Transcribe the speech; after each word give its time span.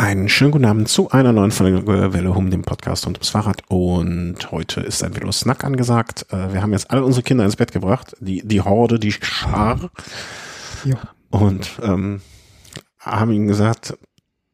Einen 0.00 0.30
schönen 0.30 0.52
guten 0.52 0.64
Abend 0.64 0.88
zu 0.88 1.10
einer 1.10 1.34
neuen 1.34 1.50
Folge 1.50 1.86
Welle 1.86 2.34
Hum, 2.34 2.50
dem 2.50 2.62
Podcast 2.62 3.04
rund 3.04 3.18
ums 3.18 3.28
Fahrrad. 3.28 3.64
Und 3.68 4.50
heute 4.50 4.80
ist 4.80 5.04
ein 5.04 5.14
Velo 5.14 5.30
Snack 5.30 5.62
angesagt. 5.62 6.24
Äh, 6.30 6.54
wir 6.54 6.62
haben 6.62 6.72
jetzt 6.72 6.90
alle 6.90 7.04
unsere 7.04 7.22
Kinder 7.22 7.44
ins 7.44 7.56
Bett 7.56 7.70
gebracht. 7.70 8.16
Die, 8.18 8.40
die 8.42 8.62
Horde, 8.62 8.98
die 8.98 9.12
Schar. 9.12 9.90
Ja. 10.86 10.96
Und 11.28 11.72
ähm, 11.82 12.22
haben 12.98 13.30
ihnen 13.30 13.46
gesagt, 13.46 13.98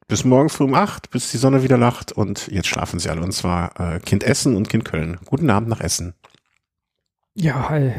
bis 0.08 0.24
morgen 0.24 0.48
früh 0.48 0.64
um 0.64 0.74
acht, 0.74 1.10
bis 1.10 1.30
die 1.30 1.38
Sonne 1.38 1.62
wieder 1.62 1.78
lacht. 1.78 2.10
Und 2.10 2.48
jetzt 2.48 2.66
schlafen 2.66 2.98
sie 2.98 3.08
alle. 3.08 3.22
Und 3.22 3.30
zwar 3.30 3.78
äh, 3.78 4.00
Kind 4.00 4.24
Essen 4.24 4.56
und 4.56 4.68
Kind 4.68 4.84
Köln. 4.84 5.20
Guten 5.26 5.48
Abend 5.48 5.68
nach 5.68 5.80
Essen. 5.80 6.14
Ja, 7.36 7.68
hi. 7.68 7.92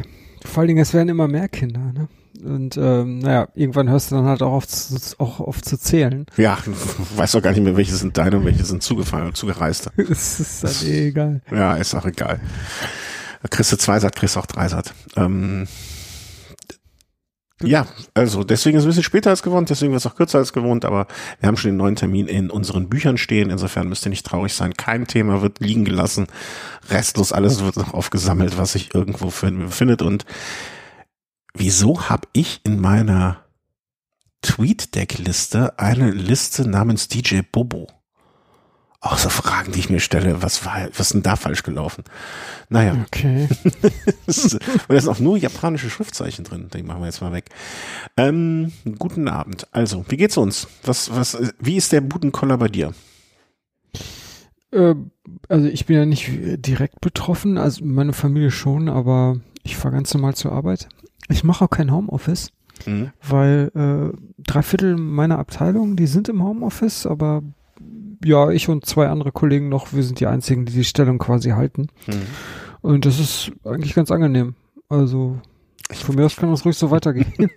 Vor 0.44 0.60
allen 0.60 0.68
Dingen, 0.68 0.82
es 0.82 0.92
werden 0.92 1.08
immer 1.08 1.28
mehr 1.28 1.48
Kinder, 1.48 1.94
ne? 1.94 2.08
Und 2.44 2.76
ähm, 2.76 3.18
naja, 3.18 3.48
irgendwann 3.54 3.88
hörst 3.88 4.10
du 4.10 4.16
dann 4.16 4.26
halt 4.26 4.42
auch 4.42 4.52
auf, 4.52 4.66
zu, 4.66 4.96
auch 5.18 5.40
auf 5.40 5.62
zu 5.62 5.78
zählen. 5.78 6.26
Ja, 6.36 6.58
weiß 7.16 7.32
doch 7.32 7.42
gar 7.42 7.50
nicht 7.50 7.62
mehr, 7.62 7.76
welche 7.76 7.94
sind 7.94 8.16
deine 8.16 8.38
und 8.38 8.44
welche 8.44 8.64
sind 8.64 8.82
zugefallen, 8.82 9.34
zugereiste. 9.34 9.90
es 9.96 10.40
ist 10.40 10.64
dann 10.64 10.88
eh 10.88 11.08
egal. 11.08 11.42
Ja, 11.50 11.74
ist 11.74 11.94
auch 11.94 12.06
egal. 12.06 12.40
Kriegst 13.50 13.72
du 13.72 13.76
zwei 13.76 14.00
satt, 14.00 14.16
kriegst 14.16 14.36
du 14.36 14.40
auch 14.40 14.46
drei 14.46 14.68
satt. 14.68 14.94
Ähm, 15.16 15.66
ja, 17.62 17.88
also 18.14 18.44
deswegen 18.44 18.76
ist 18.76 18.82
es 18.82 18.86
ein 18.86 18.90
bisschen 18.90 19.02
später 19.02 19.30
als 19.30 19.42
gewohnt, 19.42 19.68
deswegen 19.68 19.90
wird 19.90 20.00
es 20.00 20.06
auch 20.06 20.14
kürzer 20.14 20.38
als 20.38 20.52
gewohnt, 20.52 20.84
aber 20.84 21.08
wir 21.40 21.48
haben 21.48 21.56
schon 21.56 21.72
den 21.72 21.76
neuen 21.76 21.96
Termin 21.96 22.28
in 22.28 22.50
unseren 22.50 22.88
Büchern 22.88 23.18
stehen. 23.18 23.50
Insofern 23.50 23.88
müsst 23.88 24.06
ihr 24.06 24.10
nicht 24.10 24.24
traurig 24.24 24.54
sein. 24.54 24.74
Kein 24.74 25.08
Thema 25.08 25.42
wird 25.42 25.58
liegen 25.58 25.84
gelassen. 25.84 26.28
Restlos 26.88 27.32
alles 27.32 27.60
wird 27.64 27.76
noch 27.76 27.94
aufgesammelt, 27.94 28.58
was 28.58 28.72
sich 28.72 28.94
irgendwo 28.94 29.30
findet. 29.30 30.02
Und 30.02 30.24
wieso 31.58 32.08
habe 32.08 32.28
ich 32.32 32.60
in 32.64 32.80
meiner 32.80 33.44
TweetDeck-Liste 34.42 35.78
eine 35.78 36.10
Liste 36.10 36.68
namens 36.68 37.08
DJ 37.08 37.40
Bobo? 37.50 37.88
Auch 39.00 39.18
so 39.18 39.28
Fragen, 39.28 39.70
die 39.70 39.78
ich 39.78 39.90
mir 39.90 40.00
stelle, 40.00 40.42
was 40.42 40.64
war, 40.64 40.88
was 40.88 41.00
ist 41.00 41.14
denn 41.14 41.22
da 41.22 41.36
falsch 41.36 41.62
gelaufen? 41.62 42.02
Naja. 42.68 42.96
Okay. 43.06 43.48
und 43.86 44.60
da 44.88 45.00
sind 45.00 45.08
auch 45.08 45.20
nur 45.20 45.36
japanische 45.36 45.88
Schriftzeichen 45.88 46.44
drin. 46.44 46.68
Die 46.74 46.82
machen 46.82 47.02
wir 47.02 47.06
jetzt 47.06 47.20
mal 47.20 47.32
weg. 47.32 47.50
Ähm, 48.16 48.72
guten 48.98 49.28
Abend. 49.28 49.68
Also, 49.70 50.04
wie 50.08 50.16
geht's 50.16 50.36
uns? 50.36 50.66
Was, 50.82 51.14
was, 51.14 51.38
wie 51.60 51.76
ist 51.76 51.92
der 51.92 52.00
Budenkoller 52.00 52.58
bei 52.58 52.68
dir? 52.68 52.92
Äh, 54.72 54.96
also 55.48 55.68
ich 55.68 55.86
bin 55.86 55.96
ja 55.96 56.04
nicht 56.04 56.28
direkt 56.32 57.00
betroffen, 57.00 57.56
also 57.56 57.84
meine 57.84 58.12
Familie 58.12 58.50
schon, 58.50 58.88
aber 58.88 59.38
ich 59.62 59.76
fahre 59.76 59.94
ganz 59.94 60.12
normal 60.12 60.34
zur 60.34 60.52
Arbeit. 60.52 60.88
Ich 61.28 61.44
mache 61.44 61.64
auch 61.64 61.70
kein 61.70 61.92
Homeoffice, 61.92 62.50
mhm. 62.86 63.10
weil 63.26 63.70
äh, 63.74 64.16
drei 64.38 64.62
Viertel 64.62 64.96
meiner 64.96 65.38
Abteilung, 65.38 65.96
die 65.96 66.06
sind 66.06 66.28
im 66.28 66.42
Homeoffice, 66.42 67.06
aber 67.06 67.42
ja, 68.24 68.50
ich 68.50 68.68
und 68.68 68.86
zwei 68.86 69.08
andere 69.08 69.32
Kollegen 69.32 69.68
noch, 69.68 69.92
wir 69.92 70.02
sind 70.02 70.20
die 70.20 70.26
einzigen, 70.26 70.64
die 70.64 70.72
die 70.72 70.84
Stellung 70.84 71.18
quasi 71.18 71.50
halten. 71.50 71.88
Mhm. 72.06 72.26
Und 72.80 73.04
das 73.04 73.18
ist 73.18 73.52
eigentlich 73.64 73.94
ganz 73.94 74.10
angenehm. 74.10 74.54
Also 74.88 75.38
von 75.92 76.14
mir 76.14 76.26
aus 76.26 76.36
kann 76.36 76.50
das 76.50 76.64
ruhig 76.64 76.76
so 76.76 76.90
weitergehen. 76.90 77.50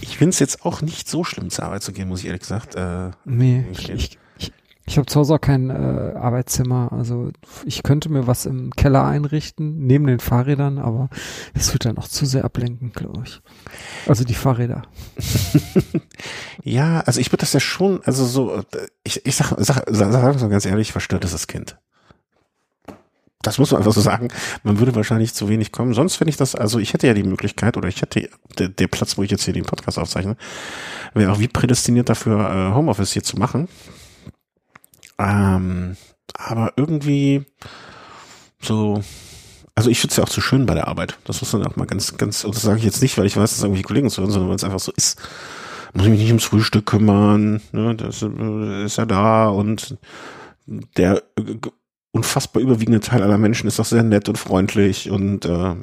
ich 0.00 0.18
finde 0.18 0.30
es 0.30 0.38
jetzt 0.38 0.64
auch 0.64 0.82
nicht 0.82 1.08
so 1.08 1.24
schlimm, 1.24 1.50
zur 1.50 1.64
Arbeit 1.64 1.82
zu 1.82 1.92
gehen, 1.92 2.08
muss 2.08 2.20
ich 2.20 2.26
ehrlich 2.26 2.42
gesagt. 2.42 2.74
Äh, 2.74 3.10
nee, 3.24 3.64
ich, 3.72 3.88
ich, 3.90 4.18
ich 4.88 4.98
habe 4.98 5.06
zu 5.06 5.18
Hause 5.18 5.34
auch 5.34 5.40
kein 5.40 5.70
äh, 5.70 6.14
Arbeitszimmer. 6.16 6.92
Also 6.92 7.32
ich 7.64 7.82
könnte 7.82 8.08
mir 8.08 8.28
was 8.28 8.46
im 8.46 8.70
Keller 8.70 9.04
einrichten, 9.04 9.84
neben 9.84 10.06
den 10.06 10.20
Fahrrädern, 10.20 10.78
aber 10.78 11.10
es 11.54 11.72
wird 11.72 11.84
dann 11.84 11.98
auch 11.98 12.06
zu 12.06 12.24
sehr 12.24 12.44
ablenken, 12.44 12.92
glaube 12.92 13.24
ich. 13.24 13.40
Also 14.06 14.22
die 14.22 14.34
Fahrräder. 14.34 14.82
ja, 16.62 17.00
also 17.00 17.20
ich 17.20 17.32
würde 17.32 17.40
das 17.40 17.52
ja 17.52 17.60
schon, 17.60 18.00
also 18.04 18.24
so, 18.24 18.62
ich, 19.02 19.26
ich 19.26 19.34
sag, 19.34 19.54
sag, 19.58 19.84
sag, 19.88 20.12
sag 20.12 20.38
so 20.38 20.48
ganz 20.48 20.64
ehrlich, 20.64 20.92
verstört 20.92 21.24
ist 21.24 21.34
das 21.34 21.48
Kind. 21.48 21.78
Das 23.42 23.58
muss 23.58 23.70
man 23.70 23.80
einfach 23.80 23.92
so 23.92 24.00
sagen. 24.00 24.28
Man 24.62 24.78
würde 24.78 24.94
wahrscheinlich 24.94 25.34
zu 25.34 25.48
wenig 25.48 25.70
kommen. 25.70 25.94
Sonst 25.94 26.16
finde 26.16 26.30
ich 26.30 26.36
das, 26.36 26.54
also 26.54 26.78
ich 26.78 26.92
hätte 26.92 27.06
ja 27.06 27.14
die 27.14 27.22
Möglichkeit 27.22 27.76
oder 27.76 27.88
ich 27.88 28.02
hätte 28.02 28.28
der, 28.58 28.68
der 28.68 28.88
Platz, 28.88 29.18
wo 29.18 29.22
ich 29.22 29.30
jetzt 29.30 29.44
hier 29.44 29.54
den 29.54 29.64
Podcast 29.64 29.98
aufzeichne, 29.98 30.36
wäre 31.14 31.32
auch 31.32 31.38
wie 31.40 31.48
prädestiniert 31.48 32.08
dafür, 32.08 32.38
äh, 32.50 32.74
Homeoffice 32.74 33.12
hier 33.12 33.22
zu 33.22 33.36
machen 33.36 33.68
ähm, 35.18 35.96
aber 36.34 36.72
irgendwie 36.76 37.44
so, 38.60 39.02
also 39.74 39.90
ich 39.90 40.00
finde 40.00 40.12
es 40.12 40.16
ja 40.16 40.24
auch 40.24 40.28
zu 40.28 40.40
schön 40.40 40.66
bei 40.66 40.74
der 40.74 40.88
Arbeit. 40.88 41.18
Das 41.24 41.40
muss 41.40 41.52
man 41.52 41.66
auch 41.66 41.76
mal 41.76 41.86
ganz, 41.86 42.16
ganz, 42.16 42.44
und 42.44 42.54
das 42.54 42.62
sage 42.62 42.78
ich 42.78 42.84
jetzt 42.84 43.02
nicht, 43.02 43.16
weil 43.18 43.26
ich 43.26 43.36
weiß, 43.36 43.50
dass 43.50 43.62
irgendwelche 43.62 43.86
Kollegen 43.86 44.10
zu 44.10 44.20
hören, 44.20 44.30
sondern 44.30 44.48
weil 44.48 44.56
es 44.56 44.64
einfach 44.64 44.80
so 44.80 44.92
ist. 44.96 45.18
Muss 45.94 46.04
ich 46.04 46.10
mich 46.10 46.20
nicht 46.20 46.30
ums 46.30 46.44
Frühstück 46.44 46.86
kümmern, 46.86 47.62
ne, 47.72 47.94
das 47.94 48.22
ist 48.22 48.98
ja 48.98 49.06
da 49.06 49.48
und 49.48 49.96
der 50.96 51.22
unfassbar 52.12 52.62
überwiegende 52.62 53.00
Teil 53.00 53.22
aller 53.22 53.38
Menschen 53.38 53.66
ist 53.66 53.78
doch 53.78 53.84
sehr 53.84 54.02
nett 54.02 54.28
und 54.28 54.38
freundlich 54.38 55.10
und 55.10 55.44
äh, 55.44 55.74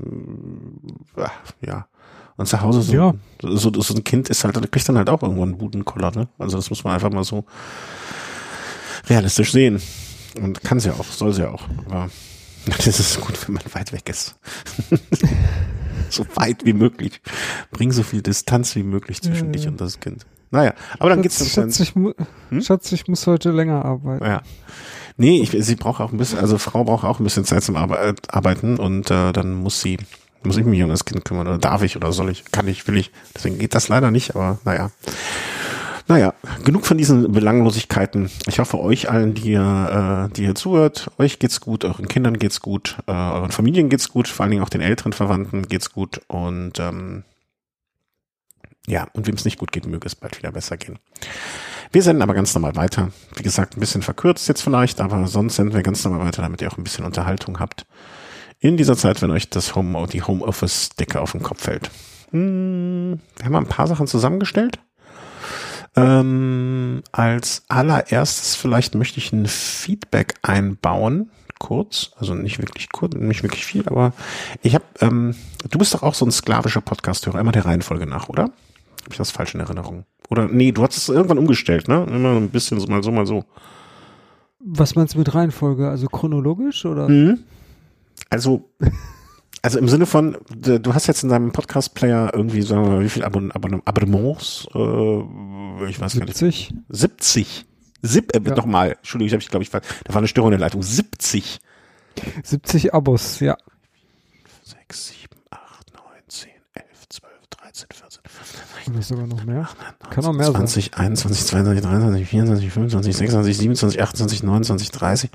ja. 1.61 1.87
Und 2.35 2.47
zu 2.47 2.61
Hause 2.61 2.81
so, 2.81 2.93
ja. 2.93 3.13
so, 3.43 3.71
so 3.71 3.93
ein 3.93 4.03
Kind 4.03 4.29
ist 4.29 4.43
halt, 4.43 4.55
kriegt 4.71 4.89
dann 4.89 4.97
halt 4.97 5.09
auch 5.09 5.21
irgendwo 5.21 5.43
einen 5.43 5.59
Budenkoller, 5.59 6.11
ne? 6.11 6.27
Also 6.39 6.57
das 6.57 6.71
muss 6.71 6.83
man 6.83 6.95
einfach 6.95 7.11
mal 7.11 7.23
so 7.23 7.45
realistisch 9.07 9.51
sehen. 9.51 9.81
Und 10.41 10.63
kann 10.63 10.79
sie 10.79 10.89
ja 10.89 10.95
auch, 10.95 11.05
soll 11.05 11.33
sie 11.33 11.43
ja 11.43 11.51
auch. 11.51 11.63
Aber 11.85 12.09
das 12.65 12.99
ist 12.99 13.21
gut, 13.21 13.47
wenn 13.47 13.55
man 13.55 13.63
weit 13.73 13.91
weg 13.91 14.09
ist. 14.09 14.35
so 16.09 16.25
weit 16.35 16.65
wie 16.65 16.73
möglich. 16.73 17.21
Bring 17.71 17.91
so 17.91 18.03
viel 18.03 18.21
Distanz 18.21 18.75
wie 18.75 18.83
möglich 18.83 19.21
zwischen 19.21 19.47
ja, 19.47 19.51
dich 19.51 19.67
und 19.67 19.79
das 19.79 19.99
Kind. 19.99 20.25
Naja, 20.51 20.73
aber 20.99 21.09
dann 21.09 21.23
Schatz, 21.23 21.39
geht's. 21.39 21.53
Schatz, 21.53 21.79
ich, 21.79 21.95
hm? 21.95 22.13
Schatz, 22.61 22.91
ich 22.91 23.07
muss 23.07 23.25
heute 23.25 23.51
länger 23.51 23.83
arbeiten. 23.83 24.23
Ja. 24.23 24.43
Nee, 25.17 25.41
ich, 25.41 25.51
sie 25.65 25.75
braucht 25.75 25.99
auch 25.99 26.11
ein 26.11 26.17
bisschen, 26.17 26.39
also 26.39 26.57
Frau 26.57 26.83
braucht 26.83 27.05
auch 27.05 27.19
ein 27.19 27.23
bisschen 27.23 27.45
Zeit 27.45 27.63
zum 27.63 27.75
Arbe 27.75 28.15
Arbeiten 28.27 28.77
und 28.77 29.09
äh, 29.11 29.31
dann 29.31 29.53
muss 29.53 29.81
sie, 29.81 29.97
muss 30.43 30.57
ich 30.57 30.65
mich 30.65 30.81
um 30.83 30.89
das 30.89 31.05
Kind 31.05 31.25
kümmern 31.25 31.47
oder 31.47 31.57
darf 31.57 31.81
ich 31.81 31.95
oder 31.95 32.11
soll 32.11 32.29
ich, 32.29 32.51
kann 32.51 32.67
ich, 32.67 32.87
will 32.87 32.97
ich. 32.97 33.11
Deswegen 33.35 33.57
geht 33.57 33.75
das 33.75 33.87
leider 33.89 34.11
nicht, 34.11 34.35
aber 34.35 34.59
naja. 34.63 34.91
Naja, 36.07 36.33
genug 36.65 36.85
von 36.85 36.97
diesen 36.97 37.31
Belanglosigkeiten. 37.31 38.29
Ich 38.47 38.59
hoffe, 38.59 38.79
euch 38.79 39.09
allen, 39.09 39.33
die 39.33 39.51
ihr, 39.51 40.27
äh, 40.29 40.33
die 40.33 40.43
ihr 40.43 40.55
zuhört, 40.55 41.09
euch 41.17 41.39
geht's 41.39 41.61
gut, 41.61 41.85
euren 41.85 42.07
Kindern 42.07 42.37
geht's 42.37 42.59
gut, 42.59 42.97
äh, 43.07 43.11
euren 43.11 43.51
Familien 43.51 43.89
geht's 43.89 44.09
gut, 44.09 44.27
vor 44.27 44.43
allen 44.43 44.51
Dingen 44.51 44.63
auch 44.63 44.69
den 44.69 44.81
älteren 44.81 45.13
Verwandten 45.13 45.67
geht's 45.67 45.91
gut 45.91 46.21
und 46.27 46.79
ähm, 46.79 47.23
ja, 48.85 49.07
und 49.13 49.27
wem 49.27 49.35
es 49.35 49.45
nicht 49.45 49.57
gut 49.57 49.71
geht, 49.71 49.87
möge 49.87 50.05
es 50.05 50.15
bald 50.15 50.37
wieder 50.37 50.51
besser 50.51 50.75
gehen. 50.75 50.99
Wir 51.93 52.03
senden 52.03 52.21
aber 52.21 52.33
ganz 52.33 52.53
normal 52.53 52.75
weiter. 52.75 53.11
Wie 53.35 53.43
gesagt, 53.43 53.77
ein 53.77 53.79
bisschen 53.79 54.01
verkürzt 54.01 54.47
jetzt 54.49 54.61
vielleicht, 54.61 54.99
aber 54.99 55.27
sonst 55.27 55.55
senden 55.55 55.73
wir 55.73 55.83
ganz 55.83 56.03
normal 56.03 56.25
weiter, 56.25 56.41
damit 56.41 56.61
ihr 56.61 56.69
auch 56.69 56.77
ein 56.77 56.83
bisschen 56.83 57.05
Unterhaltung 57.05 57.59
habt. 57.59 57.85
In 58.59 58.75
dieser 58.75 58.97
Zeit, 58.97 59.21
wenn 59.21 59.31
euch 59.31 59.49
das 59.49 59.75
Home, 59.75 60.07
die 60.07 60.21
Homeoffice-Decke 60.21 61.21
auf 61.21 61.31
den 61.31 61.43
Kopf 61.43 61.61
fällt. 61.61 61.91
Hm, 62.31 63.19
wir 63.37 63.45
haben 63.45 63.55
ein 63.55 63.67
paar 63.67 63.87
Sachen 63.87 64.07
zusammengestellt. 64.07 64.79
Ähm, 65.95 67.03
als 67.11 67.63
allererstes 67.67 68.55
vielleicht 68.55 68.95
möchte 68.95 69.19
ich 69.19 69.31
ein 69.31 69.45
Feedback 69.45 70.35
einbauen, 70.41 71.29
kurz, 71.59 72.11
also 72.17 72.33
nicht 72.33 72.59
wirklich 72.59 72.89
kurz, 72.91 73.15
nicht 73.15 73.43
wirklich 73.43 73.65
viel, 73.65 73.87
aber 73.87 74.13
ich 74.63 74.73
habe, 74.73 74.85
ähm, 75.01 75.35
du 75.69 75.77
bist 75.77 75.93
doch 75.93 76.03
auch 76.03 76.15
so 76.15 76.25
ein 76.25 76.31
sklavischer 76.31 76.81
Podcast-Hörer, 76.81 77.39
immer 77.39 77.51
der 77.51 77.65
Reihenfolge 77.65 78.07
nach, 78.07 78.27
oder? 78.29 78.43
Habe 78.43 79.11
ich 79.11 79.17
das 79.17 79.31
falsch 79.31 79.53
in 79.53 79.59
Erinnerung? 79.59 80.05
Oder 80.29 80.47
nee, 80.47 80.71
du 80.71 80.83
hast 80.83 80.97
es 80.97 81.09
irgendwann 81.09 81.37
umgestellt, 81.37 81.87
ne? 81.87 82.05
Immer 82.09 82.37
ein 82.37 82.49
bisschen 82.49 82.79
so 82.79 82.87
mal 82.87 83.03
so, 83.03 83.11
mal 83.11 83.25
so. 83.25 83.45
Was 84.59 84.95
meinst 84.95 85.13
du 85.13 85.19
mit 85.19 85.35
Reihenfolge? 85.35 85.89
Also 85.89 86.07
chronologisch 86.07 86.85
oder? 86.85 87.09
Mhm. 87.09 87.39
Also 88.29 88.69
also 89.63 89.79
im 89.79 89.87
Sinne 89.87 90.05
von, 90.05 90.37
du 90.49 90.93
hast 90.93 91.07
jetzt 91.07 91.23
in 91.23 91.29
deinem 91.29 91.53
Podcast-Player 91.53 92.31
irgendwie, 92.33 92.61
sagen 92.61 92.83
wir 92.83 92.91
mal, 92.91 93.03
wie 93.03 93.09
viel 93.09 93.23
Abon 93.23 93.49
Abon 93.53 93.81
Abonnements? 93.85 94.67
Äh, 94.75 95.89
ich 95.89 95.99
weiß 96.01 96.11
70. 96.11 96.19
gar 96.19 96.45
nicht. 96.45 96.73
70. 96.89 97.65
Sieb, 98.01 98.35
äh, 98.35 98.41
ja. 98.45 98.55
nochmal, 98.55 98.91
Entschuldigung, 98.91 99.27
ich 99.27 99.33
habe 99.33 99.41
ich 99.41 99.49
glaube 99.49 99.63
ich, 99.63 99.69
da 99.69 100.13
war 100.13 100.17
eine 100.17 100.27
Störung 100.27 100.49
in 100.51 100.59
der 100.59 100.67
Leitung. 100.67 100.83
70. 100.83 101.61
70 102.43 102.93
Abos, 102.93 103.39
ja. 103.39 103.57
6, 104.63 105.07
7, 105.07 105.27
8, 105.49 105.93
9, 105.93 106.03
10, 106.27 106.49
11, 106.73 106.85
12, 107.09 107.33
13, 107.49 107.87
14, 107.93 108.21
oder 108.87 109.01
sogar 109.01 109.27
noch 109.27 109.43
mehr. 109.43 109.67
Kann 110.09 110.25
auch 110.25 110.33
mehr 110.33 110.51
20, 110.51 110.91
sein. 110.93 111.05
21, 111.05 111.45
22, 111.45 111.83
23, 111.83 112.27
24, 112.27 112.71
25, 112.71 113.15
26, 113.15 113.57
27, 113.57 114.01
28, 114.01 114.43
29, 114.43 114.91
30, 114.91 115.29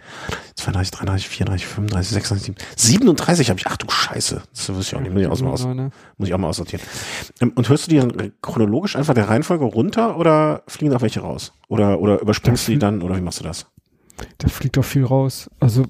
32, 0.54 0.90
33, 0.90 1.28
34, 1.28 1.66
35, 1.66 2.12
36, 2.12 2.54
37 2.76 3.50
habe 3.50 3.60
ich. 3.60 3.66
Ach 3.66 3.76
du 3.76 3.90
Scheiße. 3.90 4.42
Das 4.54 4.68
muss 4.68 4.86
ich 4.86 4.96
auch 4.96 5.00
nicht, 5.00 5.12
muss 5.12 5.22
ich 5.22 5.28
auch 5.28 5.40
mal, 5.40 5.50
aus, 5.50 5.64
muss 5.64 6.28
ich 6.28 6.34
auch 6.34 6.38
mal 6.38 6.48
aussortieren. 6.48 6.84
Ähm, 7.40 7.52
und 7.54 7.68
hörst 7.68 7.86
du 7.86 7.90
die 7.90 7.96
dann 7.96 8.32
chronologisch 8.42 8.96
einfach 8.96 9.14
der 9.14 9.28
Reihenfolge 9.28 9.64
runter 9.64 10.16
oder 10.16 10.62
fliegen 10.66 10.94
auch 10.94 11.02
welche 11.02 11.20
raus? 11.20 11.52
Oder, 11.68 12.00
oder 12.00 12.20
überspringst 12.20 12.68
du 12.68 12.72
die 12.72 12.78
dann 12.78 13.02
oder 13.02 13.16
wie 13.16 13.20
machst 13.20 13.40
du 13.40 13.44
das? 13.44 13.66
Da 14.38 14.48
fliegt 14.48 14.78
auch 14.78 14.84
viel 14.84 15.04
raus. 15.04 15.50
Also 15.60 15.84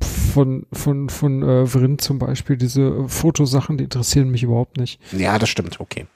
von 0.00 0.66
von 0.72 1.08
von 1.08 1.42
äh, 1.42 1.66
Vrin 1.66 1.98
zum 1.98 2.18
Beispiel 2.18 2.56
diese 2.56 3.08
Fotosachen, 3.08 3.78
die 3.78 3.84
interessieren 3.84 4.30
mich 4.30 4.42
überhaupt 4.42 4.78
nicht. 4.78 5.00
Ja, 5.12 5.38
das 5.38 5.48
stimmt. 5.48 5.80
Okay. 5.80 6.06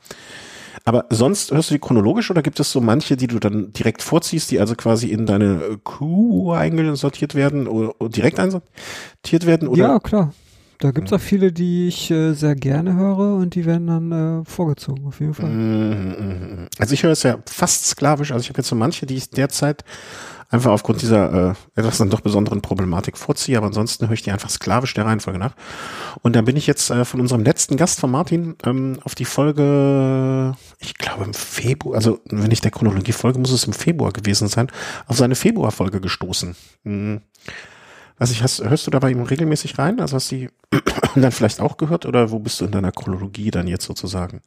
Aber 0.90 1.06
sonst 1.10 1.52
hörst 1.52 1.70
du 1.70 1.75
die 1.75 1.78
chronologisch 1.78 2.32
oder 2.32 2.42
gibt 2.42 2.58
es 2.58 2.72
so 2.72 2.81
manche, 2.81 3.16
die 3.16 3.28
du 3.28 3.38
dann 3.38 3.72
direkt 3.72 4.02
vorziehst, 4.02 4.50
die 4.50 4.58
also 4.58 4.75
quasi 4.75 5.06
in 5.06 5.25
deine 5.25 5.78
Queue 5.84 6.58
eingesortiert 6.58 7.37
werden 7.37 7.69
oder, 7.69 7.94
oder 8.00 8.10
direkt 8.10 8.40
einsortiert 8.40 9.46
werden? 9.46 9.69
Oder? 9.69 9.82
Ja, 9.84 9.98
klar. 10.00 10.34
Da 10.81 10.90
gibt's 10.90 11.12
auch 11.12 11.20
viele, 11.20 11.52
die 11.52 11.87
ich 11.87 12.10
äh, 12.10 12.32
sehr 12.32 12.56
gerne 12.56 12.96
höre 12.96 13.37
und 13.37 13.54
die 13.54 13.66
werden 13.66 13.87
dann 13.87 14.40
äh, 14.40 14.44
vorgezogen, 14.44 15.06
auf 15.06 15.20
jeden 15.20 15.34
Fall. 15.34 15.48
Mhm. 15.48 16.66
Also 16.81 16.94
ich 16.94 17.04
höre 17.04 17.12
es 17.12 17.22
ja 17.22 17.38
fast 17.46 17.86
sklavisch. 17.86 18.32
Also 18.32 18.43
ich 18.43 18.48
habe 18.48 18.58
jetzt 18.58 18.69
so 18.69 18.75
manche, 18.75 19.06
die 19.06 19.14
ich 19.14 19.31
derzeit 19.31 19.84
einfach 20.50 20.73
aufgrund 20.73 21.00
dieser 21.00 21.50
äh, 21.50 21.55
etwas 21.76 21.99
dann 21.99 22.11
doch 22.11 22.20
besonderen 22.20 22.61
Problematik 22.61 23.17
vorziehe, 23.17 23.56
aber 23.56 23.69
ansonsten 23.69 24.08
höre 24.08 24.14
ich 24.14 24.23
die 24.23 24.32
einfach 24.32 24.50
sklavisch 24.50 24.93
der 24.94 25.06
Reihenfolge 25.06 25.38
nach. 25.38 25.55
Und 26.23 26.37
dann 26.37 26.44
bin 26.44 26.56
ich 26.56 26.67
jetzt 26.67 26.91
äh, 26.91 27.05
von 27.05 27.20
unserem 27.20 27.43
letzten 27.43 27.76
Gast 27.76 28.00
von 28.00 28.11
Martin 28.11 28.56
ähm, 28.64 28.99
auf 29.05 29.14
die 29.14 29.25
Folge, 29.25 30.56
ich 30.79 30.94
glaube 30.94 31.25
im 31.25 31.35
Februar, 31.35 31.97
also 31.97 32.20
wenn 32.26 32.50
ich 32.50 32.61
der 32.61 32.73
Chronologie 32.73 33.12
folge, 33.12 33.38
muss 33.38 33.52
es 33.52 33.64
im 33.64 33.73
Februar 33.73 34.12
gewesen 34.12 34.49
sein, 34.49 34.70
auf 35.06 35.17
seine 35.17 35.37
Februarfolge 35.37 36.00
gestoßen. 36.00 36.56
Mhm. 36.82 37.20
Also 38.19 38.32
ich 38.32 38.43
hast, 38.43 38.62
hörst 38.62 38.87
du 38.87 38.91
da 38.91 38.99
bei 38.99 39.11
ihm 39.11 39.23
regelmäßig 39.23 39.79
rein? 39.79 39.99
Also 39.99 40.17
hast 40.17 40.31
du 40.31 40.37
die 40.37 40.49
dann 41.14 41.32
vielleicht 41.32 41.61
auch 41.61 41.79
gehört 41.79 42.05
oder 42.05 42.31
wo 42.31 42.38
bist 42.38 42.61
du 42.61 42.67
in 42.67 42.73
deiner 42.73 42.93
Chronologie 42.93 43.50
dann 43.50 43.67
jetzt 43.67 43.87
sozusagen? 43.87 44.43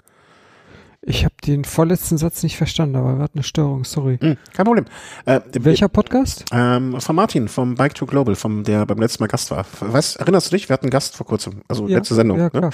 Ich 1.06 1.26
habe 1.26 1.36
den 1.46 1.66
vorletzten 1.66 2.18
Satz 2.18 2.44
nicht 2.44 2.56
verstanden, 2.56 2.96
aber 2.96 3.16
gerade 3.16 3.34
eine 3.34 3.44
Störung, 3.44 3.84
sorry. 3.84 4.18
Hm, 4.22 4.38
kein 4.54 4.66
Problem. 4.66 4.86
Äh, 5.26 5.42
Welcher 5.52 5.90
Podcast? 5.90 6.46
Ähm, 6.54 7.00
von 7.02 7.16
Martin, 7.16 7.50
vom 7.50 7.76
Bike 7.76 7.94
to 7.94 8.06
Global, 8.06 8.36
vom 8.36 8.64
der 8.64 8.86
beim 8.86 9.00
letzten 9.00 9.22
Mal 9.22 9.28
Gast 9.28 9.52
war. 9.52 9.66
Weißt, 9.82 10.18
erinnerst 10.18 10.48
du 10.48 10.56
dich? 10.56 10.70
Wir 10.70 10.74
hatten 10.76 10.86
einen 10.86 10.92
Gast 10.92 11.18
vor 11.18 11.26
kurzem, 11.26 11.62
also 11.68 11.90
ja, 11.90 11.98
letzte 11.98 12.16
Sendung. 12.16 12.38
Ja, 12.38 12.46
ne? 12.46 12.50
klar. 12.52 12.72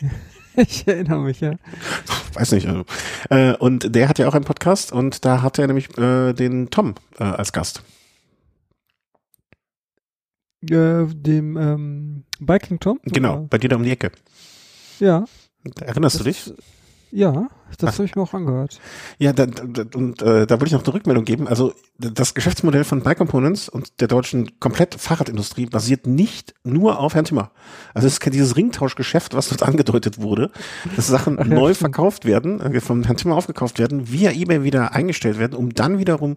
Ne? 0.00 0.10
ich 0.66 0.88
erinnere 0.88 1.20
mich, 1.20 1.40
ja. 1.40 1.52
Weiß 2.32 2.52
nicht. 2.52 2.66
Also. 2.66 2.84
Äh, 3.28 3.54
und 3.56 3.94
der 3.94 4.08
hat 4.08 4.18
ja 4.18 4.28
auch 4.28 4.34
einen 4.34 4.46
Podcast 4.46 4.90
und 4.90 5.26
da 5.26 5.42
hat 5.42 5.58
er 5.58 5.66
nämlich 5.66 5.98
äh, 5.98 6.32
den 6.32 6.70
Tom 6.70 6.94
äh, 7.18 7.24
als 7.24 7.52
Gast 7.52 7.82
äh, 10.70 11.06
dem 11.06 11.56
ähm, 11.56 12.24
Biking 12.40 12.80
Tom? 12.80 13.00
Genau, 13.04 13.38
oder? 13.38 13.46
bei 13.48 13.58
dir 13.58 13.68
da 13.68 13.76
um 13.76 13.82
die 13.82 13.90
Ecke. 13.90 14.12
Ja. 15.00 15.24
Erinnerst 15.80 16.16
das, 16.16 16.22
du 16.22 16.24
dich? 16.24 16.54
Ja, 17.14 17.48
das 17.78 17.94
habe 17.94 18.06
ich 18.06 18.16
mir 18.16 18.22
auch 18.22 18.32
angehört. 18.32 18.80
Ja, 19.18 19.34
da, 19.34 19.44
da, 19.44 19.84
und 19.94 20.22
äh, 20.22 20.46
da 20.46 20.54
würde 20.56 20.66
ich 20.66 20.72
noch 20.72 20.82
eine 20.82 20.94
Rückmeldung 20.94 21.24
geben. 21.24 21.46
Also 21.46 21.74
das 21.98 22.32
Geschäftsmodell 22.32 22.84
von 22.84 23.02
Bike 23.02 23.18
Components 23.18 23.68
und 23.68 24.00
der 24.00 24.08
deutschen 24.08 24.58
komplett 24.60 24.94
Fahrradindustrie 24.94 25.66
basiert 25.66 26.06
nicht 26.06 26.54
nur 26.64 26.98
auf 26.98 27.14
Herrn 27.14 27.26
Timmer. 27.26 27.50
Also 27.92 28.06
es 28.08 28.14
ist 28.14 28.34
dieses 28.34 28.56
Ringtauschgeschäft, 28.56 29.34
was 29.34 29.50
dort 29.50 29.62
angedeutet 29.68 30.20
wurde, 30.20 30.50
dass 30.96 31.06
Sachen 31.06 31.38
Ach, 31.38 31.46
ja, 31.46 31.54
neu 31.54 31.74
stimmt. 31.74 31.92
verkauft 31.92 32.24
werden, 32.24 32.60
äh, 32.60 32.80
vom 32.80 33.04
Herrn 33.04 33.18
Timmer 33.18 33.36
aufgekauft 33.36 33.78
werden, 33.78 34.10
via 34.10 34.30
eBay 34.32 34.62
wieder 34.62 34.94
eingestellt 34.94 35.38
werden, 35.38 35.54
um 35.54 35.74
dann 35.74 35.98
wiederum 35.98 36.36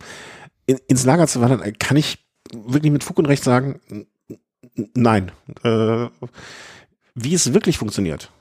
in, 0.66 0.77
ins 0.88 1.06
Lager 1.06 1.27
zu 1.27 1.39
wandern. 1.39 1.62
Kann 1.80 1.95
ich 1.95 2.25
wirklich 2.54 2.92
mit 2.92 3.04
Fug 3.04 3.18
und 3.18 3.25
Recht 3.27 3.44
sagen, 3.44 3.80
Nein. 4.94 5.31
Äh, 5.63 6.07
wie 7.13 7.33
es 7.33 7.54
wirklich 7.54 7.77
funktioniert, 7.77 8.31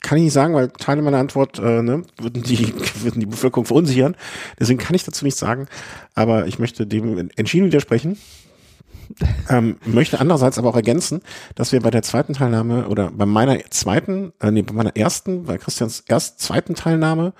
kann 0.00 0.18
ich 0.18 0.24
nicht 0.24 0.32
sagen, 0.32 0.54
weil 0.54 0.68
Teile 0.68 1.02
meiner 1.02 1.18
Antwort 1.18 1.58
äh, 1.58 1.82
ne, 1.82 2.02
würden, 2.18 2.42
die, 2.42 2.74
würden 3.02 3.20
die 3.20 3.26
Bevölkerung 3.26 3.66
verunsichern. 3.66 4.16
Deswegen 4.58 4.78
kann 4.78 4.94
ich 4.94 5.04
dazu 5.04 5.24
nichts 5.24 5.40
sagen. 5.40 5.66
Aber 6.14 6.46
ich 6.46 6.58
möchte 6.58 6.86
dem 6.86 7.30
entschieden 7.36 7.66
widersprechen. 7.66 8.18
Ähm, 9.48 9.76
möchte 9.84 10.20
andererseits 10.20 10.56
aber 10.56 10.68
auch 10.68 10.76
ergänzen, 10.76 11.20
dass 11.56 11.72
wir 11.72 11.80
bei 11.80 11.90
der 11.90 12.02
zweiten 12.02 12.32
Teilnahme 12.32 12.86
oder 12.86 13.10
bei 13.10 13.26
meiner 13.26 13.58
zweiten, 13.70 14.32
äh, 14.38 14.52
nee, 14.52 14.62
bei 14.62 14.72
meiner 14.72 14.94
ersten, 14.96 15.46
bei 15.46 15.58
Christians 15.58 16.04
erst 16.06 16.38
zweiten 16.38 16.76
Teilnahme 16.76 17.32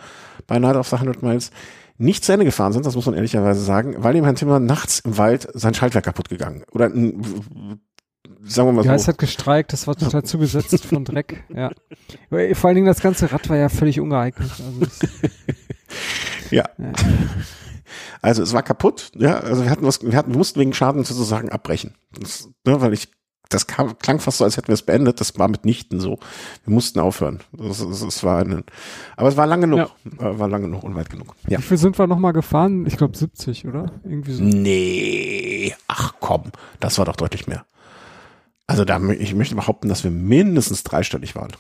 bei 0.49 0.59
Night 0.59 0.75
of 0.75 0.89
the 0.89 0.97
100 0.97 1.23
Miles 1.23 1.53
nicht 2.01 2.25
zu 2.25 2.33
Ende 2.33 2.47
gefahren 2.47 2.73
sind, 2.73 2.87
das 2.87 2.97
muss 2.97 3.07
man 3.07 3.15
ehrlicherweise 3.15 3.61
sagen, 3.61 3.95
weil 3.99 4.15
dem 4.15 4.25
Herrn 4.25 4.35
Timmer 4.35 4.59
nachts 4.59 5.01
im 5.01 5.19
Wald 5.19 5.49
sein 5.53 5.75
Schaltwerk 5.75 6.07
kaputt 6.07 6.31
gegangen. 6.31 6.65
Oder 6.73 6.91
sagen 8.43 8.69
wir 8.69 8.73
mal 8.73 8.85
ja, 8.85 8.93
so. 8.93 9.03
es 9.03 9.09
hat 9.09 9.19
gestreikt, 9.19 9.73
das 9.73 9.87
war 9.87 9.97
total 9.97 10.25
zugesetzt 10.25 10.85
von 10.85 11.05
Dreck, 11.05 11.45
ja. 11.55 11.71
Vor 12.55 12.69
allen 12.69 12.75
Dingen 12.75 12.87
das 12.87 13.01
ganze 13.01 13.31
Rad 13.33 13.49
war 13.49 13.57
ja 13.57 13.69
völlig 13.69 14.01
ungeeignet. 14.01 14.51
Also 14.51 14.87
ja. 16.51 16.65
ja. 16.79 16.93
Also 18.23 18.43
es 18.43 18.53
war 18.53 18.63
kaputt, 18.63 19.11
ja, 19.17 19.41
also 19.41 19.65
wir 19.65 19.71
hatten 19.71 19.85
was, 19.85 20.03
wir 20.03 20.17
hatten, 20.17 20.31
wir 20.33 20.39
mussten 20.39 20.61
wegen 20.61 20.75
Schaden 20.75 21.05
sozusagen 21.05 21.49
abbrechen. 21.49 21.95
Das, 22.13 22.49
ne, 22.65 22.81
weil 22.81 22.93
ich, 22.93 23.09
das 23.49 23.67
kam, 23.67 23.99
klang 23.99 24.21
fast 24.21 24.39
so, 24.39 24.45
als 24.45 24.57
hätten 24.57 24.69
wir 24.69 24.75
es 24.75 24.83
beendet, 24.83 25.21
das 25.21 25.37
war 25.39 25.49
mitnichten 25.49 26.01
so. 26.01 26.19
Wir 26.65 26.75
mussten 26.75 27.01
aufhören. 27.01 27.41
Das, 27.53 27.79
das, 27.79 28.01
das 28.01 28.23
war 28.23 28.39
eine, 28.39 28.63
aber 29.17 29.29
es 29.29 29.37
war 29.37 29.47
lang 29.47 29.63
genug, 29.63 29.91
ja. 30.21 30.39
war 30.39 30.49
lang 30.49 30.63
genug 30.63 30.85
und 30.85 30.95
weit 30.95 31.11
genug. 31.11 31.35
Ja. 31.49 31.59
Wie 31.59 31.63
viel 31.63 31.79
sind 31.79 31.99
wir 31.99 32.07
nochmal 32.07 32.33
gefahren? 32.33 32.87
Ich 32.87 32.97
glaube 32.97 33.17
70, 33.17 33.67
oder? 33.67 33.91
Irgendwie 34.05 34.33
so. 34.33 34.45
Nee, 34.45 35.75
ach 35.89 36.15
komm, 36.21 36.53
das 36.79 36.99
war 36.99 37.07
doch 37.07 37.17
deutlich 37.17 37.49
mehr. 37.49 37.65
Also 38.71 38.85
da, 38.85 39.01
ich 39.11 39.35
möchte 39.35 39.57
behaupten, 39.57 39.89
dass 39.89 40.05
wir 40.05 40.11
mindestens 40.11 40.85
dreistellig 40.85 41.35
waren. 41.35 41.51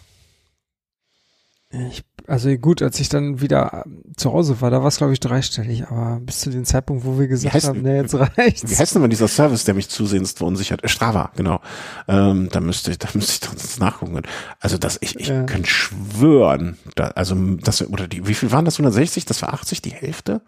Ich, 1.73 2.03
also 2.27 2.51
gut, 2.57 2.83
als 2.83 2.99
ich 2.99 3.09
dann 3.09 3.41
wieder 3.41 3.85
ähm, 3.87 4.03
zu 4.17 4.33
Hause 4.33 4.61
war, 4.61 4.71
da 4.71 4.81
war 4.81 4.89
es 4.89 4.97
glaube 4.97 5.12
ich 5.12 5.21
dreistellig, 5.21 5.87
aber 5.87 6.19
bis 6.19 6.41
zu 6.41 6.51
dem 6.51 6.65
Zeitpunkt, 6.65 7.05
wo 7.05 7.17
wir 7.17 7.29
gesagt 7.29 7.55
heißt, 7.55 7.69
haben, 7.69 7.83
nee, 7.83 7.97
jetzt 7.97 8.15
reicht's. 8.15 8.69
Wie 8.69 8.77
heißt 8.77 8.95
denn 8.95 9.03
mal 9.03 9.09
dieser 9.09 9.29
Service, 9.29 9.65
der 9.65 9.75
mich 9.75 9.89
zusehends 9.89 10.33
verunsichert? 10.33 10.89
Strava, 10.91 11.31
genau. 11.37 11.61
Ähm, 12.09 12.49
da 12.51 12.61
müsste 12.61 12.91
ich, 12.91 12.99
da 12.99 13.09
müsste 13.15 13.33
ich 13.33 13.41
das 13.41 13.79
nachgucken. 13.79 14.21
Also 14.59 14.79
das, 14.79 14.99
ich, 15.01 15.15
ich 15.17 15.29
ja. 15.29 15.45
könnte 15.45 15.69
schwören, 15.69 16.77
da, 16.97 17.09
also 17.09 17.37
dass 17.37 17.81
wir, 17.81 17.91
oder 17.91 18.09
die, 18.09 18.27
wie 18.27 18.35
viel 18.35 18.51
waren 18.51 18.65
das? 18.65 18.75
160? 18.75 19.25
Das 19.25 19.43
war 19.43 19.55
80, 19.55 19.81
die 19.81 19.93
Hälfte? 19.93 20.43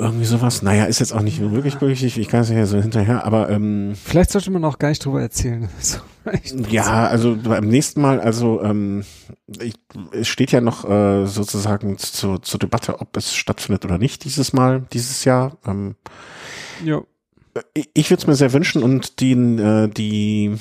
Irgendwie 0.00 0.24
sowas. 0.24 0.62
Naja, 0.62 0.86
ist 0.86 1.00
jetzt 1.00 1.12
auch 1.12 1.20
nicht 1.20 1.40
wirklich 1.40 1.78
glücklich. 1.78 2.16
Ich 2.16 2.28
kann 2.28 2.40
es 2.40 2.48
ja 2.48 2.64
so 2.64 2.80
hinterher, 2.80 3.26
aber 3.26 3.50
ähm, 3.50 3.92
vielleicht 4.02 4.30
sollte 4.30 4.50
man 4.50 4.64
auch 4.64 4.78
gar 4.78 4.88
nicht 4.88 5.04
drüber 5.04 5.20
erzählen. 5.20 5.68
So, 5.82 5.98
ja, 6.68 7.06
also 7.06 7.34
beim 7.42 7.66
nächsten 7.66 8.02
Mal, 8.02 8.20
also 8.20 8.62
ähm, 8.62 9.04
ich, 9.58 9.72
es 10.12 10.28
steht 10.28 10.52
ja 10.52 10.60
noch 10.60 10.88
äh, 10.88 11.26
sozusagen 11.26 11.96
zu, 11.96 12.36
zur 12.36 12.60
Debatte, 12.60 13.00
ob 13.00 13.16
es 13.16 13.34
stattfindet 13.34 13.86
oder 13.86 13.96
nicht 13.96 14.24
dieses 14.24 14.52
Mal, 14.52 14.86
dieses 14.92 15.24
Jahr. 15.24 15.56
Ähm, 15.66 15.96
ja. 16.84 17.00
Ich, 17.72 17.88
ich 17.94 18.10
würde 18.10 18.20
es 18.20 18.26
mir 18.26 18.36
sehr 18.36 18.52
wünschen 18.52 18.82
und 18.82 19.20
die, 19.20 19.32
äh, 19.32 19.88
die 19.88 20.56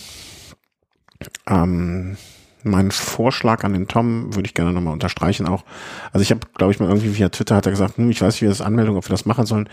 ähm, 1.46 2.16
meinen 2.64 2.92
Vorschlag 2.92 3.64
an 3.64 3.74
den 3.74 3.88
Tom 3.88 4.36
würde 4.36 4.48
ich 4.48 4.54
gerne 4.54 4.74
nochmal 4.74 4.94
unterstreichen 4.94 5.48
auch. 5.48 5.64
Also 6.12 6.22
ich 6.22 6.32
habe, 6.32 6.42
glaube 6.56 6.74
ich, 6.74 6.80
mal 6.80 6.88
irgendwie 6.88 7.18
via 7.18 7.30
Twitter 7.30 7.56
hat 7.56 7.66
er 7.66 7.72
gesagt, 7.72 7.98
hm, 7.98 8.10
ich 8.10 8.22
weiß 8.22 8.36
nicht, 8.36 8.42
wie 8.42 8.48
das 8.48 8.62
Anmeldung, 8.62 8.98
ob 8.98 9.06
wir 9.06 9.14
das 9.14 9.26
machen 9.26 9.46
sollen. 9.46 9.70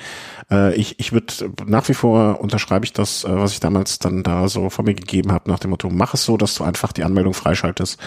Äh, 0.50 0.74
ich 0.74 0.98
ich 1.00 1.12
würde 1.12 1.32
nach 1.66 1.88
wie 1.88 1.94
vor 1.94 2.40
unterschreibe 2.40 2.84
ich 2.84 2.92
das, 2.92 3.24
äh, 3.24 3.28
was 3.28 3.52
ich 3.52 3.60
damals 3.60 3.98
dann 3.98 4.22
da 4.22 4.48
so 4.48 4.70
von 4.70 4.84
mir 4.84 4.94
gegeben 4.94 5.32
habe, 5.32 5.50
nach 5.50 5.58
dem 5.58 5.70
Motto, 5.70 5.90
mach 5.90 6.14
es 6.14 6.24
so, 6.24 6.36
dass 6.36 6.54
du 6.54 6.64
einfach 6.64 6.92
die 6.92 7.04
Anmeldung 7.04 7.34
freischaltest. 7.34 7.98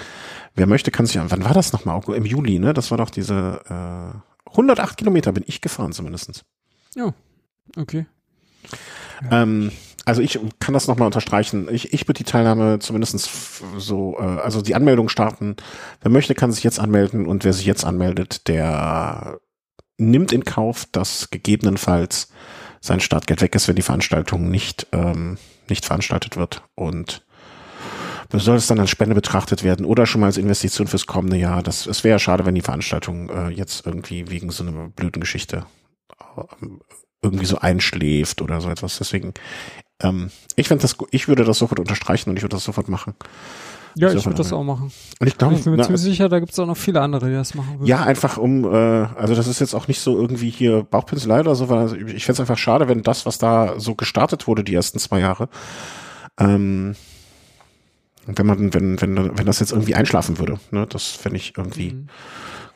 Wer 0.56 0.68
möchte, 0.68 0.92
kann 0.92 1.06
sich, 1.06 1.20
wann 1.22 1.44
war 1.44 1.54
das 1.54 1.74
nochmal? 1.74 2.02
Im 2.14 2.26
Juli, 2.26 2.60
ne? 2.60 2.74
Das 2.74 2.92
war 2.92 2.98
doch 2.98 3.10
diese 3.10 3.62
äh, 3.70 4.50
108 4.52 4.98
Kilometer 4.98 5.32
bin 5.32 5.44
ich 5.48 5.62
gefahren 5.62 5.92
zumindestens. 5.92 6.44
Ja, 6.96 7.14
okay. 7.78 8.06
Ja. 9.30 9.44
Ähm, 9.44 9.72
also 10.06 10.22
ich 10.22 10.40
kann 10.60 10.74
das 10.74 10.88
nochmal 10.88 11.06
unterstreichen. 11.06 11.68
Ich, 11.72 11.94
ich 11.94 12.08
würde 12.08 12.20
die 12.20 12.24
Teilnahme 12.24 12.80
zumindest 12.80 13.30
so, 13.78 14.18
äh, 14.20 14.24
also 14.24 14.62
die 14.62 14.76
Anmeldung 14.76 15.10
starten. 15.10 15.56
Wer 16.02 16.12
möchte, 16.12 16.36
kann 16.36 16.52
sich 16.52 16.64
jetzt 16.64 16.80
anmelden 16.80 17.26
und 17.26 17.44
wer 17.44 17.54
sich 17.54 17.66
jetzt 17.66 17.86
anmeldet, 17.86 18.48
der 18.48 19.40
nimmt 19.98 20.32
in 20.32 20.46
Kauf, 20.46 20.86
dass 20.92 21.30
gegebenenfalls 21.30 22.30
sein 22.82 23.00
Startgeld 23.00 23.42
weg 23.42 23.56
ist, 23.56 23.68
wenn 23.68 23.76
die 23.76 23.82
Veranstaltung 23.82 24.50
nicht, 24.50 24.88
ähm, 24.92 25.38
nicht 25.68 25.86
veranstaltet 25.86 26.38
wird. 26.38 26.64
Und 26.76 27.26
soll 28.32 28.58
es 28.58 28.68
dann 28.68 28.80
als 28.80 28.92
Spende 28.92 29.16
betrachtet 29.16 29.64
werden 29.64 29.86
oder 29.86 30.06
schon 30.06 30.22
mal 30.22 30.28
als 30.28 30.38
Investition 30.38 30.88
fürs 30.88 31.08
kommende 31.08 31.38
Jahr. 31.38 31.64
Das, 31.64 31.88
es 31.88 32.04
wäre 32.04 32.20
schade, 32.20 32.46
wenn 32.46 32.56
die 32.56 32.62
Veranstaltung 32.62 33.30
äh, 33.30 33.50
jetzt 33.50 33.86
irgendwie 33.86 34.30
wegen 34.30 34.52
so 34.52 34.64
einer 34.64 34.90
blöden 34.90 35.20
Geschichte 35.20 35.66
äh, 36.38 36.68
irgendwie 37.22 37.46
so 37.46 37.58
einschläft 37.60 38.42
oder 38.42 38.62
so 38.62 38.70
etwas. 38.70 38.98
Deswegen 39.00 39.34
ähm, 40.02 40.32
ich 40.56 40.68
fände 40.68 40.82
das, 40.82 40.96
ich 41.12 41.28
würde 41.28 41.44
das 41.44 41.58
sofort 41.58 41.80
unterstreichen 41.80 42.30
und 42.30 42.38
ich 42.38 42.44
würde 42.44 42.56
das 42.56 42.64
sofort 42.64 42.90
machen. 42.90 43.14
Ja, 43.96 44.14
ich 44.14 44.26
würde 44.26 44.38
das 44.38 44.54
auch 44.54 44.64
machen. 44.64 44.92
Und 45.20 45.28
ich 45.28 45.38
glaube, 45.38 45.56
ich 45.56 45.64
bin 45.64 45.72
mir 45.72 45.78
na, 45.78 45.84
ziemlich 45.84 46.02
sicher, 46.02 46.30
da 46.30 46.40
gibt 46.40 46.52
es 46.52 46.60
auch 46.60 46.66
noch 46.66 46.78
viele 46.78 47.02
andere, 47.02 47.28
die 47.28 47.34
das 47.34 47.56
machen 47.56 47.80
würden. 47.80 47.88
Ja, 47.88 48.04
einfach 48.04 48.38
um, 48.38 48.64
äh, 48.64 48.78
also 48.78 49.36
das 49.36 49.48
ist 49.48 49.60
jetzt 49.60 49.74
auch 49.74 49.88
nicht 49.88 50.00
so 50.00 50.16
irgendwie 50.16 50.50
hier 50.50 50.84
Bauchpinselei 50.84 51.42
oder 51.42 51.56
so, 51.56 51.70
weil 51.70 52.10
ich 52.10 52.26
fände 52.26 52.34
es 52.34 52.40
einfach 52.40 52.58
schade, 52.58 52.88
wenn 52.88 53.04
das, 53.04 53.26
was 53.26 53.40
da 53.40 53.80
so 53.80 53.96
gestartet 53.96 54.48
wurde, 54.48 54.64
die 54.64 54.76
ersten 54.76 55.00
zwei 55.00 55.20
Jahre, 55.20 55.50
ähm, 56.40 56.96
wenn 58.26 58.46
man, 58.46 58.74
wenn, 58.74 59.02
wenn, 59.02 59.38
wenn 59.38 59.46
das 59.46 59.60
jetzt 59.60 59.72
irgendwie 59.72 59.96
einschlafen 59.96 60.38
würde, 60.38 60.60
ne, 60.72 60.86
das 60.88 61.08
fände 61.08 61.38
ich 61.38 61.58
irgendwie 61.58 61.94
mhm. 61.94 62.10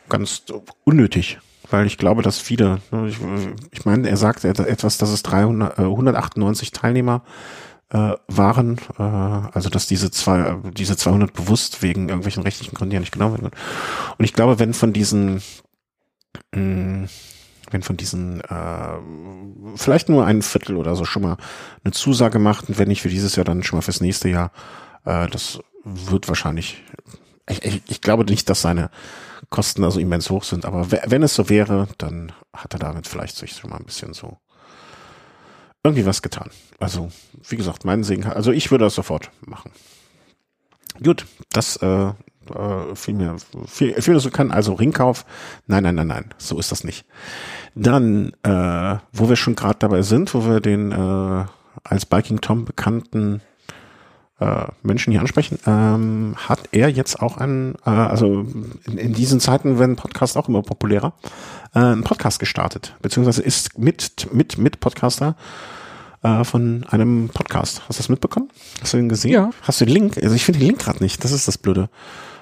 ganz 0.09 0.43
unnötig 0.83 1.39
weil 1.69 1.87
ich 1.87 1.97
glaube, 1.97 2.21
dass 2.21 2.39
viele, 2.39 2.79
ne, 2.91 3.07
ich, 3.07 3.17
ich 3.71 3.85
meine, 3.85 4.09
er 4.09 4.17
sagt 4.17 4.43
etwas, 4.43 4.97
dass 4.97 5.09
es 5.09 5.23
300, 5.23 5.79
äh, 5.79 5.81
198 5.83 6.71
Teilnehmer 6.71 7.23
äh, 7.89 8.13
waren, 8.27 8.77
äh, 8.97 9.03
also 9.03 9.69
dass 9.69 9.87
diese 9.87 10.11
zwei, 10.11 10.57
diese 10.75 10.97
200 10.97 11.31
bewusst 11.33 11.81
wegen 11.81 12.09
irgendwelchen 12.09 12.43
rechtlichen 12.43 12.75
Gründen 12.75 12.93
ja 12.93 12.99
nicht 12.99 13.13
genommen 13.13 13.35
werden. 13.35 13.51
Und 14.17 14.25
ich 14.25 14.33
glaube, 14.33 14.59
wenn 14.59 14.73
von 14.73 14.93
diesen, 14.93 15.41
mh, 16.53 16.59
mm, 16.61 17.09
wenn 17.71 17.81
von 17.81 17.97
diesen 17.97 18.41
äh, 18.41 18.97
vielleicht 19.75 20.09
nur 20.09 20.25
ein 20.25 20.41
Viertel 20.41 20.77
oder 20.77 20.95
so 20.95 21.05
schon 21.05 21.23
mal 21.23 21.37
eine 21.83 21.91
Zusage 21.91 22.39
macht 22.39 22.69
und 22.69 22.77
wenn 22.77 22.87
nicht 22.87 23.01
für 23.01 23.09
dieses 23.09 23.35
Jahr, 23.35 23.45
dann 23.45 23.63
schon 23.63 23.77
mal 23.77 23.81
fürs 23.81 24.01
nächste 24.01 24.29
Jahr, 24.29 24.51
äh, 25.05 25.27
das 25.27 25.59
wird 25.83 26.27
wahrscheinlich, 26.27 26.83
ich, 27.49 27.63
ich, 27.63 27.81
ich 27.87 28.01
glaube 28.01 28.25
nicht, 28.25 28.49
dass 28.49 28.61
seine 28.61 28.89
Kosten 29.49 29.83
also 29.83 29.99
immens 29.99 30.29
hoch 30.29 30.43
sind, 30.43 30.65
aber 30.65 30.89
wenn 30.91 31.23
es 31.23 31.35
so 31.35 31.49
wäre, 31.49 31.87
dann 31.97 32.31
hat 32.53 32.73
er 32.73 32.79
damit 32.79 33.07
vielleicht 33.07 33.35
sich 33.35 33.53
schon 33.53 33.69
mal 33.69 33.77
ein 33.77 33.85
bisschen 33.85 34.13
so 34.13 34.37
irgendwie 35.83 36.05
was 36.05 36.21
getan. 36.21 36.49
Also, 36.79 37.11
wie 37.47 37.57
gesagt, 37.57 37.85
meinen 37.85 38.03
Segen, 38.03 38.25
also 38.25 38.51
ich 38.51 38.71
würde 38.71 38.85
das 38.85 38.95
sofort 38.95 39.31
machen. 39.45 39.71
Gut, 41.03 41.25
das 41.51 41.75
äh, 41.77 42.13
äh, 42.49 42.95
fiel 42.95 43.15
mir, 43.15 43.35
viel, 43.67 44.01
viel 44.01 44.19
so 44.19 44.29
kann, 44.29 44.51
also 44.51 44.73
Ringkauf. 44.73 45.25
Nein, 45.67 45.83
nein, 45.83 45.95
nein, 45.95 46.07
nein, 46.07 46.33
so 46.37 46.59
ist 46.59 46.71
das 46.71 46.83
nicht. 46.83 47.05
Dann, 47.75 48.33
äh, 48.43 48.97
wo 49.11 49.29
wir 49.29 49.35
schon 49.35 49.55
gerade 49.55 49.79
dabei 49.79 50.03
sind, 50.03 50.33
wo 50.33 50.45
wir 50.45 50.61
den 50.61 50.91
äh, 50.91 51.45
als 51.83 52.05
Biking 52.05 52.41
Tom 52.41 52.65
bekannten 52.65 53.41
äh, 54.39 54.65
Menschen 54.81 55.11
hier 55.11 55.21
ansprechen, 55.21 55.59
ähm, 55.65 56.35
hat 56.37 56.59
er 56.71 56.89
jetzt 56.89 57.21
auch 57.21 57.37
einen, 57.37 57.75
äh, 57.85 57.89
also 57.89 58.45
in, 58.85 58.97
in 58.97 59.13
diesen 59.13 59.39
Zeiten 59.39 59.79
werden 59.79 59.95
Podcasts 59.95 60.37
auch 60.37 60.49
immer 60.49 60.63
populärer, 60.63 61.13
äh, 61.73 61.79
einen 61.79 62.03
Podcast 62.03 62.39
gestartet, 62.39 62.95
beziehungsweise 63.01 63.41
ist 63.41 63.77
mit, 63.77 64.33
mit, 64.33 64.57
mit 64.57 64.79
Podcaster 64.79 65.35
äh, 66.23 66.43
von 66.43 66.85
einem 66.89 67.29
Podcast. 67.29 67.81
Hast 67.87 67.99
du 67.99 68.03
das 68.03 68.09
mitbekommen? 68.09 68.49
Hast 68.81 68.93
du 68.93 68.97
den 68.97 69.09
gesehen? 69.09 69.31
Ja. 69.31 69.49
Hast 69.61 69.81
du 69.81 69.85
den 69.85 69.93
Link? 69.93 70.17
Also 70.21 70.35
ich 70.35 70.45
finde 70.45 70.59
den 70.59 70.67
Link 70.67 70.79
gerade 70.79 71.03
nicht, 71.03 71.23
das 71.23 71.31
ist 71.31 71.47
das 71.47 71.57
Blöde. 71.57 71.89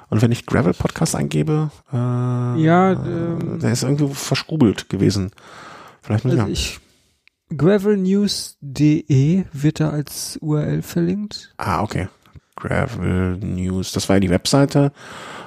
Und 0.09 0.21
wenn 0.21 0.31
ich 0.31 0.45
Gravel 0.45 0.73
Podcast 0.73 1.15
eingebe, 1.15 1.71
äh, 1.91 1.95
ja, 1.95 2.91
ähm, 2.91 3.59
der 3.61 3.71
ist 3.71 3.83
irgendwie 3.83 4.13
verschrubelt 4.13 4.89
gewesen. 4.89 5.31
Vielleicht 6.01 6.25
muss 6.25 6.37
also 6.37 6.47
ich 6.51 6.79
gravelnews.de 7.55 9.45
wird 9.51 9.79
da 9.79 9.89
als 9.89 10.37
URL 10.41 10.81
verlinkt. 10.81 11.53
Ah, 11.57 11.81
okay. 11.81 12.07
Gravel 12.55 13.37
News, 13.37 13.91
das 13.91 14.07
war 14.07 14.17
ja 14.17 14.19
die 14.19 14.29
Webseite 14.29 14.91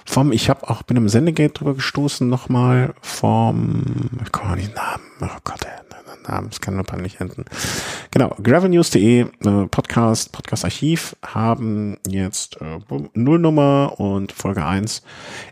vom, 0.04 0.32
ich 0.32 0.50
habe 0.50 0.68
auch 0.68 0.82
bin 0.82 0.96
im 0.96 1.08
Sendegate 1.08 1.54
drüber 1.54 1.74
gestoßen 1.74 2.28
nochmal 2.28 2.94
vom, 3.00 3.82
ich 4.24 4.32
komme 4.32 4.56
nicht 4.56 4.74
Namen, 4.74 5.04
oh 5.20 5.38
Gott, 5.44 5.64
ey, 5.64 5.70
Namen, 6.28 6.48
das 6.48 6.60
kann 6.60 6.74
nur 6.74 6.84
peinlich 6.84 7.20
enden. 7.20 7.44
Genau, 8.10 8.34
gravelnews.de, 8.42 9.20
äh, 9.20 9.66
Podcast, 9.68 10.32
Podcast-Archiv 10.32 11.16
haben 11.24 11.98
jetzt 12.08 12.60
äh, 12.60 12.78
Nullnummer 13.14 13.94
und 13.98 14.32
Folge 14.32 14.64
1. 14.64 15.02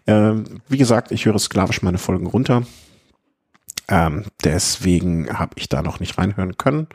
Äh, 0.06 0.32
wie 0.68 0.78
gesagt, 0.78 1.12
ich 1.12 1.26
höre 1.26 1.38
sklavisch 1.38 1.82
meine 1.82 1.98
Folgen 1.98 2.26
runter. 2.26 2.62
Ähm, 3.88 4.24
deswegen 4.44 5.38
habe 5.38 5.52
ich 5.56 5.68
da 5.68 5.82
noch 5.82 6.00
nicht 6.00 6.18
reinhören 6.18 6.56
können. 6.56 6.88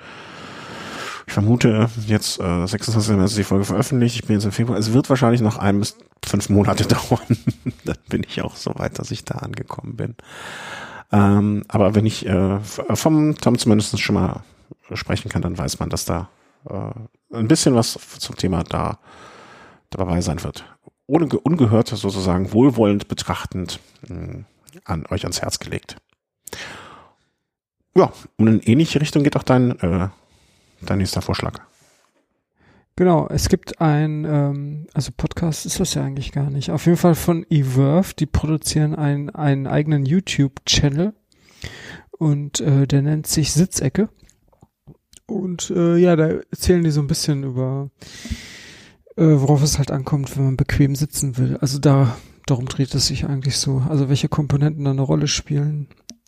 Ich 1.27 1.33
vermute, 1.33 1.89
jetzt 2.05 2.39
äh, 2.39 2.65
26. 2.65 3.17
März 3.17 3.31
ist 3.31 3.37
die 3.37 3.43
Folge 3.43 3.65
veröffentlicht. 3.65 4.15
Ich 4.15 4.25
bin 4.25 4.37
jetzt 4.37 4.45
im 4.45 4.53
Februar. 4.53 4.79
Es 4.79 4.93
wird 4.93 5.09
wahrscheinlich 5.09 5.41
noch 5.41 5.57
ein 5.57 5.79
bis 5.79 5.97
fünf 6.25 6.49
Monate 6.49 6.85
dauern. 6.87 7.37
Dann 7.83 7.97
bin 8.07 8.23
ich 8.27 8.41
auch 8.41 8.55
so 8.55 8.73
weit, 8.75 8.97
dass 8.97 9.11
ich 9.11 9.25
da 9.25 9.35
angekommen 9.35 9.97
bin. 9.97 10.15
Ähm, 11.11 11.63
aber 11.67 11.95
wenn 11.95 12.05
ich 12.05 12.25
äh, 12.25 12.59
vom 12.61 13.37
Tom 13.37 13.57
zumindest 13.57 13.99
schon 13.99 14.15
mal 14.15 14.43
sprechen 14.93 15.29
kann, 15.29 15.41
dann 15.41 15.57
weiß 15.57 15.79
man, 15.79 15.89
dass 15.89 16.05
da 16.05 16.29
äh, 16.69 17.35
ein 17.35 17.47
bisschen 17.47 17.75
was 17.75 17.99
zum 18.19 18.35
Thema 18.37 18.63
da 18.63 18.99
dabei 19.89 20.21
sein 20.21 20.43
wird. 20.43 20.65
Ohne 21.07 21.27
ungehört 21.27 21.89
sozusagen 21.89 22.51
wohlwollend 22.51 23.07
betrachtend 23.07 23.79
mh, 24.07 24.15
hm, 24.15 24.45
an 24.85 25.05
euch 25.09 25.23
ans 25.23 25.41
Herz 25.41 25.59
gelegt. 25.59 25.97
Ja, 27.97 28.13
und 28.37 28.47
in 28.47 28.59
ähnliche 28.59 29.01
Richtung 29.01 29.23
geht 29.23 29.35
auch 29.35 29.43
dein, 29.43 29.71
äh, 29.79 30.09
dein 30.81 30.99
nächster 30.99 31.23
Vorschlag. 31.23 31.59
Genau, 32.95 33.27
es 33.27 33.49
gibt 33.49 33.81
ein, 33.81 34.23
ähm, 34.23 34.85
also 34.93 35.11
Podcast 35.17 35.65
ist 35.65 35.79
das 35.79 35.95
ja 35.95 36.03
eigentlich 36.03 36.31
gar 36.31 36.51
nicht. 36.51 36.69
Auf 36.69 36.85
jeden 36.85 36.99
Fall 36.99 37.15
von 37.15 37.43
Everve, 37.49 38.13
die 38.13 38.27
produzieren 38.27 38.93
einen, 38.93 39.31
einen 39.31 39.65
eigenen 39.65 40.05
YouTube-Channel 40.05 41.15
und 42.11 42.59
äh, 42.59 42.85
der 42.85 43.01
nennt 43.01 43.25
sich 43.25 43.51
Sitzecke. 43.51 44.09
Und 45.25 45.71
äh, 45.71 45.97
ja, 45.97 46.15
da 46.15 46.27
erzählen 46.51 46.83
die 46.83 46.91
so 46.91 47.01
ein 47.01 47.07
bisschen 47.07 47.43
über, 47.43 47.89
äh, 49.15 49.23
worauf 49.25 49.63
es 49.63 49.79
halt 49.79 49.89
ankommt, 49.89 50.37
wenn 50.37 50.45
man 50.45 50.57
bequem 50.57 50.95
sitzen 50.95 51.37
will. 51.37 51.57
Also 51.61 51.79
da, 51.79 52.15
darum 52.45 52.67
dreht 52.67 52.93
es 52.93 53.07
sich 53.07 53.25
eigentlich 53.25 53.57
so. 53.57 53.83
Also 53.89 54.07
welche 54.07 54.29
Komponenten 54.29 54.85
da 54.85 54.91
eine 54.91 55.01
Rolle 55.01 55.27
spielen 55.27 55.87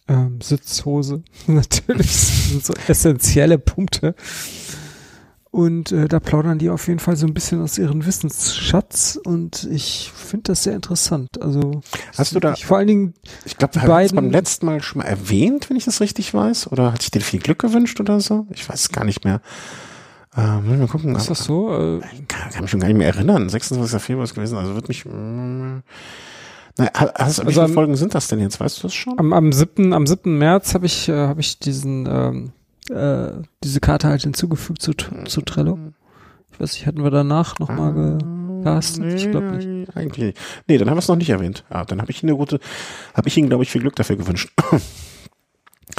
ähm, 0.10 0.42
Sitzhose. 0.42 1.24
Natürlich 1.48 2.12
sind 2.12 2.66
so 2.66 2.74
essentielle 2.88 3.58
Punkte. 3.58 4.16
Und 5.52 5.92
äh, 5.92 6.08
da 6.08 6.20
plaudern 6.20 6.60
die 6.60 6.70
auf 6.70 6.88
jeden 6.88 7.00
Fall 7.00 7.16
so 7.16 7.26
ein 7.26 7.34
bisschen 7.34 7.62
aus 7.64 7.80
ihrem 7.80 8.06
Wissensschatz 8.06 9.20
und 9.24 9.68
ich 9.72 10.12
finde 10.14 10.52
das 10.52 10.62
sehr 10.62 10.76
interessant. 10.76 11.42
Also 11.42 11.82
hast 12.16 12.36
du 12.36 12.40
da 12.40 12.54
ich, 12.54 12.68
vor 12.68 12.78
allen 12.78 12.86
Dingen 12.86 13.14
ich 13.46 13.58
glaube, 13.58 13.74
wir 13.74 13.82
haben 13.82 14.16
beim 14.16 14.30
letzten 14.30 14.68
Mal 14.68 14.84
schon 14.84 15.02
mal 15.02 15.08
erwähnt, 15.08 15.68
wenn 15.70 15.78
ich 15.78 15.86
das 15.86 16.02
richtig 16.02 16.36
weiß, 16.36 16.72
oder 16.72 16.94
hat 16.94 17.02
sich 17.02 17.10
dir 17.10 17.22
viel 17.22 17.40
Glück 17.40 17.58
gewünscht 17.58 18.00
oder 18.00 18.20
so? 18.20 18.46
Ich 18.52 18.70
weiß 18.70 18.80
es 18.80 18.90
gar 18.90 19.06
nicht 19.06 19.26
mehr. 19.26 19.42
Ähm, 20.38 20.78
mal 20.78 20.88
gucken. 20.88 21.16
Ist 21.16 21.32
das 21.32 21.44
so? 21.44 21.74
Äh, 21.74 22.00
kann, 22.28 22.52
kann 22.52 22.62
mich 22.62 22.70
schon 22.70 22.80
gar 22.80 22.88
nicht 22.88 22.98
mehr 22.98 23.08
erinnern. 23.08 23.50
26. 23.50 24.00
Februar 24.00 24.26
ist 24.26 24.36
gewesen, 24.36 24.58
also 24.58 24.76
wird 24.76 24.88
mich. 24.88 25.06
Mh, 25.06 25.82
na, 26.80 26.90
hast, 26.94 27.40
also 27.40 27.48
wie 27.48 27.54
viele 27.54 27.68
Folgen 27.68 27.96
sind 27.96 28.16
das 28.16 28.28
denn 28.28 28.40
jetzt? 28.40 28.60
Weißt 28.60 28.80
du 28.80 28.84
das 28.84 28.94
schon? 28.94 29.20
Am, 29.20 29.34
am 29.34 29.52
7. 29.52 29.94
Am 29.94 30.08
7. 30.08 30.38
März 30.38 30.74
habe 30.74 30.86
ich, 30.86 31.10
äh, 31.10 31.28
hab 31.28 31.38
ich 31.38 31.60
diesen, 31.60 32.08
ähm, 32.08 32.52
äh, 32.90 33.44
diese 33.64 33.80
Karte 33.80 34.08
halt 34.08 34.24
hinzugefügt 34.24 34.82
zu, 34.82 34.94
zu 34.94 35.42
Trello. 35.42 35.78
Ich 36.52 36.60
weiß 36.60 36.74
nicht, 36.74 36.88
hatten 36.88 37.04
wir 37.04 37.12
danach 37.12 37.60
nochmal 37.60 38.18
ah, 38.22 38.58
gecastet? 38.58 39.04
Nee, 39.04 39.16
ich 39.16 39.30
glaube 39.30 39.48
nicht. 39.48 39.96
Eigentlich 39.96 40.26
nicht. 40.26 40.38
Nee, 40.68 40.78
dann 40.78 40.90
haben 40.90 40.98
wir 40.98 41.00
es 41.00 41.08
noch 41.08 41.16
nicht 41.16 41.30
erwähnt. 41.30 41.64
Ah, 41.70 41.86
dann 41.86 42.02
habe 42.02 42.12
ich 42.12 42.24
Ihnen 42.24 42.32
eine 42.32 42.38
gute, 42.38 42.60
habe 43.14 43.28
ich 43.28 43.38
Ihnen, 43.38 43.50
glaube 43.50 43.64
ich, 43.64 43.72
viel 43.72 43.82
Glück 43.82 43.96
dafür 43.96 44.16
gewünscht. 44.16 44.52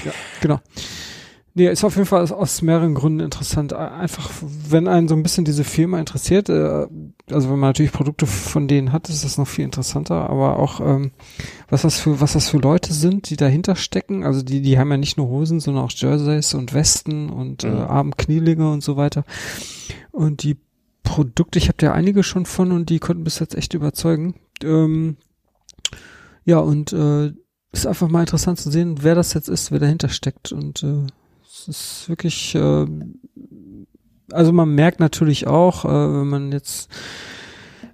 ja, 0.05 0.13
genau. 0.41 0.61
Nee, 1.55 1.69
ist 1.69 1.83
auf 1.83 1.97
jeden 1.97 2.07
Fall 2.07 2.31
aus, 2.31 2.63
mehreren 2.63 2.95
Gründen 2.95 3.21
interessant. 3.21 3.73
Einfach, 3.73 4.31
wenn 4.69 4.87
einen 4.87 5.09
so 5.09 5.17
ein 5.17 5.23
bisschen 5.25 5.45
diese 5.45 5.65
Firma 5.65 5.99
interessiert, 5.99 6.49
äh, 6.49 6.87
also 7.29 7.51
wenn 7.51 7.59
man 7.59 7.71
natürlich 7.71 7.91
Produkte 7.91 8.27
von 8.27 8.69
denen 8.69 8.93
hat, 8.93 9.09
ist 9.09 9.25
das 9.25 9.37
noch 9.37 9.49
viel 9.49 9.65
interessanter, 9.65 10.31
aber 10.31 10.59
auch 10.59 10.81
ähm, 10.81 11.11
was 11.69 11.83
das 11.83 11.99
für 11.99 12.21
was 12.21 12.35
das 12.35 12.49
für 12.49 12.59
Leute 12.59 12.93
sind, 12.93 13.31
die 13.31 13.37
dahinter 13.37 13.75
stecken. 13.75 14.23
Also 14.23 14.43
die 14.43 14.63
die 14.63 14.79
haben 14.79 14.91
ja 14.93 14.97
nicht 14.97 15.17
nur 15.17 15.29
Hosen, 15.29 15.59
sondern 15.59 15.85
auch 15.85 15.91
Jerseys 15.93 16.55
und 16.55 16.73
Westen 16.73 17.31
und 17.31 17.65
äh, 17.65 17.71
mhm. 17.71 17.79
Armknielinge 17.79 18.71
und 18.71 18.85
so 18.85 18.97
weiter. 18.97 19.25
Und 20.13 20.45
die 20.45 20.57
Produkte, 21.03 21.59
ich 21.59 21.67
habe 21.67 21.79
ja 21.83 21.93
einige 21.93 22.23
schon 22.23 22.47
von 22.47 22.71
und 22.71 22.91
die 22.91 23.01
konnten 23.01 23.25
bis 23.25 23.41
jetzt 23.41 23.57
echt 23.57 23.75
überzeugen. 23.75 24.37
Ähm, 24.63 25.17
ja 26.45 26.59
und 26.59 26.93
äh, 26.93 27.33
ist 27.73 27.87
einfach 27.87 28.09
mal 28.09 28.21
interessant 28.21 28.59
zu 28.59 28.71
sehen, 28.71 28.99
wer 29.01 29.15
das 29.15 29.35
jetzt 29.35 29.49
ist, 29.49 29.73
wer 29.73 29.79
dahinter 29.79 30.09
steckt 30.09 30.53
und 30.53 30.83
äh, 30.83 31.07
es 31.69 32.03
ist 32.03 32.09
wirklich, 32.09 32.55
äh, 32.55 32.87
also 34.33 34.53
man 34.53 34.75
merkt 34.75 35.01
natürlich 35.01 35.47
auch, 35.47 35.85
äh, 35.85 35.89
wenn 35.89 36.29
man 36.29 36.53
jetzt 36.53 36.91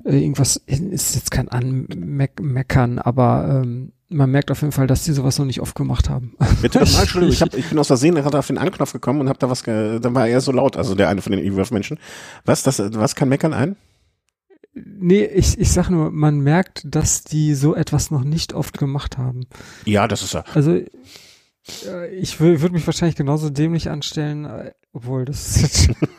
äh, 0.05 0.19
irgendwas, 0.19 0.57
ist 0.67 1.15
jetzt 1.15 1.31
kein 1.31 1.49
Anmeckern, 1.49 2.99
aber 2.99 3.63
ähm, 3.65 3.93
man 4.09 4.31
merkt 4.31 4.51
auf 4.51 4.61
jeden 4.61 4.73
Fall, 4.73 4.87
dass 4.87 5.05
die 5.05 5.13
sowas 5.13 5.39
noch 5.39 5.47
nicht 5.47 5.61
oft 5.61 5.75
gemacht 5.75 6.09
haben. 6.09 6.35
Bitte 6.63 6.81
nochmal, 6.81 7.01
Entschuldigung, 7.03 7.33
ich, 7.33 7.43
hab, 7.43 7.55
ich 7.55 7.69
bin 7.69 7.79
aus 7.79 7.89
Versehen 7.89 8.15
gerade 8.15 8.39
auf 8.39 8.47
den 8.47 8.59
Anknopf 8.59 8.93
gekommen 8.93 9.21
und 9.21 9.29
habe 9.29 9.39
da 9.39 9.51
was, 9.51 9.65
ge 9.65 9.99
dann 10.01 10.15
war 10.15 10.29
er 10.29 10.41
so 10.41 10.53
laut, 10.53 10.77
also 10.77 10.95
der 10.95 11.09
eine 11.09 11.23
von 11.23 11.33
den 11.33 11.45
E-Wurf-Menschen. 11.45 11.99
Was, 12.45 12.63
das, 12.63 12.79
was 12.79 13.17
kann 13.17 13.29
meckern 13.29 13.53
ein? 13.53 13.77
Nee, 14.75 15.25
ich, 15.25 15.59
ich 15.59 15.73
sag 15.73 15.89
nur, 15.89 16.11
man 16.11 16.41
merkt, 16.41 16.83
dass 16.85 17.25
die 17.25 17.55
so 17.55 17.75
etwas 17.75 18.11
noch 18.11 18.25
nicht 18.25 18.53
oft 18.53 18.77
gemacht 18.77 19.17
haben. 19.17 19.47
Ja, 19.87 20.07
das 20.07 20.23
ist 20.23 20.35
ja. 20.35 20.45
Also 20.53 20.81
ich 22.13 22.41
würde 22.41 22.71
mich 22.71 22.87
wahrscheinlich 22.87 23.17
genauso 23.17 23.51
dämlich 23.51 23.91
anstellen, 23.91 24.45
äh, 24.45 24.73
obwohl 24.93 25.25
das 25.25 25.57
ist 25.57 25.87
jetzt 25.89 26.19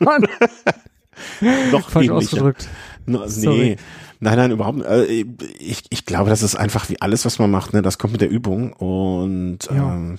noch 1.72 1.88
falsch 1.88 2.10
ausgedrückt. 2.10 2.68
No, 3.06 3.24
nee. 3.26 3.76
Nein, 4.20 4.36
nein, 4.36 4.50
überhaupt 4.50 4.78
nicht. 4.78 4.88
Äh, 4.88 5.24
ich, 5.58 5.84
ich 5.90 6.04
glaube, 6.04 6.30
das 6.30 6.42
ist 6.42 6.56
einfach 6.56 6.88
wie 6.88 7.00
alles, 7.00 7.24
was 7.24 7.38
man 7.38 7.50
macht, 7.50 7.72
ne? 7.72 7.82
Das 7.82 7.98
kommt 7.98 8.12
mit 8.12 8.20
der 8.20 8.30
Übung. 8.30 8.72
Und 8.72 9.60
ja. 9.70 9.94
ähm, 9.94 10.18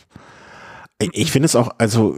ich 0.99 1.31
finde 1.31 1.45
es 1.45 1.55
auch, 1.55 1.69
also 1.77 2.17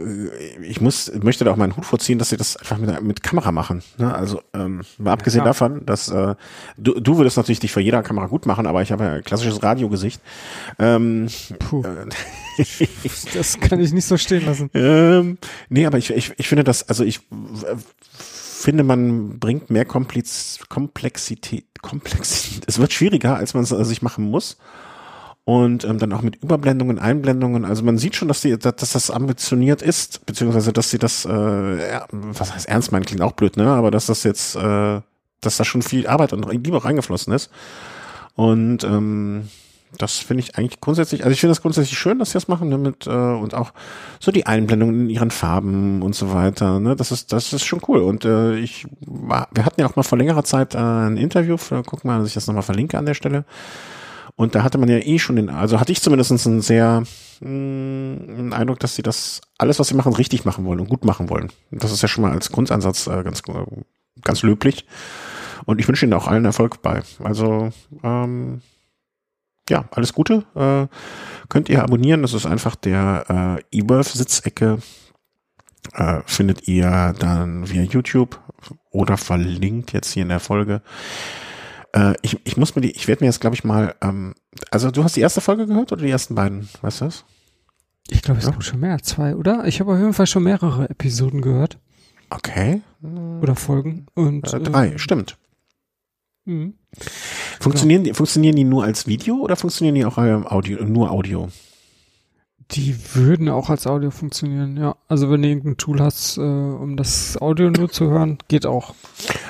ich 0.60 0.80
muss, 0.80 1.12
möchte 1.22 1.44
da 1.44 1.52
auch 1.52 1.56
meinen 1.56 1.76
Hut 1.76 1.86
vorziehen, 1.86 2.18
dass 2.18 2.30
sie 2.30 2.36
das 2.36 2.56
einfach 2.56 2.78
mit, 2.78 3.02
mit 3.02 3.22
Kamera 3.22 3.52
machen. 3.52 3.82
Ne? 3.96 4.12
Also 4.12 4.42
ähm, 4.54 4.82
mal 4.98 5.12
abgesehen 5.12 5.42
ja, 5.42 5.44
davon, 5.44 5.86
dass 5.86 6.08
äh, 6.08 6.34
du, 6.76 6.98
du 6.98 7.16
würdest 7.16 7.36
natürlich 7.36 7.60
dich 7.60 7.70
vor 7.70 7.82
jeder 7.82 8.02
Kamera 8.02 8.26
gut 8.26 8.44
machen, 8.44 8.66
aber 8.66 8.82
ich 8.82 8.90
habe 8.90 9.04
ja 9.04 9.12
ein 9.12 9.22
klassisches 9.22 9.62
Radiogesicht. 9.62 10.20
Ähm, 10.80 11.28
Puh. 11.60 11.84
Äh, 11.84 12.06
das 13.34 13.60
kann 13.60 13.80
ich 13.80 13.92
nicht 13.92 14.06
so 14.06 14.16
stehen 14.16 14.46
lassen. 14.46 14.70
Ähm, 14.74 15.38
nee, 15.68 15.86
aber 15.86 15.98
ich, 15.98 16.10
ich, 16.10 16.32
ich 16.36 16.48
finde 16.48 16.64
das, 16.64 16.88
also 16.88 17.04
ich 17.04 17.20
finde, 18.62 18.84
man 18.84 19.38
bringt 19.38 19.70
mehr 19.70 19.84
Komplex 19.84 20.60
Komplexität, 20.68 21.66
Komplexität. 21.82 22.64
Es 22.66 22.78
wird 22.78 22.92
schwieriger, 22.92 23.36
als 23.36 23.54
man 23.54 23.64
es 23.64 23.70
sich 23.70 24.02
machen 24.02 24.30
muss. 24.30 24.56
Und 25.44 25.84
ähm, 25.84 25.98
dann 25.98 26.12
auch 26.12 26.22
mit 26.22 26.36
Überblendungen, 26.36 27.00
Einblendungen. 27.00 27.64
Also 27.64 27.82
man 27.82 27.98
sieht 27.98 28.14
schon, 28.14 28.28
dass, 28.28 28.42
die, 28.42 28.56
dass, 28.56 28.76
dass 28.76 28.92
das 28.92 29.10
ambitioniert 29.10 29.82
ist, 29.82 30.24
beziehungsweise 30.24 30.72
dass 30.72 30.90
sie 30.90 30.98
das, 30.98 31.24
äh, 31.24 32.00
was 32.12 32.54
heißt 32.54 32.68
ernst 32.68 32.92
meinen, 32.92 33.04
klingt 33.04 33.22
auch 33.22 33.32
blöd, 33.32 33.56
ne? 33.56 33.66
Aber 33.66 33.90
dass 33.90 34.06
das 34.06 34.22
jetzt, 34.22 34.54
äh, 34.54 35.00
dass 35.40 35.56
da 35.56 35.64
schon 35.64 35.82
viel 35.82 36.06
Arbeit 36.06 36.32
und 36.32 36.48
Liebe 36.48 36.84
reingeflossen 36.84 37.32
ist. 37.32 37.50
Und 38.36 38.84
ähm, 38.84 39.48
das 39.98 40.18
finde 40.18 40.42
ich 40.42 40.56
eigentlich 40.56 40.80
grundsätzlich, 40.80 41.22
also 41.22 41.32
ich 41.32 41.40
finde 41.40 41.52
das 41.52 41.62
grundsätzlich 41.62 41.98
schön, 41.98 42.18
dass 42.18 42.30
sie 42.30 42.34
das 42.34 42.48
machen 42.48 42.70
damit 42.70 43.06
äh, 43.06 43.10
und 43.10 43.54
auch 43.54 43.72
so 44.20 44.32
die 44.32 44.46
Einblendungen 44.46 45.02
in 45.02 45.10
ihren 45.10 45.30
Farben 45.30 46.02
und 46.02 46.14
so 46.14 46.32
weiter. 46.32 46.80
Ne? 46.80 46.96
Das 46.96 47.12
ist 47.12 47.32
das 47.32 47.52
ist 47.52 47.64
schon 47.64 47.80
cool. 47.88 47.98
Und 47.98 48.24
äh, 48.24 48.56
ich 48.56 48.86
war, 49.00 49.48
wir 49.52 49.64
hatten 49.64 49.80
ja 49.80 49.86
auch 49.86 49.96
mal 49.96 50.02
vor 50.02 50.18
längerer 50.18 50.44
Zeit 50.44 50.74
äh, 50.74 50.78
ein 50.78 51.16
Interview. 51.16 51.56
Guck 51.84 52.04
mal, 52.04 52.18
dass 52.18 52.28
ich 52.28 52.34
das 52.34 52.46
nochmal 52.46 52.62
verlinke 52.62 52.98
an 52.98 53.06
der 53.06 53.14
Stelle. 53.14 53.44
Und 54.34 54.54
da 54.54 54.62
hatte 54.62 54.78
man 54.78 54.88
ja 54.88 54.98
eh 54.98 55.18
schon 55.18 55.36
den, 55.36 55.50
also 55.50 55.78
hatte 55.78 55.92
ich 55.92 56.00
zumindest 56.00 56.46
einen 56.46 56.62
sehr 56.62 57.02
mh, 57.40 57.48
mm, 57.48 58.38
einen 58.38 58.52
Eindruck, 58.54 58.80
dass 58.80 58.94
sie 58.94 59.02
das 59.02 59.42
alles, 59.58 59.78
was 59.78 59.88
sie 59.88 59.94
machen, 59.94 60.14
richtig 60.14 60.44
machen 60.44 60.64
wollen 60.64 60.80
und 60.80 60.88
gut 60.88 61.04
machen 61.04 61.28
wollen. 61.28 61.50
Und 61.70 61.84
das 61.84 61.92
ist 61.92 62.02
ja 62.02 62.08
schon 62.08 62.22
mal 62.22 62.32
als 62.32 62.50
Grundansatz 62.50 63.06
äh, 63.06 63.22
ganz 63.22 63.42
ganz 64.22 64.42
löblich. 64.42 64.86
Und 65.64 65.80
ich 65.80 65.86
wünsche 65.86 66.06
Ihnen 66.06 66.14
auch 66.14 66.26
allen 66.26 66.44
Erfolg 66.44 66.82
bei. 66.82 67.02
Also 67.22 67.70
ähm, 68.02 68.62
ja, 69.68 69.84
alles 69.90 70.12
Gute. 70.12 70.44
Äh, 70.54 70.86
könnt 71.48 71.68
ihr 71.68 71.82
abonnieren. 71.82 72.22
Das 72.22 72.34
ist 72.34 72.46
einfach 72.46 72.76
der 72.76 73.60
äh, 73.72 73.78
eWorth-Sitzecke. 73.78 74.78
Äh, 75.94 76.20
findet 76.26 76.68
ihr 76.68 77.14
dann 77.18 77.68
via 77.68 77.82
YouTube 77.82 78.40
oder 78.90 79.16
verlinkt 79.16 79.92
jetzt 79.92 80.12
hier 80.12 80.22
in 80.22 80.28
der 80.28 80.40
Folge. 80.40 80.82
Äh, 81.92 82.14
ich, 82.22 82.40
ich 82.44 82.56
muss 82.56 82.74
mir 82.74 82.82
die, 82.82 82.92
ich 82.92 83.08
werde 83.08 83.24
mir 83.24 83.28
jetzt, 83.28 83.40
glaube 83.40 83.56
ich, 83.56 83.64
mal, 83.64 83.94
ähm, 84.00 84.34
also 84.70 84.90
du 84.90 85.04
hast 85.04 85.16
die 85.16 85.20
erste 85.20 85.40
Folge 85.40 85.66
gehört 85.66 85.92
oder 85.92 86.02
die 86.02 86.10
ersten 86.10 86.34
beiden? 86.34 86.68
Weißt 86.80 87.00
du 87.00 87.06
das? 87.06 87.24
Ich 88.08 88.22
glaube, 88.22 88.40
es 88.40 88.46
ja. 88.46 88.52
gibt 88.52 88.64
schon 88.64 88.80
mehr, 88.80 88.98
zwei, 89.02 89.36
oder? 89.36 89.64
Ich 89.66 89.80
habe 89.80 89.92
auf 89.92 89.98
jeden 89.98 90.14
Fall 90.14 90.26
schon 90.26 90.44
mehrere 90.44 90.88
Episoden 90.88 91.40
gehört. 91.40 91.78
Okay. 92.30 92.82
Oder 93.40 93.56
Folgen. 93.56 94.06
Und, 94.14 94.52
äh, 94.52 94.60
drei, 94.60 94.88
äh, 94.88 94.98
stimmt. 94.98 95.36
Mhm. 96.44 96.74
Funktionieren, 97.62 98.02
genau. 98.02 98.12
die, 98.12 98.16
funktionieren 98.16 98.56
die 98.56 98.64
nur 98.64 98.84
als 98.84 99.06
Video 99.06 99.36
oder 99.36 99.56
funktionieren 99.56 99.94
die 99.94 100.04
auch 100.04 100.18
ähm, 100.18 100.46
Audio, 100.46 100.84
nur 100.84 101.10
Audio? 101.10 101.48
Die 102.72 102.96
würden 103.14 103.48
auch 103.48 103.70
als 103.70 103.86
Audio 103.86 104.10
funktionieren, 104.10 104.76
ja. 104.76 104.96
Also 105.06 105.30
wenn 105.30 105.42
du 105.42 105.48
irgendein 105.48 105.76
Tool 105.76 106.00
hast, 106.00 106.38
äh, 106.38 106.40
um 106.40 106.96
das 106.96 107.40
Audio 107.40 107.70
nur 107.70 107.90
zu 107.90 108.08
hören, 108.08 108.38
geht 108.48 108.66
auch. 108.66 108.94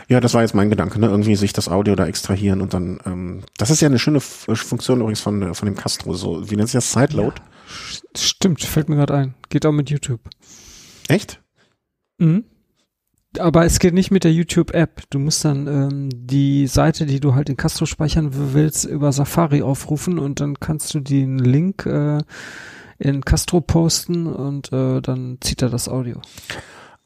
Ja, 0.09 0.21
das 0.21 0.35
war 0.35 0.43
jetzt 0.43 0.55
mein 0.55 0.71
Gedanke, 0.71 0.99
ne? 1.01 1.07
Irgendwie 1.07 1.37
sich 1.37 1.53
das 1.53 1.69
Audio 1.69 1.95
da 1.95 2.07
extrahieren 2.07 2.61
und 2.61 2.75
dann, 2.75 3.01
ähm, 3.07 3.43
das 3.57 3.71
ist 3.71 3.81
ja 3.81 3.89
eine 3.89 3.99
schöne 3.99 4.19
F 4.19 4.47
Funktion 4.55 5.01
übrigens 5.01 5.21
von, 5.21 5.55
von 5.55 5.67
dem 5.67 5.77
Castro, 5.77 6.15
so, 6.15 6.51
wie 6.51 6.57
nennt 6.57 6.69
sich 6.69 6.79
das? 6.79 6.93
Sideload? 6.93 7.37
Ja, 7.37 8.21
stimmt, 8.21 8.63
fällt 8.63 8.89
mir 8.89 8.97
gerade 8.97 9.15
ein. 9.15 9.35
Geht 9.49 9.65
auch 9.65 9.73
mit 9.73 9.89
YouTube. 9.89 10.21
Echt? 11.09 11.41
Mhm 12.19 12.45
aber 13.39 13.65
es 13.65 13.79
geht 13.79 13.95
nicht 13.95 14.11
mit 14.11 14.25
der 14.25 14.33
YouTube-App. 14.33 15.03
Du 15.11 15.19
musst 15.19 15.45
dann 15.45 15.67
ähm, 15.67 16.09
die 16.13 16.67
Seite, 16.67 17.07
die 17.07 17.21
du 17.21 17.35
halt 17.35 17.49
in 17.49 17.57
Castro 17.57 17.87
speichern 17.87 18.31
willst, 18.53 18.85
über 18.85 19.13
Safari 19.13 19.63
aufrufen 19.63 20.19
und 20.19 20.41
dann 20.41 20.61
kannst 20.61 20.95
du 20.95 21.01
den 21.01 21.39
Link 21.39 21.87
äh, 21.87 22.19
in 22.99 23.25
Castro 23.25 23.61
posten 23.61 24.27
und 24.27 24.73
äh, 24.73 25.01
dann 25.01 25.39
zieht 25.41 25.63
er 25.63 25.71
das 25.71 25.89
Audio. 25.89 26.21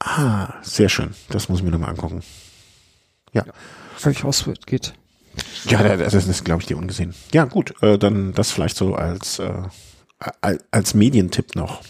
Ah, 0.00 0.54
sehr 0.62 0.88
schön. 0.88 1.14
Das 1.30 1.48
muss 1.48 1.60
ich 1.60 1.64
mir 1.64 1.70
nochmal 1.70 1.90
angucken. 1.90 2.22
Ja. 3.32 3.44
ja. 3.46 3.52
Habe 4.00 4.12
ich 4.12 4.24
ausprobiert, 4.24 4.66
geht. 4.66 4.94
Ja, 5.66 5.96
das 5.96 6.14
ist, 6.14 6.44
glaube 6.44 6.62
ich, 6.62 6.66
dir 6.66 6.76
ungesehen. 6.76 7.14
Ja, 7.32 7.44
gut, 7.44 7.74
äh, 7.82 7.98
dann 7.98 8.32
das 8.32 8.50
vielleicht 8.50 8.76
so 8.76 8.94
als, 8.94 9.38
äh, 9.38 9.62
als 10.70 10.94
Medientipp 10.94 11.56
noch. 11.56 11.82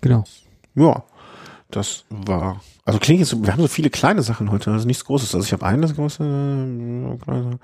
Genau. 0.00 0.24
Ja, 0.74 1.04
das 1.70 2.04
war 2.10 2.60
also 2.86 3.00
klingt 3.00 3.18
jetzt, 3.18 3.44
wir 3.44 3.52
haben 3.52 3.60
so 3.60 3.66
viele 3.66 3.90
kleine 3.90 4.22
Sachen 4.22 4.52
heute, 4.52 4.70
also 4.70 4.86
nichts 4.86 5.04
Großes. 5.04 5.34
Also 5.34 5.44
ich 5.44 5.52
habe 5.52 5.66
eine 5.66 5.92
große. 5.92 6.22
Äh, 6.22 7.56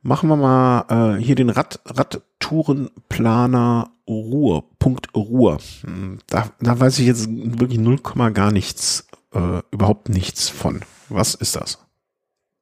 machen 0.00 0.28
wir 0.30 0.36
mal 0.36 1.18
äh, 1.18 1.22
hier 1.22 1.34
den 1.34 1.50
Rad, 1.50 1.80
Radtourenplaner 1.84 3.90
Ruhr. 4.08 4.64
Punkt 4.78 5.14
Ruhr. 5.14 5.58
Hm, 5.82 6.18
da, 6.28 6.48
da 6.60 6.80
weiß 6.80 6.98
ich 6.98 7.06
jetzt 7.06 7.28
wirklich 7.30 7.78
null 7.78 7.98
Komma 7.98 8.30
gar 8.30 8.52
nichts, 8.52 9.06
äh, 9.34 9.60
überhaupt 9.70 10.08
nichts 10.08 10.48
von. 10.48 10.80
Was 11.10 11.34
ist 11.34 11.54
das? 11.54 11.78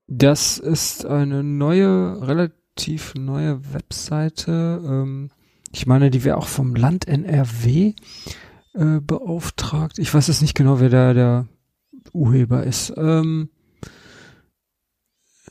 Das 0.08 0.58
ist 0.58 1.06
eine 1.06 1.44
neue, 1.44 2.26
relativ 2.26 3.14
neue 3.14 3.60
Webseite. 3.72 4.82
Ähm, 4.84 5.30
ich 5.70 5.86
meine, 5.86 6.10
die 6.10 6.24
wäre 6.24 6.36
auch 6.36 6.48
vom 6.48 6.74
Land 6.74 7.06
NRW 7.06 7.94
äh, 8.74 9.00
beauftragt. 9.00 9.98
Ich 9.98 10.12
weiß 10.12 10.28
jetzt 10.28 10.42
nicht 10.42 10.54
genau, 10.54 10.80
wer 10.80 10.88
da 10.88 11.14
der 11.14 11.48
Urheber 12.12 12.64
ist. 12.64 12.92
Ähm, 12.96 13.50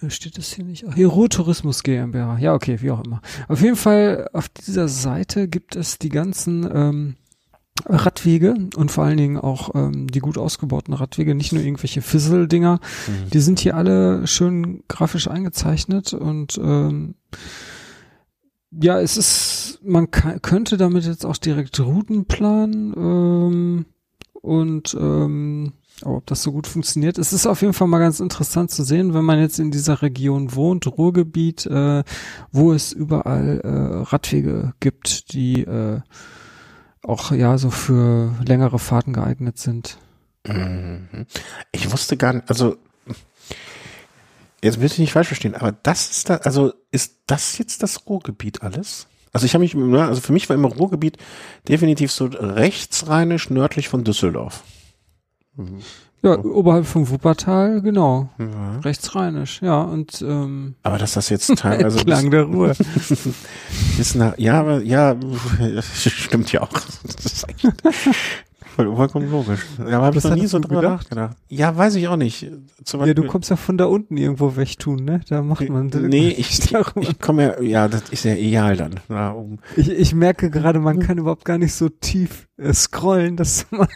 steht 0.07 0.37
das 0.37 0.53
hier 0.53 0.65
nicht? 0.65 0.85
Ach, 0.87 0.95
hier 0.95 1.07
Ruhrtourismus 1.07 1.83
GmbH. 1.83 2.37
Ja, 2.39 2.53
okay, 2.53 2.81
wie 2.81 2.91
auch 2.91 3.03
immer. 3.03 3.21
Auf 3.47 3.61
jeden 3.61 3.75
Fall, 3.75 4.29
auf 4.33 4.49
dieser 4.49 4.87
Seite 4.87 5.47
gibt 5.47 5.75
es 5.75 5.97
die 5.99 6.09
ganzen 6.09 6.69
ähm, 6.73 7.15
Radwege 7.85 8.55
und 8.75 8.91
vor 8.91 9.05
allen 9.05 9.17
Dingen 9.17 9.37
auch 9.37 9.75
ähm, 9.75 10.07
die 10.07 10.19
gut 10.19 10.37
ausgebauten 10.37 10.93
Radwege, 10.93 11.35
nicht 11.35 11.53
nur 11.53 11.63
irgendwelche 11.63 12.01
Fizzle-Dinger. 12.01 12.79
Mhm. 13.07 13.29
Die 13.31 13.39
sind 13.39 13.59
hier 13.59 13.75
alle 13.75 14.27
schön 14.27 14.83
grafisch 14.87 15.27
eingezeichnet 15.27 16.13
und 16.13 16.59
ähm, 16.61 17.15
ja, 18.71 18.99
es 18.99 19.17
ist, 19.17 19.79
man 19.83 20.11
kann, 20.11 20.41
könnte 20.41 20.77
damit 20.77 21.05
jetzt 21.05 21.25
auch 21.25 21.37
direkt 21.37 21.79
Routen 21.79 22.25
planen 22.25 22.93
ähm, 22.95 23.85
und 24.33 24.95
ähm, 24.99 25.73
ob 26.03 26.25
das 26.27 26.43
so 26.43 26.51
gut 26.51 26.67
funktioniert, 26.67 27.17
es 27.17 27.33
ist 27.33 27.45
auf 27.45 27.61
jeden 27.61 27.73
Fall 27.73 27.87
mal 27.87 27.99
ganz 27.99 28.19
interessant 28.19 28.71
zu 28.71 28.83
sehen, 28.83 29.13
wenn 29.13 29.25
man 29.25 29.39
jetzt 29.39 29.59
in 29.59 29.71
dieser 29.71 30.01
Region 30.01 30.55
wohnt, 30.55 30.87
Ruhrgebiet, 30.87 31.65
äh, 31.65 32.03
wo 32.51 32.71
es 32.71 32.93
überall 32.93 33.59
äh, 33.63 34.09
Radwege 34.09 34.73
gibt, 34.79 35.33
die 35.33 35.63
äh, 35.63 35.99
auch 37.03 37.31
ja 37.31 37.57
so 37.57 37.69
für 37.69 38.33
längere 38.45 38.79
Fahrten 38.79 39.13
geeignet 39.13 39.57
sind. 39.57 39.97
Mhm. 40.47 41.25
Ich 41.71 41.91
wusste 41.91 42.17
gar 42.17 42.33
nicht, 42.33 42.49
also 42.49 42.77
jetzt 44.63 44.79
will 44.79 44.87
ich 44.87 44.99
nicht 44.99 45.13
falsch 45.13 45.27
verstehen, 45.27 45.55
aber 45.55 45.71
das 45.71 46.09
ist 46.11 46.29
da, 46.29 46.35
also 46.37 46.73
ist 46.91 47.19
das 47.27 47.57
jetzt 47.57 47.83
das 47.83 48.07
Ruhrgebiet 48.07 48.61
alles? 48.61 49.07
Also 49.31 49.45
ich 49.45 49.53
habe 49.53 49.63
mich, 49.63 49.75
ne, 49.75 50.05
also 50.05 50.21
für 50.21 50.33
mich 50.33 50.49
war 50.49 50.55
immer 50.55 50.69
Ruhrgebiet 50.69 51.17
definitiv 51.67 52.11
so 52.11 52.25
rechtsrheinisch 52.25 53.49
nördlich 53.49 53.87
von 53.87 54.03
Düsseldorf. 54.03 54.63
Mhm. 55.55 55.81
Ja, 56.21 56.37
oberhalb 56.37 56.85
vom 56.85 57.09
Wuppertal, 57.09 57.81
genau. 57.81 58.27
Mhm. 58.37 58.79
Rechtsrheinisch, 58.83 59.61
ja. 59.61 59.81
Und 59.81 60.21
ähm, 60.21 60.75
aber 60.83 60.97
dass 60.97 61.13
das 61.13 61.29
jetzt 61.29 61.55
teilweise 61.57 62.03
Klang 62.03 62.29
der 62.29 62.43
Ruhe. 62.43 62.73
ist 63.97 64.15
nach, 64.15 64.37
ja, 64.37 64.59
aber 64.59 64.81
ja, 64.81 65.15
stimmt 65.81 66.51
ja 66.51 66.63
auch. 66.63 66.81
Voll, 68.79 68.95
vollkommen 68.95 69.29
logisch. 69.29 69.65
Ja, 69.77 69.97
aber 69.97 70.05
habe 70.05 70.17
ich 70.19 70.23
noch 70.23 70.35
nie 70.35 70.47
so 70.47 70.57
drüber 70.57 70.81
nachgedacht. 70.81 71.35
Ja, 71.49 71.75
weiß 71.75 71.95
ich 71.95 72.07
auch 72.07 72.15
nicht. 72.15 72.49
Zum 72.85 73.05
ja, 73.05 73.13
du 73.13 73.25
kommst 73.25 73.49
ja 73.49 73.57
von 73.57 73.77
da 73.77 73.83
unten 73.83 74.15
irgendwo 74.15 74.55
wegtun, 74.55 75.03
ne? 75.03 75.19
Da 75.27 75.41
macht 75.41 75.67
man. 75.67 75.87
Nee, 75.87 76.29
ich, 76.37 76.73
ich 76.73 77.19
komme 77.19 77.43
ja, 77.43 77.61
ja, 77.61 77.87
das 77.89 78.03
ist 78.09 78.23
ja 78.23 78.35
egal 78.35 78.77
dann. 78.77 78.95
Ja, 79.09 79.31
um. 79.31 79.59
ich, 79.75 79.89
ich 79.89 80.15
merke 80.15 80.49
gerade, 80.49 80.79
man 80.79 80.99
kann 80.99 81.17
überhaupt 81.17 81.43
gar 81.43 81.57
nicht 81.57 81.73
so 81.73 81.89
tief 81.89 82.47
äh, 82.55 82.73
scrollen, 82.73 83.35
dass 83.35 83.65
man 83.71 83.89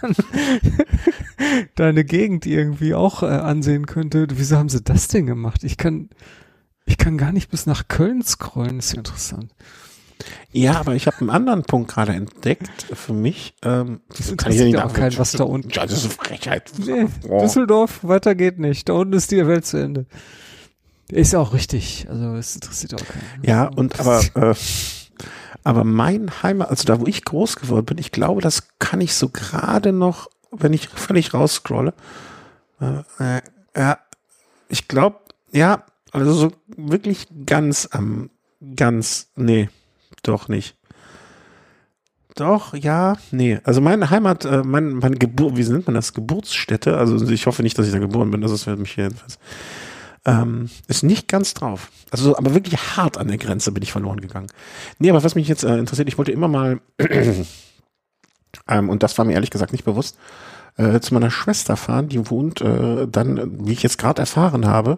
deine 1.76 2.04
Gegend 2.04 2.46
irgendwie 2.46 2.94
auch 2.94 3.24
äh, 3.24 3.28
ansehen 3.28 3.86
könnte. 3.86 4.28
Wieso 4.32 4.58
haben 4.58 4.68
sie 4.68 4.82
das 4.82 5.08
denn 5.08 5.28
gemacht? 5.28 5.64
Ich 5.64 5.78
kann, 5.78 6.10
ich 6.86 6.98
kann 6.98 7.18
gar 7.18 7.32
nicht 7.32 7.50
bis 7.50 7.68
nach 7.68 7.88
Köln 7.88 8.22
scrollen. 8.22 8.76
Das 8.80 8.88
ist 8.88 8.92
ja 8.92 8.98
interessant. 8.98 9.54
Ja, 10.52 10.80
aber 10.80 10.96
ich 10.96 11.08
habe 11.08 11.20
einen 11.22 11.30
anderen 11.30 11.64
Punkt 11.64 11.92
gerade 11.92 12.14
entdeckt 12.14 12.86
für 12.94 13.14
mich. 13.14 13.56
Ähm, 13.64 14.02
das 14.10 14.36
kann 14.38 14.52
ich 14.52 14.60
ja 14.60 14.66
nicht 14.66 14.78
auch 14.78 14.94
kein, 14.94 15.18
was 15.18 15.32
da 15.32 15.44
unten. 15.44 15.70
Ja, 15.70 15.84
das 15.84 15.94
ist 15.94 16.06
eine 16.06 16.14
Frechheit. 16.14 16.72
Nee, 16.78 17.08
oh. 17.28 17.42
Düsseldorf, 17.42 18.04
weiter 18.04 18.36
geht 18.36 18.60
nicht. 18.60 18.90
Da 18.90 18.94
unten 18.94 19.14
ist 19.14 19.32
die 19.32 19.46
Welt 19.48 19.66
zu 19.66 19.78
Ende. 19.78 20.06
Ist 21.10 21.36
auch 21.36 21.54
richtig. 21.54 22.08
Also 22.10 22.36
es 22.36 22.56
interessiert 22.56 22.94
auch 22.96 23.06
keinen. 23.06 23.44
Ja, 23.44 23.68
und 23.68 24.00
aber 24.00 24.22
äh, 24.36 24.56
aber 25.64 25.84
mein 25.84 26.44
Heimat, 26.44 26.70
also 26.70 26.86
da 26.86 27.00
wo 27.00 27.06
ich 27.08 27.24
groß 27.24 27.56
geworden 27.56 27.86
bin, 27.86 27.98
ich 27.98 28.12
glaube, 28.12 28.42
das 28.42 28.68
kann 28.80 29.02
ich 29.02 29.16
so 29.16 29.30
gerade 29.30 29.94
noch, 29.94 30.30
wenn 30.52 30.74
ich 30.74 30.90
völlig 30.90 31.34
rausscrolle. 31.34 31.94
Äh, 32.82 33.38
äh, 33.38 33.42
ja, 33.76 34.00
ich 34.68 34.88
glaube, 34.88 35.20
ja, 35.52 35.86
also 36.12 36.34
so 36.34 36.52
wirklich 36.68 37.28
ganz 37.46 37.88
am 37.92 38.30
ganz 38.76 39.32
nee, 39.36 39.70
doch 40.24 40.48
nicht. 40.48 40.76
Doch, 42.36 42.74
ja, 42.74 43.16
nee. 43.32 43.60
Also 43.64 43.80
meine 43.80 44.10
Heimat, 44.10 44.46
äh, 44.46 44.64
mein, 44.64 44.94
meine 44.94 45.18
Geburt, 45.18 45.56
wie 45.56 45.64
nennt 45.64 45.86
man 45.86 45.94
das? 45.94 46.14
Geburtsstätte, 46.14 46.98
also 46.98 47.30
ich 47.30 47.46
hoffe 47.46 47.62
nicht, 47.62 47.78
dass 47.78 47.86
ich 47.86 47.92
da 47.92 48.00
geboren 48.00 48.32
bin, 48.32 48.42
das 48.42 48.52
ist 48.52 48.64
für 48.64 48.76
mich 48.76 48.96
jedenfalls. 48.96 49.38
Ähm, 50.26 50.70
ist 50.88 51.04
nicht 51.04 51.28
ganz 51.28 51.54
drauf. 51.54 51.92
Also, 52.10 52.38
aber 52.38 52.54
wirklich 52.54 52.78
hart 52.96 53.18
an 53.18 53.28
der 53.28 53.38
Grenze 53.38 53.72
bin 53.72 53.84
ich 53.84 53.92
verloren 53.92 54.22
gegangen. 54.22 54.48
Nee, 54.98 55.10
aber 55.10 55.24
was 55.24 55.36
mich 55.36 55.48
jetzt 55.48 55.64
äh, 55.64 55.78
interessiert, 55.78 56.08
ich 56.08 56.18
wollte 56.18 56.32
immer 56.32 56.48
mal, 56.48 56.80
ähm, 58.68 58.90
und 58.90 59.04
das 59.04 59.18
war 59.18 59.26
mir 59.26 59.34
ehrlich 59.34 59.52
gesagt 59.52 59.74
nicht 59.74 59.84
bewusst, 59.84 60.18
äh, 60.78 61.02
zu 61.02 61.14
meiner 61.14 61.30
Schwester 61.30 61.76
fahren, 61.76 62.10
die 62.10 62.30
wohnt 62.30 62.62
äh, 62.62 63.08
dann, 63.08 63.68
wie 63.68 63.74
ich 63.74 63.84
jetzt 63.84 63.98
gerade 63.98 64.22
erfahren 64.22 64.66
habe, 64.66 64.98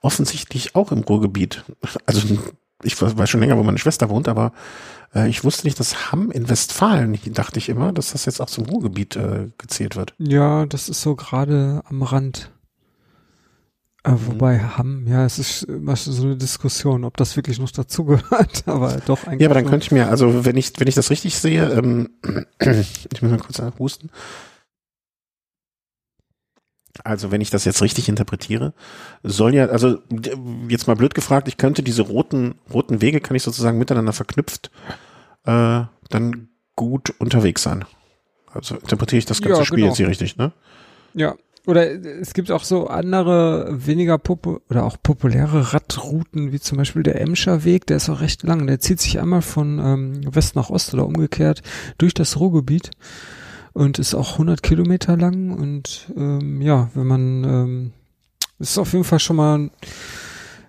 offensichtlich 0.00 0.74
auch 0.74 0.92
im 0.92 1.00
Ruhrgebiet. 1.00 1.64
Also 2.06 2.38
ich 2.82 3.00
weiß 3.00 3.28
schon 3.28 3.40
länger, 3.40 3.58
wo 3.58 3.62
meine 3.62 3.78
Schwester 3.78 4.08
wohnt, 4.08 4.28
aber 4.28 4.52
äh, 5.14 5.28
ich 5.28 5.44
wusste 5.44 5.66
nicht, 5.66 5.78
dass 5.78 6.12
Hamm 6.12 6.30
in 6.30 6.48
Westfalen, 6.48 7.18
dachte 7.32 7.58
ich 7.58 7.68
immer, 7.68 7.92
dass 7.92 8.12
das 8.12 8.26
jetzt 8.26 8.40
auch 8.40 8.46
zum 8.46 8.64
Ruhrgebiet 8.64 9.16
äh, 9.16 9.48
gezählt 9.58 9.96
wird. 9.96 10.14
Ja, 10.18 10.66
das 10.66 10.88
ist 10.88 11.02
so 11.02 11.14
gerade 11.16 11.82
am 11.88 12.02
Rand. 12.02 12.50
Äh, 14.04 14.12
wobei 14.26 14.58
mhm. 14.58 14.78
Hamm, 14.78 15.06
ja, 15.06 15.24
es 15.24 15.38
ist 15.38 15.62
immer 15.64 15.94
so 15.94 16.24
eine 16.24 16.36
Diskussion, 16.36 17.04
ob 17.04 17.16
das 17.16 17.36
wirklich 17.36 17.60
noch 17.60 17.70
dazugehört, 17.70 18.64
aber 18.66 19.00
doch 19.06 19.26
eigentlich. 19.26 19.42
Ja, 19.42 19.48
aber 19.48 19.54
dann 19.54 19.66
könnte 19.66 19.84
ich 19.84 19.92
mir, 19.92 20.08
also 20.08 20.44
wenn 20.44 20.56
ich, 20.56 20.72
wenn 20.78 20.88
ich 20.88 20.94
das 20.94 21.10
richtig 21.10 21.36
sehe, 21.36 21.70
ähm, 21.70 22.10
ich 22.58 23.22
muss 23.22 23.30
mal 23.30 23.38
kurz 23.38 23.62
husten. 23.78 24.10
Also 27.04 27.30
wenn 27.30 27.40
ich 27.40 27.50
das 27.50 27.64
jetzt 27.64 27.82
richtig 27.82 28.08
interpretiere, 28.08 28.74
soll 29.22 29.54
ja, 29.54 29.66
also 29.66 29.98
jetzt 30.68 30.86
mal 30.86 30.94
blöd 30.94 31.14
gefragt, 31.14 31.48
ich 31.48 31.56
könnte 31.56 31.82
diese 31.82 32.02
roten, 32.02 32.54
roten 32.72 33.00
Wege, 33.02 33.20
kann 33.20 33.36
ich 33.36 33.42
sozusagen 33.42 33.78
miteinander 33.78 34.12
verknüpft, 34.12 34.70
äh, 35.44 35.82
dann 36.08 36.48
gut 36.76 37.12
unterwegs 37.18 37.62
sein. 37.62 37.84
Also 38.52 38.76
interpretiere 38.76 39.18
ich 39.18 39.26
das 39.26 39.40
ganze 39.40 39.60
ja, 39.60 39.64
Spiel 39.64 39.76
genau. 39.78 39.88
jetzt 39.88 39.96
hier 39.96 40.08
richtig, 40.08 40.36
ne? 40.36 40.52
Ja, 41.14 41.34
oder 41.66 41.88
es 41.90 42.34
gibt 42.34 42.50
auch 42.50 42.64
so 42.64 42.88
andere, 42.88 43.68
weniger 43.70 44.18
popu 44.18 44.58
oder 44.68 44.84
auch 44.84 44.96
populäre 45.00 45.72
Radrouten, 45.72 46.52
wie 46.52 46.58
zum 46.58 46.78
Beispiel 46.78 47.04
der 47.04 47.20
Emscher 47.20 47.64
Weg, 47.64 47.86
der 47.86 47.98
ist 47.98 48.08
auch 48.08 48.20
recht 48.20 48.42
lang. 48.42 48.66
Der 48.66 48.80
zieht 48.80 49.00
sich 49.00 49.20
einmal 49.20 49.42
von 49.42 49.78
ähm, 49.78 50.34
West 50.34 50.56
nach 50.56 50.70
Ost 50.70 50.92
oder 50.92 51.06
umgekehrt 51.06 51.62
durch 51.98 52.14
das 52.14 52.40
Ruhrgebiet 52.40 52.90
und 53.72 53.98
ist 53.98 54.14
auch 54.14 54.32
100 54.32 54.62
Kilometer 54.62 55.16
lang 55.16 55.50
und 55.50 56.12
ähm, 56.16 56.60
ja, 56.60 56.90
wenn 56.94 57.06
man 57.06 57.44
ähm, 57.44 57.92
ist 58.58 58.78
auf 58.78 58.92
jeden 58.92 59.04
Fall 59.04 59.18
schon 59.18 59.36
mal 59.36 59.70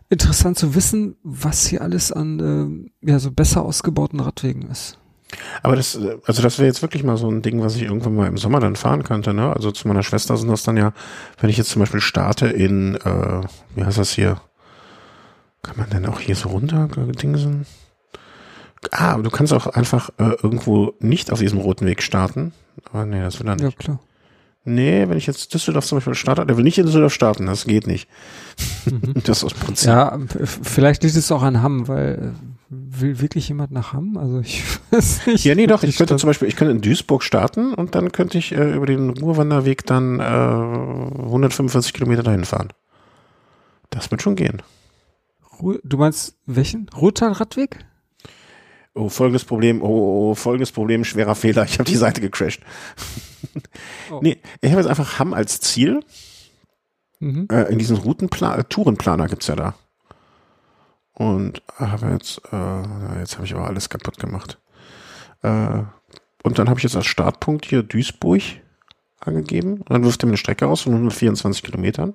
interessant 0.09 0.57
zu 0.57 0.75
wissen, 0.75 1.15
was 1.23 1.65
hier 1.65 1.81
alles 1.81 2.11
an 2.11 2.89
äh, 3.01 3.09
ja 3.09 3.19
so 3.19 3.31
besser 3.31 3.63
ausgebauten 3.63 4.19
Radwegen 4.19 4.69
ist. 4.69 4.97
Aber 5.63 5.75
das, 5.75 5.97
also 6.25 6.41
das 6.41 6.59
wäre 6.59 6.67
jetzt 6.67 6.81
wirklich 6.81 7.03
mal 7.03 7.17
so 7.17 7.29
ein 7.29 7.41
Ding, 7.41 7.61
was 7.61 7.75
ich 7.75 7.83
irgendwann 7.83 8.15
mal 8.15 8.27
im 8.27 8.37
Sommer 8.37 8.59
dann 8.59 8.75
fahren 8.75 9.03
könnte, 9.03 9.33
ne? 9.33 9.51
Also 9.51 9.71
zu 9.71 9.87
meiner 9.87 10.03
Schwester 10.03 10.37
sind 10.37 10.49
das 10.49 10.63
dann 10.63 10.77
ja, 10.77 10.93
wenn 11.39 11.49
ich 11.49 11.57
jetzt 11.57 11.69
zum 11.69 11.79
Beispiel 11.79 12.01
starte 12.01 12.47
in, 12.47 12.95
äh, 12.95 13.41
wie 13.75 13.83
heißt 13.83 13.97
das 13.97 14.11
hier? 14.11 14.41
Kann 15.63 15.77
man 15.77 15.89
denn 15.89 16.05
auch 16.05 16.19
hier 16.19 16.35
so 16.35 16.49
runter 16.49 16.87
dingsen? 16.87 17.65
Ah, 18.91 19.13
aber 19.13 19.23
du 19.23 19.29
kannst 19.29 19.53
auch 19.53 19.67
einfach 19.67 20.09
äh, 20.17 20.35
irgendwo 20.41 20.93
nicht 20.99 21.31
auf 21.31 21.39
diesem 21.39 21.59
roten 21.59 21.85
Weg 21.85 22.01
starten. 22.01 22.53
Aber 22.91 23.05
nee, 23.05 23.21
das 23.21 23.39
will 23.39 23.47
er 23.47 23.55
nicht. 23.55 23.63
Ja, 23.63 23.71
klar. 23.71 23.99
Nee, 24.65 25.09
wenn 25.09 25.17
ich 25.17 25.27
jetzt 25.27 25.53
Düsseldorf 25.53 25.85
zum 25.85 25.97
Beispiel 25.97 26.15
starte, 26.15 26.45
der 26.45 26.55
will 26.55 26.63
nicht 26.63 26.77
in 26.77 26.85
Düsseldorf 26.85 27.13
starten, 27.13 27.47
das 27.47 27.65
geht 27.65 27.85
nicht. 27.85 28.07
Mhm. 28.85 29.13
das 29.25 29.43
ist 29.43 29.51
das 29.51 29.53
Prinzip. 29.53 29.87
Ja, 29.89 30.17
vielleicht 30.45 31.03
liegt 31.03 31.15
es 31.15 31.31
auch 31.31 31.43
an 31.43 31.61
Hamm, 31.61 31.87
weil 31.89 32.33
äh, 32.33 32.53
will 32.69 33.19
wirklich 33.19 33.49
jemand 33.49 33.71
nach 33.71 33.91
Hamm? 33.91 34.17
Also 34.17 34.39
ich 34.39 34.63
weiß 34.91 35.27
nicht. 35.27 35.43
Ja, 35.43 35.55
nee, 35.55 35.67
doch. 35.67 35.83
Ich 35.83 35.97
könnte 35.97 36.15
zum 36.15 36.27
Beispiel, 36.27 36.47
ich 36.47 36.55
könnte 36.55 36.71
in 36.71 36.81
Duisburg 36.81 37.23
starten 37.23 37.73
und 37.73 37.95
dann 37.95 38.13
könnte 38.13 38.37
ich 38.37 38.53
äh, 38.53 38.73
über 38.73 38.85
den 38.85 39.09
Ruhrwanderweg 39.09 39.85
dann 39.85 40.19
äh, 40.19 40.23
145 40.23 41.93
Kilometer 41.93 42.23
dahin 42.23 42.45
fahren. 42.45 42.69
Das 43.89 44.11
wird 44.11 44.21
schon 44.21 44.35
gehen. 44.35 44.61
Ruhr, 45.59 45.79
du 45.83 45.97
meinst 45.97 46.37
welchen? 46.45 46.89
Ruhrtalradweg? 46.95 47.85
Oh, 48.95 49.09
folgendes 49.09 49.43
Problem, 49.43 49.81
oh, 49.81 49.87
oh, 49.87 50.31
oh, 50.31 50.35
folgendes 50.35 50.71
Problem, 50.71 51.03
schwerer 51.03 51.33
Fehler, 51.33 51.63
ich 51.63 51.79
habe 51.79 51.89
die 51.89 51.95
Seite 51.95 52.21
gecrashed. 52.21 52.61
oh. 54.11 54.19
Nee, 54.21 54.37
ich 54.61 54.69
habe 54.69 54.81
jetzt 54.81 54.89
einfach 54.89 55.17
Hamm 55.17 55.33
als 55.33 55.59
Ziel. 55.59 56.01
Mhm. 57.19 57.47
Äh, 57.51 57.71
in 57.71 57.79
diesem 57.79 57.97
Routenplan, 57.97 58.59
äh, 58.59 58.63
Tourenplaner 58.65 59.27
gibt's 59.27 59.47
ja 59.47 59.55
da. 59.55 59.75
Und 61.13 61.63
habe 61.77 62.11
jetzt, 62.11 62.41
äh, 62.51 63.19
jetzt 63.19 63.35
habe 63.35 63.45
ich 63.45 63.55
aber 63.55 63.65
alles 63.67 63.89
kaputt 63.89 64.19
gemacht. 64.19 64.59
Äh, 65.41 65.83
und 66.43 66.59
dann 66.59 66.69
habe 66.69 66.79
ich 66.79 66.83
jetzt 66.83 66.95
als 66.95 67.05
Startpunkt 67.07 67.65
hier 67.65 67.81
Duisburg 67.81 68.41
angegeben. 69.19 69.77
Und 69.77 69.89
dann 69.89 70.03
wirft 70.03 70.21
er 70.23 70.27
mir 70.27 70.31
eine 70.31 70.37
Strecke 70.37 70.67
aus 70.67 70.81
von 70.81 70.93
124 70.93 71.63
Kilometern 71.63 72.13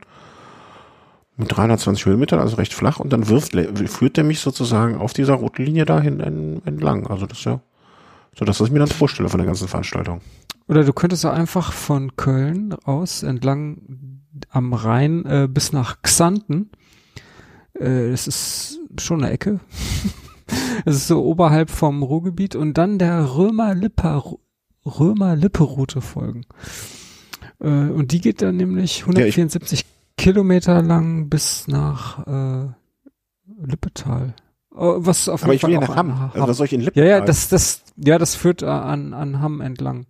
mit 1.38 1.56
320 1.56 2.06
Höhenmetern, 2.06 2.40
also 2.40 2.56
recht 2.56 2.74
flach. 2.74 3.00
Und 3.00 3.12
dann 3.12 3.28
wirft, 3.28 3.52
führt 3.52 4.18
er 4.18 4.24
mich 4.24 4.40
sozusagen 4.40 4.96
auf 4.96 5.12
dieser 5.12 5.34
roten 5.34 5.64
Linie 5.64 5.84
dahin 5.84 6.20
entlang. 6.64 7.06
Also 7.06 7.26
das 7.26 7.38
ist 7.38 7.44
ja 7.44 7.60
so 8.36 8.44
das, 8.44 8.60
was 8.60 8.68
ich 8.68 8.72
mir 8.72 8.80
dann 8.80 8.88
vorstelle 8.88 9.28
von 9.28 9.38
der 9.38 9.46
ganzen 9.46 9.68
Veranstaltung. 9.68 10.20
Oder 10.68 10.84
du 10.84 10.92
könntest 10.92 11.24
auch 11.24 11.32
einfach 11.32 11.72
von 11.72 12.16
Köln 12.16 12.74
aus 12.84 13.22
entlang 13.22 14.22
am 14.50 14.72
Rhein 14.74 15.24
äh, 15.24 15.48
bis 15.50 15.72
nach 15.72 16.02
Xanten. 16.02 16.70
Äh, 17.74 18.10
das 18.10 18.26
ist 18.26 18.80
schon 19.00 19.22
eine 19.22 19.32
Ecke. 19.32 19.60
Es 20.86 20.96
ist 20.96 21.08
so 21.08 21.22
oberhalb 21.24 21.68
vom 21.68 22.02
Ruhrgebiet 22.02 22.56
und 22.56 22.78
dann 22.78 22.98
der 22.98 23.36
Römer-Lippe 23.36 24.22
Römer-Lippe-Route 24.86 26.00
folgen. 26.00 26.46
Äh, 27.60 27.68
und 27.68 28.12
die 28.12 28.20
geht 28.22 28.40
dann 28.40 28.56
nämlich 28.56 29.02
174 29.02 29.80
ja, 29.80 29.86
Kilometer 30.18 30.82
lang 30.82 31.30
bis 31.30 31.66
nach 31.68 32.26
äh, 32.26 32.68
Lippetal. 33.64 34.34
Oh, 34.74 34.96
was 34.98 35.28
auf 35.28 35.42
Aber 35.42 35.54
ich 35.54 35.62
will 35.64 35.72
ja 35.72 35.80
nach 35.80 35.96
Hamm. 35.96 36.20
Hamm. 36.20 36.30
Also 36.34 36.48
was 36.48 36.56
soll 36.58 36.66
ich 36.66 36.72
in 36.72 36.82
Lippetal? 36.82 37.04
Ja, 37.04 37.18
ja, 37.18 37.24
das, 37.24 37.48
das, 37.48 37.82
ja, 37.96 38.18
das 38.18 38.36
führt 38.36 38.62
an, 38.62 39.12
an 39.12 39.40
Hamm 39.40 39.60
entlang. 39.60 40.06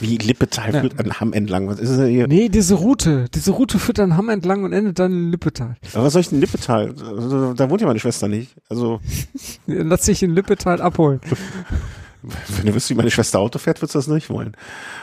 Wie 0.00 0.18
Lippetal 0.18 0.74
ja. 0.74 0.80
führt 0.80 0.98
an 0.98 1.20
Hamm 1.20 1.32
entlang? 1.32 1.68
Was 1.68 1.78
ist 1.78 1.96
das 1.96 2.08
hier? 2.08 2.26
Nee, 2.26 2.48
diese 2.50 2.74
Route. 2.74 3.26
Diese 3.34 3.52
Route 3.52 3.78
führt 3.78 4.00
an 4.00 4.16
Hamm 4.16 4.28
entlang 4.28 4.64
und 4.64 4.72
endet 4.72 4.98
dann 4.98 5.12
in 5.12 5.30
Lippetal. 5.30 5.76
Aber 5.94 6.04
was 6.04 6.12
soll 6.12 6.20
ich 6.20 6.32
in 6.32 6.40
Lippetal? 6.40 6.88
Also, 6.88 7.54
da 7.54 7.70
wohnt 7.70 7.80
ja 7.80 7.86
meine 7.86 8.00
Schwester 8.00 8.28
nicht. 8.28 8.54
Also. 8.68 9.00
Lass 9.66 10.02
dich 10.02 10.22
in 10.22 10.34
Lippetal 10.34 10.82
abholen. 10.82 11.20
Wenn 12.22 12.66
du 12.66 12.74
wüsstest, 12.74 12.90
wie 12.90 12.94
meine 12.94 13.10
Schwester 13.10 13.38
Auto 13.38 13.58
fährt, 13.58 13.80
würdest 13.80 13.94
du 13.94 13.98
das 13.98 14.08
nicht 14.08 14.30
wollen. 14.30 14.56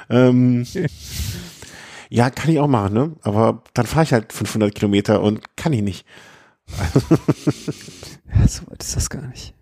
Ähm, 0.10 0.66
ja, 2.10 2.30
kann 2.32 2.52
ich 2.52 2.60
auch 2.60 2.67
machen, 2.67 2.93
ne? 2.93 3.15
Aber 3.22 3.63
dann 3.74 3.86
fahre 3.86 4.04
ich 4.04 4.13
halt 4.13 4.34
500 4.34 4.74
Kilometer 4.74 5.22
und 5.22 5.56
kann 5.56 5.74
ich 5.74 5.84
nicht. 5.84 6.06
ja, 8.36 8.48
so 8.48 8.63
weit 8.67 8.84
ist 8.84 8.95
das 8.95 9.10
gar 9.10 9.28
nicht. 9.28 9.54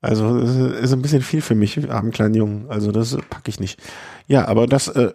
Also 0.00 0.38
ist 0.38 0.92
ein 0.92 1.02
bisschen 1.02 1.20
viel 1.20 1.42
für 1.42 1.54
mich, 1.54 1.90
armen 1.90 2.10
kleinen 2.10 2.34
Jungen. 2.34 2.70
Also 2.70 2.90
das 2.90 3.16
packe 3.28 3.50
ich 3.50 3.60
nicht. 3.60 3.80
Ja, 4.26 4.48
aber 4.48 4.66
das 4.66 4.88
äh, 4.88 5.12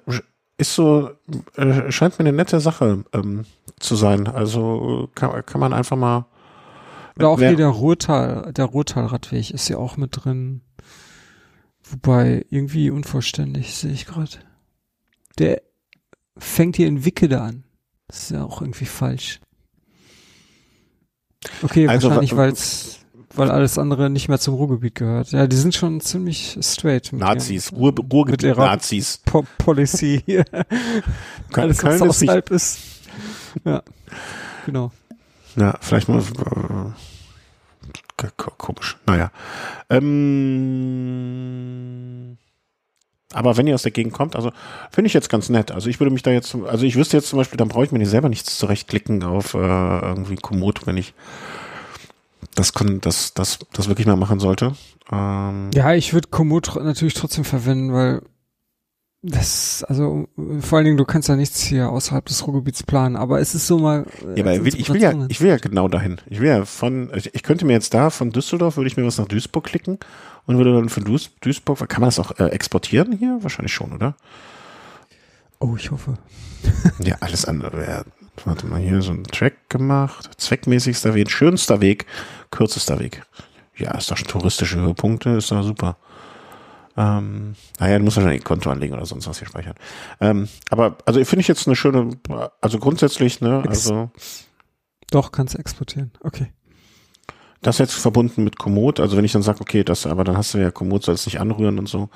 ist 0.58 0.76
so, 0.76 1.10
äh, 1.56 1.92
scheint 1.92 2.20
mir 2.20 2.26
eine 2.26 2.38
nette 2.38 2.60
Sache 2.60 3.04
ähm, 3.12 3.46
zu 3.80 3.96
sein. 3.96 4.28
Also 4.28 5.10
kann, 5.16 5.44
kann 5.46 5.60
man 5.60 5.74
einfach 5.74 5.98
mal. 5.98 6.28
Oder 7.16 7.30
auch 7.30 7.40
hier 7.40 7.56
der 7.56 7.70
Ruhrtal, 7.70 8.54
der 8.54 8.66
Ruhrtalradweg 8.66 9.50
ist 9.50 9.70
ja 9.70 9.78
auch 9.78 9.98
mit 9.98 10.12
drin. 10.12 10.62
Wobei 11.82 12.46
irgendwie 12.50 12.92
unvollständig 12.92 13.76
sehe 13.76 13.92
ich 13.92 14.06
gerade. 14.06 14.38
Der 15.40 15.62
fängt 16.38 16.76
hier 16.76 16.88
in 16.88 17.06
Wickede 17.06 17.42
an. 17.42 17.64
Das 18.08 18.24
ist 18.24 18.32
ja 18.32 18.44
auch 18.44 18.62
irgendwie 18.62 18.86
falsch. 18.86 19.40
Okay, 21.62 21.88
also, 21.88 22.10
wahrscheinlich, 22.10 22.36
weil's, 22.36 23.00
weil 23.36 23.52
alles 23.52 23.78
andere 23.78 24.10
nicht 24.10 24.30
mehr 24.30 24.40
zum 24.40 24.56
Ruhrgebiet 24.56 24.96
gehört. 24.96 25.32
Ja, 25.32 25.46
die 25.48 25.56
sind 25.56 25.76
schon 25.76 26.02
ziemlich 26.02 26.58
straight. 26.62 27.14
Nazis, 27.14 27.72
Ruhr, 27.72 27.94
Ruhrgebiet 28.12 28.58
Nazis. 28.58 29.22
Po 29.26 29.46
Policy 29.58 30.22
hier. 30.26 30.44
alles, 31.54 31.84
was 31.84 32.02
außerhalb 32.02 32.50
ist. 32.52 32.80
Ja, 33.64 33.84
genau. 34.66 34.92
Ja, 35.56 35.78
vielleicht 35.82 36.10
mal 36.10 36.22
äh, 36.22 36.92
komisch. 38.58 38.98
Naja. 39.06 39.32
Ähm, 39.90 41.85
aber 43.36 43.58
wenn 43.58 43.68
ihr 43.68 43.76
aus 43.76 43.84
der 43.84 43.92
Gegend 43.92 44.14
kommt, 44.14 44.36
also 44.36 44.52
finde 44.92 45.08
ich 45.08 45.14
jetzt 45.14 45.30
ganz 45.30 45.50
nett. 45.50 45.72
Also 45.72 45.90
ich 45.90 46.00
würde 46.00 46.12
mich 46.12 46.24
da 46.24 46.32
jetzt, 46.32 46.56
also 46.56 46.86
ich 46.86 46.96
wüsste 46.96 47.18
jetzt 47.18 47.28
zum 47.28 47.38
Beispiel, 47.38 47.58
dann 47.58 47.68
brauche 47.68 47.84
ich 47.84 47.92
mir 47.92 48.00
nicht 48.00 48.10
selber 48.10 48.30
nichts 48.30 48.58
zurechtklicken 48.58 49.24
auf 49.24 49.54
äh, 49.54 49.58
irgendwie 49.58 50.38
Komoot, 50.38 50.88
wenn 50.88 50.96
ich 50.96 51.14
das, 52.56 52.72
das, 53.02 53.34
das, 53.34 53.60
das 53.74 53.88
wirklich 53.90 54.08
mal 54.08 54.16
machen 54.16 54.40
sollte. 54.40 54.74
Ähm, 55.12 55.70
ja, 55.74 55.94
ich 55.94 56.14
würde 56.14 56.30
Komoot 56.30 56.76
natürlich 56.76 57.14
trotzdem 57.14 57.44
verwenden, 57.44 57.94
weil 57.94 58.22
Das, 59.28 59.84
also 59.88 60.28
vor 60.60 60.78
allen 60.78 60.86
Dingen, 60.86 60.98
du 60.98 61.06
kannst 61.06 61.30
ja 61.30 61.36
nichts 61.36 61.60
hier 61.60 61.90
außerhalb 61.90 62.24
des 62.26 62.46
Ruhrgebiets 62.46 62.84
planen, 62.84 63.16
aber 63.16 63.40
es 63.40 63.56
ist 63.56 63.66
so 63.66 63.80
mal. 63.80 64.06
Äh, 64.22 64.40
ja, 64.40 64.46
aber 64.46 64.64
will, 64.64 64.76
ich 64.76 64.88
will 64.88 65.02
ja, 65.02 65.14
ich 65.30 65.42
will 65.42 65.50
ja 65.50 65.58
genau 65.58 65.88
dahin. 65.88 66.22
Ich 66.30 66.40
will 66.40 66.48
ja 66.48 66.64
von, 66.64 67.12
ich 67.16 67.42
könnte 67.42 67.66
mir 67.66 67.74
jetzt 67.74 67.96
da 67.96 68.12
von 68.12 68.32
Düsseldorf 68.32 68.78
würde 68.78 68.88
ich 68.88 68.98
mir 68.98 69.06
was 69.06 69.18
nach 69.18 69.28
Duisburg 69.28 69.64
klicken 69.64 69.98
und 70.46 70.58
würde 70.58 70.76
dann 70.76 70.90
von 70.90 71.04
Duis, 71.04 71.32
Duisburg, 71.42 71.90
kann 71.90 72.02
man 72.02 72.10
das 72.10 72.20
auch 72.20 72.38
äh, 72.38 72.50
exportieren 72.50 73.18
hier? 73.18 73.40
Wahrscheinlich 73.42 73.74
schon, 73.74 73.94
oder? 73.94 74.16
Oh, 75.58 75.76
ich 75.76 75.90
hoffe. 75.90 76.20
ja, 77.00 77.16
alles 77.22 77.46
andere 77.46 77.80
wäre, 77.80 78.06
warte 78.44 78.68
mal, 78.68 78.80
hier 78.80 79.02
so 79.02 79.12
ein 79.12 79.24
Track 79.24 79.70
gemacht, 79.70 80.30
zweckmäßigster 80.38 81.16
Weg, 81.16 81.32
schönster 81.32 81.82
Weg, 81.82 82.06
kürzester 82.52 83.00
Weg. 83.00 83.24
Ja, 83.76 83.98
ist 83.98 84.12
doch 84.12 84.18
schon 84.18 84.28
touristische 84.28 84.78
Höhepunkte, 84.78 85.32
ist 85.32 85.50
doch 85.50 85.64
super. 85.64 85.98
Ähm, 86.98 87.56
naja, 87.80 87.98
du 87.98 88.06
musst 88.06 88.18
wahrscheinlich 88.18 88.42
ein 88.42 88.46
Konto 88.46 88.70
anlegen 88.70 88.94
oder 88.94 89.06
sonst 89.06 89.28
was 89.28 89.40
hier 89.40 89.48
speichern. 89.48 89.76
Ähm, 90.22 90.48
aber 90.70 90.98
also 91.06 91.24
finde 91.26 91.42
ich 91.42 91.48
jetzt 91.48 91.68
eine 91.68 91.76
schöne, 91.76 92.12
also 92.62 92.80
grundsätzlich, 92.80 93.42
ne, 93.42 93.64
also. 93.68 94.10
Doch, 95.12 95.32
kannst 95.32 95.54
du 95.54 95.60
exportieren. 95.60 96.12
Okay. 96.22 96.52
Das 97.62 97.80
jetzt 97.80 97.94
verbunden 97.94 98.44
mit 98.44 98.58
Komoot, 98.58 99.00
also 99.00 99.18
wenn 99.18 99.26
ich 99.26 99.32
dann 99.32 99.42
sage, 99.42 99.62
okay, 99.62 99.84
das, 99.84 100.06
aber 100.06 100.24
dann 100.24 100.38
hast 100.38 100.54
du 100.54 100.58
ja 100.58 100.72
Komoot, 100.72 101.04
soll 101.04 101.16
es 101.16 101.26
nicht 101.26 101.40
anrühren 101.40 101.80
und 101.80 101.90
so. 101.90 102.10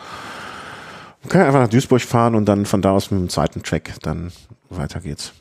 Man 1.22 1.30
kann 1.30 1.42
einfach 1.42 1.60
nach 1.60 1.70
Duisburg 1.70 2.02
fahren 2.02 2.36
und 2.36 2.46
dann 2.46 2.65
von 2.65 2.82
da 2.82 2.92
aus 2.92 3.12
mit 3.12 3.20
dem 3.20 3.30
zweiten 3.30 3.63
Track 3.63 3.96
dann 4.02 4.32
weiter 4.70 5.02
geht's. 5.02 5.34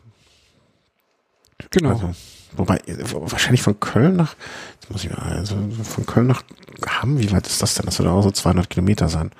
Genau. 1.70 1.90
Also, 1.90 2.14
wobei, 2.56 2.80
wahrscheinlich 2.86 3.62
von 3.62 3.78
Köln 3.80 4.16
nach, 4.16 4.34
jetzt 4.74 4.90
muss 4.90 5.04
ich 5.04 5.10
mal, 5.10 5.36
also 5.36 5.56
von 5.82 6.06
Köln 6.06 6.26
nach 6.26 6.42
Hamm, 6.86 7.18
wie 7.18 7.30
weit 7.32 7.46
ist 7.46 7.62
das 7.62 7.74
denn? 7.74 7.86
Das 7.86 7.98
wird 7.98 8.08
auch 8.08 8.22
so 8.22 8.30
200 8.30 8.70
Kilometer 8.70 9.08
sein. 9.08 9.30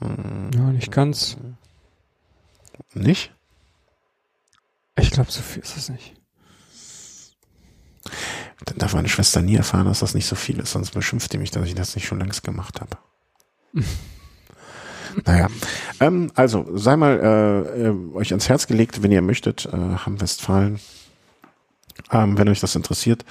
Ja, 0.00 0.70
nicht 0.72 0.90
ganz. 0.90 1.36
Nicht? 2.92 3.32
Ich 4.96 5.10
glaube, 5.10 5.30
so 5.30 5.40
viel 5.42 5.62
ist 5.62 5.76
es 5.76 5.88
nicht. 5.88 6.14
Dann 8.64 8.78
darf 8.78 8.94
meine 8.94 9.08
Schwester 9.08 9.42
nie 9.42 9.56
erfahren, 9.56 9.86
dass 9.86 10.00
das 10.00 10.14
nicht 10.14 10.26
so 10.26 10.36
viel 10.36 10.58
ist, 10.60 10.72
sonst 10.72 10.92
beschimpft 10.92 11.32
die 11.32 11.38
mich, 11.38 11.50
dass 11.50 11.66
ich 11.66 11.74
das 11.74 11.94
nicht 11.94 12.06
schon 12.06 12.20
längst 12.20 12.44
gemacht 12.44 12.80
habe. 12.80 12.98
naja, 15.24 15.48
ähm, 16.00 16.30
also 16.34 16.66
sei 16.76 16.96
mal 16.96 17.18
äh, 17.18 17.86
äh, 17.88 18.14
euch 18.14 18.30
ans 18.30 18.48
Herz 18.48 18.66
gelegt, 18.66 19.02
wenn 19.02 19.12
ihr 19.12 19.22
möchtet, 19.22 19.66
äh, 19.66 19.70
Hamm 19.72 20.20
Westfalen. 20.20 20.78
Ähm, 22.10 22.36
wenn 22.38 22.48
euch 22.48 22.60
das 22.60 22.76
interessiert, 22.76 23.24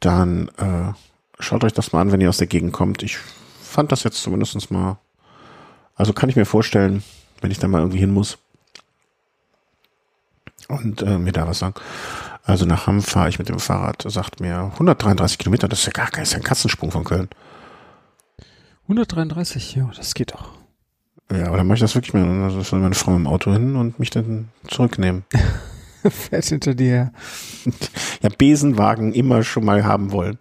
dann 0.00 0.48
äh, 0.58 0.92
schaut 1.38 1.64
euch 1.64 1.72
das 1.72 1.92
mal 1.92 2.00
an, 2.00 2.12
wenn 2.12 2.20
ihr 2.20 2.28
aus 2.28 2.38
der 2.38 2.46
Gegend 2.46 2.72
kommt. 2.72 3.02
Ich 3.02 3.18
fand 3.62 3.92
das 3.92 4.04
jetzt 4.04 4.22
zumindest 4.22 4.70
mal, 4.70 4.98
also 5.94 6.12
kann 6.12 6.28
ich 6.28 6.36
mir 6.36 6.46
vorstellen, 6.46 7.02
wenn 7.40 7.50
ich 7.50 7.58
da 7.58 7.68
mal 7.68 7.80
irgendwie 7.80 7.98
hin 7.98 8.12
muss 8.12 8.38
und 10.68 11.02
äh, 11.02 11.18
mir 11.18 11.32
da 11.32 11.46
was 11.46 11.58
sagen. 11.58 11.74
Also 12.44 12.64
nach 12.64 12.86
Hamm 12.86 13.02
fahre 13.02 13.28
ich 13.28 13.38
mit 13.38 13.48
dem 13.48 13.58
Fahrrad, 13.58 14.04
sagt 14.06 14.40
mir 14.40 14.70
133 14.74 15.38
Kilometer, 15.38 15.68
das 15.68 15.80
ist 15.80 15.86
ja 15.86 15.92
gar 15.92 16.10
kein, 16.10 16.22
ist 16.22 16.32
ja 16.32 16.38
ein 16.38 16.44
Katzensprung 16.44 16.92
von 16.92 17.04
Köln. 17.04 17.28
133, 18.84 19.74
ja, 19.74 19.90
das 19.96 20.14
geht 20.14 20.32
doch. 20.32 20.52
Ja, 21.32 21.48
aber 21.48 21.56
dann 21.56 21.66
mache 21.66 21.74
ich 21.74 21.80
das 21.80 21.96
wirklich 21.96 22.14
mal, 22.14 22.24
also 22.44 22.62
soll 22.62 22.78
meine 22.78 22.94
Frau 22.94 23.16
im 23.16 23.26
Auto 23.26 23.52
hin 23.52 23.74
und 23.74 23.98
mich 23.98 24.10
dann 24.10 24.48
zurücknehmen. 24.68 25.24
Fährt 26.10 26.44
hinter 26.46 26.74
dir. 26.74 27.12
Ja, 28.22 28.28
Besenwagen 28.36 29.12
immer 29.12 29.42
schon 29.42 29.64
mal 29.64 29.84
haben 29.84 30.12
wollen. 30.12 30.38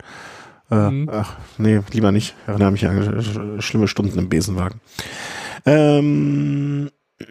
Äh, 0.71 0.89
mhm. 0.89 1.09
Ach, 1.11 1.37
nee, 1.57 1.81
lieber 1.91 2.11
nicht. 2.11 2.35
Ich 2.41 2.47
erinnere 2.47 2.71
mich 2.71 2.85
an 2.85 3.61
schlimme 3.61 3.87
Stunden 3.87 4.17
im 4.17 4.29
Besenwagen. 4.29 4.79
Ähm, 5.65 6.89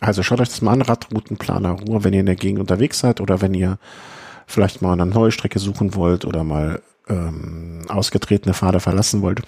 also 0.00 0.22
schaut 0.22 0.40
euch 0.40 0.48
das 0.48 0.62
mal 0.62 0.72
an, 0.72 0.82
Radroutenplaner 0.82 1.72
Ruhr, 1.72 2.04
wenn 2.04 2.14
ihr 2.14 2.20
in 2.20 2.26
der 2.26 2.36
Gegend 2.36 2.60
unterwegs 2.60 2.98
seid 2.98 3.20
oder 3.20 3.40
wenn 3.40 3.54
ihr 3.54 3.78
vielleicht 4.46 4.82
mal 4.82 4.92
eine 4.92 5.06
neue 5.06 5.32
Strecke 5.32 5.58
suchen 5.58 5.94
wollt 5.94 6.24
oder 6.24 6.44
mal 6.44 6.82
ähm, 7.08 7.82
ausgetretene 7.88 8.54
Pfade 8.54 8.80
verlassen 8.80 9.22
wollt. 9.22 9.42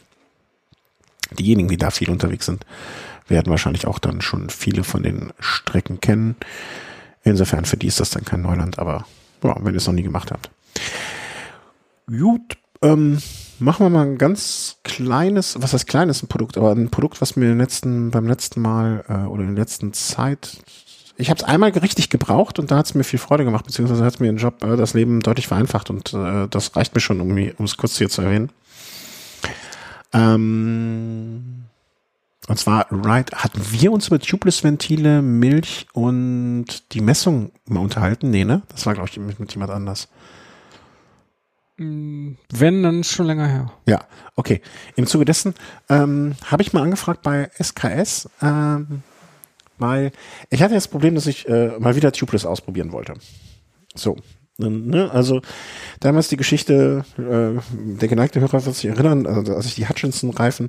Diejenigen, 1.39 1.69
die 1.69 1.79
da 1.79 1.91
viel 1.91 2.11
unterwegs 2.11 2.47
sind, 2.47 2.67
werden 3.29 3.51
wahrscheinlich 3.51 3.87
auch 3.87 3.99
dann 3.99 4.21
schon 4.21 4.51
viele 4.51 4.85
von 4.85 5.03
den 5.03 5.33
Strecken 5.39 6.01
kennen. 6.01 6.37
Insofern 7.25 7.65
für 7.65 7.77
die 7.77 7.87
ist 7.87 8.01
das 8.01 8.11
dann 8.11 8.25
kein 8.25 8.43
Neuland, 8.43 8.79
aber 8.79 9.07
ja, 9.43 9.57
wenn 9.61 9.75
ihr 9.75 9.79
es 9.79 9.87
noch 9.87 9.95
nie 9.95 10.03
gemacht 10.03 10.31
habt. 10.31 10.51
Gut, 12.07 12.59
ähm, 12.83 13.19
machen 13.59 13.87
wir 13.87 13.91
mal 13.91 14.07
ein 14.07 14.19
ganz 14.19 14.79
kleines, 14.83 15.61
was 15.61 15.73
heißt 15.73 15.87
kleines 15.87 16.23
ein 16.23 16.29
Produkt, 16.29 16.57
aber 16.57 16.73
ein 16.73 16.91
Produkt, 16.91 17.21
was 17.21 17.37
mir 17.37 17.55
letzten, 17.55 18.11
beim 18.11 18.27
letzten 18.27 18.61
Mal 18.61 19.05
äh, 19.09 19.27
oder 19.27 19.43
in 19.43 19.55
der 19.55 19.65
letzten 19.65 19.93
Zeit, 19.93 20.59
ich 21.17 21.31
habe 21.31 21.39
es 21.39 21.45
einmal 21.45 21.71
richtig 21.71 22.11
gebraucht 22.11 22.59
und 22.59 22.71
da 22.71 22.79
hat 22.79 22.87
es 22.87 22.95
mir 22.95 23.05
viel 23.05 23.19
Freude 23.19 23.45
gemacht, 23.45 23.65
beziehungsweise 23.65 24.05
hat 24.05 24.21
mir 24.21 24.27
den 24.27 24.39
Job, 24.39 24.63
äh, 24.65 24.77
das 24.77 24.95
Leben 24.95 25.21
deutlich 25.21 25.47
vereinfacht 25.47 25.91
und 25.91 26.13
äh, 26.13 26.49
das 26.49 26.75
reicht 26.75 26.95
mir 26.95 27.01
schon, 27.01 27.21
um 27.21 27.65
es 27.65 27.77
kurz 27.77 27.97
hier 27.97 28.09
zu 28.09 28.23
erwähnen. 28.23 28.51
Ähm, 30.13 31.62
und 32.49 32.59
zwar, 32.59 32.87
right, 32.91 33.33
hatten 33.33 33.61
wir 33.71 33.93
uns 33.93 34.09
über 34.09 34.19
Tubeless-Ventile, 34.19 35.23
Milch 35.23 35.87
und 35.93 36.93
die 36.93 37.01
Messung 37.01 37.53
mal 37.67 37.81
unterhalten? 37.81 38.31
Nee, 38.31 38.45
ne? 38.45 38.63
Das 38.69 38.85
war, 38.85 38.95
glaube 38.95 39.09
ich, 39.09 39.19
mit, 39.19 39.39
mit 39.39 39.53
jemand 39.53 39.71
anders. 39.71 40.09
Mm, 41.77 42.33
wenn, 42.51 42.83
dann 42.83 43.05
schon 43.05 43.27
länger 43.27 43.47
her. 43.47 43.73
Ja, 43.87 44.05
okay. 44.35 44.61
Im 44.97 45.07
Zuge 45.07 45.25
dessen 45.25 45.55
ähm, 45.89 46.35
habe 46.45 46.63
ich 46.63 46.73
mal 46.73 46.83
angefragt 46.83 47.23
bei 47.23 47.49
SKS, 47.61 48.29
ähm, 48.43 49.03
weil 49.79 50.13
ich 50.51 50.63
hatte 50.63 50.75
das 50.75 50.89
Problem, 50.89 51.15
dass 51.15 51.27
ich 51.27 51.49
äh, 51.49 51.79
mal 51.79 51.95
wieder 51.97 52.13
Tubeless 52.13 52.45
ausprobieren 52.45 52.93
wollte. 52.93 53.15
So. 53.95 54.17
Ne? 54.59 55.11
Also 55.11 55.41
damals 56.01 56.29
die 56.29 56.37
Geschichte, 56.37 57.05
äh, 57.19 57.61
der 57.73 58.09
geneigte 58.09 58.41
Hörer 58.41 58.65
wird 58.65 58.77
sich 58.77 58.85
erinnern, 58.85 59.27
also, 59.27 59.55
als 59.55 59.67
ich 59.67 59.75
die 59.75 59.89
Hutchinson-Reifen 59.89 60.69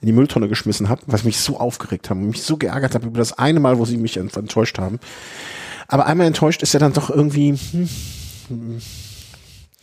in 0.00 0.06
die 0.06 0.12
Mülltonne 0.12 0.48
geschmissen 0.48 0.88
habe, 0.88 1.02
was 1.06 1.24
mich 1.24 1.38
so 1.38 1.58
aufgeregt 1.58 2.10
haben 2.10 2.22
und 2.22 2.28
mich 2.28 2.42
so 2.42 2.56
geärgert 2.56 2.94
habe 2.94 3.06
über 3.06 3.18
das 3.18 3.36
eine 3.36 3.60
Mal, 3.60 3.78
wo 3.78 3.84
sie 3.84 3.96
mich 3.96 4.16
enttäuscht 4.16 4.78
haben. 4.78 5.00
Aber 5.88 6.06
einmal 6.06 6.26
enttäuscht 6.26 6.62
ist 6.62 6.72
ja 6.74 6.80
dann 6.80 6.92
doch 6.92 7.10
irgendwie, 7.10 7.50
hm, 7.50 7.88
hm, 8.48 8.80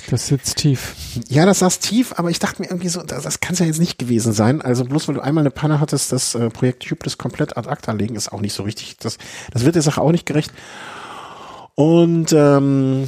das 0.10 0.28
sitzt 0.28 0.58
tief. 0.58 0.96
Ja, 1.30 1.46
das 1.46 1.60
saß 1.60 1.80
tief, 1.80 2.14
aber 2.18 2.30
ich 2.30 2.40
dachte 2.40 2.62
mir 2.62 2.70
irgendwie 2.70 2.88
so, 2.88 3.04
das, 3.04 3.24
das 3.24 3.40
kann 3.40 3.54
es 3.54 3.60
ja 3.60 3.68
jetzt 3.68 3.80
nicht 3.80 4.00
gewesen 4.00 4.34
sein. 4.34 4.62
Also 4.62 4.84
bloß 4.84 5.08
weil 5.08 5.16
du 5.16 5.22
einmal 5.22 5.44
eine 5.44 5.52
Panne 5.52 5.80
hattest, 5.80 6.12
das 6.12 6.34
äh, 6.34 6.50
Projekt 6.50 6.86
Hybris 6.86 7.18
komplett 7.18 7.56
ad 7.56 7.70
acta 7.70 7.92
legen, 7.92 8.16
ist 8.16 8.32
auch 8.32 8.42
nicht 8.42 8.54
so 8.54 8.64
richtig. 8.64 8.98
Das, 8.98 9.18
das 9.52 9.64
wird 9.64 9.76
der 9.76 9.84
Sache 9.84 10.02
auch 10.02 10.12
nicht 10.12 10.26
gerecht. 10.26 10.52
Und 11.76 12.34
ähm, 12.34 13.08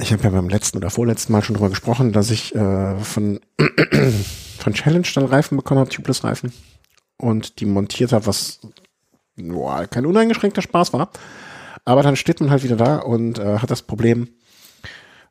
ich 0.00 0.12
habe 0.12 0.22
ja 0.22 0.30
beim 0.30 0.48
letzten 0.48 0.78
oder 0.78 0.90
vorletzten 0.90 1.32
Mal 1.32 1.42
schon 1.42 1.54
drüber 1.54 1.70
gesprochen, 1.70 2.12
dass 2.12 2.30
ich 2.30 2.54
äh, 2.54 2.96
von, 2.98 3.40
von 4.58 4.74
Challenge 4.74 5.06
dann 5.14 5.24
Reifen 5.24 5.56
bekommen 5.56 5.80
habe, 5.80 5.90
Tubeless 5.90 6.24
Reifen. 6.24 6.52
Und 7.16 7.60
die 7.60 7.66
montiert 7.66 8.12
habe, 8.12 8.26
was 8.26 8.60
boah, 9.36 9.86
kein 9.86 10.06
uneingeschränkter 10.06 10.62
Spaß 10.62 10.92
war. 10.92 11.10
Aber 11.84 12.02
dann 12.02 12.16
steht 12.16 12.40
man 12.40 12.50
halt 12.50 12.62
wieder 12.62 12.76
da 12.76 12.98
und 12.98 13.38
äh, 13.38 13.58
hat 13.58 13.70
das 13.70 13.82
Problem, 13.82 14.28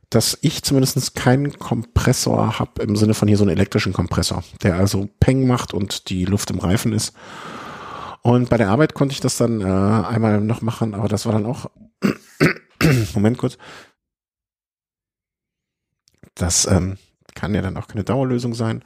dass 0.10 0.38
ich 0.42 0.64
zumindest 0.64 1.16
keinen 1.16 1.60
Kompressor 1.60 2.60
habe 2.60 2.82
im 2.82 2.96
Sinne 2.96 3.14
von 3.14 3.28
hier 3.28 3.38
so 3.38 3.44
einen 3.44 3.52
elektrischen 3.52 3.94
Kompressor, 3.94 4.44
der 4.64 4.76
also 4.76 5.10
Peng 5.20 5.46
macht 5.46 5.74
und 5.74 6.10
die 6.10 6.26
Luft 6.26 6.50
im 6.50 6.60
Reifen 6.60 6.94
ist. 6.94 7.14
Und 8.22 8.50
bei 8.50 8.58
der 8.58 8.70
Arbeit 8.70 8.94
konnte 8.94 9.14
ich 9.14 9.20
das 9.20 9.38
dann 9.38 9.62
äh, 9.62 9.64
einmal 9.64 10.42
noch 10.42 10.62
machen, 10.62 10.96
aber 10.96 11.08
das 11.08 11.26
war 11.26 11.34
dann 11.34 11.46
auch 11.46 11.70
Moment 13.14 13.38
kurz. 13.38 13.58
Das 16.36 16.68
ähm, 16.68 16.98
kann 17.36 17.54
ja 17.54 17.62
dann 17.62 17.78
auch 17.78 17.88
keine 17.88 18.04
Dauerlösung 18.04 18.54
sein. 18.54 18.84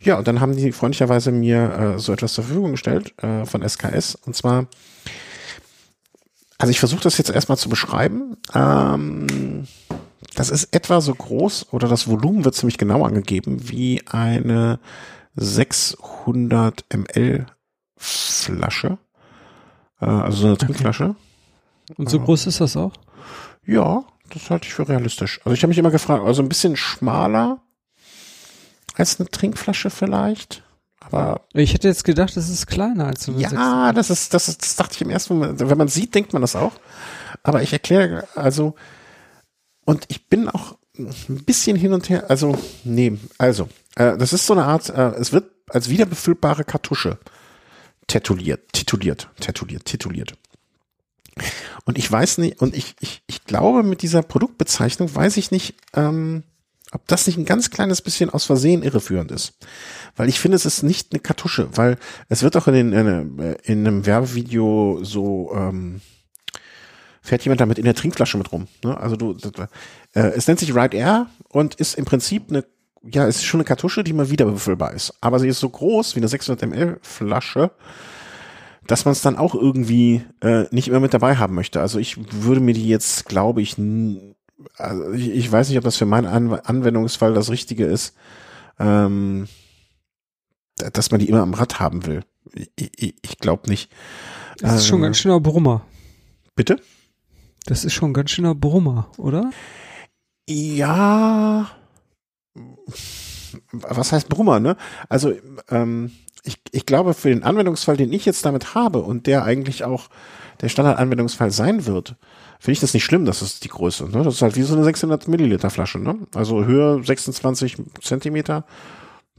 Ja, 0.00 0.18
und 0.18 0.28
dann 0.28 0.40
haben 0.40 0.56
die 0.56 0.72
freundlicherweise 0.72 1.32
mir 1.32 1.94
äh, 1.96 1.98
so 1.98 2.12
etwas 2.12 2.34
zur 2.34 2.44
Verfügung 2.44 2.72
gestellt 2.72 3.14
äh, 3.22 3.44
von 3.44 3.68
SKS. 3.68 4.14
Und 4.14 4.36
zwar, 4.36 4.66
also 6.56 6.70
ich 6.70 6.78
versuche 6.78 7.02
das 7.02 7.18
jetzt 7.18 7.30
erstmal 7.30 7.58
zu 7.58 7.68
beschreiben. 7.68 8.36
Ähm, 8.54 9.66
das 10.34 10.50
ist 10.50 10.74
etwa 10.74 11.00
so 11.00 11.14
groß 11.14 11.72
oder 11.72 11.88
das 11.88 12.06
Volumen 12.06 12.44
wird 12.44 12.54
ziemlich 12.54 12.78
genau 12.78 13.04
angegeben 13.04 13.68
wie 13.68 14.02
eine 14.06 14.78
600 15.34 16.84
ml 16.94 17.46
Flasche. 17.96 18.98
Äh, 20.00 20.06
also 20.06 20.38
so 20.38 20.46
eine 20.46 20.58
Trinkflasche. 20.58 21.16
Und 21.96 22.08
so 22.08 22.20
groß 22.20 22.46
ist 22.46 22.60
das 22.60 22.76
auch? 22.76 22.92
Ja, 23.66 24.04
das 24.30 24.50
halte 24.50 24.66
ich 24.66 24.74
für 24.74 24.88
realistisch. 24.88 25.40
Also 25.44 25.54
ich 25.54 25.62
habe 25.62 25.68
mich 25.68 25.78
immer 25.78 25.90
gefragt, 25.90 26.24
also 26.24 26.42
ein 26.42 26.48
bisschen 26.48 26.76
schmaler 26.76 27.60
als 28.94 29.20
eine 29.20 29.30
Trinkflasche 29.30 29.90
vielleicht. 29.90 30.62
Aber 31.00 31.42
ich 31.54 31.72
hätte 31.72 31.88
jetzt 31.88 32.04
gedacht, 32.04 32.36
das 32.36 32.48
ist 32.48 32.66
kleiner 32.66 33.06
als 33.06 33.24
so 33.24 33.32
eine 33.32 33.40
Ja, 33.40 33.92
das 33.92 34.10
ist, 34.10 34.34
das 34.34 34.48
ist, 34.48 34.62
das 34.62 34.76
dachte 34.76 34.94
ich 34.94 35.00
im 35.00 35.10
ersten 35.10 35.34
Moment. 35.34 35.60
Wenn 35.60 35.78
man 35.78 35.88
sieht, 35.88 36.14
denkt 36.14 36.32
man 36.32 36.42
das 36.42 36.56
auch. 36.56 36.72
Aber 37.42 37.62
ich 37.62 37.72
erkläre, 37.72 38.26
also, 38.34 38.74
und 39.84 40.04
ich 40.08 40.28
bin 40.28 40.48
auch 40.48 40.76
ein 40.98 41.44
bisschen 41.44 41.76
hin 41.76 41.92
und 41.92 42.08
her, 42.10 42.24
also, 42.28 42.58
nee, 42.84 43.18
also, 43.38 43.68
äh, 43.94 44.18
das 44.18 44.32
ist 44.32 44.46
so 44.46 44.54
eine 44.54 44.64
Art, 44.64 44.90
äh, 44.90 45.12
es 45.12 45.32
wird 45.32 45.50
als 45.68 45.88
wiederbefüllbare 45.88 46.64
Kartusche 46.64 47.18
tituliert, 48.06 48.72
tituliert, 48.72 49.28
tituliert, 49.40 49.84
tituliert. 49.84 50.32
Und 51.84 51.98
ich 51.98 52.10
weiß 52.10 52.38
nicht, 52.38 52.60
und 52.60 52.76
ich, 52.76 52.94
ich, 53.00 53.22
ich 53.26 53.44
glaube, 53.44 53.82
mit 53.82 54.02
dieser 54.02 54.22
Produktbezeichnung 54.22 55.14
weiß 55.14 55.36
ich 55.36 55.50
nicht, 55.50 55.74
ähm, 55.94 56.44
ob 56.92 57.06
das 57.06 57.26
nicht 57.26 57.36
ein 57.38 57.44
ganz 57.44 57.70
kleines 57.70 58.02
bisschen 58.02 58.30
aus 58.30 58.44
Versehen 58.44 58.82
irreführend 58.82 59.30
ist. 59.30 59.54
Weil 60.16 60.28
ich 60.28 60.40
finde, 60.40 60.56
es 60.56 60.66
ist 60.66 60.82
nicht 60.82 61.12
eine 61.12 61.20
Kartusche, 61.20 61.68
weil 61.76 61.98
es 62.28 62.42
wird 62.42 62.56
auch 62.56 62.66
in, 62.66 62.74
den, 62.74 62.92
in, 62.92 63.56
in 63.62 63.86
einem 63.86 64.06
Werbevideo 64.06 65.00
so, 65.02 65.52
ähm, 65.54 66.00
fährt 67.20 67.44
jemand 67.44 67.60
damit 67.60 67.78
in 67.78 67.84
der 67.84 67.94
Trinkflasche 67.94 68.38
mit 68.38 68.50
rum. 68.52 68.68
Ne? 68.82 68.96
Also 68.96 69.16
du, 69.16 69.36
äh, 70.14 70.20
es 70.20 70.46
nennt 70.46 70.60
sich 70.60 70.74
Ride 70.74 70.96
Air 70.96 71.26
und 71.48 71.74
ist 71.74 71.94
im 71.94 72.04
Prinzip 72.04 72.44
eine, 72.48 72.64
ja, 73.02 73.26
es 73.26 73.36
ist 73.36 73.44
schon 73.44 73.60
eine 73.60 73.66
Kartusche, 73.66 74.02
die 74.02 74.12
mal 74.12 74.30
wieder 74.30 74.46
befüllbar 74.46 74.92
ist. 74.94 75.14
Aber 75.20 75.38
sie 75.38 75.48
ist 75.48 75.60
so 75.60 75.68
groß 75.68 76.16
wie 76.16 76.20
eine 76.20 76.28
600 76.28 76.68
ml 76.68 76.98
Flasche, 77.02 77.70
dass 78.88 79.04
man 79.04 79.12
es 79.12 79.20
dann 79.20 79.36
auch 79.36 79.54
irgendwie 79.54 80.22
äh, 80.40 80.64
nicht 80.70 80.88
immer 80.88 80.98
mit 80.98 81.12
dabei 81.12 81.36
haben 81.36 81.54
möchte. 81.54 81.80
Also 81.80 81.98
ich 81.98 82.16
würde 82.42 82.62
mir 82.62 82.72
die 82.72 82.88
jetzt, 82.88 83.26
glaube 83.26 83.60
ich, 83.60 83.76
also 84.76 85.12
ich, 85.12 85.28
ich 85.28 85.52
weiß 85.52 85.68
nicht, 85.68 85.76
ob 85.76 85.84
das 85.84 85.98
für 85.98 86.06
meinen 86.06 86.26
An 86.26 86.52
Anwendungsfall 86.54 87.34
das 87.34 87.50
Richtige 87.50 87.84
ist, 87.84 88.16
ähm, 88.78 89.46
dass 90.76 91.10
man 91.10 91.20
die 91.20 91.28
immer 91.28 91.42
am 91.42 91.52
Rad 91.52 91.78
haben 91.80 92.06
will. 92.06 92.24
Ich, 92.54 92.70
ich, 92.76 93.14
ich 93.20 93.38
glaube 93.38 93.68
nicht. 93.68 93.92
Das 94.58 94.74
ist 94.74 94.86
schon 94.86 95.00
ein 95.00 95.02
ganz 95.02 95.18
schöner 95.18 95.38
Brummer. 95.38 95.84
Bitte? 96.56 96.80
Das 97.66 97.84
ist 97.84 97.92
schon 97.92 98.14
ganz 98.14 98.30
schöner 98.30 98.54
Brummer, 98.54 99.10
oder? 99.18 99.50
Ja. 100.48 101.70
Was 103.72 104.12
heißt 104.12 104.30
Brummer, 104.30 104.60
ne? 104.60 104.78
Also, 105.10 105.34
ähm, 105.68 106.10
ich, 106.48 106.58
ich 106.72 106.86
glaube, 106.86 107.14
für 107.14 107.28
den 107.28 107.44
Anwendungsfall, 107.44 107.96
den 107.96 108.12
ich 108.12 108.24
jetzt 108.24 108.44
damit 108.44 108.74
habe 108.74 109.00
und 109.00 109.26
der 109.26 109.44
eigentlich 109.44 109.84
auch 109.84 110.08
der 110.60 110.68
Standardanwendungsfall 110.68 111.50
sein 111.50 111.86
wird, 111.86 112.16
finde 112.58 112.72
ich 112.72 112.80
das 112.80 112.94
nicht 112.94 113.04
schlimm, 113.04 113.24
das 113.24 113.42
ist 113.42 113.64
die 113.64 113.68
Größe. 113.68 114.08
Ne? 114.08 114.22
Das 114.24 114.34
ist 114.34 114.42
halt 114.42 114.56
wie 114.56 114.62
so 114.62 114.74
eine 114.74 114.82
600 114.82 115.28
Milliliter 115.28 115.70
Flasche. 115.70 115.98
Ne? 115.98 116.16
Also 116.34 116.64
Höhe 116.64 117.04
26 117.04 117.76
Zentimeter. 118.00 118.64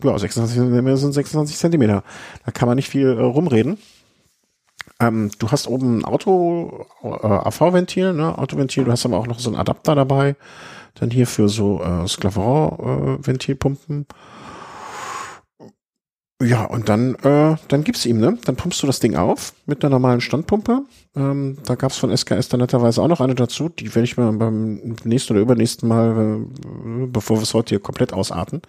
Ja, 0.01 0.17
26 0.17 0.57
Zentimeter 0.57 0.97
sind 0.97 1.11
26 1.11 1.57
Zentimeter. 1.57 2.03
Da 2.45 2.51
kann 2.51 2.67
man 2.67 2.77
nicht 2.77 2.89
viel 2.89 3.07
äh, 3.07 3.21
rumreden. 3.21 3.77
Ähm, 5.01 5.31
du 5.39 5.51
hast 5.51 5.67
oben 5.67 5.99
ein 5.99 6.05
Auto, 6.05 6.85
äh, 7.03 7.07
AV-Ventil, 7.07 8.13
ne? 8.13 8.37
Autoventil, 8.37 8.85
du 8.85 8.91
hast 8.91 9.05
aber 9.05 9.17
auch 9.17 9.27
noch 9.27 9.39
so 9.39 9.49
einen 9.49 9.59
Adapter 9.59 9.95
dabei. 9.95 10.35
Dann 10.95 11.11
hier 11.11 11.27
für 11.27 11.49
so 11.49 11.81
äh, 11.81 12.07
Sklavron-Ventilpumpen. 12.07 14.01
Äh, 14.01 14.13
ja, 16.41 16.63
und 16.63 16.88
dann, 16.88 17.15
äh, 17.15 17.58
dann 17.67 17.84
gibt's 17.84 18.06
ihm, 18.06 18.19
ne? 18.19 18.38
Dann 18.45 18.56
pumpst 18.56 18.82
du 18.82 18.88
das 18.88 19.02
Ding 19.02 19.17
auf 19.17 19.54
mit 19.65 19.84
einer 19.84 19.89
normalen 19.89 20.21
Standpumpe. 20.21 20.84
Ähm, 21.15 21.58
da 21.65 21.75
gab's 21.75 21.97
von 21.97 22.15
SKS 22.15 22.47
dann 22.47 22.62
netterweise 22.62 23.02
auch 23.02 23.10
noch 23.10 23.19
eine 23.19 23.36
dazu. 23.36 23.67
Die 23.67 23.93
werde 23.93 24.06
ich 24.06 24.15
mir 24.15 24.32
beim 24.32 24.95
nächsten 25.04 25.34
oder 25.34 25.41
übernächsten 25.41 25.89
Mal, 25.89 26.39
äh, 26.39 27.08
bevor 27.08 27.38
wir 27.38 27.43
es 27.43 27.54
heute 27.54 27.69
hier 27.69 27.82
komplett 27.82 28.13
ausarten. 28.13 28.62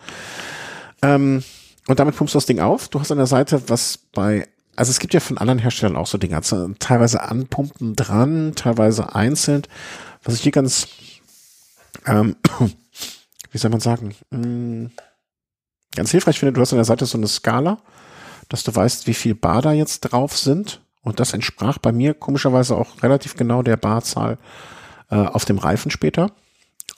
Ähm, 1.02 1.44
und 1.86 2.00
damit 2.00 2.16
pumpst 2.16 2.34
du 2.34 2.38
das 2.38 2.46
Ding 2.46 2.58
auf. 2.58 2.88
Du 2.88 2.98
hast 2.98 3.12
an 3.12 3.18
der 3.18 3.28
Seite 3.28 3.62
was 3.68 3.98
bei, 3.98 4.48
also 4.74 4.90
es 4.90 4.98
gibt 4.98 5.14
ja 5.14 5.20
von 5.20 5.38
anderen 5.38 5.60
Herstellern 5.60 5.96
auch 5.96 6.08
so 6.08 6.18
Dinge, 6.18 6.40
teilweise 6.80 7.22
anpumpen 7.22 7.94
dran, 7.94 8.52
teilweise 8.56 9.14
einzeln. 9.14 9.62
Was 10.24 10.34
ich 10.34 10.40
hier 10.40 10.52
ganz, 10.52 10.88
ähm, 12.04 12.34
wie 13.52 13.58
soll 13.58 13.70
man 13.70 13.80
sagen, 13.80 14.16
mh, 14.30 14.46
mm, 14.46 14.90
ganz 15.94 16.10
hilfreich 16.10 16.38
finde, 16.38 16.52
du 16.52 16.60
hast 16.60 16.72
an 16.72 16.78
der 16.78 16.84
Seite 16.84 17.06
so 17.06 17.18
eine 17.18 17.28
Skala, 17.28 17.78
dass 18.48 18.64
du 18.64 18.74
weißt, 18.74 19.06
wie 19.06 19.14
viel 19.14 19.34
Bar 19.34 19.62
da 19.62 19.72
jetzt 19.72 20.00
drauf 20.00 20.36
sind. 20.36 20.80
Und 21.02 21.18
das 21.18 21.32
entsprach 21.32 21.78
bei 21.78 21.92
mir 21.92 22.14
komischerweise 22.14 22.76
auch 22.76 23.02
relativ 23.02 23.34
genau 23.34 23.62
der 23.62 23.76
Barzahl 23.76 24.38
äh, 25.10 25.16
auf 25.16 25.44
dem 25.44 25.58
Reifen 25.58 25.90
später. 25.90 26.30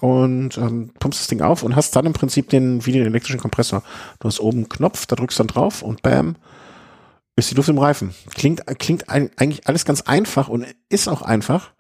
Und 0.01 0.59
ähm, 0.59 0.91
pumpst 0.99 1.21
das 1.21 1.29
Ding 1.29 1.43
auf 1.43 1.63
und 1.63 1.77
hast 1.77 1.95
dann 1.95 2.07
im 2.07 2.13
Prinzip 2.13 2.49
den, 2.49 2.85
wie 2.85 2.93
den 2.93 3.07
elektrischen 3.07 3.39
Kompressor. 3.39 3.85
Du 4.19 4.27
hast 4.27 4.41
oben 4.41 4.59
einen 4.59 4.69
Knopf, 4.69 5.07
da 5.07 5.15
drückst 5.15 5.39
dann 5.39 5.47
drauf 5.47 5.83
und 5.83 6.03
bam, 6.03 6.35
ist 7.37 7.51
die 7.53 7.55
Luft 7.55 7.69
im 7.69 7.79
Reifen. 7.79 8.13
Klingt, 8.35 8.67
klingt 8.79 9.09
eigentlich 9.09 9.69
alles 9.69 9.85
ganz 9.85 10.03
einfach 10.03 10.49
und 10.49 10.67
ist 10.89 11.09
auch 11.09 11.23
einfach. 11.23 11.71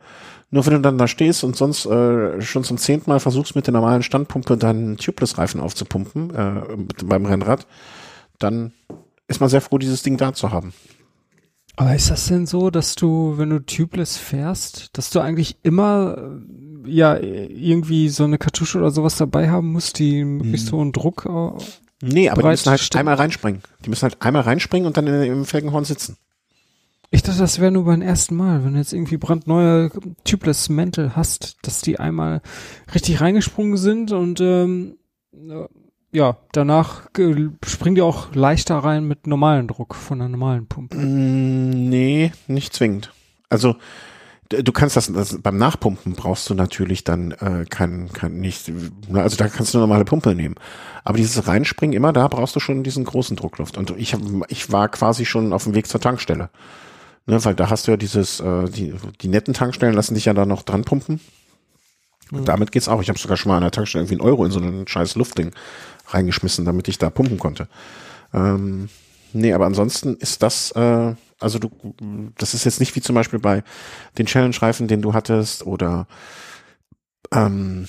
Nur 0.52 0.66
wenn 0.66 0.74
du 0.74 0.80
dann 0.80 0.98
da 0.98 1.08
stehst 1.08 1.44
und 1.44 1.56
sonst 1.56 1.86
äh, 1.86 2.42
schon 2.42 2.62
zum 2.62 2.76
zehnten 2.76 3.10
Mal 3.10 3.20
versuchst, 3.20 3.56
mit 3.56 3.66
der 3.66 3.72
normalen 3.72 4.02
Standpumpe 4.02 4.58
deinen 4.58 4.98
Tubeless-Reifen 4.98 5.60
aufzupumpen 5.60 6.30
äh, 6.34 7.04
beim 7.04 7.24
Rennrad, 7.24 7.66
dann 8.38 8.72
ist 9.28 9.40
man 9.40 9.48
sehr 9.48 9.62
froh, 9.62 9.78
dieses 9.78 10.02
Ding 10.02 10.18
da 10.18 10.34
zu 10.34 10.50
haben. 10.52 10.74
Aber 11.76 11.94
ist 11.94 12.10
das 12.10 12.26
denn 12.26 12.44
so, 12.44 12.68
dass 12.68 12.96
du, 12.96 13.38
wenn 13.38 13.48
du 13.48 13.64
tubeless 13.64 14.18
fährst, 14.18 14.90
dass 14.92 15.08
du 15.08 15.20
eigentlich 15.20 15.56
immer 15.62 16.18
äh, 16.18 16.90
ja 16.90 17.16
irgendwie 17.18 18.10
so 18.10 18.24
eine 18.24 18.36
Kartusche 18.36 18.76
oder 18.76 18.90
sowas 18.90 19.16
dabei 19.16 19.48
haben 19.48 19.72
musst, 19.72 19.98
die 19.98 20.22
möglichst 20.22 20.70
hm. 20.70 20.78
hohen 20.78 20.92
Druck 20.92 21.26
äh, 21.26 21.64
Nee, 22.02 22.28
aber 22.28 22.42
die 22.42 22.48
müssen 22.48 22.68
halt 22.68 22.96
einmal 22.96 23.14
reinspringen. 23.14 23.62
Die 23.84 23.88
müssen 23.88 24.02
halt 24.02 24.20
einmal 24.20 24.42
reinspringen 24.42 24.86
und 24.86 24.96
dann 24.98 25.06
im 25.06 25.44
Felgenhorn 25.46 25.84
sitzen. 25.84 26.18
Ich 27.14 27.22
dachte, 27.22 27.40
das 27.40 27.60
wäre 27.60 27.70
nur 27.70 27.84
beim 27.84 28.00
ersten 28.00 28.34
Mal, 28.34 28.64
wenn 28.64 28.72
du 28.72 28.78
jetzt 28.78 28.94
irgendwie 28.94 29.18
brandneue 29.18 29.90
Tubeless 30.24 30.70
Mäntel 30.70 31.14
hast, 31.14 31.58
dass 31.60 31.82
die 31.82 32.00
einmal 32.00 32.40
richtig 32.94 33.20
reingesprungen 33.20 33.76
sind 33.76 34.12
und 34.12 34.40
ähm, 34.40 34.96
ja, 36.10 36.38
danach 36.52 37.10
springen 37.12 37.94
die 37.96 38.00
auch 38.00 38.34
leichter 38.34 38.78
rein 38.78 39.04
mit 39.06 39.26
normalen 39.26 39.68
Druck 39.68 39.94
von 39.94 40.22
einer 40.22 40.30
normalen 40.30 40.66
Pumpe. 40.66 40.96
Mm, 40.96 41.90
nee, 41.90 42.32
nicht 42.48 42.72
zwingend. 42.72 43.12
Also 43.50 43.76
du 44.48 44.72
kannst 44.72 44.96
das, 44.96 45.12
das, 45.12 45.38
beim 45.42 45.58
Nachpumpen 45.58 46.14
brauchst 46.14 46.48
du 46.48 46.54
natürlich 46.54 47.04
dann 47.04 47.32
äh, 47.32 47.66
kein, 47.68 48.10
kein 48.14 48.40
nicht, 48.40 48.72
also 49.12 49.36
da 49.36 49.48
kannst 49.48 49.74
du 49.74 49.78
eine 49.78 49.86
normale 49.86 50.06
Pumpe 50.06 50.34
nehmen. 50.34 50.54
Aber 51.04 51.18
dieses 51.18 51.46
Reinspringen 51.46 51.94
immer, 51.94 52.14
da 52.14 52.26
brauchst 52.28 52.56
du 52.56 52.60
schon 52.60 52.82
diesen 52.82 53.04
großen 53.04 53.36
Druckluft. 53.36 53.76
Und 53.76 53.90
ich 53.98 54.14
hab, 54.14 54.22
ich 54.48 54.72
war 54.72 54.88
quasi 54.88 55.26
schon 55.26 55.52
auf 55.52 55.64
dem 55.64 55.74
Weg 55.74 55.86
zur 55.86 56.00
Tankstelle. 56.00 56.48
Ne, 57.26 57.44
weil 57.44 57.54
da 57.54 57.70
hast 57.70 57.86
du 57.86 57.92
ja 57.92 57.96
dieses, 57.96 58.40
äh, 58.40 58.68
die, 58.68 58.94
die 59.20 59.28
netten 59.28 59.54
Tankstellen 59.54 59.94
lassen 59.94 60.14
dich 60.14 60.24
ja 60.24 60.34
da 60.34 60.44
noch 60.44 60.62
dran 60.62 60.84
pumpen. 60.84 61.20
Und 62.32 62.40
mhm. 62.40 62.44
damit 62.44 62.72
geht's 62.72 62.88
auch. 62.88 63.00
Ich 63.00 63.08
habe 63.08 63.18
sogar 63.18 63.36
schon 63.36 63.50
mal 63.50 63.56
an 63.56 63.62
der 63.62 63.70
Tankstelle 63.70 64.02
irgendwie 64.02 64.20
einen 64.20 64.28
Euro 64.28 64.44
in 64.44 64.50
so 64.50 64.58
ein 64.58 64.86
scheiß 64.88 65.14
Luftding 65.14 65.52
reingeschmissen, 66.08 66.64
damit 66.64 66.88
ich 66.88 66.98
da 66.98 67.10
pumpen 67.10 67.38
konnte. 67.38 67.68
Ähm, 68.34 68.88
nee, 69.32 69.52
aber 69.52 69.66
ansonsten 69.66 70.16
ist 70.16 70.42
das, 70.42 70.72
äh, 70.72 71.14
also 71.38 71.58
du, 71.58 71.70
das 72.38 72.54
ist 72.54 72.64
jetzt 72.64 72.80
nicht 72.80 72.96
wie 72.96 73.00
zum 73.00 73.14
Beispiel 73.14 73.38
bei 73.38 73.62
den 74.18 74.26
Challenge-Reifen, 74.26 74.88
den 74.88 75.02
du 75.02 75.14
hattest, 75.14 75.64
oder 75.66 76.06
ähm, 77.32 77.86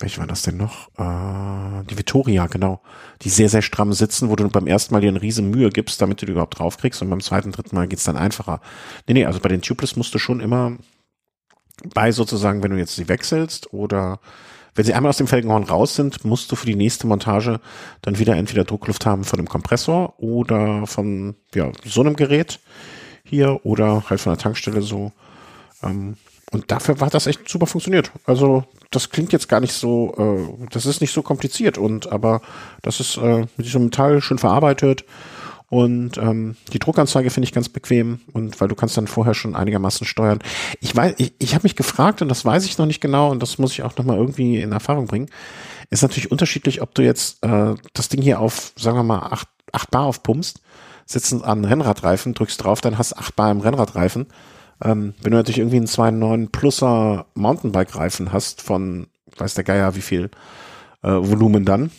welche 0.00 0.18
war 0.18 0.26
das 0.26 0.42
denn 0.42 0.56
noch? 0.56 0.88
Äh, 0.98 1.84
die 1.88 1.98
Vittoria, 1.98 2.46
genau. 2.46 2.80
Die 3.22 3.28
sehr, 3.28 3.48
sehr 3.48 3.62
stramm 3.62 3.92
sitzen, 3.92 4.30
wo 4.30 4.36
du 4.36 4.48
beim 4.48 4.66
ersten 4.66 4.94
Mal 4.94 5.00
dir 5.00 5.08
eine 5.08 5.22
riesen 5.22 5.50
Mühe 5.50 5.70
gibst, 5.70 6.00
damit 6.00 6.20
du 6.20 6.26
die 6.26 6.32
überhaupt 6.32 6.58
draufkriegst 6.58 7.02
und 7.02 7.10
beim 7.10 7.20
zweiten, 7.20 7.52
dritten 7.52 7.74
Mal 7.74 7.88
geht's 7.88 8.04
dann 8.04 8.16
einfacher. 8.16 8.60
Nee, 9.06 9.14
nee, 9.14 9.26
also 9.26 9.40
bei 9.40 9.48
den 9.48 9.62
Tubeless 9.62 9.96
musst 9.96 10.14
du 10.14 10.18
schon 10.18 10.40
immer 10.40 10.76
bei 11.94 12.12
sozusagen, 12.12 12.62
wenn 12.62 12.72
du 12.72 12.78
jetzt 12.78 12.96
sie 12.96 13.08
wechselst 13.08 13.72
oder 13.72 14.20
wenn 14.74 14.84
sie 14.84 14.94
einmal 14.94 15.10
aus 15.10 15.16
dem 15.16 15.26
Felgenhorn 15.26 15.64
raus 15.64 15.94
sind, 15.94 16.24
musst 16.24 16.50
du 16.52 16.56
für 16.56 16.66
die 16.66 16.76
nächste 16.76 17.06
Montage 17.06 17.60
dann 18.02 18.18
wieder 18.18 18.36
entweder 18.36 18.64
Druckluft 18.64 19.04
haben 19.04 19.24
von 19.24 19.36
dem 19.36 19.48
Kompressor 19.48 20.14
oder 20.18 20.86
von 20.86 21.34
ja, 21.54 21.72
so 21.84 22.00
einem 22.00 22.16
Gerät 22.16 22.60
hier 23.24 23.60
oder 23.64 24.04
halt 24.08 24.20
von 24.20 24.32
der 24.32 24.38
Tankstelle 24.38 24.82
so. 24.82 25.12
Ähm, 25.82 26.16
und 26.50 26.70
dafür 26.70 27.00
war 27.00 27.10
das 27.10 27.26
echt 27.26 27.48
super 27.48 27.66
funktioniert. 27.66 28.10
Also 28.24 28.64
das 28.90 29.10
klingt 29.10 29.32
jetzt 29.32 29.48
gar 29.48 29.60
nicht 29.60 29.72
so, 29.72 30.14
äh, 30.18 30.66
das 30.70 30.86
ist 30.86 31.00
nicht 31.00 31.12
so 31.12 31.22
kompliziert 31.22 31.78
und 31.78 32.10
aber 32.10 32.42
das 32.82 33.00
ist 33.00 33.16
äh, 33.18 33.46
mit 33.56 33.66
diesem 33.66 33.84
Metall 33.84 34.20
schön 34.20 34.38
verarbeitet 34.38 35.04
und 35.70 36.18
ähm, 36.18 36.56
die 36.72 36.80
Druckanzeige 36.80 37.30
finde 37.30 37.44
ich 37.44 37.52
ganz 37.52 37.68
bequem 37.68 38.20
und 38.32 38.60
weil 38.60 38.66
du 38.66 38.74
kannst 38.74 38.96
dann 38.96 39.06
vorher 39.06 39.34
schon 39.34 39.54
einigermaßen 39.54 40.04
steuern. 40.04 40.40
Ich 40.80 40.94
weiß, 40.94 41.14
ich, 41.18 41.34
ich 41.38 41.54
habe 41.54 41.62
mich 41.62 41.76
gefragt 41.76 42.20
und 42.22 42.28
das 42.28 42.44
weiß 42.44 42.64
ich 42.64 42.76
noch 42.76 42.86
nicht 42.86 43.00
genau 43.00 43.30
und 43.30 43.40
das 43.40 43.58
muss 43.58 43.70
ich 43.72 43.84
auch 43.84 43.96
noch 43.96 44.04
mal 44.04 44.16
irgendwie 44.16 44.60
in 44.60 44.72
Erfahrung 44.72 45.06
bringen. 45.06 45.30
Ist 45.88 46.02
natürlich 46.02 46.32
unterschiedlich, 46.32 46.82
ob 46.82 46.94
du 46.96 47.02
jetzt 47.02 47.44
äh, 47.44 47.74
das 47.92 48.08
Ding 48.08 48.20
hier 48.20 48.40
auf, 48.40 48.72
sagen 48.76 48.96
wir 48.96 49.04
mal, 49.04 49.20
8, 49.30 49.46
8 49.70 49.90
Bar 49.92 50.06
aufpumpst, 50.06 50.60
sitzen 51.06 51.44
an 51.44 51.64
Rennradreifen, 51.64 52.34
drückst 52.34 52.64
drauf, 52.64 52.80
dann 52.80 52.98
hast 52.98 53.16
8 53.16 53.36
Bar 53.36 53.52
im 53.52 53.60
Rennradreifen 53.60 54.26
ähm, 54.82 55.14
wenn 55.22 55.32
du 55.32 55.38
natürlich 55.38 55.58
irgendwie 55.58 55.76
einen 55.76 55.86
2.9 55.86 56.50
Pluser 56.50 57.26
Mountainbike-Reifen 57.34 58.32
hast 58.32 58.62
von, 58.62 59.06
weiß 59.36 59.54
der 59.54 59.64
Geier 59.64 59.94
wie 59.94 60.00
viel 60.00 60.30
äh, 61.02 61.10
Volumen 61.10 61.64
dann, 61.64 61.90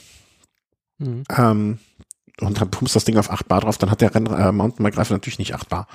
mhm. 0.98 1.24
ähm, 1.36 1.80
und 2.40 2.60
dann 2.60 2.72
pumpst 2.72 2.96
das 2.96 3.06
Ding 3.06 3.18
auf 3.18 3.30
8 3.30 3.48
Bar 3.48 3.62
drauf, 3.62 3.78
dann 3.78 3.92
hat 3.92 4.02
der 4.02 4.16
Renn 4.16 4.26
äh, 4.26 4.52
Mountainbike-Reifen 4.52 5.14
natürlich 5.14 5.40
nicht 5.40 5.54
8 5.54 5.70
Bar. 5.70 5.88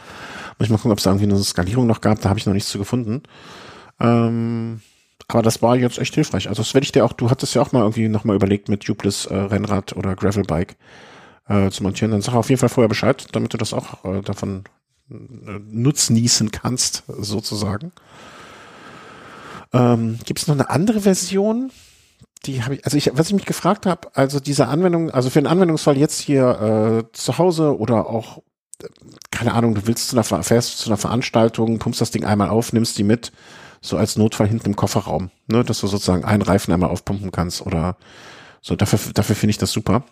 Muss 0.58 0.66
ich 0.66 0.70
mal 0.70 0.76
gucken, 0.76 0.92
ob 0.92 0.98
es 0.98 1.04
da 1.04 1.10
irgendwie 1.10 1.32
eine 1.32 1.42
Skalierung 1.42 1.86
noch 1.86 2.00
gab, 2.00 2.20
da 2.20 2.28
habe 2.28 2.38
ich 2.38 2.46
noch 2.46 2.52
nichts 2.52 2.70
zu 2.70 2.78
gefunden. 2.78 3.22
Ähm, 3.98 4.80
aber 5.28 5.42
das 5.42 5.60
war 5.60 5.76
jetzt 5.76 5.98
echt 5.98 6.14
hilfreich. 6.14 6.48
Also 6.48 6.62
das 6.62 6.74
werde 6.74 6.84
ich 6.84 6.92
dir 6.92 7.04
auch, 7.04 7.12
du 7.12 7.30
hattest 7.30 7.54
ja 7.54 7.62
auch 7.62 7.72
mal 7.72 7.80
irgendwie 7.80 8.08
nochmal 8.08 8.36
überlegt 8.36 8.68
mit 8.68 8.84
Tubeless 8.84 9.26
äh, 9.26 9.34
Rennrad 9.34 9.96
oder 9.96 10.14
Gravelbike 10.14 10.76
äh, 11.48 11.70
zu 11.70 11.82
montieren, 11.82 12.12
dann 12.12 12.22
sag 12.22 12.34
auf 12.34 12.48
jeden 12.48 12.60
Fall 12.60 12.68
vorher 12.68 12.88
Bescheid, 12.88 13.26
damit 13.32 13.52
du 13.52 13.56
das 13.56 13.72
auch 13.72 14.04
äh, 14.04 14.20
davon 14.20 14.64
nutznießen 15.08 16.50
kannst, 16.50 17.04
sozusagen. 17.06 17.92
Ähm, 19.72 20.18
Gibt 20.24 20.40
es 20.40 20.46
noch 20.46 20.54
eine 20.54 20.70
andere 20.70 21.00
Version? 21.00 21.70
Die 22.44 22.62
habe 22.62 22.76
ich, 22.76 22.84
also 22.84 22.96
ich, 22.96 23.10
was 23.14 23.28
ich 23.28 23.34
mich 23.34 23.46
gefragt 23.46 23.86
habe, 23.86 24.08
also 24.14 24.40
diese 24.40 24.68
Anwendung, 24.68 25.10
also 25.10 25.30
für 25.30 25.40
den 25.40 25.46
Anwendungsfall 25.46 25.96
jetzt 25.96 26.20
hier 26.20 27.04
äh, 27.08 27.12
zu 27.12 27.38
Hause 27.38 27.78
oder 27.78 28.06
auch, 28.06 28.38
äh, 28.82 28.88
keine 29.30 29.54
Ahnung, 29.54 29.74
du 29.74 29.86
willst 29.86 30.08
zu 30.08 30.16
einer, 30.16 30.42
fährst 30.42 30.78
zu 30.78 30.88
einer 30.88 30.96
Veranstaltung, 30.96 31.78
pumpst 31.78 32.00
das 32.00 32.10
Ding 32.10 32.24
einmal 32.24 32.50
auf, 32.50 32.72
nimmst 32.72 32.98
die 32.98 33.04
mit, 33.04 33.32
so 33.80 33.96
als 33.96 34.16
Notfall 34.16 34.48
hinten 34.48 34.70
im 34.70 34.76
Kofferraum, 34.76 35.30
ne, 35.46 35.64
dass 35.64 35.80
du 35.80 35.86
sozusagen 35.86 36.24
einen 36.24 36.42
Reifen 36.42 36.72
einmal 36.72 36.90
aufpumpen 36.90 37.32
kannst 37.32 37.64
oder 37.64 37.96
so. 38.60 38.76
Dafür, 38.76 38.98
dafür 39.12 39.36
finde 39.36 39.50
ich 39.50 39.58
das 39.58 39.72
super. 39.72 40.04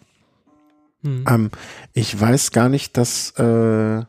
Hm. 1.03 1.25
Ähm, 1.29 1.51
ich 1.93 2.19
weiß 2.19 2.51
gar 2.51 2.69
nicht, 2.69 2.97
dass, 2.97 3.31
äh, 3.39 4.03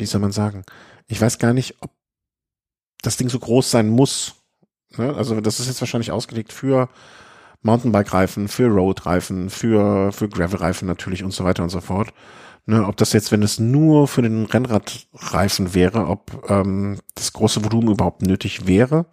wie 0.00 0.06
soll 0.06 0.20
man 0.20 0.32
sagen, 0.32 0.64
ich 1.06 1.20
weiß 1.20 1.38
gar 1.38 1.52
nicht, 1.52 1.76
ob 1.80 1.90
das 3.02 3.16
Ding 3.16 3.28
so 3.28 3.38
groß 3.38 3.70
sein 3.70 3.88
muss. 3.88 4.34
Ne? 4.96 5.14
Also 5.14 5.40
das 5.40 5.60
ist 5.60 5.68
jetzt 5.68 5.80
wahrscheinlich 5.80 6.12
ausgelegt 6.12 6.52
für 6.52 6.88
Mountainbike-Reifen, 7.62 8.48
für 8.48 8.68
Road-Reifen, 8.68 9.50
für, 9.50 10.12
für 10.12 10.28
Gravel-Reifen 10.28 10.86
natürlich 10.86 11.22
und 11.22 11.32
so 11.32 11.44
weiter 11.44 11.62
und 11.62 11.70
so 11.70 11.80
fort. 11.80 12.12
Ne, 12.66 12.86
ob 12.86 12.96
das 12.98 13.14
jetzt, 13.14 13.32
wenn 13.32 13.42
es 13.42 13.58
nur 13.58 14.06
für 14.06 14.22
den 14.22 14.44
Rennradreifen 14.44 15.74
wäre, 15.74 16.06
ob 16.06 16.44
ähm, 16.50 16.98
das 17.14 17.32
große 17.32 17.64
Volumen 17.64 17.88
überhaupt 17.88 18.22
nötig 18.22 18.66
wäre. 18.66 19.06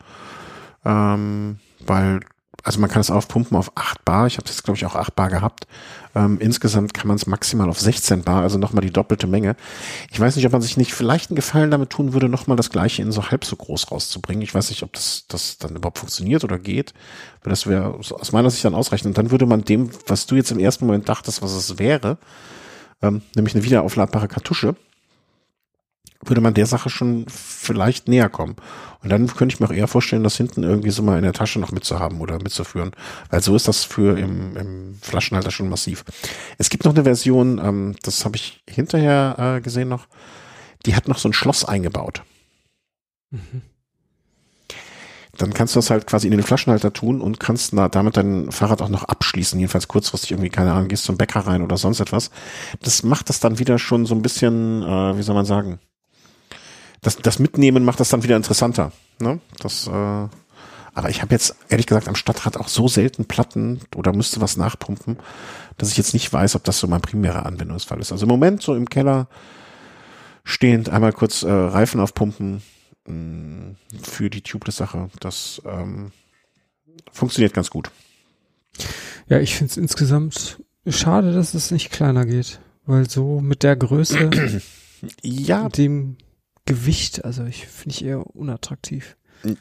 Ähm, 0.84 1.60
weil 1.80 2.20
also 2.68 2.82
man 2.82 2.90
kann 2.90 3.00
es 3.00 3.10
aufpumpen 3.10 3.56
auf 3.56 3.72
8 3.76 4.04
Bar. 4.04 4.28
Ich 4.28 4.36
habe 4.36 4.46
das, 4.46 4.62
glaube 4.62 4.78
ich, 4.78 4.86
auch 4.86 4.96
8 4.96 5.16
Bar 5.16 5.30
gehabt. 5.30 5.68
Ähm, 6.14 6.38
insgesamt 6.42 6.94
kann 6.94 7.08
man 7.08 7.16
es 7.16 7.26
maximal 7.26 7.70
auf 7.70 7.80
16 7.80 8.24
Bar, 8.24 8.42
also 8.42 8.58
nochmal 8.58 8.82
die 8.82 8.92
doppelte 8.92 9.26
Menge. 9.26 9.56
Ich 10.12 10.20
weiß 10.20 10.36
nicht, 10.36 10.46
ob 10.46 10.52
man 10.52 10.62
sich 10.62 10.76
nicht 10.76 10.94
vielleicht 10.94 11.30
einen 11.30 11.38
Gefallen 11.38 11.72
damit 11.72 11.92
tun 11.92 12.12
würde, 12.12 12.28
nochmal 12.28 12.58
das 12.58 12.70
gleiche 12.70 13.02
in 13.02 13.14
so 13.14 13.32
halb 13.32 13.46
so 13.46 13.56
groß 13.56 13.90
rauszubringen. 13.90 14.42
Ich 14.42 14.54
weiß 14.54 14.70
nicht, 14.70 14.84
ob 14.84 14.92
das, 14.92 15.24
das 15.30 15.58
dann 15.60 15.78
überhaupt 15.78 16.00
funktioniert 16.00 16.44
oder 16.44 16.60
geht. 16.60 16.94
Aber 17.40 17.52
das 17.52 17.68
wäre 17.68 17.94
aus 17.94 18.32
meiner 18.34 18.50
Sicht 18.50 18.66
dann 18.66 18.76
ausreichend. 18.76 19.08
Und 19.08 19.18
dann 19.18 19.32
würde 19.32 19.46
man 19.46 19.64
dem, 19.64 19.90
was 20.06 20.26
du 20.26 20.36
jetzt 20.36 20.52
im 20.52 20.60
ersten 20.60 20.88
Moment 20.88 21.08
dachtest, 21.08 21.42
was 21.42 21.54
es 21.54 21.80
wäre, 21.80 22.18
ähm, 23.02 23.22
nämlich 23.34 23.56
eine 23.56 23.64
wiederaufladbare 23.64 24.28
Kartusche, 24.28 24.76
würde 26.24 26.42
man 26.42 26.54
der 26.54 26.66
Sache 26.66 26.90
schon 26.90 27.26
vielleicht 27.28 28.08
näher 28.08 28.30
kommen. 28.30 28.56
Und 29.04 29.10
dann 29.10 29.28
könnte 29.28 29.54
ich 29.54 29.60
mir 29.60 29.68
auch 29.68 29.74
eher 29.74 29.88
vorstellen, 29.88 30.24
das 30.24 30.38
hinten 30.38 30.64
irgendwie 30.64 30.90
so 30.90 31.04
mal 31.04 31.18
in 31.18 31.24
der 31.24 31.34
Tasche 31.34 31.60
noch 31.60 31.72
mitzuhaben 31.72 32.20
oder 32.20 32.42
mitzuführen. 32.42 32.92
Weil 33.30 33.42
so 33.42 33.56
ist 33.56 33.68
das 33.68 33.84
für 33.84 34.18
im, 34.18 34.58
im 34.58 34.98
Flaschenhalter 35.02 35.52
schon 35.52 35.70
massiv. 35.70 36.04
Es 36.58 36.70
gibt 36.70 36.86
noch 36.86 36.94
eine 36.94 37.04
Version, 37.04 37.60
ähm, 37.64 37.96
das 38.04 38.26
habe 38.26 38.36
ich 38.36 38.64
hinterher 38.68 39.58
äh, 39.58 39.62
gesehen 39.62 39.90
noch, 39.90 40.08
die 40.86 40.96
hat 40.96 41.08
noch 41.08 41.20
so 41.20 41.30
ein 41.30 41.34
Schloss 41.34 41.66
eingebaut. 41.66 42.24
Mhm. 43.32 43.62
Dann 45.38 45.54
kannst 45.54 45.76
du 45.76 45.78
das 45.78 45.92
halt 45.92 46.08
quasi 46.08 46.28
in 46.28 46.32
den 46.32 46.42
Flaschenhalter 46.42 46.94
tun 46.94 47.22
und 47.22 47.40
kannst 47.40 47.72
na, 47.74 47.90
damit 47.90 48.18
dein 48.18 48.52
Fahrrad 48.52 48.82
auch 48.82 48.90
noch 48.90 49.04
abschließen. 49.04 49.60
Jedenfalls 49.60 49.88
kurzfristig 49.88 50.32
irgendwie, 50.32 50.50
keine 50.50 50.74
Ahnung, 50.74 50.88
gehst 50.88 51.04
zum 51.04 51.18
Bäcker 51.18 51.42
rein 51.42 51.62
oder 51.62 51.78
sonst 51.78 52.00
etwas. 52.00 52.32
Das 52.82 53.04
macht 53.04 53.30
das 53.30 53.40
dann 53.40 53.60
wieder 53.60 53.78
schon 53.78 54.08
so 54.08 54.16
ein 54.16 54.24
bisschen, 54.24 54.82
äh, 54.82 55.18
wie 55.18 55.22
soll 55.22 55.36
man 55.36 55.46
sagen, 55.46 55.80
das, 57.08 57.16
das 57.16 57.40
Mitnehmen 57.40 57.86
macht 57.86 58.02
das 58.02 58.10
dann 58.10 58.24
wieder 58.24 58.36
interessanter. 58.36 58.92
Ne? 59.20 59.40
Das, 59.60 59.88
äh, 59.88 59.92
aber 59.92 61.10
ich 61.10 61.22
habe 61.22 61.34
jetzt 61.34 61.56
ehrlich 61.70 61.86
gesagt 61.86 62.10
am 62.10 62.16
Stadtrat 62.16 62.58
auch 62.58 62.68
so 62.68 62.90
selten 62.90 63.24
Platten 63.24 63.80
oder 63.96 64.12
müsste 64.12 64.42
was 64.42 64.58
nachpumpen, 64.58 65.18
dass 65.78 65.90
ich 65.90 65.98
jetzt 65.98 66.14
nicht 66.14 66.32
weiß, 66.34 66.56
ob 66.56 66.66
das 66.66 66.80
so 66.80 66.88
mein 66.88 67.00
primärer 67.00 67.46
Anwendungsfall 67.46 68.02
ist. 68.02 68.12
Also 68.12 68.26
im 68.26 68.30
Moment 68.30 68.62
so 68.62 68.76
im 68.76 68.90
Keller 68.90 69.30
stehend 70.44 70.90
einmal 70.90 71.14
kurz 71.14 71.44
äh, 71.44 71.50
Reifen 71.50 72.02
aufpumpen 72.02 72.62
mh, 73.06 73.14
mm, 73.14 73.76
für 74.04 74.30
die 74.30 74.42
Tubeless-Sache. 74.42 75.10
Das 75.22 75.62
ähm, 75.66 76.12
funktioniert 77.14 77.54
ganz 77.54 77.70
gut. 77.70 77.90
Ja, 79.30 79.40
ich 79.40 79.56
finde 79.56 79.72
es 79.72 79.78
insgesamt 79.78 80.62
schade, 80.86 81.32
dass 81.32 81.54
es 81.54 81.72
nicht 81.72 81.90
kleiner 81.90 82.26
geht, 82.26 82.60
weil 82.86 83.10
so 83.10 83.40
mit 83.40 83.64
der 83.64 83.78
Größe, 83.78 84.30
ja, 85.22 85.70
dem 85.70 86.18
Gewicht, 86.68 87.26
also 87.26 87.44
ich 87.46 87.66
finde 87.66 87.96
ich 87.96 88.06
eher 88.06 88.36
unattraktiv. 88.36 89.18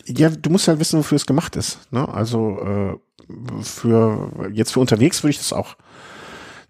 Ja, 0.07 0.28
du 0.28 0.50
musst 0.50 0.68
halt 0.68 0.80
wissen, 0.80 0.98
wofür 0.98 1.16
es 1.16 1.26
gemacht 1.26 1.57
ist. 1.57 1.90
Ne? 1.90 2.07
Also 2.07 2.59
äh, 2.61 3.62
für 3.62 4.50
jetzt 4.52 4.72
für 4.72 4.80
unterwegs 4.80 5.22
würde 5.22 5.30
ich 5.30 5.38
das 5.38 5.52
auch, 5.54 5.76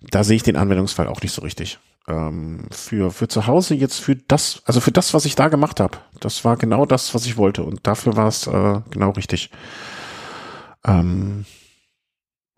da 0.01 0.23
sehe 0.23 0.37
ich 0.37 0.43
den 0.43 0.57
Anwendungsfall 0.57 1.09
auch 1.09 1.23
nicht 1.23 1.33
so 1.33 1.43
richtig. 1.43 1.79
Ähm, 2.09 2.67
für 2.71 3.11
für 3.11 3.27
zu 3.27 3.47
Hause 3.47 3.75
jetzt 3.75 3.99
für 3.99 4.15
das, 4.15 4.63
also 4.65 4.81
für 4.81 4.93
das, 4.93 5.15
was 5.15 5.25
ich 5.25 5.35
da 5.35 5.49
gemacht 5.49 5.81
habe, 5.81 5.99
das 6.21 6.45
war 6.45 6.57
genau 6.57 6.87
das, 6.87 7.15
was 7.15 7.27
ich 7.27 7.37
wollte 7.37 7.65
und 7.65 7.87
dafür 7.87 8.17
war 8.17 8.29
es 8.29 8.47
äh, 8.47 8.81
genau 8.91 9.11
richtig. 9.11 9.51
Ähm, 10.85 11.45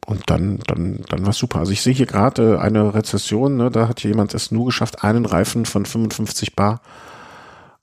und 0.06 0.30
dann, 0.30 0.58
dann, 0.66 1.04
dann 1.08 1.26
war 1.26 1.34
super. 1.34 1.58
Also 1.58 1.72
ich 1.72 1.82
sehe 1.82 1.92
hier 1.92 2.06
gerade 2.06 2.60
eine 2.60 2.94
Rezession, 2.94 3.58
ne, 3.58 3.70
da 3.70 3.88
hat 3.88 4.02
jemand 4.02 4.32
es 4.32 4.50
nur 4.50 4.66
geschafft, 4.66 5.04
einen 5.04 5.26
Reifen 5.26 5.66
von 5.66 5.84
55 5.84 6.56
Bar 6.56 6.80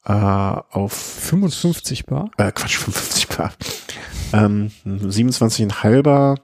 äh, 0.05 0.11
auf 0.11 0.93
55 0.93 2.05
Bar? 2.05 2.29
Äh, 2.37 2.51
Quatsch, 2.51 2.77
55 2.77 3.27
Bar. 3.29 3.53
Ähm, 4.33 4.71
27,5er 4.85 6.37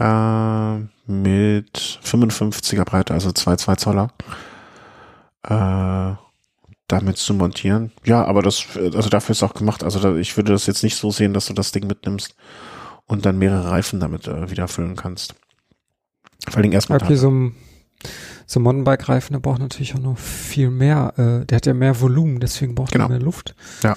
äh, 0.00 0.78
mit 1.06 2.00
55er 2.04 2.84
Breite, 2.84 3.14
also 3.14 3.30
2,2 3.30 3.76
Zoller. 3.76 4.08
Äh, 5.42 6.16
damit 6.88 7.18
zu 7.18 7.34
montieren. 7.34 7.92
Ja, 8.04 8.24
aber 8.24 8.42
das, 8.42 8.64
also 8.74 9.10
dafür 9.10 9.32
ist 9.34 9.42
auch 9.42 9.54
gemacht. 9.54 9.84
Also 9.84 10.00
da, 10.00 10.16
ich 10.16 10.36
würde 10.36 10.52
das 10.52 10.66
jetzt 10.66 10.82
nicht 10.82 10.96
so 10.96 11.10
sehen, 11.10 11.34
dass 11.34 11.46
du 11.46 11.52
das 11.52 11.70
Ding 11.70 11.86
mitnimmst 11.86 12.34
und 13.06 13.26
dann 13.26 13.38
mehrere 13.38 13.70
Reifen 13.70 14.00
damit 14.00 14.26
äh, 14.26 14.50
wieder 14.50 14.68
füllen 14.68 14.96
kannst. 14.96 15.34
Vor 16.46 16.56
allen 16.56 16.62
Dingen 16.62 16.74
erstmal. 16.74 17.02
Okay, 17.02 17.16
so 17.16 17.30
ein 17.30 17.54
so 18.48 18.58
ein 18.58 18.62
Mountainbike-Reifen, 18.62 19.34
der 19.34 19.40
braucht 19.40 19.60
natürlich 19.60 19.94
auch 19.94 20.00
noch 20.00 20.16
viel 20.16 20.70
mehr, 20.70 21.12
äh, 21.18 21.44
der 21.44 21.56
hat 21.56 21.66
ja 21.66 21.74
mehr 21.74 22.00
Volumen, 22.00 22.40
deswegen 22.40 22.74
braucht 22.74 22.92
genau. 22.92 23.04
er 23.04 23.10
mehr 23.10 23.20
Luft. 23.20 23.54
Ja. 23.82 23.94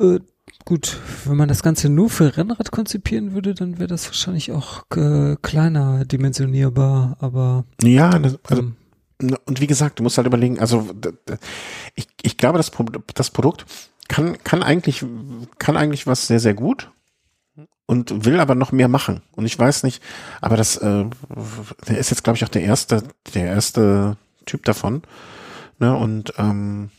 Äh, 0.00 0.18
gut, 0.64 0.98
wenn 1.24 1.36
man 1.36 1.48
das 1.48 1.62
Ganze 1.62 1.88
nur 1.88 2.10
für 2.10 2.36
Rennrad 2.36 2.72
konzipieren 2.72 3.32
würde, 3.32 3.54
dann 3.54 3.78
wäre 3.78 3.86
das 3.86 4.06
wahrscheinlich 4.06 4.50
auch 4.50 4.82
äh, 4.96 5.36
kleiner 5.42 6.04
dimensionierbar, 6.04 7.18
aber. 7.20 7.64
Ja, 7.80 8.18
das, 8.18 8.36
also, 8.48 8.62
ähm, 8.62 9.36
und 9.46 9.60
wie 9.60 9.68
gesagt, 9.68 10.00
du 10.00 10.02
musst 10.02 10.16
halt 10.16 10.26
überlegen, 10.26 10.58
also 10.58 10.88
ich, 11.94 12.08
ich 12.22 12.36
glaube, 12.36 12.58
das, 12.58 12.72
das 13.14 13.30
Produkt 13.30 13.64
kann, 14.08 14.38
kann 14.42 14.64
eigentlich, 14.64 15.04
kann 15.58 15.76
eigentlich 15.76 16.08
was 16.08 16.26
sehr, 16.26 16.40
sehr 16.40 16.54
gut 16.54 16.90
und 17.90 18.24
will 18.24 18.38
aber 18.38 18.54
noch 18.54 18.70
mehr 18.70 18.86
machen. 18.86 19.20
Und 19.34 19.46
ich 19.46 19.58
weiß 19.58 19.82
nicht, 19.82 20.00
aber 20.40 20.56
das, 20.56 20.76
äh, 20.76 21.06
der 21.88 21.98
ist 21.98 22.10
jetzt, 22.10 22.22
glaube 22.22 22.36
ich, 22.36 22.44
auch 22.44 22.48
der 22.48 22.62
erste, 22.62 23.02
der 23.34 23.46
erste 23.46 24.16
Typ 24.46 24.64
davon. 24.64 25.02
Ne? 25.80 25.96
Und 25.96 26.32
ähm, 26.38 26.90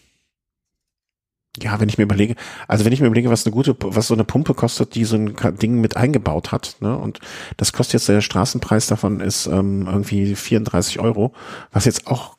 ja, 1.62 1.80
wenn 1.80 1.88
ich 1.88 1.98
mir 1.98 2.04
überlege, 2.04 2.36
also 2.68 2.84
wenn 2.84 2.92
ich 2.92 3.00
mir 3.00 3.08
überlege, 3.08 3.30
was 3.30 3.46
eine 3.46 3.54
gute, 3.54 3.78
was 3.80 4.08
so 4.08 4.14
eine 4.14 4.26
Pumpe 4.26 4.54
kostet, 4.54 4.94
die 4.96 5.06
so 5.06 5.16
ein 5.16 5.34
Ding 5.62 5.80
mit 5.80 5.96
eingebaut 5.96 6.52
hat, 6.52 6.76
ne, 6.82 6.98
und 6.98 7.22
das 7.56 7.72
kostet 7.72 7.94
jetzt 7.94 8.10
der 8.10 8.20
Straßenpreis 8.20 8.88
davon 8.88 9.22
ist 9.22 9.48
ähm, 9.48 9.88
irgendwie 9.88 10.36
34 10.36 11.00
Euro, 11.00 11.32
was 11.72 11.86
jetzt 11.86 12.08
auch 12.08 12.36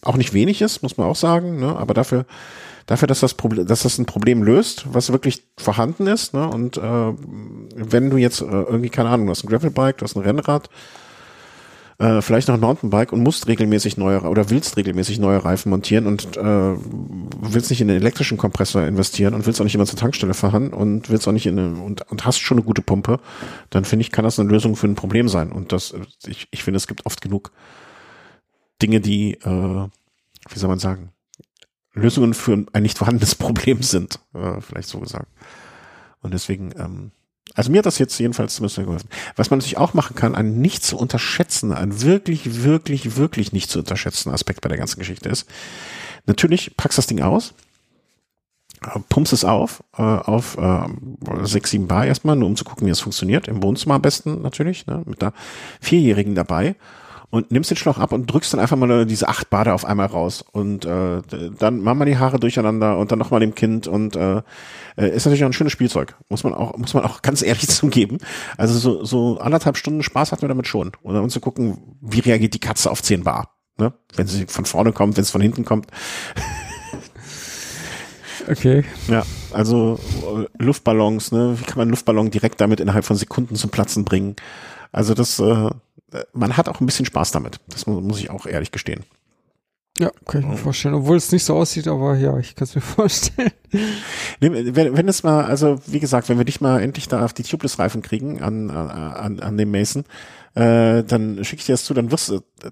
auch 0.00 0.16
nicht 0.16 0.32
wenig 0.32 0.62
ist, 0.62 0.82
muss 0.82 0.96
man 0.96 1.08
auch 1.08 1.16
sagen, 1.16 1.60
ne, 1.60 1.76
aber 1.76 1.92
dafür 1.92 2.24
dafür, 2.86 3.08
dass 3.08 3.20
das 3.20 3.34
Problem, 3.34 3.66
dass 3.66 3.82
das 3.82 3.98
ein 3.98 4.06
Problem 4.06 4.42
löst, 4.42 4.86
was 4.92 5.12
wirklich 5.12 5.44
vorhanden 5.56 6.06
ist. 6.06 6.34
Ne? 6.34 6.48
Und 6.48 6.76
äh, 6.76 6.80
wenn 6.80 8.10
du 8.10 8.16
jetzt 8.16 8.40
äh, 8.40 8.44
irgendwie, 8.44 8.90
keine 8.90 9.08
Ahnung, 9.08 9.26
du 9.26 9.30
hast 9.30 9.44
ein 9.44 9.48
Gravelbike, 9.48 9.98
du 9.98 10.04
hast 10.04 10.16
ein 10.16 10.22
Rennrad, 10.22 10.68
äh, 11.98 12.22
vielleicht 12.22 12.48
noch 12.48 12.56
ein 12.56 12.60
Mountainbike 12.60 13.12
und 13.12 13.22
musst 13.22 13.46
regelmäßig 13.46 13.96
neue 13.96 14.22
oder 14.22 14.50
willst 14.50 14.76
regelmäßig 14.76 15.18
neue 15.20 15.44
Reifen 15.44 15.70
montieren 15.70 16.06
und 16.06 16.36
äh, 16.36 16.40
willst 16.40 17.70
nicht 17.70 17.80
in 17.80 17.88
den 17.88 17.96
elektrischen 17.96 18.36
Kompressor 18.36 18.82
investieren 18.82 19.32
und 19.32 19.46
willst 19.46 19.60
auch 19.60 19.64
nicht 19.64 19.76
immer 19.76 19.86
zur 19.86 19.98
Tankstelle 19.98 20.34
fahren 20.34 20.72
und 20.72 21.08
willst 21.08 21.28
auch 21.28 21.32
nicht 21.32 21.46
in 21.46 21.58
eine, 21.58 21.80
und, 21.80 22.10
und 22.10 22.24
hast 22.24 22.40
schon 22.40 22.58
eine 22.58 22.66
gute 22.66 22.82
Pumpe, 22.82 23.20
dann 23.70 23.84
finde 23.84 24.02
ich, 24.02 24.10
kann 24.10 24.24
das 24.24 24.38
eine 24.38 24.48
Lösung 24.48 24.74
für 24.74 24.88
ein 24.88 24.96
Problem 24.96 25.28
sein. 25.28 25.52
Und 25.52 25.72
das, 25.72 25.94
ich, 26.26 26.48
ich 26.50 26.64
finde, 26.64 26.78
es 26.78 26.88
gibt 26.88 27.06
oft 27.06 27.20
genug 27.20 27.52
Dinge, 28.82 29.00
die, 29.00 29.34
äh, 29.34 29.88
wie 30.50 30.58
soll 30.58 30.68
man 30.68 30.80
sagen, 30.80 31.10
Lösungen 31.94 32.34
für 32.34 32.66
ein 32.72 32.82
nicht 32.82 32.98
vorhandenes 32.98 33.34
Problem 33.36 33.82
sind, 33.82 34.18
äh, 34.34 34.60
vielleicht 34.60 34.88
so 34.88 35.00
gesagt. 35.00 35.28
Und 36.20 36.34
deswegen, 36.34 36.72
ähm, 36.78 37.10
also 37.54 37.70
mir 37.70 37.78
hat 37.78 37.86
das 37.86 37.98
jetzt 37.98 38.18
jedenfalls 38.18 38.56
zumindest 38.56 38.76
geholfen. 38.76 39.08
Was 39.36 39.50
man 39.50 39.58
natürlich 39.58 39.78
auch 39.78 39.94
machen 39.94 40.16
kann, 40.16 40.34
ein 40.34 40.60
nicht 40.60 40.82
zu 40.82 40.96
unterschätzen, 40.96 41.72
ein 41.72 42.02
wirklich, 42.02 42.64
wirklich, 42.64 43.16
wirklich 43.16 43.52
nicht 43.52 43.70
zu 43.70 43.80
unterschätzen 43.80 44.32
Aspekt 44.32 44.60
bei 44.60 44.68
der 44.68 44.78
ganzen 44.78 44.98
Geschichte 44.98 45.28
ist, 45.28 45.48
natürlich 46.26 46.76
packst 46.76 46.98
das 46.98 47.06
Ding 47.06 47.20
aus, 47.20 47.54
pumpst 49.08 49.32
es 49.32 49.44
auf, 49.44 49.82
äh, 49.96 50.02
auf 50.02 50.56
äh, 50.58 50.88
6, 51.42 51.70
7 51.70 51.88
Bar 51.88 52.06
erstmal, 52.06 52.36
nur 52.36 52.48
um 52.48 52.56
zu 52.56 52.64
gucken, 52.64 52.86
wie 52.86 52.90
es 52.90 53.00
funktioniert. 53.00 53.48
Im 53.48 53.62
Wohnzimmer 53.62 53.94
am 53.94 54.02
besten 54.02 54.42
natürlich, 54.42 54.86
ne, 54.86 55.02
mit 55.06 55.22
der 55.22 55.32
Vierjährigen 55.80 56.34
dabei. 56.34 56.76
Und 57.34 57.50
nimmst 57.50 57.68
den 57.68 57.76
Schlauch 57.76 57.98
ab 57.98 58.12
und 58.12 58.32
drückst 58.32 58.52
dann 58.52 58.60
einfach 58.60 58.76
mal 58.76 59.06
diese 59.06 59.26
acht 59.26 59.50
Bade 59.50 59.74
auf 59.74 59.84
einmal 59.84 60.06
raus. 60.06 60.44
Und 60.52 60.84
äh, 60.84 61.20
dann 61.58 61.80
machen 61.80 61.98
wir 61.98 62.04
die 62.04 62.16
Haare 62.16 62.38
durcheinander 62.38 62.96
und 62.96 63.10
dann 63.10 63.18
nochmal 63.18 63.40
dem 63.40 63.56
Kind. 63.56 63.88
Und 63.88 64.14
äh, 64.14 64.42
äh, 64.96 65.08
ist 65.08 65.24
natürlich 65.24 65.42
auch 65.42 65.48
ein 65.48 65.52
schönes 65.52 65.72
Spielzeug. 65.72 66.14
Muss 66.28 66.44
man 66.44 66.54
auch, 66.54 66.78
muss 66.78 66.94
man 66.94 67.02
auch 67.02 67.22
ganz 67.22 67.42
ehrlich 67.42 67.66
zugeben. 67.66 68.18
Also 68.56 68.78
so, 68.78 69.04
so 69.04 69.38
anderthalb 69.40 69.76
Stunden 69.76 70.04
Spaß 70.04 70.30
hatten 70.30 70.42
wir 70.42 70.48
damit 70.48 70.68
schon. 70.68 70.92
Und 71.02 71.14
dann 71.14 71.28
zu 71.28 71.40
gucken, 71.40 71.96
wie 72.00 72.20
reagiert 72.20 72.54
die 72.54 72.60
Katze 72.60 72.88
auf 72.88 73.02
10 73.02 73.24
Bar. 73.24 73.56
Ne? 73.78 73.92
Wenn 74.14 74.28
sie 74.28 74.46
von 74.46 74.64
vorne 74.64 74.92
kommt, 74.92 75.16
wenn 75.16 75.22
es 75.22 75.30
von 75.32 75.40
hinten 75.40 75.64
kommt. 75.64 75.88
Okay. 78.46 78.84
Ja, 79.08 79.24
also 79.52 79.98
äh, 80.22 80.62
Luftballons, 80.62 81.32
ne? 81.32 81.56
Wie 81.58 81.64
kann 81.64 81.78
man 81.78 81.82
einen 81.84 81.92
Luftballon 81.92 82.30
direkt 82.30 82.60
damit 82.60 82.78
innerhalb 82.78 83.06
von 83.06 83.16
Sekunden 83.16 83.56
zum 83.56 83.70
Platzen 83.70 84.04
bringen? 84.04 84.36
Also 84.94 85.14
das, 85.14 85.40
äh, 85.40 85.70
man 86.32 86.56
hat 86.56 86.68
auch 86.68 86.80
ein 86.80 86.86
bisschen 86.86 87.04
Spaß 87.04 87.32
damit. 87.32 87.58
Das 87.68 87.86
muss, 87.86 88.00
muss 88.02 88.20
ich 88.20 88.30
auch 88.30 88.46
ehrlich 88.46 88.70
gestehen. 88.70 89.02
Ja, 89.98 90.10
kann 90.24 90.40
ich 90.40 90.46
mir 90.46 90.56
vorstellen. 90.56 90.94
Obwohl 90.94 91.16
es 91.16 91.32
nicht 91.32 91.44
so 91.44 91.54
aussieht, 91.54 91.88
aber 91.88 92.14
ja, 92.16 92.38
ich 92.38 92.54
kann 92.54 92.64
es 92.64 92.76
mir 92.76 92.80
vorstellen. 92.80 93.50
Wenn, 94.38 94.76
wenn 94.76 95.08
es 95.08 95.24
mal, 95.24 95.44
also 95.44 95.80
wie 95.86 95.98
gesagt, 95.98 96.28
wenn 96.28 96.38
wir 96.38 96.44
dich 96.44 96.60
mal 96.60 96.80
endlich 96.80 97.08
da 97.08 97.24
auf 97.24 97.32
die 97.32 97.42
Tubeless-Reifen 97.42 98.02
kriegen 98.02 98.40
an, 98.40 98.70
an, 98.70 99.40
an 99.40 99.56
dem 99.56 99.72
Mason, 99.72 100.04
äh, 100.54 101.02
dann 101.02 101.44
schicke 101.44 101.60
ich 101.60 101.66
dir 101.66 101.72
das 101.72 101.84
zu, 101.84 101.92
dann 101.92 102.12
wirst 102.12 102.28
du, 102.28 102.36
äh, 102.36 102.70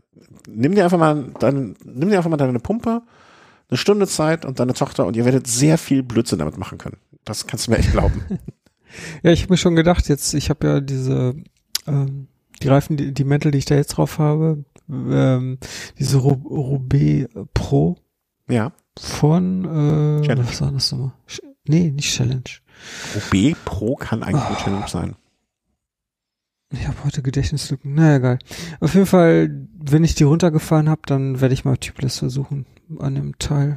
nimm 0.49 0.77
dir 0.77 0.85
einfach 0.85 0.99
mal, 0.99 1.33
dann, 1.41 1.75
nimm 1.85 2.09
dir 2.09 2.19
einfach 2.19 2.31
mal 2.31 2.37
deine 2.37 2.61
Pumpe, 2.61 3.03
eine 3.69 3.79
Stunde 3.79 4.07
Zeit 4.07 4.45
und 4.45 4.61
deine 4.61 4.75
Tochter 4.75 5.07
und 5.07 5.17
ihr 5.17 5.25
werdet 5.25 5.49
sehr 5.49 5.77
viel 5.77 6.05
Blödsinn 6.05 6.39
damit 6.39 6.57
machen 6.57 6.79
können. 6.79 6.99
Das 7.25 7.49
kannst 7.49 7.67
du 7.67 7.73
mir 7.73 7.79
echt 7.79 7.91
glauben. 7.91 8.23
ja, 9.25 9.33
ich 9.33 9.43
habe 9.43 9.55
mir 9.55 9.59
schon 9.59 9.75
gedacht, 9.75 10.09
jetzt, 10.09 10.35
ich 10.35 10.51
habe 10.51 10.67
ja 10.67 10.81
diese, 10.81 11.35
ähm, 11.87 12.29
die 12.63 12.69
Reifen, 12.69 12.97
die, 12.97 13.13
die 13.13 13.25
Mäntel, 13.25 13.51
die 13.51 13.59
ich 13.59 13.65
da 13.65 13.75
jetzt 13.75 13.97
drauf 13.97 14.19
habe, 14.19 14.65
ähm, 14.89 15.59
diese 15.99 16.19
Roubaix 16.19 17.29
Pro. 17.55 17.97
Ja. 18.49 18.73
Von, 18.99 19.65
äh, 19.65 20.27
Challenge. 20.27 20.49
was 20.49 20.61
war 20.61 20.73
das 20.73 20.93
nochmal? 20.93 21.13
Nee, 21.67 21.91
nicht 21.91 22.15
Challenge. 22.15 22.43
Roubaix 23.15 23.59
Pro 23.65 23.97
kann 23.97 24.23
eigentlich 24.23 24.45
oh. 24.51 24.63
Challenge 24.63 24.89
sein. 24.89 25.17
Ich 26.73 26.87
habe 26.87 27.05
heute 27.05 27.23
Gedächtnislücken. 27.23 27.95
Naja, 27.95 28.17
egal. 28.17 28.39
Auf 28.81 28.95
jeden 28.95 29.07
Fall, 29.07 29.69
wenn 29.75 30.05
ich 30.05 30.15
die 30.15 30.25
runtergefahren 30.25 30.89
habe, 30.89 31.03
dann 31.07 31.41
werde 31.41 31.55
ich 31.55 31.65
mal 31.65 31.77
Typless 31.77 32.19
versuchen 32.19 32.67
an 32.99 33.15
dem 33.15 33.39
Teil. 33.39 33.75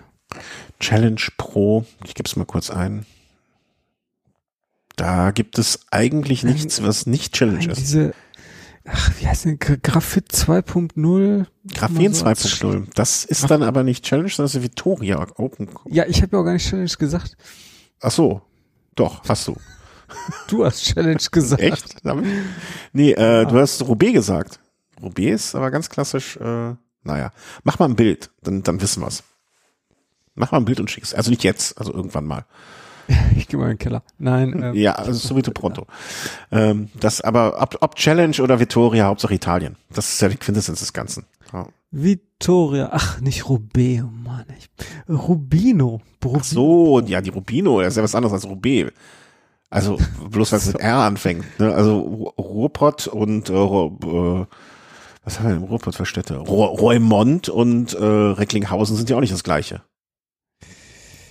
Challenge 0.80 1.22
Pro, 1.38 1.86
ich 2.06 2.16
gebe 2.16 2.28
es 2.28 2.36
mal 2.36 2.45
kurz 2.45 2.70
ein. 2.70 3.06
Da 4.96 5.32
gibt 5.32 5.58
es 5.58 5.80
eigentlich 5.91 6.43
nichts, 6.43 6.82
was 6.84 7.06
nicht 7.06 7.34
Challenge 7.34 7.60
Nein, 7.60 7.70
ist. 7.70 7.80
Diese, 7.80 8.14
ach, 8.86 9.12
wie 9.20 9.28
heißt 9.28 9.46
denn, 9.46 9.60
Graphit 9.60 10.32
2.0? 10.32 11.46
Graphen 11.74 12.14
so 12.14 12.26
2.0. 12.26 12.88
Das 12.96 13.26
ist 13.26 13.43
ach. 13.43 13.50
dann 13.50 13.64
aber 13.64 13.84
nicht 13.84 14.06
Challenge, 14.06 14.30
sondern 14.30 14.56
ist 14.56 14.64
Victoria 14.64 15.26
Open. 15.36 15.70
Ja, 15.89 16.06
ich 16.08 16.22
habe 16.22 16.36
ja 16.36 16.41
auch 16.41 16.46
gar 16.46 16.54
nicht 16.54 16.70
Challenge 16.70 16.91
gesagt. 16.98 17.36
Ach 18.02 18.12
so. 18.12 18.41
Doch, 18.96 19.28
hast 19.28 19.48
du. 19.48 19.56
Du 20.48 20.64
hast 20.64 20.84
Challenge 20.86 21.22
gesagt. 21.32 21.62
Echt? 21.62 21.96
Nee, 22.93 23.12
äh, 23.12 23.22
ah. 23.22 23.46
du 23.46 23.60
hast 23.60 23.82
Roubaix 23.82 24.14
gesagt. 24.14 24.60
Roubaix 25.02 25.48
ist 25.48 25.56
aber 25.56 25.72
ganz 25.72 25.89
klassisch, 25.89 26.38
äh, 26.38 26.76
naja. 27.04 27.32
Mach 27.64 27.80
mal 27.80 27.89
ein 27.89 27.96
Bild, 27.96 28.30
dann, 28.41 28.64
dann 28.64 28.80
wissen 28.82 29.02
wir's. 29.02 29.24
Mach 30.36 30.52
mal 30.52 30.60
ein 30.60 30.66
Bild 30.66 30.80
und 30.80 30.91
schick's. 30.91 31.14
Also 31.14 31.32
nicht 31.32 31.43
jetzt, 31.43 31.78
also 31.80 31.93
irgendwann 31.93 32.26
mal. 32.26 32.46
Ich 33.38 33.47
gehe 33.47 33.60
mal 33.60 33.66
in 33.66 33.74
den 33.74 33.80
Keller. 33.80 34.03
Nein. 34.18 34.62
Ähm, 34.64 34.74
ja, 34.76 34.93
also 34.93 35.14
subito 35.14 35.51
pronto. 35.51 35.86
Ähm, 36.51 36.89
das 36.99 37.22
aber, 37.22 37.62
ob, 37.62 37.78
ob 37.82 37.95
Challenge 37.95 38.36
oder 38.41 38.60
Vittoria, 38.60 39.06
Hauptsache 39.06 39.34
Italien. 39.34 39.76
Das 39.93 40.10
ist 40.10 40.22
ja 40.22 40.30
die 40.30 40.38
Quintessenz 40.38 40.80
des 40.80 40.93
Ganzen. 40.93 41.26
Ja. 41.53 41.68
Vittoria, 41.91 42.89
ach, 42.91 43.22
nicht 43.22 43.47
Roubaix, 43.47 44.03
oh 44.03 44.10
Mann. 44.10 44.45
Ich, 44.58 44.70
Rubino. 45.10 46.01
Rubino. 46.24 46.38
Ach 46.39 46.43
so, 46.43 46.99
ja, 47.01 47.22
die 47.22 47.30
Rubino, 47.30 47.82
das 47.82 47.93
ist 47.93 47.97
ja 47.97 48.03
was 48.03 48.16
anderes 48.16 48.34
als 48.34 48.45
Roubaix. 48.45 48.91
Also 49.70 49.97
bloß 50.30 50.51
weil 50.51 50.60
es 50.60 50.68
mit 50.74 50.80
R 50.80 50.97
anfängt. 50.97 51.60
Ne? 51.60 51.74
Also 51.74 52.34
Ruhrpott 52.38 53.08
und 53.08 53.49
äh, 53.49 53.53
äh, 53.53 54.45
was 55.24 55.39
haben 55.39 55.49
wir 55.49 55.56
im 55.56 55.64
Ruhrpott 55.64 55.95
für 55.95 56.06
Städte? 56.06 56.38
Roermond 56.38 57.49
und 57.49 57.93
äh, 57.93 58.03
Recklinghausen 58.06 58.95
sind 58.95 59.10
ja 59.10 59.18
auch 59.18 59.22
nicht 59.22 59.34
das 59.34 59.43
gleiche. 59.43 59.82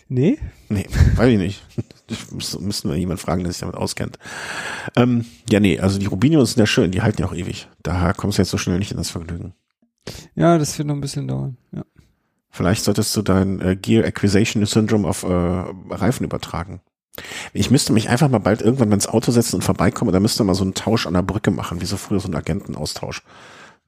Nee? 0.09 0.39
Nee, 0.69 0.87
weiß 1.17 1.33
ich 1.33 1.39
nicht. 1.39 1.63
Das 2.07 2.61
müssten 2.61 2.91
wir 2.91 2.97
jemand 2.97 3.21
fragen, 3.21 3.45
der 3.45 3.53
sich 3.53 3.61
damit 3.61 3.77
auskennt. 3.77 4.19
Ähm, 4.95 5.25
ja, 5.49 5.61
nee, 5.61 5.79
also 5.81 5.99
die 5.99 6.07
Rubinios 6.07 6.53
sind 6.53 6.61
ja 6.61 6.67
schön, 6.67 6.91
die 6.91 7.03
halten 7.03 7.23
ja 7.23 7.29
auch 7.29 7.35
ewig. 7.35 7.69
Daher 7.83 8.13
kommst 8.13 8.39
du 8.39 8.43
jetzt 8.43 8.51
so 8.51 8.59
schnell 8.59 8.79
nicht 8.79 8.91
in 8.91 8.99
das 8.99 9.11
Vergnügen. 9.11 9.55
Ja, 10.35 10.59
das 10.59 10.77
wird 10.77 10.87
noch 10.89 10.95
ein 10.95 11.01
bisschen 11.01 11.27
dauern, 11.27 11.57
ja. 11.73 11.85
Vielleicht 12.51 12.85
solltest 12.85 13.17
du 13.17 13.23
dein 13.23 13.61
äh, 13.61 13.75
Gear 13.75 14.05
Acquisition 14.05 14.65
Syndrome 14.65 15.09
auf 15.09 15.25
äh, 15.25 15.27
Reifen 15.27 16.25
übertragen. 16.25 16.81
Ich 17.53 17.71
müsste 17.71 17.93
mich 17.93 18.09
einfach 18.09 18.29
mal 18.29 18.39
bald 18.39 18.63
irgendwann 18.63 18.93
ins 18.93 19.09
Auto 19.09 19.33
setzen 19.33 19.57
und 19.57 19.63
vorbeikommen, 19.63 20.13
da 20.13 20.21
müsste 20.21 20.45
man 20.45 20.55
so 20.55 20.63
einen 20.63 20.75
Tausch 20.75 21.07
an 21.07 21.15
der 21.15 21.23
Brücke 21.23 21.51
machen, 21.51 21.81
wie 21.81 21.87
so 21.87 21.97
früher 21.97 22.21
so 22.21 22.29
ein 22.29 22.35
Agentenaustausch. 22.35 23.23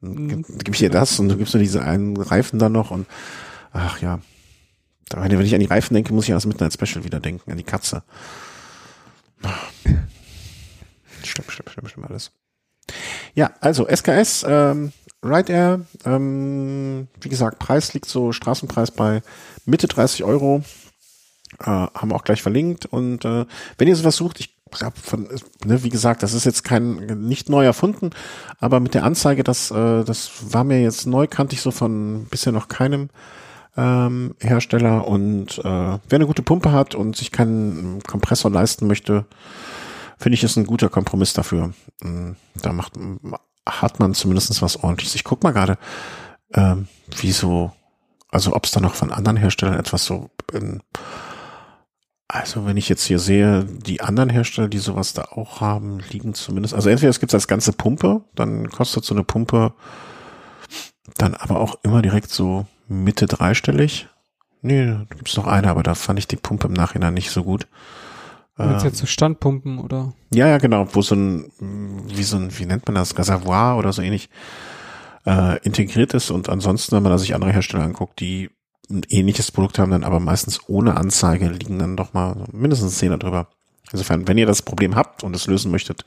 Dann 0.01 0.15
mhm. 0.15 0.43
gebe 0.43 0.73
ich 0.73 0.79
dir 0.79 0.91
das 0.91 1.19
und 1.21 1.29
du 1.29 1.37
gibst 1.37 1.55
mir 1.55 1.61
diese 1.61 1.83
einen 1.85 2.17
Reifen 2.17 2.59
dann 2.59 2.73
noch 2.73 2.91
und 2.91 3.07
ach 3.73 4.01
ja. 4.01 4.21
Wenn 5.15 5.41
ich 5.41 5.55
an 5.55 5.61
die 5.61 5.67
Reifen 5.67 5.95
denke, 5.95 6.13
muss 6.13 6.25
ich 6.25 6.31
an 6.31 6.37
das 6.37 6.47
Midnight 6.47 6.73
Special 6.73 7.05
wieder 7.05 7.21
denken, 7.21 7.51
an 7.51 7.59
die 7.59 7.65
Katze. 7.65 8.03
Schlimm, 11.23 11.49
schlimm, 11.49 11.69
schlimm, 11.69 11.89
schlimm 11.89 12.05
alles. 12.05 12.33
Ja, 13.35 13.53
also 13.61 13.87
SKS, 13.87 14.45
ähm, 14.49 14.93
Ride 15.23 15.53
Air, 15.53 15.81
ähm, 16.05 17.09
wie 17.21 17.29
gesagt, 17.29 17.59
Preis 17.59 17.95
liegt 17.95 18.07
so, 18.07 18.33
Straßenpreis 18.33 18.91
bei 18.91 19.23
Mitte 19.65 19.87
30 19.89 20.25
Euro. 20.25 20.63
Äh, 21.61 21.65
haben 21.65 22.11
wir 22.11 22.17
auch 22.17 22.25
gleich 22.25 22.43
verlinkt. 22.43 22.87
Und 22.87 23.25
äh, 23.25 23.47
wenn 23.79 23.89
ihr 23.89 23.97
sowas 23.97 24.17
sucht, 24.17 24.41
ich 24.41 24.55
habe 24.81 24.99
von, 25.01 25.29
ne, 25.65 25.83
wie 25.85 25.89
gesagt, 25.89 26.23
das 26.23 26.35
ist 26.35 26.45
jetzt 26.45 26.65
kein 26.65 26.97
nicht 27.27 27.49
neu 27.49 27.65
erfunden, 27.65 28.11
aber 28.59 28.81
mit 28.81 28.95
der 28.95 29.05
Anzeige, 29.05 29.45
das, 29.45 29.71
äh, 29.71 30.05
das 30.05 30.53
war 30.53 30.65
mir 30.65 30.83
jetzt 30.83 31.07
neu, 31.07 31.27
kannte 31.29 31.55
ich 31.55 31.61
so 31.61 31.71
von 31.71 32.27
bisher 32.31 32.53
noch 32.53 32.69
keinem 32.69 33.09
ähm, 33.77 34.35
Hersteller. 34.41 35.07
Und 35.07 35.59
äh, 35.59 35.63
wer 35.63 36.01
eine 36.11 36.27
gute 36.27 36.43
Pumpe 36.43 36.73
hat 36.73 36.95
und 36.95 37.17
sich 37.17 37.33
keinen 37.33 38.03
Kompressor 38.03 38.51
leisten 38.51 38.87
möchte, 38.87 39.27
finde 40.19 40.35
ich, 40.35 40.45
ist 40.45 40.57
ein 40.57 40.67
guter 40.67 40.89
Kompromiss 40.89 41.33
dafür. 41.33 41.73
Mm, 42.03 42.33
da 42.63 42.73
macht 42.73 42.93
hat 43.69 43.99
man 43.99 44.15
zumindest 44.15 44.63
was 44.63 44.77
ordentliches. 44.77 45.17
Ich 45.17 45.25
guck 45.25 45.43
mal 45.43 45.51
gerade, 45.51 45.77
ähm, 46.55 46.87
wie 47.21 47.33
so, 47.33 47.73
also 48.31 48.55
ob 48.55 48.65
es 48.65 48.71
da 48.71 48.81
noch 48.81 48.95
von 48.95 49.13
anderen 49.13 49.37
Herstellern 49.37 49.79
etwas 49.79 50.05
so 50.05 50.31
in 50.53 50.81
also 52.29 52.67
wenn 52.67 52.77
ich 52.77 52.89
jetzt 52.89 53.05
hier 53.05 53.21
sehe, 53.21 53.65
die 53.65 54.01
anderen 54.01 54.31
Hersteller, 54.31 54.69
die 54.69 54.79
sowas 54.79 55.13
da 55.13 55.23
auch 55.31 55.61
haben, 55.61 56.01
liegen 56.11 56.35
zumindest, 56.35 56.75
also 56.75 56.89
entweder 56.89 57.11
es 57.11 57.21
gibt 57.21 57.33
als 57.33 57.47
ganze 57.47 57.73
Pumpe, 57.73 58.23
dann 58.35 58.69
kostet 58.69 59.05
so 59.05 59.15
eine 59.15 59.23
Pumpe 59.23 59.73
dann 61.17 61.35
aber 61.35 61.61
auch 61.61 61.77
immer 61.83 62.03
direkt 62.03 62.31
so 62.31 62.67
Mitte 62.89 63.27
dreistellig. 63.27 64.09
Nee, 64.63 64.87
da 64.87 65.05
gibt's 65.11 65.37
noch 65.37 65.47
eine, 65.47 65.69
aber 65.69 65.83
da 65.83 65.95
fand 65.95 66.19
ich 66.19 66.27
die 66.27 66.37
Pumpe 66.37 66.69
im 66.69 66.73
Nachhinein 66.73 67.15
nicht 67.15 67.31
so 67.31 67.45
gut. 67.45 67.67
Ähm, 68.59 68.79
jetzt 68.83 68.97
so 68.97 69.07
Standpumpen 69.07 69.79
oder? 69.79 70.15
Ja, 70.33 70.49
ja, 70.49 70.59
genau, 70.59 70.89
wo 70.93 71.03
so 71.03 71.15
ein, 71.15 71.53
wie 71.61 72.23
so 72.23 72.37
ein, 72.37 72.59
wie 72.59 72.67
nennt 72.67 72.87
man 72.87 72.95
das, 72.95 73.17
Reservoir 73.19 73.77
oder 73.77 73.93
so 73.93 74.03
ähnlich 74.03 74.31
äh, 75.27 75.59
integriert 75.63 76.15
ist 76.15 76.31
und 76.31 76.49
ansonsten, 76.49 76.97
wenn 76.97 77.03
man 77.03 77.13
da 77.13 77.19
sich 77.19 77.35
andere 77.35 77.53
Hersteller 77.53 77.85
anguckt, 77.85 78.19
die 78.21 78.51
ein 78.89 79.03
ähnliches 79.09 79.51
Produkt 79.53 79.79
haben, 79.79 79.91
dann 79.91 80.05
aber 80.05 80.21
meistens 80.21 80.61
ohne 80.69 80.97
Anzeige 80.97 81.49
liegen 81.49 81.79
dann 81.79 81.97
doch 81.97 82.15
mal 82.15 82.47
mindestens 82.53 82.99
Zehner 82.99 83.19
drüber. 83.19 83.49
Insofern, 83.93 84.27
wenn 84.27 84.39
ihr 84.39 84.47
das 84.47 84.63
Problem 84.63 84.97
habt 84.97 85.23
und 85.23 85.37
es 85.37 85.47
lösen 85.47 85.71
möchtet, 85.71 86.05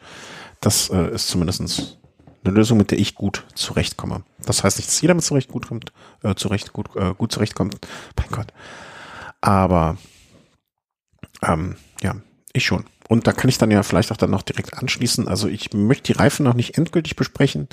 das 0.59 0.89
äh, 0.89 1.13
ist 1.13 1.27
zumindestens 1.27 1.98
eine 2.43 2.53
Lösung, 2.53 2.77
mit 2.77 2.91
der 2.91 2.99
ich 2.99 3.15
gut 3.15 3.45
zurechtkomme. 3.53 4.23
Das 4.45 4.63
heißt 4.63 4.77
nicht, 4.77 4.89
dass 4.89 5.01
jeder 5.01 5.13
mit 5.13 5.23
zurecht 5.23 5.49
gut 5.49 5.67
kommt, 5.67 5.91
äh, 6.23 6.35
zurecht 6.35 6.73
gut, 6.73 6.95
äh, 6.95 7.13
gut 7.13 7.31
zurechtkommt. 7.31 7.77
Mein 8.17 8.29
Gott. 8.31 8.53
Aber 9.41 9.97
ähm, 11.41 11.75
ja, 12.01 12.15
ich 12.53 12.65
schon. 12.65 12.85
Und 13.07 13.27
da 13.27 13.33
kann 13.33 13.49
ich 13.49 13.57
dann 13.57 13.71
ja 13.71 13.83
vielleicht 13.83 14.11
auch 14.11 14.17
dann 14.17 14.31
noch 14.31 14.43
direkt 14.43 14.77
anschließen. 14.77 15.27
Also 15.27 15.47
ich 15.47 15.73
möchte 15.73 16.13
die 16.13 16.19
Reifen 16.19 16.43
noch 16.43 16.53
nicht 16.53 16.77
endgültig 16.77 17.15
besprechen 17.15 17.67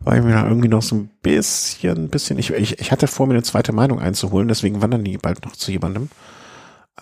weil 0.00 0.18
ich 0.18 0.24
mir 0.24 0.32
da 0.32 0.46
irgendwie 0.46 0.68
noch 0.68 0.82
so 0.82 0.96
ein 0.96 1.10
bisschen, 1.22 2.08
bisschen, 2.08 2.38
ich, 2.38 2.50
ich, 2.50 2.78
ich 2.78 2.92
hatte 2.92 3.06
vor, 3.06 3.26
mir 3.26 3.34
eine 3.34 3.42
zweite 3.42 3.72
Meinung 3.72 4.00
einzuholen, 4.00 4.48
deswegen 4.48 4.80
wandern 4.80 5.04
die 5.04 5.18
bald 5.18 5.44
noch 5.44 5.56
zu 5.56 5.70
jemandem. 5.70 6.08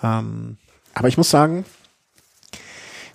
Ähm, 0.03 0.57
aber 0.95 1.09
ich 1.09 1.17
muss 1.17 1.31
sagen, 1.31 1.65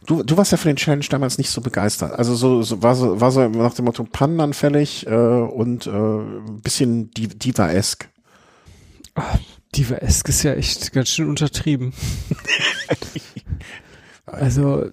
du, 0.06 0.24
du 0.24 0.38
warst 0.38 0.52
ja 0.52 0.58
für 0.58 0.68
den 0.70 0.78
Challenge 0.78 1.06
damals 1.10 1.38
nicht 1.38 1.50
so 1.50 1.62
begeistert. 1.62 2.12
Also 2.14 2.36
so, 2.36 2.62
so 2.64 2.82
war 2.84 2.96
so, 2.96 3.20
war 3.22 3.32
so 3.32 3.48
nach 3.48 3.74
dem 3.74 3.86
Motto 3.86 4.04
Pannenanfällig 4.04 5.06
äh, 5.08 5.14
und 5.14 5.88
äh, 5.88 5.90
ein 5.92 6.62
bisschen 6.62 7.12
Diva-esk. 7.12 8.10
Diva-esque 9.76 10.30
ist 10.30 10.44
ja 10.44 10.54
echt 10.54 10.92
ganz 10.94 11.10
schön 11.10 11.30
untertrieben. 11.30 11.94
also, 14.26 14.90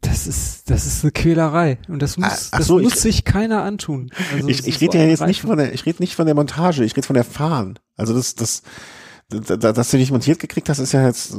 das 0.00 0.26
ist, 0.26 0.70
das 0.70 0.86
ist 0.86 1.02
eine 1.04 1.12
Quälerei. 1.12 1.78
Und 1.88 2.02
das 2.02 2.16
muss, 2.16 2.50
ach 2.52 2.62
so, 2.62 2.76
das 2.78 2.84
muss 2.84 2.94
ich- 2.94 3.00
sich 3.00 3.24
keiner 3.24 3.62
antun. 3.64 4.10
Also, 4.34 4.48
ich 4.48 4.66
ich 4.66 4.80
rede 4.80 4.92
so 4.92 4.98
ja 4.98 5.04
jetzt 5.08 5.26
nicht 5.26 5.40
von 5.42 5.56
der, 5.56 5.72
ich 5.74 5.86
rede 5.86 6.02
nicht 6.02 6.14
von 6.14 6.26
der 6.26 6.34
Montage, 6.34 6.84
ich 6.84 6.96
rede 6.96 7.06
von 7.06 7.14
der 7.14 7.24
Fahren. 7.24 7.78
Also 7.96 8.14
das, 8.14 8.34
das, 8.34 8.62
da- 9.28 9.56
dass 9.72 9.90
du 9.90 9.96
nicht 9.96 10.10
montiert 10.12 10.38
gekriegt 10.38 10.68
hast, 10.68 10.78
ist 10.78 10.92
ja 10.92 11.04
jetzt 11.06 11.34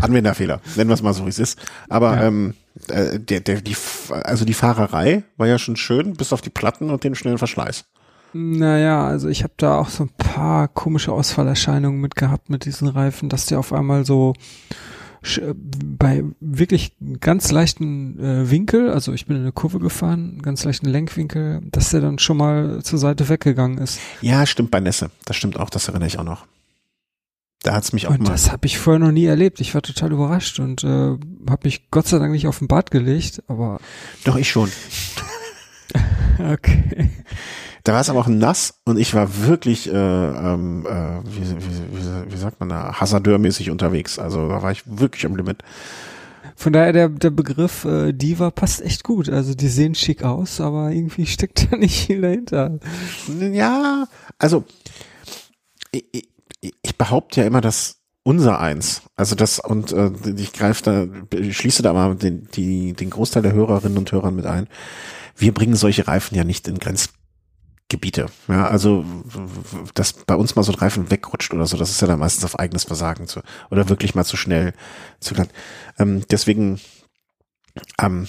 Anwenderfehler, 0.00 0.60
nennen 0.76 0.90
wir 0.90 0.94
es 0.94 1.02
mal 1.02 1.12
so, 1.14 1.24
wie 1.26 1.30
es 1.30 1.38
ist. 1.38 1.58
Aber 1.88 2.14
Ja. 2.16 2.24
ähm, 2.24 2.54
äh, 2.88 3.18
der, 3.20 3.40
der, 3.40 3.60
die, 3.60 3.76
also 4.10 4.44
die 4.44 4.54
Fahrerei 4.54 5.22
war 5.36 5.46
ja 5.46 5.58
schon 5.58 5.76
schön, 5.76 6.14
bis 6.14 6.32
auf 6.32 6.40
die 6.40 6.50
Platten 6.50 6.90
und 6.90 7.04
den 7.04 7.14
schnellen 7.14 7.38
Verschleiß. 7.38 7.84
Naja, 8.34 9.06
also 9.06 9.28
ich 9.28 9.42
habe 9.42 9.52
da 9.58 9.78
auch 9.78 9.90
so 9.90 10.04
ein 10.04 10.10
paar 10.16 10.66
komische 10.68 11.12
Ausfallerscheinungen 11.12 12.00
mit 12.00 12.16
gehabt 12.16 12.48
mit 12.48 12.64
diesen 12.64 12.88
Reifen, 12.88 13.28
dass 13.28 13.44
der 13.46 13.58
auf 13.58 13.72
einmal 13.74 14.06
so 14.06 14.32
äh, 15.36 15.52
bei 15.54 16.24
wirklich 16.40 16.96
ganz 17.20 17.52
leichten 17.52 18.18
äh, 18.18 18.50
Winkel, 18.50 18.90
also 18.90 19.12
ich 19.12 19.26
bin 19.26 19.36
in 19.36 19.42
eine 19.42 19.52
Kurve 19.52 19.78
gefahren, 19.80 20.40
ganz 20.42 20.64
leichten 20.64 20.86
Lenkwinkel, 20.86 21.60
dass 21.70 21.90
der 21.90 22.00
dann 22.00 22.18
schon 22.18 22.38
mal 22.38 22.82
zur 22.82 22.98
Seite 22.98 23.28
weggegangen 23.28 23.76
ist. 23.78 24.00
Ja, 24.22 24.46
stimmt 24.46 24.70
bei 24.70 24.80
Nässe. 24.80 25.10
Das 25.26 25.36
stimmt 25.36 25.60
auch, 25.60 25.68
das 25.68 25.86
erinnere 25.88 26.08
ich 26.08 26.18
auch 26.18 26.24
noch. 26.24 26.46
Da 27.62 27.74
hat's 27.74 27.92
mich 27.92 28.08
auch 28.08 28.12
Und 28.12 28.22
mal. 28.24 28.30
das 28.30 28.50
habe 28.50 28.66
ich 28.66 28.78
vorher 28.78 28.98
noch 28.98 29.12
nie 29.12 29.26
erlebt. 29.26 29.60
Ich 29.60 29.74
war 29.74 29.82
total 29.82 30.10
überrascht 30.12 30.58
und 30.58 30.82
äh, 30.82 30.88
habe 30.88 31.60
mich 31.64 31.90
Gott 31.90 32.08
sei 32.08 32.18
Dank 32.18 32.32
nicht 32.32 32.46
auf 32.48 32.58
den 32.58 32.66
Bad 32.68 32.90
gelegt, 32.90 33.42
aber 33.46 33.78
Doch, 34.24 34.36
ich 34.36 34.50
schon. 34.50 34.70
okay. 36.52 37.10
Da 37.84 37.92
war 37.92 38.00
es 38.00 38.10
aber 38.10 38.20
auch 38.20 38.28
nass 38.28 38.80
und 38.84 38.98
ich 38.98 39.14
war 39.14 39.44
wirklich, 39.44 39.88
äh, 39.88 39.92
ähm, 39.92 40.86
äh, 40.86 41.20
wie, 41.24 41.50
wie, 41.50 41.56
wie, 41.92 42.32
wie 42.32 42.36
sagt 42.36 42.60
man 42.60 42.68
da, 42.68 42.94
hasardeurmäßig 43.00 43.70
unterwegs. 43.70 44.18
Also 44.18 44.48
da 44.48 44.62
war 44.62 44.72
ich 44.72 44.82
wirklich 44.86 45.24
am 45.26 45.36
Limit. 45.36 45.62
Von 46.56 46.72
daher 46.72 46.92
der, 46.92 47.08
der 47.08 47.30
Begriff 47.30 47.84
äh, 47.84 48.12
Diva 48.12 48.50
passt 48.50 48.82
echt 48.82 49.04
gut. 49.04 49.28
Also 49.28 49.54
die 49.54 49.68
sehen 49.68 49.94
schick 49.94 50.22
aus, 50.24 50.60
aber 50.60 50.90
irgendwie 50.90 51.26
steckt 51.26 51.72
da 51.72 51.76
nicht 51.76 52.06
viel 52.06 52.20
dahinter. 52.20 52.78
Ja, 53.52 54.06
also 54.38 54.64
ich, 55.92 56.28
ich, 56.62 56.96
behaupte 56.96 57.40
ja 57.40 57.46
immer, 57.46 57.60
dass 57.60 58.00
unser 58.22 58.60
eins, 58.60 59.02
also 59.16 59.34
das 59.34 59.58
und 59.58 59.92
äh, 59.92 60.10
ich 60.36 60.52
greife 60.52 60.82
da, 61.30 61.52
schließe 61.52 61.82
da 61.82 61.92
mal 61.92 62.14
den, 62.14 62.48
die, 62.54 62.92
den 62.92 63.10
Großteil 63.10 63.42
der 63.42 63.52
Hörerinnen 63.52 63.98
und 63.98 64.12
Hörern 64.12 64.36
mit 64.36 64.46
ein. 64.46 64.68
Wir 65.36 65.52
bringen 65.52 65.74
solche 65.74 66.06
Reifen 66.06 66.36
ja 66.36 66.44
nicht 66.44 66.68
in 66.68 66.78
Grenzgebiete. 66.78 68.26
Ja, 68.46 68.68
also 68.68 69.04
dass 69.94 70.12
bei 70.12 70.36
uns 70.36 70.54
mal 70.54 70.62
so 70.62 70.72
ein 70.72 70.78
Reifen 70.78 71.10
wegrutscht 71.10 71.52
oder 71.52 71.66
so, 71.66 71.76
das 71.76 71.90
ist 71.90 72.00
ja 72.00 72.06
dann 72.06 72.20
meistens 72.20 72.44
auf 72.44 72.58
eigenes 72.58 72.84
Versagen 72.84 73.26
zu 73.26 73.40
oder 73.70 73.88
wirklich 73.88 74.14
mal 74.14 74.24
zu 74.24 74.36
schnell 74.36 74.72
zu. 75.18 75.34
Ähm, 75.98 76.22
deswegen 76.30 76.80
ähm, 78.00 78.28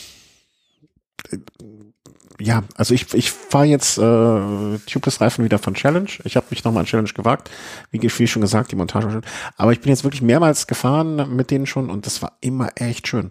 ja, 2.39 2.63
also 2.75 2.93
ich, 2.93 3.13
ich 3.13 3.31
fahre 3.31 3.65
jetzt 3.65 3.97
äh, 3.97 4.01
Tubeless-Reifen 4.01 5.45
wieder 5.45 5.59
von 5.59 5.73
Challenge. 5.73 6.09
Ich 6.23 6.35
habe 6.35 6.47
mich 6.49 6.63
nochmal 6.63 6.81
an 6.81 6.87
Challenge 6.87 7.11
gewagt. 7.13 7.49
Wie, 7.91 8.01
wie 8.01 8.27
schon 8.27 8.41
gesagt, 8.41 8.71
die 8.71 8.75
Montage 8.75 9.05
war 9.05 9.11
schön. 9.11 9.25
Aber 9.57 9.71
ich 9.71 9.81
bin 9.81 9.89
jetzt 9.89 10.03
wirklich 10.03 10.21
mehrmals 10.21 10.67
gefahren 10.67 11.35
mit 11.35 11.51
denen 11.51 11.65
schon 11.65 11.89
und 11.89 12.05
das 12.05 12.21
war 12.21 12.33
immer 12.41 12.69
echt 12.75 13.07
schön. 13.07 13.29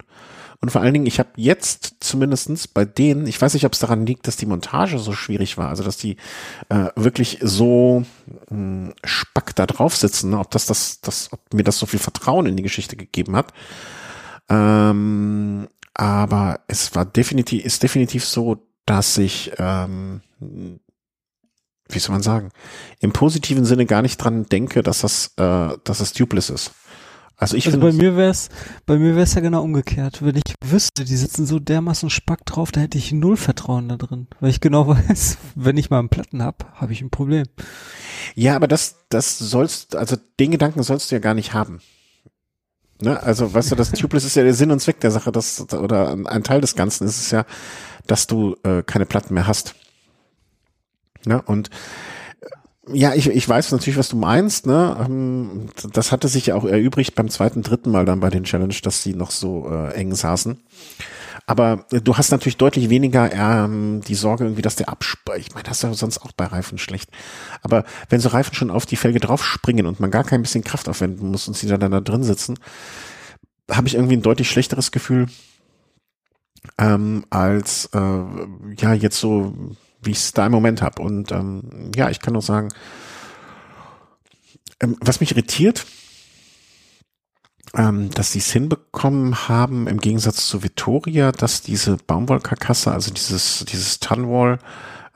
Und 0.62 0.70
vor 0.70 0.80
allen 0.80 0.94
Dingen, 0.94 1.06
ich 1.06 1.18
habe 1.18 1.30
jetzt 1.34 1.96
zumindestens 1.98 2.68
bei 2.68 2.84
denen, 2.84 3.26
ich 3.26 3.42
weiß 3.42 3.54
nicht, 3.54 3.66
ob 3.66 3.72
es 3.72 3.80
daran 3.80 4.06
liegt, 4.06 4.28
dass 4.28 4.36
die 4.36 4.46
Montage 4.46 5.00
so 5.00 5.12
schwierig 5.12 5.58
war, 5.58 5.68
also 5.68 5.82
dass 5.82 5.96
die 5.96 6.16
äh, 6.68 6.86
wirklich 6.94 7.38
so 7.42 8.04
mh, 8.48 8.92
spack 9.04 9.56
da 9.56 9.66
drauf 9.66 9.96
sitzen, 9.96 10.30
ne? 10.30 10.38
ob 10.38 10.52
das, 10.52 10.66
das, 10.66 11.00
das, 11.00 11.32
ob 11.32 11.40
mir 11.52 11.64
das 11.64 11.80
so 11.80 11.86
viel 11.86 11.98
Vertrauen 11.98 12.46
in 12.46 12.56
die 12.56 12.62
Geschichte 12.62 12.94
gegeben 12.94 13.34
hat. 13.34 13.52
Ähm, 14.48 15.66
aber 15.94 16.60
es 16.68 16.94
war 16.94 17.06
definitiv, 17.06 17.64
ist 17.64 17.82
definitiv 17.82 18.24
so, 18.24 18.64
dass 18.86 19.16
ich, 19.18 19.52
ähm, 19.58 20.20
wie 20.40 21.98
soll 21.98 22.12
man 22.14 22.22
sagen, 22.22 22.50
im 23.00 23.12
positiven 23.12 23.64
Sinne 23.64 23.86
gar 23.86 24.02
nicht 24.02 24.16
dran 24.18 24.46
denke, 24.46 24.82
dass 24.82 25.00
das, 25.02 25.32
äh, 25.36 25.76
dass 25.84 26.00
es 26.00 26.12
tubeless 26.12 26.50
ist. 26.50 26.72
Also 27.36 27.56
ich 27.56 27.66
Also 27.66 27.80
finde, 27.80 27.90
bei 27.90 27.92
mir 27.92 28.16
wär's, 28.16 28.50
bei 28.86 28.98
mir 28.98 29.16
wär's 29.16 29.34
ja 29.34 29.40
genau 29.40 29.62
umgekehrt. 29.64 30.22
Wenn 30.24 30.36
ich 30.36 30.54
wüsste, 30.64 31.04
die 31.04 31.16
sitzen 31.16 31.44
so 31.44 31.58
dermaßen 31.58 32.08
spack 32.08 32.46
drauf, 32.46 32.70
da 32.70 32.80
hätte 32.80 32.98
ich 32.98 33.10
null 33.10 33.36
Vertrauen 33.36 33.88
da 33.88 33.96
drin. 33.96 34.28
Weil 34.38 34.50
ich 34.50 34.60
genau 34.60 34.86
weiß, 35.08 35.38
wenn 35.56 35.76
ich 35.76 35.90
mal 35.90 35.98
einen 35.98 36.08
Platten 36.08 36.42
hab, 36.42 36.72
habe 36.74 36.92
ich 36.92 37.00
ein 37.02 37.10
Problem. 37.10 37.46
ja, 38.36 38.54
aber 38.54 38.68
das, 38.68 39.06
das 39.08 39.38
sollst, 39.38 39.96
also 39.96 40.16
den 40.38 40.52
Gedanken 40.52 40.82
sollst 40.84 41.10
du 41.10 41.16
ja 41.16 41.20
gar 41.20 41.34
nicht 41.34 41.52
haben. 41.52 41.80
Ne? 43.02 43.20
Also, 43.20 43.52
weißt 43.52 43.72
du, 43.72 43.74
das 43.74 43.90
Tubeless 43.90 44.24
ist 44.24 44.36
ja 44.36 44.44
der 44.44 44.54
Sinn 44.54 44.70
und 44.70 44.80
Zweck 44.80 45.00
der 45.00 45.10
Sache, 45.10 45.32
das, 45.32 45.72
oder 45.72 46.10
ein 46.12 46.26
ein 46.26 46.44
Teil 46.44 46.60
des 46.60 46.76
Ganzen 46.76 47.04
ist 47.06 47.18
es 47.18 47.30
ja, 47.32 47.44
dass 48.06 48.28
du 48.28 48.56
äh, 48.62 48.82
keine 48.84 49.06
Platten 49.06 49.34
mehr 49.34 49.48
hast. 49.48 49.74
Ne? 51.26 51.42
Und 51.42 51.70
äh, 52.40 52.96
ja, 52.96 53.14
ich, 53.14 53.28
ich 53.28 53.48
weiß 53.48 53.72
natürlich, 53.72 53.98
was 53.98 54.08
du 54.08 54.16
meinst. 54.16 54.66
Ne? 54.66 54.96
Ähm, 55.04 55.66
Das 55.92 56.12
hatte 56.12 56.28
sich 56.28 56.46
ja 56.46 56.54
auch 56.54 56.64
erübrigt 56.64 57.16
beim 57.16 57.28
zweiten, 57.28 57.62
dritten 57.62 57.90
Mal 57.90 58.04
dann 58.04 58.20
bei 58.20 58.30
den 58.30 58.44
Challenge, 58.44 58.74
dass 58.82 59.02
sie 59.02 59.14
noch 59.14 59.32
so 59.32 59.68
äh, 59.68 59.94
eng 59.94 60.14
saßen. 60.14 60.60
Aber 61.46 61.86
äh, 61.90 62.00
du 62.00 62.16
hast 62.16 62.30
natürlich 62.30 62.56
deutlich 62.56 62.90
weniger 62.90 63.32
ähm, 63.32 64.00
die 64.06 64.14
Sorge 64.14 64.44
irgendwie, 64.44 64.62
dass 64.62 64.76
der 64.76 64.88
absp... 64.88 65.30
Ich 65.36 65.52
meine, 65.54 65.64
das 65.64 65.78
ist 65.78 65.82
ja 65.82 65.94
sonst 65.94 66.18
auch 66.18 66.32
bei 66.32 66.46
Reifen 66.46 66.78
schlecht. 66.78 67.10
Aber 67.62 67.84
wenn 68.08 68.20
so 68.20 68.28
Reifen 68.28 68.54
schon 68.54 68.70
auf 68.70 68.86
die 68.86 68.96
Felge 68.96 69.20
draufspringen 69.20 69.86
und 69.86 70.00
man 70.00 70.10
gar 70.10 70.24
kein 70.24 70.42
bisschen 70.42 70.64
Kraft 70.64 70.88
aufwenden 70.88 71.30
muss 71.30 71.48
und 71.48 71.56
sie 71.56 71.66
dann 71.66 71.90
da 71.90 72.00
drin 72.00 72.24
sitzen, 72.24 72.58
habe 73.70 73.88
ich 73.88 73.94
irgendwie 73.94 74.16
ein 74.16 74.22
deutlich 74.22 74.50
schlechteres 74.50 74.92
Gefühl 74.92 75.26
ähm, 76.78 77.24
als 77.30 77.86
äh, 77.92 78.22
ja 78.78 78.94
jetzt 78.94 79.18
so, 79.18 79.54
wie 80.02 80.10
ich 80.10 80.18
es 80.18 80.32
da 80.32 80.46
im 80.46 80.52
Moment 80.52 80.82
habe. 80.82 81.02
Und 81.02 81.32
ähm, 81.32 81.90
ja, 81.94 82.10
ich 82.10 82.20
kann 82.20 82.34
nur 82.34 82.42
sagen, 82.42 82.68
ähm, 84.80 84.96
was 85.00 85.20
mich 85.20 85.32
irritiert, 85.32 85.86
ähm, 87.74 88.10
dass 88.10 88.32
sie 88.32 88.38
es 88.40 88.52
hinbekommen 88.52 89.48
haben, 89.48 89.86
im 89.86 89.98
Gegensatz 89.98 90.46
zu 90.46 90.62
Vittoria, 90.62 91.32
dass 91.32 91.62
diese 91.62 91.96
Baumwollkarkasse, 91.96 92.92
also 92.92 93.10
dieses, 93.10 93.64
dieses 93.66 93.98
Tunwall, 94.00 94.58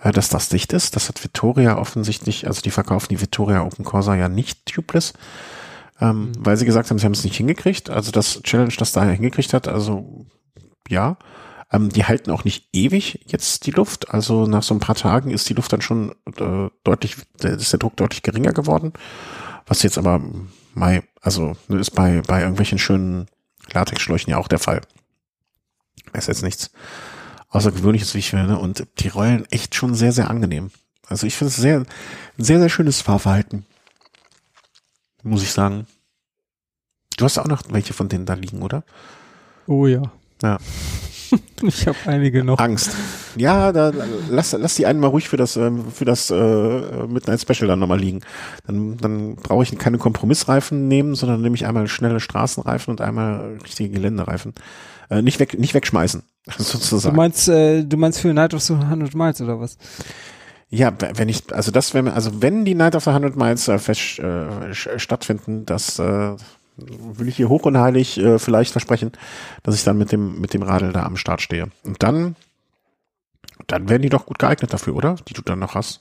äh, 0.03 0.13
dass 0.13 0.29
das 0.29 0.49
dicht 0.49 0.73
ist. 0.73 0.97
Das 0.97 1.09
hat 1.09 1.23
Vittoria 1.23 1.79
offensichtlich, 1.79 2.47
also 2.47 2.63
die 2.63 2.71
verkaufen 2.71 3.09
die 3.11 3.21
Vittoria 3.21 3.63
Open 3.63 3.85
Corsa 3.85 4.15
ja 4.15 4.29
nicht 4.29 4.65
tubeless, 4.67 5.13
ähm, 6.01 6.33
weil 6.39 6.57
sie 6.57 6.67
gesagt 6.67 6.91
haben, 6.91 6.99
sie 6.99 7.05
haben 7.05 7.13
es 7.13 7.25
nicht 7.25 7.37
hingekriegt. 7.37 7.91
Also 7.91 8.11
das 8.11 8.43
Challenge, 8.43 8.75
das 8.79 8.93
da 8.93 9.05
hingekriegt 9.05 9.53
hat, 9.53 9.69
also 9.69 10.27
ja. 10.89 11.17
Ähm, 11.73 11.89
die 11.89 12.05
halten 12.05 12.31
auch 12.31 12.45
nicht 12.45 12.69
ewig 12.73 13.25
jetzt 13.27 13.67
die 13.67 13.73
Luft. 13.73 14.15
Also 14.15 14.47
nach 14.47 14.63
so 14.63 14.73
ein 14.73 14.81
paar 14.81 14.95
Tagen 14.95 15.31
ist 15.31 15.49
die 15.49 15.55
Luft 15.55 15.73
dann 15.73 15.83
schon 15.83 16.13
äh, 16.39 16.69
deutlich, 16.85 17.17
ist 17.43 17.73
der 17.73 17.81
Druck 17.81 17.97
deutlich 17.97 18.23
geringer 18.23 18.53
geworden. 18.53 18.93
Was 19.67 19.83
jetzt 19.83 19.99
aber 19.99 20.21
Mai, 20.75 21.03
also 21.27 21.57
ist 21.69 21.91
bei, 21.91 22.23
bei 22.23 22.41
irgendwelchen 22.41 22.79
schönen 22.79 23.27
Latexschläuchen 23.73 24.31
ja 24.31 24.39
auch 24.39 24.47
der 24.47 24.61
Fall. 24.61 24.81
Ist 26.13 26.29
jetzt 26.29 26.45
nichts 26.45 26.71
Außergewöhnliches, 27.49 28.15
wie 28.15 28.21
ich 28.21 28.31
finde. 28.31 28.59
Und 28.59 28.87
die 29.01 29.09
rollen 29.09 29.45
echt 29.51 29.75
schon 29.75 29.97
sehr, 29.97 30.13
sehr 30.13 30.31
angenehm. 30.31 30.71
Also 31.09 31.27
ich 31.27 31.35
finde 31.35 31.49
es 31.49 31.57
sehr, 31.57 31.81
ein 31.81 32.45
sehr, 32.45 32.61
sehr 32.61 32.69
schönes 32.69 33.01
Fahrverhalten. 33.01 33.67
Muss 35.25 35.43
ich 35.43 35.51
sagen. 35.51 35.89
Du 37.17 37.25
hast 37.25 37.39
auch 37.39 37.47
noch 37.47 37.65
welche 37.71 37.93
von 37.93 38.09
denen 38.09 38.27
da 38.27 38.35
liegen, 38.35 38.63
oder? 38.63 38.85
Oh 39.67 39.89
ja. 39.89 40.13
Ja. 40.43 40.59
Ich 41.63 41.87
habe 41.87 41.97
einige 42.07 42.45
noch. 42.45 42.59
Angst. 42.59 42.91
Ja, 43.37 43.73
da, 43.73 43.91
lass, 44.31 44.53
lass 44.53 44.75
die 44.75 44.87
einen 44.87 45.01
mal 45.01 45.07
ruhig 45.09 45.29
für 45.29 45.37
das, 45.37 45.57
ähm, 45.57 45.85
für 45.91 46.05
das 46.05 46.31
äh, 46.31 47.07
Midnight 47.07 47.41
Special 47.41 47.67
dann 47.69 47.79
nochmal 47.79 47.99
liegen. 47.99 48.21
Dann, 48.67 48.97
dann 48.99 49.37
brauche 49.37 49.63
ich 49.63 49.77
keine 49.79 49.99
Kompromissreifen 49.99 50.87
nehmen, 50.89 51.15
sondern 51.15 51.41
nehme 51.41 51.55
ich 51.57 51.67
einmal 51.67 51.89
schnelle 51.89 52.21
Straßenreifen 52.21 52.91
und 52.93 53.01
einmal 53.01 53.59
richtige 53.65 53.89
Geländereifen. 53.91 54.53
Äh, 55.09 55.23
nicht 55.23 55.39
weg, 55.41 55.59
nicht 55.59 55.73
wegschmeißen, 55.75 56.23
Du 56.59 56.63
sozusagen. 56.63 57.17
meinst, 57.17 57.49
äh, 57.49 57.85
du 57.85 57.97
meinst 57.97 58.21
für 58.21 58.33
Night 58.35 58.53
of 58.55 58.63
the 58.63 58.75
100 58.75 59.15
Miles 59.15 59.41
oder 59.41 59.59
was? 59.61 59.79
Ja, 60.69 60.93
wenn 61.15 61.29
ich, 61.29 61.45
also 61.55 61.71
das 61.71 61.95
mir- 61.95 62.13
also 62.13 62.43
wenn 62.43 62.65
die 62.65 62.75
Night 62.75 62.97
of 62.97 63.05
the 63.05 63.11
100 63.11 63.37
Miles 63.37 63.69
äh, 63.69 63.79
fest, 63.79 64.19
äh, 64.19 64.75
stattfinden, 64.75 65.65
das 65.65 65.99
äh, 66.01 66.35
will 66.77 67.29
ich 67.29 67.37
hier 67.37 67.49
hoch 67.49 67.65
und 67.65 67.79
heilig 67.79 68.19
äh, 68.19 68.39
vielleicht 68.39 68.73
versprechen, 68.73 69.13
dass 69.63 69.75
ich 69.75 69.85
dann 69.85 69.99
mit 69.99 70.13
dem 70.13 70.41
mit 70.41 70.55
dem 70.55 70.63
Radl 70.63 70.93
da 70.93 71.05
am 71.05 71.17
Start 71.17 71.41
stehe. 71.41 71.69
Und 71.85 72.03
dann, 72.03 72.37
dann 73.67 73.89
wären 73.89 74.03
die 74.03 74.09
doch 74.09 74.27
gut 74.27 74.39
geeignet 74.39 74.73
dafür, 74.73 74.95
oder? 74.95 75.17
Die 75.29 75.35
du 75.35 75.43
dann 75.43 75.59
noch 75.59 75.75
hast. 75.75 76.01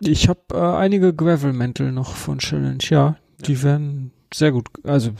Ich 0.00 0.28
habe 0.28 0.40
äh, 0.52 0.76
einige 0.76 1.14
Gravel-Mäntel 1.14 1.92
noch 1.92 2.16
von 2.16 2.38
Challenge, 2.38 2.82
ja. 2.88 3.16
Die 3.46 3.62
werden 3.62 4.12
sehr 4.32 4.52
gut, 4.52 4.68
also 4.84 5.12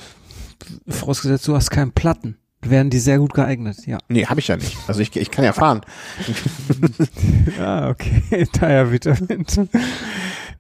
vorausgesetzt, 0.89 1.47
du 1.49 1.55
hast 1.55 1.71
keinen 1.71 1.93
Platten, 1.93 2.39
werden 2.63 2.91
die 2.91 2.99
sehr 2.99 3.19
gut 3.19 3.35
geeignet, 3.35 3.87
ja. 3.87 3.99
Nee, 4.09 4.27
habe 4.27 4.41
ich 4.41 4.49
ja 4.49 4.57
nicht. 4.57 4.77
Also 4.87 5.01
ich, 5.01 5.15
ich 5.17 5.31
kann 5.31 5.45
ja 5.45 5.53
fahren. 5.53 5.83
Ah, 7.61 7.91
okay, 7.91 8.47
daher 8.59 8.91
Vitamin. 8.91 9.45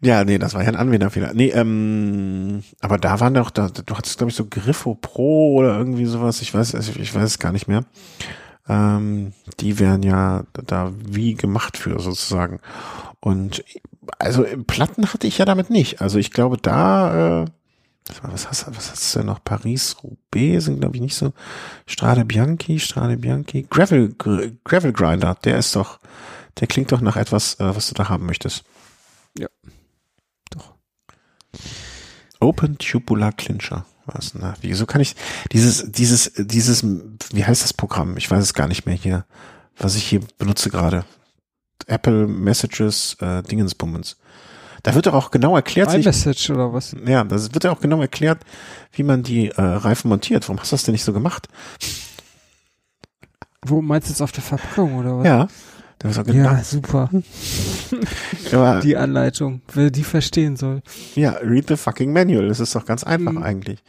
Ja, 0.03 0.25
nee, 0.25 0.39
das 0.39 0.55
war 0.55 0.63
ja 0.63 0.69
ein 0.69 0.77
Anwenderfehler. 0.77 1.35
Nee, 1.35 1.49
ähm, 1.51 2.63
aber 2.81 2.97
da 2.97 3.21
waren 3.21 3.35
doch, 3.35 3.51
da, 3.51 3.69
du 3.69 3.95
hattest, 3.97 4.17
glaube 4.17 4.31
ich, 4.31 4.37
so 4.37 4.47
Griffo 4.47 4.95
Pro 4.95 5.57
oder 5.57 5.77
irgendwie 5.77 6.07
sowas, 6.07 6.41
ich 6.41 6.55
weiß, 6.55 6.75
ich 6.75 7.15
weiß 7.15 7.25
es 7.25 7.39
gar 7.39 7.53
nicht 7.53 7.69
mehr. 7.69 7.85
Ähm, 8.69 9.33
die 9.59 9.79
wären 9.79 10.03
ja 10.03 10.45
da 10.53 10.93
wie 10.97 11.35
gemacht 11.35 11.77
für 11.77 11.99
sozusagen. 12.01 12.61
Und 13.21 13.63
also 14.19 14.45
Platten 14.67 15.13
hatte 15.13 15.27
ich 15.27 15.39
ja 15.39 15.45
damit 15.45 15.69
nicht. 15.69 16.01
Also 16.01 16.19
ich 16.19 16.31
glaube, 16.31 16.57
da, 16.57 17.43
äh, 17.43 17.45
was 18.23 18.49
hast, 18.49 18.67
was 18.75 18.91
hast 18.91 19.15
du 19.15 19.19
denn 19.19 19.27
noch? 19.27 19.45
Paris, 19.45 19.97
Roubaix 20.03 20.65
sind, 20.65 20.81
glaube 20.81 20.97
ich, 20.97 21.03
nicht 21.03 21.15
so. 21.17 21.33
Strade 21.87 22.25
Bianchi, 22.25 22.81
Strade 22.81 23.19
Bianchi. 23.19 23.67
Gravel, 23.69 24.15
Gravel 24.65 24.93
Grinder, 24.93 25.37
der 25.45 25.59
ist 25.59 25.77
doch, 25.77 26.01
der 26.59 26.67
klingt 26.67 26.91
doch 26.93 27.03
nach 27.03 27.17
etwas, 27.17 27.61
äh, 27.61 27.77
was 27.77 27.89
du 27.89 27.95
da 27.95 28.09
haben 28.09 28.25
möchtest. 28.25 28.65
Ja. 29.39 29.49
Open 32.41 32.79
Tubular 32.79 33.33
Clincher. 33.33 33.85
Was, 34.07 34.35
na, 34.35 34.55
wieso 34.61 34.87
kann 34.87 35.01
ich 35.01 35.15
dieses, 35.53 35.93
dieses, 35.93 36.33
dieses, 36.37 36.85
wie 37.33 37.45
heißt 37.45 37.63
das 37.63 37.73
Programm? 37.73 38.17
Ich 38.17 38.31
weiß 38.31 38.43
es 38.43 38.55
gar 38.55 38.67
nicht 38.67 38.87
mehr 38.87 38.95
hier, 38.95 39.25
was 39.77 39.95
ich 39.95 40.05
hier 40.05 40.21
benutze 40.39 40.71
gerade. 40.71 41.05
Apple 41.87 42.27
Messages, 42.27 43.17
äh, 43.21 43.43
Dingensbummens. 43.43 44.17
Da 44.83 44.95
wird 44.95 45.07
doch 45.07 45.15
auch 45.15 45.31
genau 45.31 45.57
erklärt. 45.57 45.93
iMessage 45.93 46.51
oder 46.51 46.73
was? 46.73 46.97
Ja, 47.05 47.25
das 47.25 47.53
wird 47.53 47.65
ja 47.65 47.71
auch 47.71 47.81
genau 47.81 48.01
erklärt, 48.01 48.41
wie 48.93 49.03
man 49.03 49.23
die 49.23 49.49
äh, 49.49 49.61
Reifen 49.61 50.09
montiert. 50.09 50.49
Warum 50.49 50.61
hast 50.61 50.73
du 50.73 50.75
das 50.75 50.85
denn 50.85 50.93
nicht 50.93 51.05
so 51.05 51.13
gemacht? 51.13 51.49
Wo 53.63 53.83
meinst 53.83 54.09
du 54.09 54.13
jetzt 54.13 54.23
auf 54.23 54.33
der 54.33 54.43
Verpackung 54.43 54.97
oder 54.97 55.19
was? 55.19 55.27
Ja. 55.27 55.49
Genau 56.03 56.25
ja, 56.33 56.65
super. 56.65 57.11
ja, 58.51 58.81
die 58.81 58.97
Anleitung, 58.97 59.61
wer 59.75 59.91
die 59.91 60.03
verstehen 60.03 60.57
soll. 60.57 60.81
Ja, 61.15 61.33
read 61.43 61.69
the 61.69 61.77
fucking 61.77 62.13
manual. 62.13 62.49
Das 62.49 62.59
ist 62.59 62.75
doch 62.75 62.87
ganz 62.87 63.05
einfach 63.05 63.33
mhm. 63.33 63.43
eigentlich. 63.43 63.83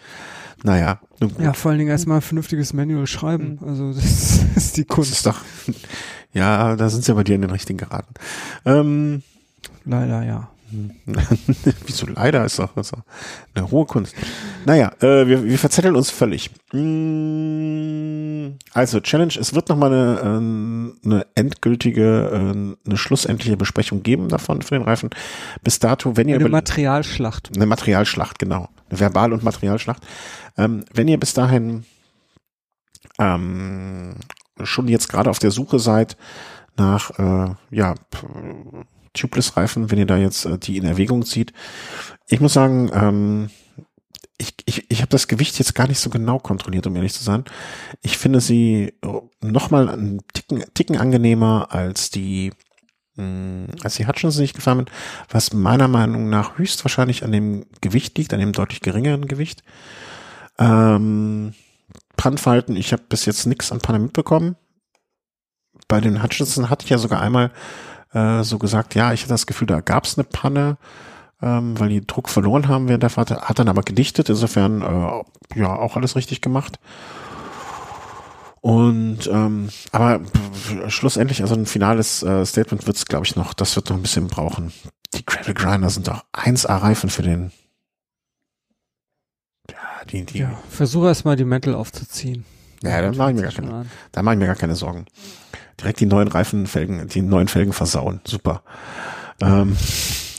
Naja. 0.64 1.00
Ja, 1.40 1.54
vor 1.54 1.72
allen 1.72 1.80
Dingen 1.80 1.90
erstmal 1.90 2.18
ein 2.18 2.22
vernünftiges 2.22 2.74
Manual 2.74 3.08
schreiben. 3.08 3.60
Mhm. 3.62 3.68
Also 3.68 3.94
das 3.94 4.44
ist 4.56 4.78
die 4.78 4.84
Kunst. 4.84 5.12
Das 5.12 5.18
ist 5.20 5.26
doch, 5.26 5.42
ja, 6.34 6.76
da 6.76 6.90
sind 6.90 7.06
sie 7.06 7.14
bei 7.14 7.24
dir 7.24 7.36
in 7.36 7.42
den 7.42 7.52
richtigen 7.52 7.78
geraten. 7.78 8.14
Ähm, 8.66 9.24
Leider 9.86 10.24
ja. 10.24 10.50
Wieso 11.86 12.08
leider 12.08 12.46
ist 12.46 12.60
doch, 12.60 12.76
ist 12.78 12.94
doch 12.94 13.04
eine 13.54 13.70
hohe 13.70 13.86
Kunst. 13.86 14.16
Naja, 14.66 14.92
äh, 15.02 15.28
wir, 15.28 15.44
wir 15.44 15.58
verzetteln 15.58 15.96
uns 15.96 16.10
völlig. 16.10 16.50
Mm, 16.72 18.58
also 18.74 19.00
Challenge, 19.00 19.34
es 19.40 19.54
wird 19.54 19.70
nochmal 19.70 19.92
eine, 19.92 20.20
äh, 20.20 21.06
eine 21.06 21.26
endgültige, 21.36 22.30
äh, 22.32 22.88
eine 22.88 22.98
schlussendliche 22.98 23.58
Besprechung 23.58 24.04
geben 24.04 24.30
davon 24.30 24.62
für 24.62 24.76
den 24.76 24.84
Reifen. 24.84 25.10
Bis 25.64 25.80
dato, 25.80 26.18
wenn 26.18 26.30
ihr 26.30 26.36
eine 26.36 26.50
Materialschlacht. 26.50 27.52
Eine 27.56 27.66
Materialschlacht, 27.66 28.40
genau. 28.40 28.70
Eine 28.90 29.00
Verbal- 29.00 29.34
und 29.34 29.44
Materialschlacht. 29.44 30.04
Ähm, 30.58 30.86
wenn 30.94 31.08
ihr 31.08 31.20
bis 31.20 31.34
dahin 31.34 31.86
ähm, 33.20 34.16
schon 34.64 34.88
jetzt 34.88 35.10
gerade 35.10 35.30
auf 35.30 35.40
der 35.40 35.52
Suche 35.52 35.80
seid 35.80 36.18
nach 36.78 37.12
äh, 37.20 37.56
ja 37.70 37.96
Tubeless-Reifen, 39.14 39.92
wenn 39.92 40.00
ihr 40.00 40.06
da 40.06 40.18
jetzt 40.18 40.46
äh, 40.46 40.58
die 40.58 40.78
in 40.78 40.86
Erwägung 40.86 41.26
zieht. 41.26 41.54
Ich 42.28 42.40
muss 42.40 42.54
sagen, 42.54 42.90
ähm, 42.94 43.50
ich, 44.38 44.56
ich, 44.66 44.90
ich 44.90 45.00
habe 45.02 45.10
das 45.10 45.28
Gewicht 45.28 45.60
jetzt 45.60 45.76
gar 45.76 45.88
nicht 45.88 46.00
so 46.00 46.10
genau 46.10 46.40
kontrolliert, 46.40 46.88
um 46.88 46.96
ehrlich 46.96 47.14
zu 47.14 47.24
sein. 47.24 47.46
Ich 48.02 48.18
finde 48.18 48.42
sie 48.42 48.94
nochmal 49.42 49.90
einen 49.90 50.22
Ticken, 50.34 50.64
Ticken 50.74 50.98
angenehmer 50.98 51.68
als 51.72 52.10
die 52.10 52.52
mh, 53.16 53.24
hm, 53.24 53.68
als 53.84 53.96
die 53.96 54.08
Hutchinson, 54.08 54.40
die 54.40 54.46
ich 54.46 54.54
gefahren 54.54 54.80
bin, 54.80 54.94
was 55.30 55.54
meiner 55.54 55.88
Meinung 55.88 56.30
nach 56.30 56.58
höchstwahrscheinlich 56.58 57.24
an 57.24 57.32
dem 57.32 57.66
Gewicht 57.82 58.18
liegt, 58.18 58.34
an 58.34 58.40
dem 58.40 58.54
deutlich 58.54 58.82
geringeren 58.82 59.28
Gewicht. 59.28 59.64
Ähm, 60.58 61.54
Brandfalten, 62.18 62.76
ich 62.76 62.94
habe 62.94 63.04
bis 63.10 63.26
jetzt 63.26 63.46
nichts 63.46 63.72
an 63.72 63.80
Panne 63.80 64.00
mitbekommen. 64.00 64.56
Bei 65.88 66.00
den 66.02 66.24
Hutchinson 66.24 66.70
hatte 66.70 66.86
ich 66.86 66.90
ja 66.90 66.98
sogar 66.98 67.22
einmal 67.22 67.52
äh, 68.14 68.44
so 68.44 68.58
gesagt, 68.58 68.96
ja, 68.96 69.14
ich 69.14 69.22
hatte 69.22 69.34
das 69.34 69.48
Gefühl, 69.48 69.68
da 69.68 69.82
gab 69.82 70.06
es 70.06 70.18
eine 70.18 70.26
Panne, 70.26 70.78
ähm, 71.42 71.80
weil 71.80 71.90
die 71.90 72.06
Druck 72.06 72.30
verloren 72.30 72.68
haben 72.68 72.88
während 72.88 73.04
der 73.04 73.10
Fahrt, 73.10 73.32
hat 73.32 73.60
dann 73.60 73.70
aber 73.70 73.84
gedichtet, 73.84 74.30
insofern 74.30 74.82
äh, 74.82 75.60
ja 75.60 75.76
auch 75.76 75.96
alles 75.96 76.16
richtig 76.16 76.42
gemacht. 76.42 76.80
Und 78.62 79.28
ähm, 79.28 79.70
aber 79.92 80.22
schlussendlich, 80.88 81.42
also 81.42 81.56
ein 81.56 81.66
finales 81.66 82.22
äh, 82.22 82.46
Statement 82.46 82.86
wird 82.86 82.98
es, 82.98 83.06
glaube 83.06 83.26
ich, 83.26 83.36
noch, 83.36 83.54
das 83.54 83.76
wird 83.76 83.90
noch 83.90 83.98
ein 83.98 84.04
bisschen 84.04 84.28
brauchen. 84.28 84.72
Die 85.16 85.26
Gravel 85.26 85.56
Grinder 85.56 85.90
sind 85.90 86.08
doch 86.08 86.24
1A-Reifen 86.34 87.10
für 87.10 87.24
den. 87.24 87.52
Ja, 89.70 90.06
die, 90.12 90.26
die. 90.26 90.40
Ja, 90.40 90.60
versuche 90.70 91.08
erstmal 91.08 91.38
die 91.38 91.44
Mäntel 91.44 91.74
aufzuziehen. 91.74 92.46
Ja, 92.84 93.02
dann 93.02 93.18
mache 93.18 93.32
ich 93.32 93.36
mir 93.38 93.44
gar 93.44 93.52
keine, 93.52 93.86
da 94.12 94.22
mache 94.22 94.36
ich 94.36 94.40
mir 94.40 94.48
gar 94.48 94.56
keine 94.56 94.76
Sorgen 94.76 95.06
direkt 95.80 96.00
die 96.00 96.06
neuen 96.06 96.28
Reifenfelgen, 96.28 97.08
die 97.08 97.22
neuen 97.22 97.48
Felgen 97.48 97.74
versauen. 97.74 98.22
Super. 98.26 98.64
Ähm, 99.42 99.76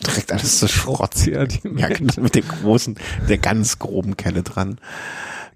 direkt 0.06 0.32
alles 0.32 0.58
zu 0.58 0.68
Schrott. 0.68 1.26
Ja, 1.26 1.44
ja, 1.76 1.88
mit 2.20 2.34
dem 2.34 2.44
großen, 2.46 2.96
der 3.28 3.38
ganz 3.38 3.78
groben 3.78 4.16
Kelle 4.16 4.42
dran. 4.42 4.78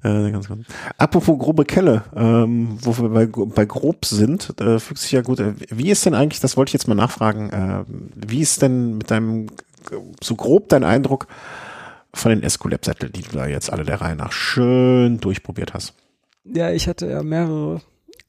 Äh, 0.02 0.30
ganz 0.30 0.46
grob. 0.46 0.58
Apropos 0.98 1.38
grobe 1.38 1.64
Kelle, 1.64 2.04
ähm, 2.14 2.78
wo 2.80 2.96
wir 2.98 3.08
bei, 3.08 3.26
bei 3.26 3.64
grob 3.64 4.04
sind, 4.04 4.60
äh, 4.60 4.78
fügt 4.78 5.00
sich 5.00 5.12
ja 5.12 5.22
gut. 5.22 5.40
Äh, 5.40 5.54
wie 5.70 5.90
ist 5.90 6.06
denn 6.06 6.14
eigentlich, 6.14 6.40
das 6.40 6.56
wollte 6.56 6.70
ich 6.70 6.74
jetzt 6.74 6.86
mal 6.86 6.94
nachfragen, 6.94 7.50
äh, 7.50 7.84
wie 8.14 8.40
ist 8.40 8.62
denn 8.62 8.98
mit 8.98 9.10
deinem, 9.10 9.48
so 10.22 10.36
grob 10.36 10.68
dein 10.68 10.84
Eindruck 10.84 11.26
von 12.12 12.30
den 12.30 12.42
Escolab-Sättel, 12.42 13.10
die 13.10 13.22
du 13.22 13.32
da 13.32 13.46
jetzt 13.46 13.72
alle 13.72 13.84
der 13.84 14.00
Reihe 14.00 14.16
nach 14.16 14.32
schön 14.32 15.18
durchprobiert 15.18 15.74
hast? 15.74 15.94
Ja, 16.44 16.70
ich 16.70 16.88
hatte 16.88 17.08
ja 17.08 17.22
mehrere. 17.22 17.80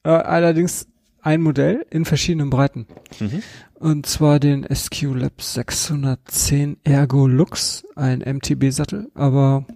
Äh, 0.02 0.10
allerdings 0.10 0.86
ein 1.22 1.40
Modell 1.40 1.84
in 1.90 2.04
verschiedenen 2.04 2.50
Breiten. 2.50 2.86
Mhm. 3.20 3.42
Und 3.74 4.06
zwar 4.06 4.40
den 4.40 4.66
SQ 4.72 5.14
Lab 5.14 5.40
610 5.40 6.78
Ergo 6.84 7.26
Lux, 7.26 7.84
ein 7.94 8.20
MTB-Sattel, 8.20 9.10
aber 9.14 9.66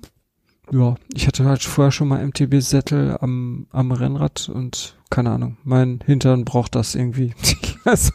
ja, 0.70 0.95
ich 1.12 1.26
hatte 1.26 1.45
halt 1.45 1.62
vorher 1.62 1.93
schon 1.93 2.09
mal 2.09 2.26
MTB-Sättel 2.26 3.18
am, 3.20 3.66
am 3.70 3.93
Rennrad 3.93 4.49
und 4.49 4.97
keine 5.11 5.30
Ahnung, 5.30 5.59
mein 5.64 6.01
Hintern 6.07 6.45
braucht 6.45 6.74
das 6.74 6.95
irgendwie. 6.95 7.34
das 7.84 8.12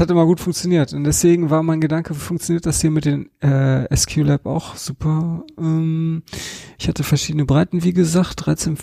hat 0.00 0.10
immer 0.10 0.26
gut 0.26 0.40
funktioniert 0.40 0.92
und 0.92 1.04
deswegen 1.04 1.50
war 1.50 1.62
mein 1.62 1.80
Gedanke, 1.80 2.14
funktioniert 2.14 2.66
das 2.66 2.80
hier 2.80 2.90
mit 2.90 3.04
den 3.04 3.30
äh, 3.40 3.94
SQ 3.94 4.16
Lab 4.16 4.46
auch 4.46 4.76
super. 4.76 5.44
Ähm, 5.58 6.22
ich 6.78 6.88
hatte 6.88 7.04
verschiedene 7.04 7.44
Breiten, 7.44 7.84
wie 7.84 7.92
gesagt, 7.92 8.46
13 8.46 8.76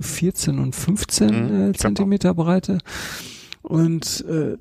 14 0.00 0.58
und 0.58 0.74
15 0.74 1.28
mhm, 1.28 1.70
äh, 1.70 1.72
Zentimeter 1.74 2.32
Breite. 2.32 2.78
Und 3.60 4.24
äh, 4.26 4.56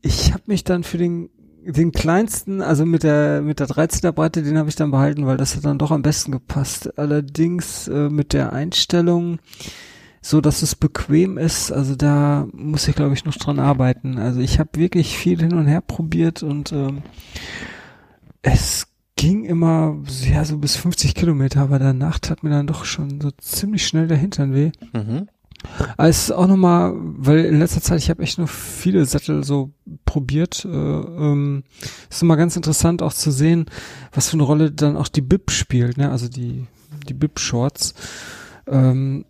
ich 0.00 0.32
habe 0.32 0.42
mich 0.46 0.64
dann 0.64 0.82
für 0.82 0.98
den 0.98 1.30
den 1.64 1.92
kleinsten, 1.92 2.60
also 2.60 2.84
mit 2.84 3.04
der 3.04 3.40
mit 3.40 3.60
der 3.60 3.68
13er 3.68 4.10
Breite, 4.10 4.42
den 4.42 4.58
habe 4.58 4.68
ich 4.68 4.74
dann 4.74 4.90
behalten, 4.90 5.26
weil 5.26 5.36
das 5.36 5.54
hat 5.54 5.64
dann 5.64 5.78
doch 5.78 5.92
am 5.92 6.02
besten 6.02 6.32
gepasst. 6.32 6.98
Allerdings 6.98 7.86
äh, 7.86 8.08
mit 8.08 8.32
der 8.32 8.52
Einstellung, 8.52 9.38
so 10.20 10.40
dass 10.40 10.62
es 10.62 10.74
bequem 10.74 11.38
ist, 11.38 11.70
also 11.70 11.94
da 11.94 12.48
muss 12.52 12.88
ich 12.88 12.96
glaube 12.96 13.14
ich 13.14 13.24
noch 13.24 13.36
dran 13.36 13.60
arbeiten. 13.60 14.18
Also 14.18 14.40
ich 14.40 14.58
habe 14.58 14.70
wirklich 14.74 15.16
viel 15.16 15.40
hin 15.40 15.54
und 15.54 15.66
her 15.66 15.82
probiert 15.82 16.42
und 16.42 16.72
ähm, 16.72 17.02
es 18.42 18.88
ging 19.22 19.44
immer, 19.44 19.98
ja, 20.28 20.44
so 20.44 20.58
bis 20.58 20.74
50 20.74 21.14
Kilometer, 21.14 21.60
aber 21.60 21.78
danach 21.78 22.18
tat 22.18 22.42
mir 22.42 22.50
dann 22.50 22.66
doch 22.66 22.84
schon 22.84 23.20
so 23.20 23.30
ziemlich 23.30 23.86
schnell 23.86 24.08
der 24.08 24.16
Hintern 24.16 24.52
weh. 24.52 24.72
Mhm. 24.92 25.28
Aber 25.96 26.08
es 26.08 26.24
ist 26.24 26.32
auch 26.32 26.48
nochmal, 26.48 26.92
weil 26.96 27.44
in 27.44 27.60
letzter 27.60 27.80
Zeit, 27.80 28.00
ich 28.00 28.10
habe 28.10 28.24
echt 28.24 28.38
noch 28.38 28.48
viele 28.48 29.04
Sättel 29.04 29.44
so 29.44 29.70
probiert. 30.04 30.64
Äh, 30.64 30.68
ähm, 30.68 31.62
ist 32.10 32.20
immer 32.20 32.36
ganz 32.36 32.56
interessant 32.56 33.00
auch 33.00 33.12
zu 33.12 33.30
sehen, 33.30 33.66
was 34.12 34.28
für 34.28 34.34
eine 34.34 34.42
Rolle 34.42 34.72
dann 34.72 34.96
auch 34.96 35.06
die 35.06 35.20
Bib 35.20 35.52
spielt, 35.52 35.98
ne? 35.98 36.10
Also 36.10 36.26
die, 36.26 36.66
die 37.08 37.14
Bib-Shorts. 37.14 37.94
Ähm, 38.66 39.24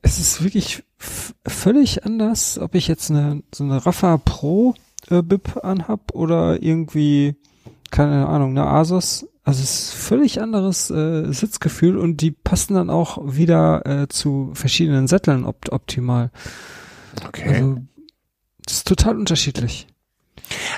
es 0.00 0.18
ist 0.18 0.42
wirklich 0.42 0.84
völlig 0.98 2.06
anders, 2.06 2.58
ob 2.58 2.74
ich 2.74 2.88
jetzt 2.88 3.10
eine, 3.10 3.42
so 3.54 3.62
eine 3.62 3.84
Rafa 3.84 4.16
Pro 4.16 4.74
äh, 5.10 5.20
Bib 5.20 5.62
anhab 5.62 6.14
oder 6.14 6.62
irgendwie, 6.62 7.36
keine 7.90 8.26
Ahnung, 8.26 8.52
eine 8.52 8.66
Asos 8.66 9.26
also 9.44 9.62
es 9.62 9.88
ist 9.88 9.92
völlig 9.92 10.40
anderes 10.40 10.90
äh, 10.90 11.30
Sitzgefühl 11.30 11.98
und 11.98 12.22
die 12.22 12.30
passen 12.30 12.74
dann 12.74 12.88
auch 12.88 13.18
wieder 13.24 13.84
äh, 13.86 14.08
zu 14.08 14.50
verschiedenen 14.54 15.06
Sätteln 15.06 15.44
opt 15.44 15.70
optimal. 15.70 16.30
Okay. 17.26 17.48
Also 17.48 17.78
das 18.64 18.76
ist 18.78 18.88
total 18.88 19.16
unterschiedlich. 19.16 19.86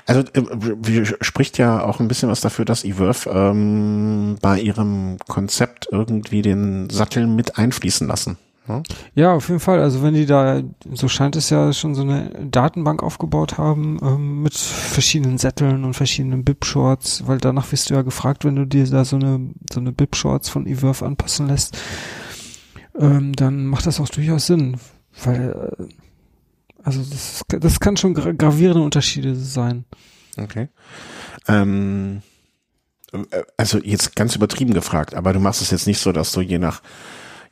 Also 0.05 0.21
äh, 0.21 1.05
spricht 1.21 1.59
ja 1.59 1.83
auch 1.83 2.01
ein 2.01 2.09
bisschen 2.09 2.29
was 2.29 2.41
dafür, 2.41 2.65
dass 2.65 2.85
Eworth 2.85 3.29
ähm, 3.31 4.37
bei 4.43 4.61
ihrem 4.61 5.19
Konzept 5.29 5.89
irgendwie 5.91 6.43
den 6.43 6.91
Sattel 6.91 7.29
mit 7.29 7.59
einfließen 7.59 8.07
lassen. 8.07 8.37
Ja? 8.69 8.83
ja, 9.15 9.33
auf 9.35 9.49
jeden 9.49 9.61
Fall. 9.61 9.81
Also 9.81 10.03
wenn 10.03 10.15
die 10.15 10.27
da, 10.27 10.63
so 10.93 11.09
scheint 11.09 11.37
es 11.37 11.51
ja 11.51 11.73
schon 11.73 11.95
so 11.95 12.03
eine 12.03 12.31
Datenbank 12.51 13.03
aufgebaut 13.03 13.59
haben 13.59 13.99
ähm, 14.03 14.43
mit 14.43 14.55
verschiedenen 14.55 15.39
Sätteln 15.39 15.85
und 15.85 15.95
verschiedenen 15.95 16.45
Bib-Shorts, 16.45 17.27
weil 17.27 17.39
danach 17.39 17.71
wirst 17.73 17.91
du 17.91 17.95
ja 17.95 18.03
gefragt, 18.03 18.45
wenn 18.45 18.57
du 18.57 18.67
dir 18.67 18.87
da 18.87 19.05
so 19.05 19.17
eine 19.17 19.51
so 19.73 19.81
eine 19.81 19.93
Bib-Shorts 19.93 20.49
von 20.49 20.67
eWorth 20.67 21.03
anpassen 21.03 21.49
lässt, 21.49 21.79
ähm, 22.99 23.35
dann 23.35 23.67
macht 23.67 23.87
das 23.87 24.01
auch 24.01 24.09
durchaus 24.09 24.47
Sinn, 24.47 24.79
weil 25.23 25.75
äh, 25.79 25.85
also 26.83 27.03
das, 27.03 27.43
das 27.49 27.81
kann 27.81 27.97
schon 27.97 28.15
gra 28.15 28.33
gravierende 28.33 28.83
Unterschiede 28.83 29.35
sein. 29.35 29.85
Okay. 30.37 30.69
Ähm, 31.49 32.23
äh, 33.13 33.43
also 33.57 33.79
jetzt 33.79 34.17
ganz 34.17 34.37
übertrieben 34.37 34.75
gefragt, 34.75 35.15
aber 35.15 35.33
du 35.33 35.41
machst 35.41 35.63
es 35.63 35.71
jetzt 35.71 35.87
nicht 35.87 36.01
so, 36.01 36.13
dass 36.13 36.33
du 36.33 36.41
je 36.41 36.59
nach 36.59 36.83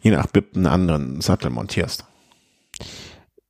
je 0.04 0.10
nach 0.10 0.26
BIP 0.26 0.54
einen 0.54 0.66
anderen 0.66 1.20
Sattel 1.20 1.50
montierst. 1.50 2.04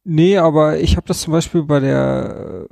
Nee, 0.04 0.38
aber 0.38 0.78
ich 0.78 0.96
habe 0.96 1.06
das 1.06 1.22
zum 1.22 1.32
Beispiel 1.32 1.64
bei 1.64 1.80
der, 1.80 2.66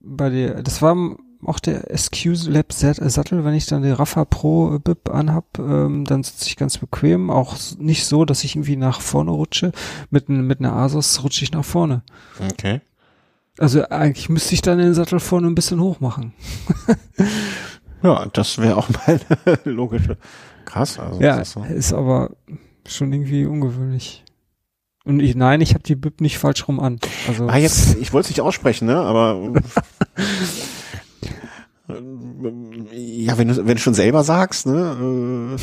bei 0.00 0.30
der, 0.30 0.62
das 0.62 0.80
war 0.82 0.96
auch 1.44 1.60
der 1.60 1.96
SQ 1.96 2.48
Lab 2.48 2.72
Sattel, 2.72 3.44
wenn 3.44 3.54
ich 3.54 3.66
dann 3.66 3.82
die 3.82 3.90
Rafa 3.90 4.24
Pro 4.24 4.78
BIP 4.78 5.10
anhab, 5.10 5.58
ähm, 5.58 6.04
dann 6.04 6.22
sitze 6.22 6.46
ich 6.46 6.56
ganz 6.56 6.78
bequem. 6.78 7.30
Auch 7.30 7.56
nicht 7.78 8.06
so, 8.06 8.24
dass 8.24 8.42
ich 8.42 8.56
irgendwie 8.56 8.76
nach 8.76 9.00
vorne 9.00 9.32
rutsche. 9.32 9.72
Mit, 10.10 10.28
mit 10.28 10.60
einer 10.60 10.72
Asos 10.72 11.22
rutsche 11.22 11.44
ich 11.44 11.52
nach 11.52 11.64
vorne. 11.64 12.02
Okay. 12.50 12.80
Also 13.58 13.86
eigentlich 13.88 14.28
müsste 14.28 14.54
ich 14.54 14.62
dann 14.62 14.78
den 14.78 14.94
Sattel 14.94 15.20
vorne 15.20 15.46
ein 15.46 15.54
bisschen 15.54 15.80
hoch 15.80 16.00
machen. 16.00 16.32
ja, 18.02 18.26
das 18.32 18.58
wäre 18.58 18.76
auch 18.76 18.88
mal 18.88 19.20
logische. 19.64 20.16
Krass. 20.64 20.98
Also 20.98 21.20
ja, 21.20 21.36
ist, 21.36 21.52
so. 21.52 21.64
ist 21.64 21.92
aber 21.92 22.30
schon 22.88 23.12
irgendwie 23.12 23.46
ungewöhnlich. 23.46 24.24
Und 25.04 25.20
ich, 25.20 25.36
nein, 25.36 25.60
ich 25.60 25.74
habe 25.74 25.84
die 25.84 25.94
Bib 25.94 26.20
nicht 26.20 26.38
falsch 26.38 26.66
rum 26.66 26.80
an. 26.80 26.98
Also 27.28 27.46
ah, 27.46 27.56
jetzt, 27.56 27.96
ich 28.00 28.12
wollte 28.12 28.26
es 28.26 28.30
nicht 28.30 28.40
aussprechen, 28.40 28.86
ne? 28.86 28.96
Aber 28.96 29.52
ja, 32.92 33.38
wenn 33.38 33.48
du 33.48 33.56
wenn 33.66 33.76
du 33.76 33.78
schon 33.78 33.94
selber 33.94 34.24
sagst, 34.24 34.66
ne? 34.66 35.56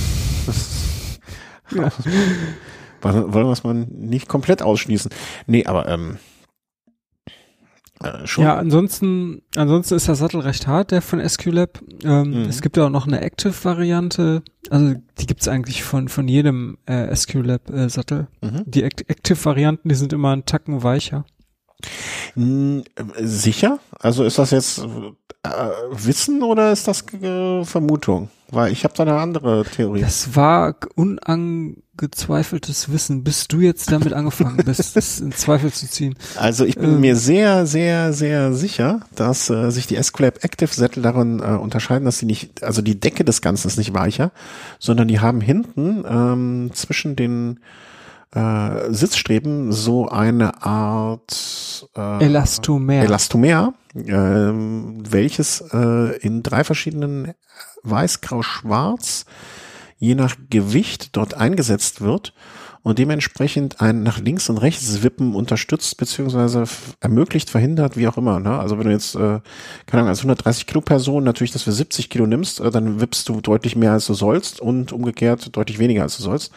Äh, 1.71 1.75
ja. 1.77 1.91
wollen 3.01 3.33
wir 3.33 3.51
es 3.51 3.63
mal 3.65 3.73
nicht 3.73 4.29
komplett 4.29 4.61
ausschließen. 4.61 5.11
Nee, 5.45 5.65
aber 5.65 5.89
ähm, 5.89 6.19
äh, 8.03 8.27
schon. 8.27 8.43
Ja, 8.43 8.57
ansonsten, 8.57 9.41
ansonsten 9.55 9.95
ist 9.95 10.07
der 10.07 10.15
Sattel 10.15 10.41
recht 10.41 10.67
hart, 10.67 10.91
der 10.91 11.01
von 11.01 11.27
SQLab. 11.27 11.81
Ähm, 12.03 12.43
mhm. 12.43 12.49
Es 12.49 12.61
gibt 12.61 12.77
ja 12.77 12.85
auch 12.85 12.89
noch 12.89 13.07
eine 13.07 13.21
Active-Variante. 13.21 14.43
Also 14.69 14.95
die 15.19 15.27
gibt's 15.27 15.47
eigentlich 15.47 15.83
von 15.83 16.09
von 16.09 16.27
jedem 16.27 16.77
äh, 16.85 17.15
SQLab-Sattel. 17.15 18.27
Äh, 18.41 18.45
mhm. 18.45 18.63
Die 18.65 18.83
Active-Varianten, 18.83 19.89
die 19.89 19.95
sind 19.95 20.13
immer 20.13 20.31
einen 20.31 20.45
Tacken 20.45 20.83
weicher. 20.83 21.25
Sicher? 23.17 23.79
Also 23.99 24.23
ist 24.23 24.39
das 24.39 24.51
jetzt 24.51 24.79
äh, 24.79 25.49
Wissen 25.91 26.41
oder 26.41 26.71
ist 26.71 26.87
das 26.87 27.03
äh, 27.13 27.63
Vermutung? 27.65 28.29
Weil 28.53 28.71
ich 28.71 28.83
habe 28.83 28.93
da 28.95 29.03
eine 29.03 29.15
andere 29.15 29.65
Theorie. 29.65 30.01
Das 30.01 30.35
war 30.35 30.75
unangezweifeltes 30.95 32.91
Wissen, 32.91 33.23
bis 33.23 33.47
du 33.47 33.61
jetzt 33.61 33.91
damit 33.91 34.13
angefangen 34.13 34.57
bist, 34.63 34.95
das 34.95 35.19
in 35.19 35.31
Zweifel 35.31 35.71
zu 35.71 35.89
ziehen. 35.89 36.15
Also 36.37 36.65
ich 36.65 36.75
bin 36.75 36.95
ähm. 36.95 37.01
mir 37.01 37.15
sehr, 37.15 37.65
sehr, 37.65 38.13
sehr 38.13 38.53
sicher, 38.53 39.01
dass 39.15 39.49
äh, 39.49 39.71
sich 39.71 39.87
die 39.87 39.95
Escolab 39.95 40.43
Active 40.43 40.73
Sättel 40.73 41.01
darin 41.01 41.39
äh, 41.39 41.55
unterscheiden, 41.55 42.05
dass 42.05 42.19
sie 42.19 42.25
nicht, 42.25 42.63
also 42.63 42.81
die 42.81 42.99
Decke 42.99 43.23
des 43.23 43.41
Ganzen 43.41 43.67
ist 43.67 43.77
nicht 43.77 43.93
weicher, 43.93 44.31
sondern 44.79 45.07
die 45.07 45.19
haben 45.19 45.41
hinten 45.41 46.03
ähm, 46.07 46.71
zwischen 46.73 47.15
den 47.15 47.59
äh, 48.33 48.93
Sitzstreben 48.93 49.71
so 49.71 50.09
eine 50.09 50.63
Art 50.63 51.87
äh, 51.95 52.25
Elastomer, 52.25 53.03
Elastomer 53.03 53.73
äh, 53.95 54.01
welches 54.01 55.61
äh, 55.71 56.17
in 56.17 56.43
drei 56.43 56.63
verschiedenen 56.63 57.33
Weiß, 57.83 58.21
Grau, 58.21 58.41
Schwarz 58.41 59.25
je 60.03 60.15
nach 60.15 60.35
Gewicht 60.49 61.15
dort 61.15 61.33
eingesetzt 61.33 62.01
wird 62.01 62.33
und 62.81 62.99
dementsprechend 62.99 63.79
ein 63.79 64.03
nach 64.03 64.19
links 64.19 64.49
und 64.49 64.57
rechts 64.57 65.01
wippen 65.01 65.33
unterstützt 65.33 65.95
beziehungsweise 65.95 66.65
ermöglicht, 66.99 67.49
verhindert, 67.49 67.95
wie 67.95 68.09
auch 68.09 68.17
immer. 68.17 68.41
Ne? 68.41 68.59
Also 68.59 68.77
wenn 68.77 68.87
du 68.87 68.91
jetzt, 68.91 69.15
äh, 69.15 69.39
keine 69.85 70.01
Ahnung, 70.01 70.09
als 70.09 70.19
130 70.19 70.67
Kilo 70.67 70.81
Person 70.81 71.23
natürlich 71.23 71.51
das 71.51 71.63
für 71.63 71.71
70 71.71 72.09
Kilo 72.09 72.27
nimmst, 72.27 72.59
äh, 72.59 72.69
dann 72.69 72.99
wippst 72.99 73.29
du 73.29 73.39
deutlich 73.39 73.77
mehr 73.77 73.93
als 73.93 74.05
du 74.05 74.13
sollst 74.13 74.59
und 74.59 74.91
umgekehrt 74.91 75.55
deutlich 75.55 75.79
weniger 75.79 76.01
als 76.03 76.17
du 76.17 76.23
sollst. 76.23 76.51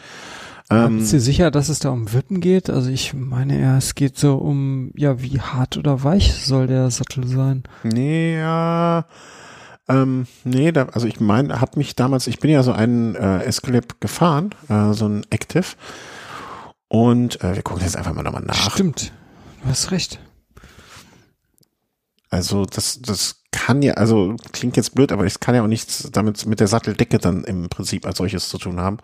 Ähm, 0.69 0.99
Bist 0.99 1.13
du 1.13 1.19
sicher, 1.19 1.49
dass 1.49 1.69
es 1.69 1.79
da 1.79 1.89
um 1.89 2.11
Wippen 2.13 2.41
geht? 2.41 2.69
Also 2.69 2.89
ich 2.89 3.13
meine 3.13 3.59
ja, 3.59 3.77
es 3.77 3.95
geht 3.95 4.17
so 4.17 4.35
um, 4.35 4.91
ja, 4.95 5.21
wie 5.21 5.39
hart 5.39 5.77
oder 5.77 6.03
weich 6.03 6.33
soll 6.33 6.67
der 6.67 6.91
Sattel 6.91 7.25
sein? 7.27 7.63
Nee, 7.83 8.37
ja. 8.37 9.05
Ähm, 9.87 10.27
nee, 10.43 10.73
da, 10.73 10.87
also 10.87 11.07
ich 11.07 11.21
meine, 11.21 11.61
hab 11.61 11.77
mich 11.77 11.95
damals, 11.95 12.27
ich 12.27 12.39
bin 12.39 12.51
ja 12.51 12.63
so 12.63 12.73
einen 12.73 13.15
äh, 13.15 13.43
Escalade 13.43 13.87
gefahren, 14.01 14.53
äh, 14.67 14.91
so 14.91 15.07
ein 15.07 15.25
Active. 15.29 15.65
Und 16.89 17.41
äh, 17.41 17.55
wir 17.55 17.63
gucken 17.63 17.83
jetzt 17.83 17.95
einfach 17.95 18.13
mal 18.13 18.23
nochmal 18.23 18.43
nach. 18.43 18.71
Stimmt, 18.71 19.13
du 19.63 19.69
hast 19.69 19.91
recht. 19.91 20.19
Also 22.29 22.65
das, 22.65 23.01
das 23.01 23.43
kann 23.51 23.81
ja, 23.81 23.93
also 23.93 24.35
klingt 24.51 24.75
jetzt 24.75 24.93
blöd, 24.93 25.13
aber 25.13 25.25
es 25.25 25.39
kann 25.39 25.55
ja 25.55 25.63
auch 25.63 25.67
nichts 25.67 26.09
damit 26.11 26.45
mit 26.45 26.59
der 26.59 26.67
Satteldecke 26.67 27.19
dann 27.19 27.45
im 27.45 27.69
Prinzip 27.69 28.05
als 28.05 28.17
solches 28.17 28.49
zu 28.49 28.57
tun 28.57 28.81
haben. 28.81 28.97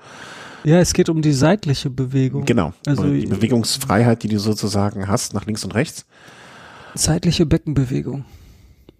Ja, 0.63 0.79
es 0.79 0.93
geht 0.93 1.09
um 1.09 1.21
die 1.21 1.33
seitliche 1.33 1.89
Bewegung. 1.89 2.45
Genau. 2.45 2.73
Also 2.85 3.03
die 3.03 3.25
Bewegungsfreiheit, 3.25 4.23
die 4.23 4.29
du 4.29 4.39
sozusagen 4.39 5.07
hast, 5.07 5.33
nach 5.33 5.45
links 5.45 5.63
und 5.63 5.75
rechts. 5.75 6.05
Seitliche 6.95 7.45
Beckenbewegung. 7.45 8.25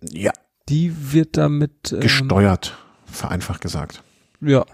Ja. 0.01 0.32
Die 0.70 1.14
wird 1.14 1.38
damit 1.38 1.91
ähm, 1.91 1.99
gesteuert, 1.99 2.78
vereinfacht 3.05 3.61
gesagt. 3.61 4.03
Ja. 4.41 4.66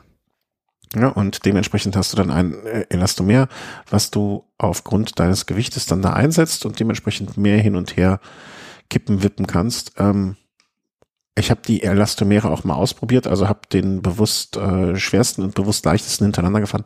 Ja, 0.96 1.10
und 1.10 1.46
dementsprechend 1.46 1.96
hast 1.96 2.14
du 2.14 2.18
dann 2.18 2.32
ein 2.32 2.54
äh, 2.66 2.86
Elastomer, 2.90 3.48
was 3.90 4.10
du 4.10 4.46
aufgrund 4.58 5.20
deines 5.20 5.46
Gewichtes 5.46 5.86
dann 5.86 6.02
da 6.02 6.14
einsetzt 6.14 6.66
und 6.66 6.80
dementsprechend 6.80 7.38
mehr 7.38 7.60
hin 7.60 7.76
und 7.76 7.96
her 7.96 8.20
kippen, 8.90 9.22
wippen 9.22 9.46
kannst. 9.46 9.94
Ähm, 9.98 10.36
ich 11.40 11.52
habe 11.52 11.62
die 11.66 11.84
Elastomere 11.84 12.50
auch 12.50 12.64
mal 12.64 12.76
ausprobiert, 12.76 13.28
also 13.28 13.48
habe 13.48 13.62
den 13.72 14.02
bewusst 14.02 14.58
äh, 14.58 14.98
schwersten 14.98 15.44
und 15.44 15.56
bewusst 15.56 15.86
leichtesten 15.86 16.26
hintereinander 16.26 16.62
gefahren. 16.62 16.84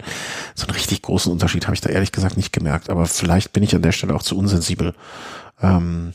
So 0.55 0.67
einen 0.67 0.75
richtig 0.75 1.01
großen 1.01 1.31
Unterschied 1.31 1.65
habe 1.65 1.75
ich 1.75 1.81
da 1.81 1.89
ehrlich 1.89 2.11
gesagt 2.11 2.37
nicht 2.37 2.53
gemerkt, 2.53 2.89
aber 2.89 3.05
vielleicht 3.05 3.53
bin 3.53 3.63
ich 3.63 3.75
an 3.75 3.81
der 3.81 3.91
Stelle 3.91 4.15
auch 4.15 4.23
zu 4.23 4.37
unsensibel. 4.37 4.93
Ähm, 5.61 6.13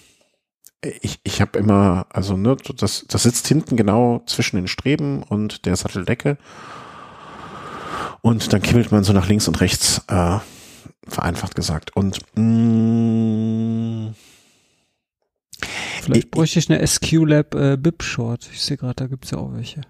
ich 0.80 1.20
ich 1.24 1.41
habe 1.41 1.59
immer, 1.59 2.07
also 2.11 2.36
ne, 2.36 2.57
das, 2.76 3.05
das 3.09 3.22
sitzt 3.22 3.49
hinten 3.49 3.76
genau 3.76 4.22
zwischen 4.26 4.57
den 4.57 4.68
Streben 4.68 5.22
und 5.22 5.66
der 5.66 5.76
Satteldecke. 5.76 6.39
Und 8.20 8.53
dann 8.53 8.62
kippelt 8.62 8.93
man 8.93 9.05
so 9.05 9.12
nach 9.12 9.28
links 9.28 9.49
und 9.49 9.61
rechts, 9.61 10.03
äh, 10.09 10.39
vereinfacht 11.07 11.55
gesagt. 11.55 11.97
Und 11.97 12.18
mh, 12.34 12.43
mm, 12.43 13.78
Vielleicht 16.03 16.30
bräuchte 16.30 16.59
ich 16.59 16.70
eine 16.70 16.86
SQ-Lab 16.86 17.55
äh, 17.55 17.76
Bib-Short. 17.76 18.49
Ich 18.53 18.62
sehe 18.62 18.76
gerade, 18.76 18.94
da 18.94 19.07
gibt's 19.07 19.30
ja 19.30 19.38
auch 19.38 19.53
welche. 19.53 19.82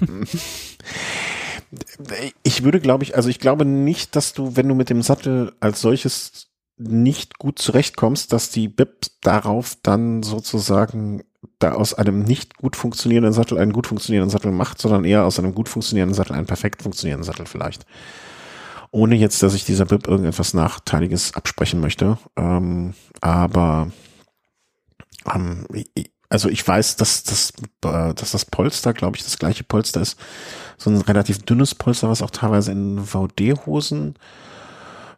ich 2.42 2.62
würde, 2.62 2.80
glaube 2.80 3.04
ich, 3.04 3.16
also 3.16 3.28
ich 3.28 3.38
glaube 3.38 3.64
nicht, 3.64 4.16
dass 4.16 4.32
du, 4.32 4.56
wenn 4.56 4.68
du 4.68 4.74
mit 4.74 4.90
dem 4.90 5.02
Sattel 5.02 5.52
als 5.60 5.80
solches 5.80 6.48
nicht 6.78 7.38
gut 7.38 7.58
zurechtkommst, 7.58 8.32
dass 8.32 8.50
die 8.50 8.68
Bib 8.68 9.06
darauf 9.22 9.76
dann 9.82 10.22
sozusagen 10.22 11.22
da 11.58 11.72
aus 11.72 11.94
einem 11.94 12.22
nicht 12.22 12.56
gut 12.56 12.76
funktionierenden 12.76 13.32
Sattel 13.32 13.58
einen 13.58 13.72
gut 13.72 13.86
funktionierenden 13.86 14.30
Sattel 14.30 14.52
macht, 14.52 14.80
sondern 14.80 15.04
eher 15.04 15.24
aus 15.24 15.38
einem 15.38 15.54
gut 15.54 15.68
funktionierenden 15.68 16.14
Sattel 16.14 16.34
einen 16.34 16.46
perfekt 16.46 16.82
funktionierenden 16.82 17.24
Sattel 17.24 17.46
vielleicht. 17.46 17.86
Ohne 18.90 19.14
jetzt, 19.16 19.42
dass 19.42 19.54
ich 19.54 19.64
dieser 19.64 19.86
Bib 19.86 20.06
irgendetwas 20.06 20.54
Nachteiliges 20.54 21.34
absprechen 21.34 21.80
möchte. 21.80 22.18
Ähm, 22.36 22.94
aber 23.20 23.90
ähm, 25.34 25.66
also 26.28 26.48
ich 26.48 26.66
weiß, 26.66 26.96
dass, 26.96 27.22
dass, 27.22 27.50
äh, 27.84 28.14
dass 28.14 28.32
das 28.32 28.44
Polster, 28.44 28.92
glaube 28.92 29.16
ich, 29.16 29.24
das 29.24 29.38
gleiche 29.38 29.64
Polster 29.64 30.00
ist. 30.00 30.18
So 30.76 30.90
ein 30.90 31.00
relativ 31.00 31.42
dünnes 31.42 31.74
Polster, 31.74 32.08
was 32.08 32.22
auch 32.22 32.30
teilweise 32.30 32.72
in 32.72 33.04
VD-Hosen 33.04 34.14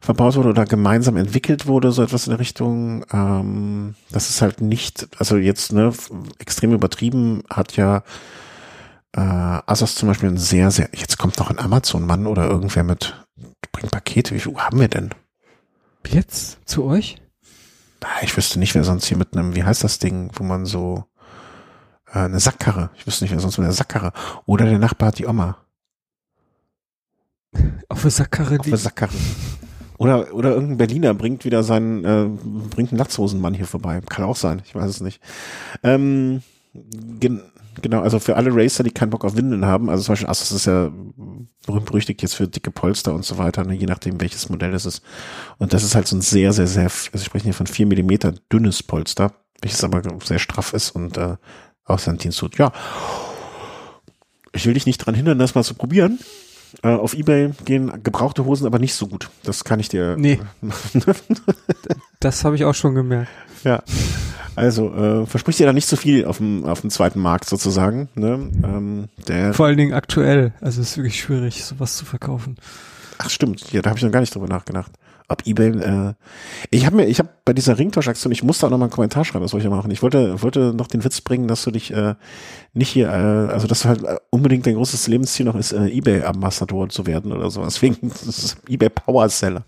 verbaut 0.01 0.37
wurde 0.37 0.51
oder 0.51 0.65
gemeinsam 0.65 1.17
entwickelt 1.17 1.67
wurde, 1.67 1.91
so 1.93 2.03
etwas 2.03 2.27
in 2.27 2.31
der 2.31 2.41
Richtung. 2.41 3.05
Ähm, 3.13 3.95
das 4.11 4.31
ist 4.31 4.43
halt 4.43 4.61
nicht, 4.61 5.09
also 5.19 5.37
jetzt 5.37 5.73
ne, 5.73 5.93
extrem 6.39 6.73
übertrieben 6.73 7.43
hat 7.51 7.77
ja 7.77 8.03
äh, 9.17 9.21
Asos 9.21 9.95
zum 9.95 10.09
Beispiel 10.09 10.29
ein 10.29 10.39
sehr, 10.39 10.71
sehr, 10.71 10.91
jetzt 10.93 11.19
kommt 11.19 11.39
noch 11.39 11.51
ein 11.51 11.59
Amazon-Mann 11.59 12.27
oder 12.27 12.47
irgendwer 12.47 12.85
mit, 12.85 13.27
bringt 13.73 13.91
Pakete, 13.91 14.35
wie 14.35 14.41
viel 14.41 14.55
haben 14.57 14.81
wir 14.81 14.89
denn? 14.89 15.11
Jetzt? 16.07 16.59
Zu 16.65 16.85
euch? 16.85 17.17
Ich 18.22 18.36
wüsste 18.36 18.59
nicht, 18.59 18.74
wer 18.74 18.84
sonst 18.84 19.07
hier 19.07 19.16
mit 19.16 19.36
einem, 19.36 19.55
wie 19.55 19.64
heißt 19.64 19.82
das 19.84 19.99
Ding, 19.99 20.30
wo 20.34 20.44
man 20.44 20.66
so 20.66 21.05
äh, 22.07 22.20
eine 22.20 22.40
Sackkarre. 22.40 22.90
Ich 22.96 23.07
wüsste 23.07 23.24
nicht, 23.24 23.32
wer 23.32 23.40
sonst 23.40 23.59
mit 23.59 23.64
einer 23.64 23.74
Sackkarre. 23.74 24.12
Oder 24.46 24.66
der 24.66 24.78
Nachbar 24.78 25.09
hat 25.09 25.18
die 25.18 25.26
Oma. 25.26 25.59
Auf 27.88 28.03
der 28.03 28.11
Sackkarre. 28.11 28.59
Auf 28.59 28.66
der 28.66 28.76
Sackkarre. 28.76 29.14
Oder, 29.99 30.32
oder 30.32 30.51
irgendein 30.51 30.76
Berliner 30.78 31.14
bringt 31.14 31.44
wieder 31.44 31.64
seinen, 31.64 32.05
äh, 32.05 32.28
bringt 32.70 32.90
einen 32.90 32.99
Latzhosenmann 32.99 33.55
hier 33.55 33.66
vorbei. 33.66 34.01
Kann 34.09 34.24
auch 34.24 34.36
sein, 34.36 34.62
ich 34.64 34.74
weiß 34.74 34.88
es 34.88 35.01
nicht. 35.01 35.20
Ähm, 35.82 36.42
gen 36.72 37.42
genau, 37.83 38.01
also 38.01 38.18
für 38.18 38.37
alle 38.37 38.51
Racer, 38.55 38.85
die 38.85 38.91
keinen 38.91 39.11
Bock 39.11 39.24
auf 39.24 39.37
Windeln 39.37 39.64
haben, 39.64 39.91
also 39.91 40.03
zum 40.05 40.12
Beispiel 40.12 40.29
Asus 40.29 40.53
ist 40.53 40.66
ja 40.66 40.91
berühmt-berüchtigt 41.66 42.22
jetzt 42.22 42.35
für 42.35 42.49
dicke 42.49 42.70
Polster 42.70 43.14
und 43.14 43.24
so 43.24 43.39
weiter, 43.39 43.64
ne, 43.64 43.74
je 43.74 43.87
nachdem 43.87 44.20
welches 44.20 44.49
Modell 44.49 44.74
es 44.74 44.87
ist. 44.87 45.03
Und 45.59 45.72
das 45.72 45.83
ist 45.85 45.95
halt 45.95 46.07
so 46.07 46.16
ein 46.16 46.22
sehr, 46.22 46.53
sehr, 46.53 46.66
sehr, 46.66 46.85
also 46.85 47.09
ich 47.14 47.24
spreche 47.24 47.45
hier 47.45 47.55
von 47.55 47.66
vier 47.66 47.87
Millimeter 47.87 48.33
dünnes 48.53 48.83
Polster, 48.83 49.33
welches 49.61 49.85
aber 49.85 50.03
sehr 50.24 50.39
straff 50.39 50.72
ist 50.72 50.91
und 50.91 51.16
äh, 51.16 51.37
auch 51.85 51.99
sein 51.99 52.18
Dienst 52.18 52.39
tut. 52.39 52.59
Ja, 52.59 52.72
ich 54.53 54.66
will 54.66 54.74
dich 54.74 54.87
nicht 54.87 54.99
dran 54.99 55.14
hindern, 55.14 55.39
das 55.39 55.55
mal 55.55 55.64
zu 55.64 55.74
probieren. 55.74 56.18
Äh, 56.83 56.89
auf 56.89 57.14
Ebay 57.14 57.53
gehen 57.64 58.03
gebrauchte 58.03 58.45
Hosen 58.45 58.66
aber 58.66 58.79
nicht 58.79 58.95
so 58.95 59.07
gut. 59.07 59.31
Das 59.43 59.64
kann 59.64 59.81
ich 59.81 59.89
dir. 59.89 60.16
Nee. 60.18 60.39
das 62.20 62.45
habe 62.45 62.57
ich 62.57 62.64
auch 62.64 62.74
schon 62.74 62.95
gemerkt. 62.95 63.31
Ja. 63.64 63.83
Also 64.59 64.93
äh, 64.95 65.27
verspricht 65.27 65.59
dir 65.59 65.67
da 65.67 65.73
nicht 65.73 65.89
so 65.89 65.97
viel 65.97 66.25
auf 66.25 66.39
dem, 66.39 66.65
auf 66.65 66.81
dem 66.81 66.91
zweiten 66.91 67.21
Markt 67.21 67.47
sozusagen. 67.47 68.09
Ne? 68.15 68.51
Ähm, 68.65 69.09
der 69.27 69.55
Vor 69.55 69.67
allen 69.67 69.77
Dingen 69.77 69.95
aktuell. 69.95 70.53
Also 70.61 70.81
es 70.81 70.91
ist 70.91 70.97
wirklich 70.97 71.21
schwierig, 71.21 71.65
sowas 71.65 71.97
zu 71.97 72.05
verkaufen. 72.05 72.57
Ach 73.19 73.31
stimmt, 73.31 73.73
ja, 73.73 73.83
da 73.83 73.91
habe 73.91 73.99
ich 73.99 74.05
noch 74.05 74.13
gar 74.13 74.21
nicht 74.21 74.35
drüber 74.35 74.49
nachgedacht 74.49 74.93
ob 75.29 75.47
eBay, 75.47 75.69
äh, 75.69 76.15
ich 76.71 76.87
habe 76.87 76.97
mir, 76.97 77.05
ich 77.05 77.19
habe 77.19 77.29
bei 77.45 77.53
dieser 77.53 77.79
Ringtauschaktion, 77.79 78.33
ich 78.33 78.43
musste 78.43 78.67
auch 78.67 78.71
noch 78.71 78.79
mal 78.79 78.87
einen 78.87 78.93
Kommentar 78.93 79.27
schreiben, 79.27 79.45
das 79.45 79.53
wollte 79.53 79.67
ich 79.67 79.71
ja 79.71 79.77
machen. 79.77 79.91
Ich 79.91 80.03
wollte, 80.03 80.43
wollte 80.43 80.73
noch 80.73 80.87
den 80.87 81.05
Witz 81.05 81.21
bringen, 81.21 81.49
dass 81.49 81.65
du 81.65 81.71
dich 81.71 81.93
äh, 81.93 82.15
nicht 82.73 82.89
hier, 82.89 83.09
äh, 83.09 83.53
also 83.53 83.67
dass 83.67 83.83
du 83.83 83.91
halt 83.91 84.05
unbedingt 84.31 84.67
dein 84.67 84.75
großes 84.75 85.07
Lebensziel 85.07 85.45
noch 85.45 85.55
ist, 85.55 85.73
äh, 85.73 85.87
eBay-Ambassador 85.87 86.89
zu 86.89 87.07
werden 87.07 87.33
oder 87.33 87.51
so. 87.51 87.63
Deswegen 87.63 87.97
das 88.09 88.27
ist 88.27 88.57
eBay 88.69 88.89
Powerseller. 88.89 89.65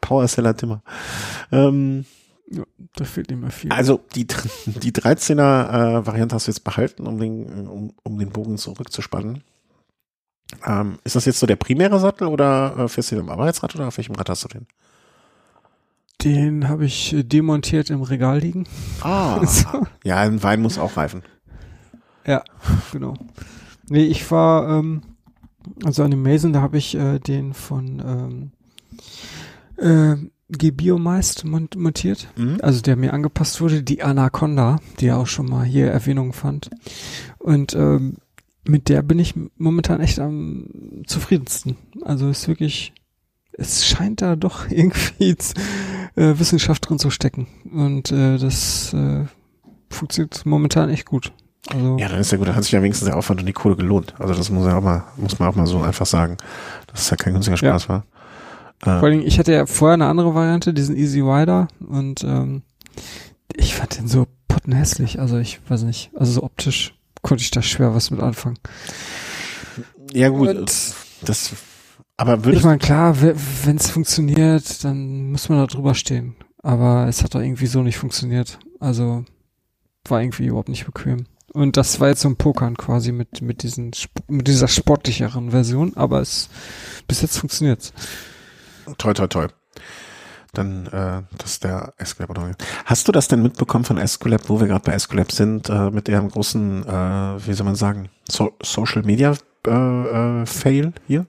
Powerseller 0.00 0.56
Timmer. 0.56 0.82
Ähm, 1.52 2.06
ja, 2.50 2.64
da 2.96 3.04
fehlt 3.04 3.30
nicht 3.30 3.40
mehr 3.40 3.50
viel. 3.50 3.70
Also 3.72 4.00
die, 4.14 4.26
die 4.66 4.92
13er 4.92 6.00
äh, 6.00 6.06
Variante 6.06 6.34
hast 6.34 6.46
du 6.46 6.50
jetzt 6.50 6.64
behalten, 6.64 7.06
um 7.06 7.18
den, 7.18 7.68
um, 7.68 7.92
um 8.02 8.18
den 8.18 8.30
Bogen 8.30 8.58
zurückzuspannen. 8.58 9.42
Ähm, 10.64 10.98
ist 11.04 11.14
das 11.14 11.26
jetzt 11.26 11.40
so 11.40 11.46
der 11.46 11.56
primäre 11.56 12.00
Sattel 12.00 12.26
oder 12.28 12.74
äh, 12.78 12.88
fährst 12.88 13.10
du 13.10 13.16
den 13.16 13.24
am 13.24 13.30
Arbeitsrad 13.30 13.74
oder 13.74 13.88
auf 13.88 13.98
welchem 13.98 14.14
Rad 14.14 14.30
hast 14.30 14.44
du 14.44 14.48
den? 14.48 14.66
Den 16.22 16.68
habe 16.68 16.86
ich 16.86 17.12
äh, 17.12 17.22
demontiert 17.22 17.90
im 17.90 18.02
Regal 18.02 18.38
liegen. 18.38 18.66
Ah, 19.02 19.44
so. 19.46 19.86
ja, 20.04 20.16
ein 20.16 20.42
Wein 20.42 20.62
muss 20.62 20.78
auch 20.78 20.96
reifen. 20.96 21.22
Ja, 22.26 22.42
genau. 22.92 23.14
Nee, 23.88 24.04
ich 24.04 24.30
war, 24.30 24.78
ähm, 24.78 25.02
also 25.84 26.02
an 26.02 26.10
dem 26.10 26.22
Mason, 26.22 26.52
da 26.52 26.60
habe 26.60 26.78
ich 26.78 26.94
äh, 26.94 27.18
den 27.18 27.54
von 27.54 28.52
ähm, 29.78 30.16
äh, 30.16 30.16
Gebiomeist 30.50 31.44
montiert, 31.44 32.28
mhm. 32.36 32.58
also 32.62 32.80
der 32.80 32.96
mir 32.96 33.12
angepasst 33.12 33.60
wurde, 33.60 33.82
die 33.82 34.02
Anaconda, 34.02 34.78
die 34.98 35.06
ja 35.06 35.16
auch 35.16 35.26
schon 35.26 35.46
mal 35.46 35.64
hier 35.64 35.90
Erwähnung 35.90 36.32
fand. 36.32 36.70
Und 37.38 37.74
ähm, 37.74 38.16
mit 38.64 38.88
der 38.88 39.02
bin 39.02 39.18
ich 39.18 39.34
momentan 39.56 40.00
echt 40.00 40.18
am 40.20 40.66
zufriedensten. 41.06 41.76
Also 42.02 42.28
ist 42.28 42.48
wirklich, 42.48 42.94
es 43.52 43.86
scheint 43.86 44.22
da 44.22 44.36
doch 44.36 44.66
irgendwie 44.70 45.36
äh, 46.16 46.38
Wissenschaft 46.38 46.88
drin 46.88 46.98
zu 46.98 47.10
stecken. 47.10 47.46
Und 47.70 48.10
äh, 48.10 48.38
das 48.38 48.94
äh, 48.94 49.24
funktioniert 49.90 50.46
momentan 50.46 50.88
echt 50.88 51.06
gut. 51.06 51.32
Also, 51.70 51.98
ja, 51.98 52.08
dann 52.08 52.20
ist 52.20 52.32
ja 52.32 52.38
gut, 52.38 52.48
da 52.48 52.54
hat 52.54 52.62
sich 52.62 52.72
ja 52.72 52.82
wenigstens 52.82 53.06
der 53.06 53.16
Aufwand 53.16 53.40
und 53.40 53.46
die 53.46 53.52
Kohle 53.52 53.76
gelohnt. 53.76 54.14
Also 54.18 54.32
das 54.32 54.48
muss 54.48 54.66
ja 54.66 54.78
auch 54.78 54.82
mal, 54.82 55.04
muss 55.16 55.38
man 55.38 55.48
auch 55.48 55.54
mal 55.54 55.66
so 55.66 55.82
einfach 55.82 56.06
sagen, 56.06 56.38
dass 56.86 57.02
es 57.02 57.10
ja 57.10 57.16
kein 57.16 57.34
günstiger 57.34 57.58
Spaß 57.58 57.84
ja. 57.84 57.88
war. 57.88 58.04
Vor 58.80 59.08
allem, 59.08 59.20
ich 59.20 59.38
hatte 59.38 59.52
ja 59.52 59.66
vorher 59.66 59.94
eine 59.94 60.06
andere 60.06 60.34
Variante, 60.34 60.72
diesen 60.72 60.96
Easy 60.96 61.20
Rider 61.20 61.68
und 61.80 62.22
ähm, 62.24 62.62
ich 63.54 63.74
fand 63.74 63.98
den 63.98 64.08
so 64.08 64.26
pottenhässlich. 64.46 65.18
Also 65.20 65.38
ich 65.38 65.60
weiß 65.68 65.82
nicht, 65.82 66.10
also 66.14 66.32
so 66.32 66.42
optisch 66.42 66.94
konnte 67.22 67.42
ich 67.42 67.50
da 67.50 67.62
schwer 67.62 67.94
was 67.94 68.10
mit 68.10 68.20
anfangen. 68.20 68.58
Ja 70.12 70.28
gut, 70.28 70.48
Und 70.48 70.94
das 71.22 71.52
aber 72.16 72.44
würde 72.44 72.58
ich 72.58 72.64
meine 72.64 72.78
klar, 72.78 73.20
wenn 73.20 73.76
es 73.76 73.90
funktioniert, 73.90 74.82
dann 74.84 75.30
muss 75.30 75.48
man 75.48 75.58
da 75.58 75.66
drüber 75.66 75.94
stehen. 75.94 76.34
Aber 76.62 77.06
es 77.08 77.22
hat 77.22 77.34
doch 77.34 77.40
irgendwie 77.40 77.66
so 77.66 77.82
nicht 77.82 77.98
funktioniert. 77.98 78.58
Also 78.80 79.24
war 80.08 80.20
irgendwie 80.20 80.46
überhaupt 80.46 80.68
nicht 80.68 80.86
bequem. 80.86 81.26
Und 81.52 81.76
das 81.76 82.00
war 82.00 82.08
jetzt 82.08 82.20
so 82.20 82.28
ein 82.28 82.36
Pokern 82.36 82.76
quasi 82.76 83.12
mit 83.12 83.40
mit 83.40 83.62
diesen 83.62 83.92
mit 84.26 84.48
dieser 84.48 84.68
sportlicheren 84.68 85.50
Version, 85.50 85.96
aber 85.96 86.20
es 86.20 86.48
bis 87.06 87.22
jetzt 87.22 87.38
funktioniert's. 87.38 87.92
Toi 88.96 89.12
toi 89.14 89.26
toi 89.26 89.48
dann 90.54 90.86
äh, 90.86 91.22
das 91.36 91.52
ist 91.52 91.64
der 91.64 91.92
Escolab. 91.98 92.56
Hast 92.84 93.06
du 93.08 93.12
das 93.12 93.28
denn 93.28 93.42
mitbekommen 93.42 93.84
von 93.84 93.98
Escolab, 93.98 94.48
wo 94.48 94.60
wir 94.60 94.66
gerade 94.66 94.84
bei 94.84 94.92
Escolab 94.92 95.32
sind, 95.32 95.68
äh, 95.68 95.90
mit 95.90 96.08
ihrem 96.08 96.28
großen, 96.28 96.86
äh, 96.86 97.46
wie 97.46 97.52
soll 97.52 97.66
man 97.66 97.74
sagen, 97.74 98.08
so 98.28 98.52
Social 98.62 99.02
Media 99.02 99.34
äh, 99.66 99.70
äh, 99.70 100.46
Fail 100.46 100.92
hier? 101.06 101.26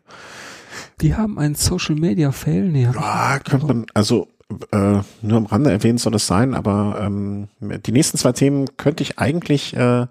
Die 1.01 1.16
haben 1.16 1.38
einen 1.38 1.55
Social 1.55 1.95
Media 1.95 2.32
Fail? 2.32 2.70
Nee, 2.70 2.89
ja, 2.93 3.39
könnte 3.39 3.66
man, 3.66 3.86
also 3.93 4.28
äh, 4.72 5.01
nur 5.22 5.38
am 5.38 5.45
Rande 5.45 5.72
erwähnt 5.72 5.99
soll 5.99 6.16
es 6.16 6.28
sein, 6.28 6.55
aber 6.55 6.99
ähm, 7.01 7.49
die 7.60 7.91
nächsten 7.91 8.18
zwei 8.18 8.32
Themen 8.32 8.78
könnte 8.78 9.03
ich 9.03 9.20
eigentlich 9.20 9.76
äh, 9.76 10.07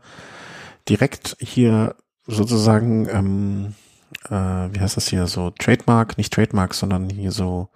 direkt 0.89 1.37
hier 1.41 1.97
sozusagen, 2.27 3.09
ähm, 3.11 3.75
äh, 4.31 4.33
wie 4.33 4.81
heißt 4.81 4.97
das 4.97 5.09
hier, 5.09 5.27
so 5.27 5.51
Trademark, 5.51 6.19
nicht 6.19 6.33
Trademark, 6.33 6.75
sondern 6.75 7.09
hier 7.11 7.33
so 7.33 7.69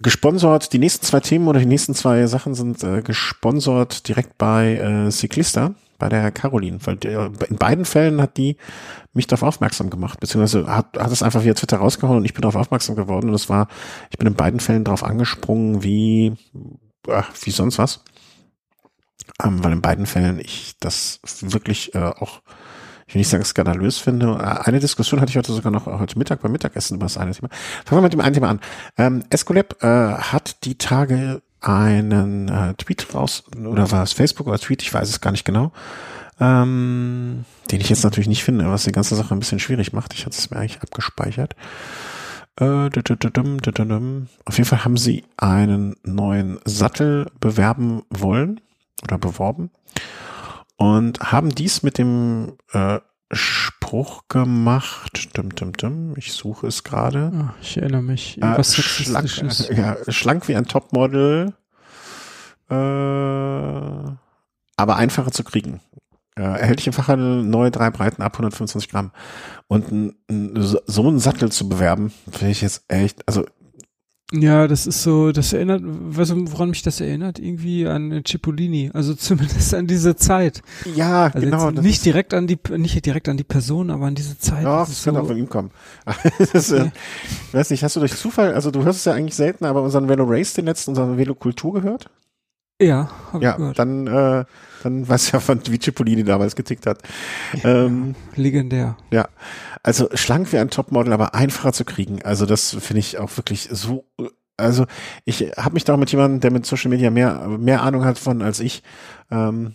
gesponsert, 0.00 0.72
die 0.72 0.78
nächsten 0.78 1.04
zwei 1.04 1.20
Themen 1.20 1.46
oder 1.46 1.60
die 1.60 1.66
nächsten 1.66 1.94
zwei 1.94 2.26
Sachen 2.26 2.54
sind 2.54 2.82
äh, 2.82 3.02
gesponsert 3.02 4.08
direkt 4.08 4.38
bei 4.38 4.76
äh, 4.76 5.10
Cyclista, 5.10 5.74
bei 5.98 6.08
der 6.08 6.30
Caroline, 6.32 6.78
weil 6.84 6.96
der, 6.96 7.30
in 7.48 7.56
beiden 7.56 7.84
Fällen 7.84 8.20
hat 8.20 8.36
die 8.36 8.56
mich 9.12 9.26
darauf 9.26 9.42
aufmerksam 9.42 9.90
gemacht, 9.90 10.20
beziehungsweise 10.20 10.66
hat, 10.66 10.96
hat 10.98 11.12
es 11.12 11.22
einfach 11.22 11.44
via 11.44 11.54
Twitter 11.54 11.78
rausgehauen 11.78 12.18
und 12.18 12.24
ich 12.24 12.34
bin 12.34 12.42
darauf 12.42 12.56
aufmerksam 12.56 12.96
geworden. 12.96 13.28
Und 13.28 13.34
es 13.34 13.48
war, 13.48 13.68
ich 14.10 14.18
bin 14.18 14.26
in 14.26 14.34
beiden 14.34 14.60
Fällen 14.60 14.84
darauf 14.84 15.04
angesprungen, 15.04 15.82
wie, 15.82 16.32
ach, 17.08 17.30
wie 17.42 17.50
sonst 17.50 17.78
was. 17.78 18.02
Ähm, 19.42 19.62
weil 19.62 19.72
in 19.72 19.82
beiden 19.82 20.06
Fällen 20.06 20.40
ich 20.40 20.74
das 20.80 21.20
wirklich 21.40 21.94
äh, 21.94 21.98
auch 21.98 22.42
ich 23.06 23.14
will 23.14 23.20
nicht 23.20 23.28
sagen 23.28 23.44
skandalös 23.44 23.98
finde. 23.98 24.38
Äh, 24.40 24.66
eine 24.66 24.80
Diskussion 24.80 25.20
hatte 25.20 25.30
ich 25.30 25.36
heute 25.36 25.52
sogar 25.52 25.72
noch 25.72 25.86
heute 25.86 26.18
Mittag 26.18 26.40
beim 26.42 26.52
Mittagessen 26.52 26.96
über 26.96 27.06
das 27.06 27.18
eine 27.18 27.32
Thema. 27.32 27.48
Fangen 27.84 28.00
wir 28.00 28.02
mit 28.02 28.12
dem 28.12 28.20
einen 28.20 28.34
Thema 28.34 28.50
an. 28.50 28.60
Ähm, 28.96 29.24
Escolab 29.30 29.82
äh, 29.82 29.86
hat 29.86 30.64
die 30.64 30.76
Tage 30.76 31.42
einen 31.60 32.48
äh, 32.48 32.74
Tweet 32.74 33.14
raus, 33.14 33.44
oder 33.56 33.90
war 33.90 34.02
es 34.02 34.12
Facebook 34.12 34.46
oder 34.46 34.58
Tweet, 34.58 34.82
ich 34.82 34.92
weiß 34.92 35.08
es 35.08 35.20
gar 35.22 35.30
nicht 35.30 35.44
genau, 35.44 35.72
ähm, 36.38 37.44
den 37.70 37.80
ich 37.80 37.88
jetzt 37.88 38.04
natürlich 38.04 38.28
nicht 38.28 38.44
finde, 38.44 38.70
was 38.70 38.84
die 38.84 38.92
ganze 38.92 39.16
Sache 39.16 39.34
ein 39.34 39.38
bisschen 39.38 39.60
schwierig 39.60 39.92
macht. 39.92 40.12
Ich 40.14 40.26
hatte 40.26 40.36
es 40.36 40.50
mir 40.50 40.58
eigentlich 40.58 40.82
abgespeichert. 40.82 41.56
Äh, 42.60 42.64
Auf 44.44 44.58
jeden 44.58 44.64
Fall 44.68 44.84
haben 44.84 44.96
sie 44.96 45.24
einen 45.36 45.96
neuen 46.04 46.58
Sattel 46.64 47.26
bewerben 47.40 48.02
wollen 48.10 48.60
oder 49.02 49.18
beworben 49.18 49.70
und 50.76 51.20
haben 51.20 51.54
dies 51.54 51.82
mit 51.82 51.98
dem 51.98 52.56
äh, 52.72 53.00
Spruch 53.30 54.28
gemacht. 54.28 55.36
Dum, 55.36 55.54
dum, 55.54 55.72
dum, 55.72 56.14
ich 56.16 56.32
suche 56.32 56.66
es 56.66 56.84
gerade. 56.84 57.32
Oh, 57.34 57.50
ich 57.60 57.76
erinnere 57.76 58.02
mich. 58.02 58.40
Äh, 58.42 58.64
schlank, 58.64 59.30
ja, 59.76 59.96
schlank 60.08 60.48
wie 60.48 60.56
ein 60.56 60.66
Topmodel, 60.66 61.54
äh, 62.70 62.74
aber 62.74 64.96
einfacher 64.96 65.32
zu 65.32 65.44
kriegen. 65.44 65.80
Äh, 66.36 66.42
erhältlich 66.42 66.88
im 66.88 66.92
Fachhandel 66.92 67.44
neue 67.44 67.70
drei 67.70 67.90
Breiten 67.90 68.22
ab 68.22 68.34
125 68.34 68.90
Gramm. 68.90 69.12
Und 69.68 69.92
n, 69.92 70.16
n, 70.28 70.76
so 70.86 71.06
einen 71.06 71.20
Sattel 71.20 71.52
zu 71.52 71.68
bewerben, 71.68 72.12
finde 72.30 72.50
ich 72.50 72.60
jetzt 72.60 72.84
echt, 72.88 73.26
also 73.28 73.44
ja, 74.40 74.66
das 74.66 74.86
ist 74.86 75.02
so, 75.02 75.32
das 75.32 75.52
erinnert, 75.52 75.82
weißt 75.84 76.32
du, 76.32 76.52
woran 76.52 76.70
mich 76.70 76.82
das 76.82 77.00
erinnert? 77.00 77.38
Irgendwie 77.38 77.86
an 77.86 78.22
Cipollini, 78.26 78.90
also 78.92 79.14
zumindest 79.16 79.74
an 79.74 79.86
diese 79.86 80.16
Zeit. 80.16 80.62
Ja, 80.94 81.26
also 81.26 81.40
genau. 81.40 81.70
Nicht 81.70 82.04
direkt 82.04 82.34
an 82.34 82.46
die, 82.46 82.58
nicht 82.76 83.04
direkt 83.04 83.28
an 83.28 83.36
die 83.36 83.44
Person, 83.44 83.90
aber 83.90 84.06
an 84.06 84.14
diese 84.14 84.38
Zeit. 84.38 84.64
Ja, 84.64 84.80
das, 84.80 84.88
das 84.90 85.04
kann 85.04 85.14
so, 85.14 85.20
auch 85.20 85.26
von 85.26 85.36
ihm 85.36 85.48
kommen. 85.48 85.70
das, 86.52 86.72
okay. 86.72 86.90
äh, 87.52 87.56
weiß 87.56 87.70
nicht, 87.70 87.84
hast 87.84 87.96
du 87.96 88.00
durch 88.00 88.16
Zufall, 88.16 88.54
also 88.54 88.70
du 88.70 88.84
hörst 88.84 89.00
es 89.00 89.04
ja 89.04 89.12
eigentlich 89.12 89.36
selten, 89.36 89.64
aber 89.64 89.82
unseren 89.82 90.08
Velo 90.08 90.24
Race, 90.24 90.54
den 90.54 90.66
letzten, 90.66 90.90
unseren 90.90 91.16
Velo 91.16 91.34
Kultur 91.34 91.74
gehört? 91.74 92.10
Ja, 92.80 93.10
hab 93.32 93.42
ja, 93.42 93.52
ich 93.52 93.56
gehört. 93.56 93.78
dann, 93.78 94.06
äh, 94.06 94.44
weißt 95.08 95.28
du 95.28 95.36
ja, 95.36 95.40
von 95.40 95.60
wie 95.68 95.78
Cipollini 95.78 96.24
damals 96.24 96.56
getickt 96.56 96.86
hat. 96.86 97.02
Ähm, 97.62 98.14
Legendär. 98.36 98.96
Ja, 99.10 99.28
also 99.82 100.08
schlank 100.14 100.52
wie 100.52 100.58
ein 100.58 100.70
Topmodel, 100.70 101.12
aber 101.12 101.34
einfacher 101.34 101.72
zu 101.72 101.84
kriegen. 101.84 102.22
Also 102.22 102.46
das 102.46 102.76
finde 102.78 103.00
ich 103.00 103.18
auch 103.18 103.36
wirklich 103.36 103.68
so. 103.70 104.04
Also 104.56 104.86
ich 105.24 105.40
habe 105.56 105.74
mich 105.74 105.84
da 105.84 105.94
auch 105.94 105.98
mit 105.98 106.12
jemandem, 106.12 106.40
der 106.40 106.52
mit 106.52 106.64
Social 106.64 106.90
Media 106.90 107.10
mehr 107.10 107.48
mehr 107.58 107.82
Ahnung 107.82 108.04
hat 108.04 108.18
von 108.18 108.40
als 108.40 108.60
ich, 108.60 108.82
ähm, 109.30 109.74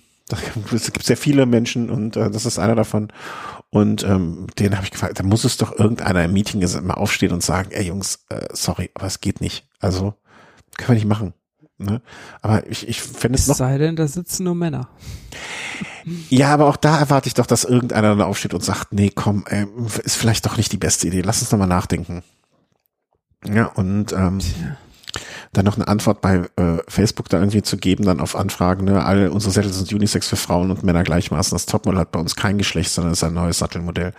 es 0.71 0.91
gibt 0.93 1.03
sehr 1.03 1.17
viele 1.17 1.45
Menschen 1.45 1.89
und 1.89 2.15
äh, 2.15 2.29
das 2.29 2.45
ist 2.45 2.59
einer 2.59 2.75
davon. 2.75 3.11
Und 3.71 4.03
ähm, 4.03 4.47
den 4.57 4.75
habe 4.75 4.85
ich 4.85 4.91
gefragt, 4.91 5.19
da 5.19 5.23
muss 5.23 5.43
es 5.43 5.57
doch 5.57 5.77
irgendeiner 5.77 6.23
im 6.23 6.33
Meeting 6.33 6.61
mal 6.83 6.95
aufstehen 6.95 7.33
und 7.33 7.43
sagen, 7.43 7.71
ey 7.71 7.85
Jungs, 7.85 8.25
äh, 8.29 8.47
sorry, 8.51 8.89
aber 8.95 9.07
es 9.07 9.21
geht 9.21 9.41
nicht. 9.41 9.67
Also 9.79 10.13
können 10.77 10.89
wir 10.89 10.95
nicht 10.95 11.05
machen. 11.05 11.33
Ne? 11.79 12.01
Aber 12.41 12.69
ich, 12.69 12.87
ich 12.87 13.01
fände 13.01 13.37
es, 13.37 13.43
es 13.43 13.47
noch. 13.47 13.55
sei 13.55 13.77
denn, 13.77 13.95
da 13.95 14.05
sitzen 14.07 14.43
nur 14.43 14.53
Männer. 14.53 14.89
Ja, 16.29 16.53
aber 16.53 16.67
auch 16.67 16.75
da 16.75 16.99
erwarte 16.99 17.27
ich 17.27 17.33
doch, 17.35 17.45
dass 17.45 17.63
irgendeiner 17.63 18.09
dann 18.09 18.21
aufsteht 18.21 18.53
und 18.53 18.63
sagt, 18.63 18.91
nee, 18.91 19.11
komm, 19.13 19.45
äh, 19.47 19.65
ist 20.03 20.17
vielleicht 20.17 20.45
doch 20.45 20.57
nicht 20.57 20.73
die 20.73 20.77
beste 20.77 21.07
Idee. 21.07 21.21
Lass 21.21 21.41
uns 21.41 21.51
noch 21.51 21.59
mal 21.59 21.67
nachdenken. 21.67 22.23
Ja, 23.45 23.67
und 23.67 24.11
ähm, 24.11 24.39
dann 25.53 25.65
noch 25.65 25.77
eine 25.77 25.87
Antwort 25.87 26.21
bei 26.21 26.47
äh, 26.57 26.77
Facebook 26.87 27.29
da 27.29 27.39
irgendwie 27.39 27.63
zu 27.63 27.77
geben, 27.77 28.05
dann 28.05 28.19
auf 28.19 28.35
Anfragen, 28.35 28.85
ne, 28.85 29.03
alle 29.03 29.31
unsere 29.31 29.51
Sättel 29.51 29.73
sind 29.73 29.91
Unisex 29.91 30.27
für 30.27 30.35
Frauen 30.35 30.69
und 30.69 30.83
Männer 30.83 31.03
gleichmaßen. 31.03 31.55
Das 31.55 31.65
Topmodell 31.65 32.01
hat 32.01 32.11
bei 32.11 32.19
uns 32.19 32.35
kein 32.35 32.57
Geschlecht, 32.57 32.91
sondern 32.91 33.13
ist 33.13 33.23
ein 33.23 33.33
neues 33.33 33.59
Sattelmodell. 33.59 34.13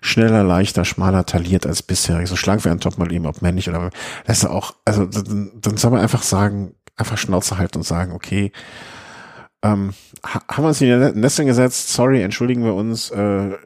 Schneller, 0.00 0.44
leichter, 0.44 0.84
schmaler, 0.84 1.24
tailliert 1.26 1.66
als 1.66 1.82
bisher. 1.82 2.24
So 2.26 2.36
schlank 2.36 2.64
wie 2.64 2.68
ein 2.68 2.80
Topmodell, 2.80 3.14
eben 3.14 3.26
ob 3.26 3.40
männlich 3.40 3.68
oder 3.68 3.90
das 4.26 4.38
ist 4.38 4.44
auch, 4.46 4.74
also 4.84 5.06
dann, 5.06 5.52
dann 5.54 5.76
soll 5.76 5.90
man 5.90 6.00
einfach 6.00 6.22
sagen, 6.22 6.74
einfach 6.98 7.16
Schnauze 7.18 7.58
halten 7.58 7.78
und 7.78 7.84
sagen, 7.84 8.12
okay, 8.12 8.52
ähm, 9.62 9.94
haben 10.22 10.64
wir 10.64 10.68
uns 10.68 10.80
in 10.80 10.88
die 11.14 11.20
Nesseln 11.20 11.48
gesetzt, 11.48 11.88
sorry, 11.92 12.22
entschuldigen 12.22 12.64
wir 12.64 12.74
uns, 12.74 13.10
äh, 13.10 13.56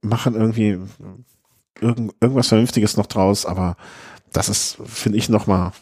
machen 0.00 0.34
irgendwie 0.34 0.78
irgend, 1.80 2.14
irgendwas 2.20 2.48
Vernünftiges 2.48 2.96
noch 2.96 3.06
draus, 3.06 3.46
aber 3.46 3.76
das 4.32 4.48
ist, 4.48 4.78
finde 4.84 5.18
ich, 5.18 5.28
nochmal, 5.28 5.72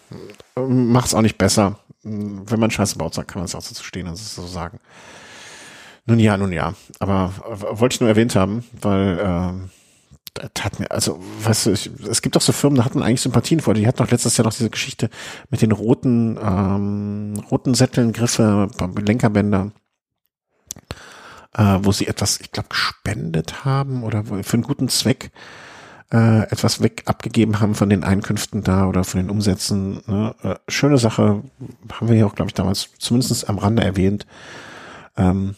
macht 0.56 1.06
es 1.06 1.14
auch 1.14 1.22
nicht 1.22 1.38
besser. 1.38 1.78
Wenn 2.02 2.58
man 2.58 2.70
Scheiße 2.70 2.96
baut, 2.96 3.14
kann 3.14 3.26
man 3.36 3.44
es 3.44 3.54
auch 3.54 3.62
so 3.62 3.80
stehen 3.82 4.08
und 4.08 4.16
so 4.16 4.46
sagen. 4.46 4.80
Nun 6.06 6.18
ja, 6.18 6.36
nun 6.36 6.52
ja. 6.52 6.74
Aber 6.98 7.32
wollte 7.72 7.94
ich 7.94 8.00
nur 8.00 8.08
erwähnt 8.08 8.34
haben, 8.34 8.64
weil 8.80 9.18
äh, 9.18 9.79
hat 10.60 10.78
mir, 10.78 10.90
also, 10.90 11.20
weißt 11.42 11.66
du, 11.66 11.70
ich, 11.72 11.90
es 12.08 12.22
gibt 12.22 12.36
auch 12.36 12.40
so 12.40 12.52
Firmen, 12.52 12.76
da 12.76 12.84
hat 12.84 12.94
man 12.94 13.04
eigentlich 13.04 13.20
Sympathien 13.20 13.60
vor. 13.60 13.74
Die 13.74 13.86
hatten 13.86 14.02
auch 14.02 14.10
letztes 14.10 14.36
Jahr 14.36 14.44
noch 14.44 14.54
diese 14.54 14.70
Geschichte 14.70 15.10
mit 15.50 15.62
den 15.62 15.72
roten, 15.72 16.38
ähm, 16.42 17.42
roten 17.50 17.74
Sätteln, 17.74 18.12
Griffe, 18.12 18.68
Lenkerbänder, 18.96 19.72
äh, 21.56 21.78
wo 21.82 21.92
sie 21.92 22.06
etwas, 22.06 22.40
ich 22.40 22.52
glaube, 22.52 22.68
gespendet 22.68 23.64
haben 23.64 24.04
oder 24.04 24.24
für 24.24 24.54
einen 24.54 24.62
guten 24.62 24.88
Zweck 24.88 25.30
äh, 26.12 26.42
etwas 26.50 26.82
weg 26.82 27.02
abgegeben 27.06 27.60
haben 27.60 27.74
von 27.74 27.88
den 27.88 28.04
Einkünften 28.04 28.62
da 28.62 28.86
oder 28.86 29.04
von 29.04 29.20
den 29.20 29.30
Umsätzen. 29.30 30.02
Ne? 30.06 30.34
Äh, 30.42 30.54
schöne 30.68 30.98
Sache, 30.98 31.42
haben 31.92 32.08
wir 32.08 32.16
ja 32.16 32.26
auch, 32.26 32.34
glaube 32.34 32.48
ich, 32.48 32.54
damals 32.54 32.90
zumindest 32.98 33.48
am 33.48 33.58
Rande 33.58 33.84
erwähnt. 33.84 34.26
Ähm, 35.20 35.54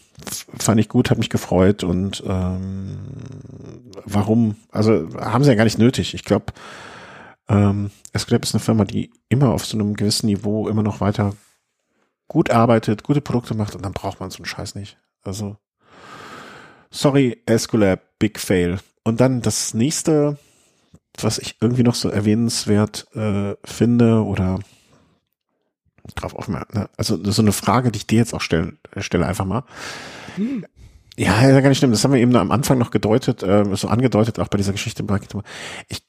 fand 0.59 0.79
ich 0.81 0.89
gut, 0.89 1.09
hat 1.09 1.17
mich 1.17 1.29
gefreut 1.29 1.85
und 1.85 2.21
ähm, 2.27 2.97
warum? 4.03 4.57
Also 4.71 5.07
haben 5.17 5.43
sie 5.45 5.51
ja 5.51 5.55
gar 5.55 5.63
nicht 5.63 5.77
nötig. 5.77 6.13
Ich 6.13 6.25
glaube, 6.25 6.47
ähm, 7.47 7.89
Esclap 8.11 8.43
ist 8.43 8.53
eine 8.53 8.59
Firma, 8.59 8.83
die 8.83 9.11
immer 9.29 9.51
auf 9.51 9.65
so 9.65 9.77
einem 9.77 9.93
gewissen 9.93 10.25
Niveau 10.25 10.67
immer 10.67 10.83
noch 10.83 10.99
weiter 10.99 11.33
gut 12.27 12.51
arbeitet, 12.51 13.03
gute 13.03 13.21
Produkte 13.21 13.55
macht 13.55 13.73
und 13.73 13.85
dann 13.85 13.93
braucht 13.93 14.19
man 14.19 14.31
so 14.31 14.37
einen 14.37 14.45
Scheiß 14.45 14.75
nicht. 14.75 14.97
Also 15.21 15.55
sorry, 16.91 17.41
Escolab, 17.45 18.01
big 18.19 18.39
fail. 18.39 18.79
Und 19.05 19.21
dann 19.21 19.41
das 19.41 19.73
nächste, 19.73 20.37
was 21.21 21.37
ich 21.39 21.55
irgendwie 21.61 21.83
noch 21.83 21.95
so 21.95 22.09
erwähnenswert 22.09 23.07
äh, 23.15 23.55
finde 23.63 24.25
oder 24.25 24.59
drauf 26.15 26.35
aufmerken, 26.35 26.79
ne? 26.79 26.89
also 26.97 27.17
so 27.31 27.41
eine 27.41 27.51
Frage, 27.51 27.91
die 27.91 27.97
ich 27.97 28.07
dir 28.07 28.19
jetzt 28.19 28.33
auch 28.33 28.41
stelle, 28.41 28.73
stelle 28.97 29.25
einfach 29.25 29.45
mal. 29.45 29.63
Hm. 30.35 30.65
Ja, 31.15 31.47
ja, 31.47 31.61
gar 31.61 31.69
nicht 31.69 31.77
stimmt. 31.77 31.93
Das 31.93 32.03
haben 32.03 32.13
wir 32.13 32.19
eben 32.19 32.35
am 32.35 32.51
Anfang 32.51 32.79
noch 32.79 32.89
gedeutet, 32.89 33.43
äh, 33.43 33.63
so 33.75 33.87
angedeutet, 33.87 34.39
auch 34.39 34.47
bei 34.47 34.57
dieser 34.57 34.71
Geschichte. 34.71 35.05
Ich 35.87 36.01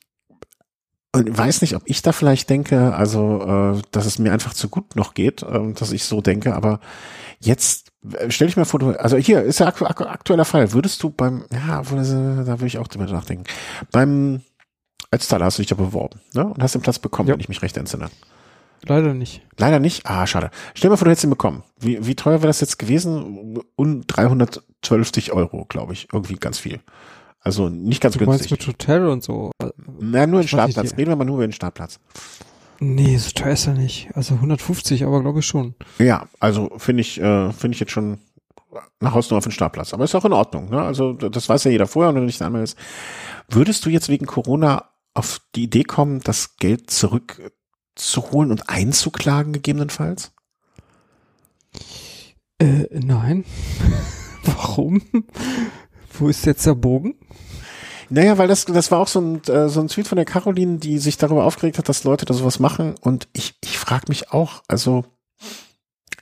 weiß 1.12 1.60
nicht, 1.60 1.76
ob 1.76 1.82
ich 1.84 2.00
da 2.00 2.12
vielleicht 2.12 2.48
denke, 2.48 2.94
also 2.94 3.76
äh, 3.76 3.82
dass 3.90 4.06
es 4.06 4.18
mir 4.18 4.32
einfach 4.32 4.54
zu 4.54 4.68
gut 4.68 4.96
noch 4.96 5.12
geht, 5.12 5.42
äh, 5.42 5.72
dass 5.74 5.92
ich 5.92 6.04
so 6.04 6.22
denke, 6.22 6.54
aber 6.54 6.80
jetzt 7.38 7.84
Stell 8.28 8.48
dich 8.48 8.56
mal 8.56 8.66
vor, 8.66 8.80
du, 8.80 8.90
also 8.90 9.16
hier 9.16 9.42
ist 9.42 9.60
ja 9.60 9.66
aktu 9.66 9.86
aktueller 9.86 10.44
Fall. 10.44 10.72
Würdest 10.72 11.02
du 11.02 11.08
beim, 11.08 11.46
ja, 11.50 11.80
da 11.80 12.46
würde 12.46 12.66
ich 12.66 12.76
auch 12.76 12.86
drüber 12.86 13.06
nachdenken. 13.06 13.44
Beim 13.92 14.42
Ötztaler 15.10 15.46
hast 15.46 15.58
du 15.58 15.62
dich 15.62 15.70
ja 15.70 15.76
beworben, 15.76 16.20
ne? 16.34 16.44
Und 16.44 16.62
hast 16.62 16.74
den 16.74 16.82
Platz 16.82 16.98
bekommen, 16.98 17.28
ja. 17.28 17.34
wenn 17.34 17.40
ich 17.40 17.48
mich 17.48 17.62
recht 17.62 17.76
entsinne. 17.78 18.10
Leider 18.86 19.14
nicht. 19.14 19.42
Leider 19.58 19.78
nicht? 19.80 20.06
Ah, 20.06 20.26
schade. 20.26 20.50
Stell 20.74 20.88
dir 20.88 20.92
mal 20.92 20.96
vor, 20.96 21.06
du 21.06 21.10
hättest 21.10 21.24
ihn 21.24 21.30
bekommen. 21.30 21.62
Wie, 21.78 22.06
wie 22.06 22.14
teuer 22.14 22.38
wäre 22.38 22.48
das 22.48 22.60
jetzt 22.60 22.78
gewesen? 22.78 23.58
Und 23.76 24.04
312 24.08 25.32
Euro, 25.32 25.64
glaube 25.66 25.92
ich. 25.92 26.08
Irgendwie 26.12 26.36
ganz 26.36 26.58
viel. 26.58 26.80
Also 27.40 27.68
nicht 27.68 28.00
ganz 28.00 28.14
du 28.14 28.20
günstig. 28.20 28.50
Meinst 28.50 28.66
mit 28.66 28.66
Hotel 28.66 29.06
und 29.06 29.22
so? 29.22 29.50
Na, 30.00 30.26
nur 30.26 30.40
den 30.40 30.48
Startplatz. 30.48 30.96
Reden 30.96 31.10
wir 31.10 31.16
mal 31.16 31.24
nur 31.24 31.36
über 31.36 31.46
den 31.46 31.52
Startplatz. 31.52 32.00
Nee, 32.80 33.16
so 33.18 33.30
teuer 33.30 33.52
ist 33.52 33.66
er 33.66 33.74
nicht. 33.74 34.08
Also 34.14 34.34
150, 34.34 35.04
aber 35.04 35.20
glaube 35.20 35.40
ich 35.40 35.46
schon. 35.46 35.74
Ja, 35.98 36.26
also 36.40 36.70
finde 36.78 37.02
ich, 37.02 37.20
äh, 37.20 37.52
finde 37.52 37.74
ich 37.74 37.80
jetzt 37.80 37.92
schon 37.92 38.18
nach 39.00 39.14
Hausnummer 39.14 39.38
auf 39.38 39.44
den 39.44 39.52
Startplatz. 39.52 39.94
Aber 39.94 40.04
ist 40.04 40.14
auch 40.14 40.24
in 40.24 40.32
Ordnung. 40.32 40.70
Ne? 40.70 40.80
Also 40.82 41.12
das 41.12 41.48
weiß 41.48 41.64
ja 41.64 41.70
jeder 41.70 41.86
vorher 41.86 42.08
und 42.08 42.16
wenn 42.16 42.22
du 42.22 42.26
nicht 42.26 42.42
einmal 42.42 42.62
ist. 42.62 42.76
Würdest 43.48 43.84
du 43.84 43.90
jetzt 43.90 44.08
wegen 44.08 44.26
Corona 44.26 44.90
auf 45.12 45.40
die 45.54 45.64
Idee 45.64 45.84
kommen, 45.84 46.20
das 46.20 46.56
Geld 46.56 46.90
zurückzuholen 47.94 48.50
und 48.50 48.68
einzuklagen 48.68 49.52
gegebenenfalls? 49.52 50.32
Äh, 52.58 52.86
nein. 52.90 53.44
Warum? 54.44 55.02
Wo 56.12 56.28
ist 56.28 56.46
jetzt 56.46 56.66
der 56.66 56.74
Bogen? 56.74 57.14
Naja, 58.10 58.38
weil 58.38 58.48
das, 58.48 58.66
das 58.66 58.90
war 58.90 59.00
auch 59.00 59.08
so 59.08 59.20
ein, 59.20 59.42
äh, 59.44 59.68
so 59.68 59.80
ein 59.80 59.88
Tweet 59.88 60.06
von 60.06 60.16
der 60.16 60.26
Caroline, 60.26 60.78
die 60.78 60.98
sich 60.98 61.16
darüber 61.16 61.44
aufgeregt 61.44 61.78
hat, 61.78 61.88
dass 61.88 62.04
Leute 62.04 62.26
da 62.26 62.34
sowas 62.34 62.58
machen. 62.58 62.94
Und 63.00 63.28
ich, 63.32 63.54
ich 63.62 63.78
frage 63.78 64.04
mich 64.08 64.30
auch, 64.30 64.62
also 64.68 65.04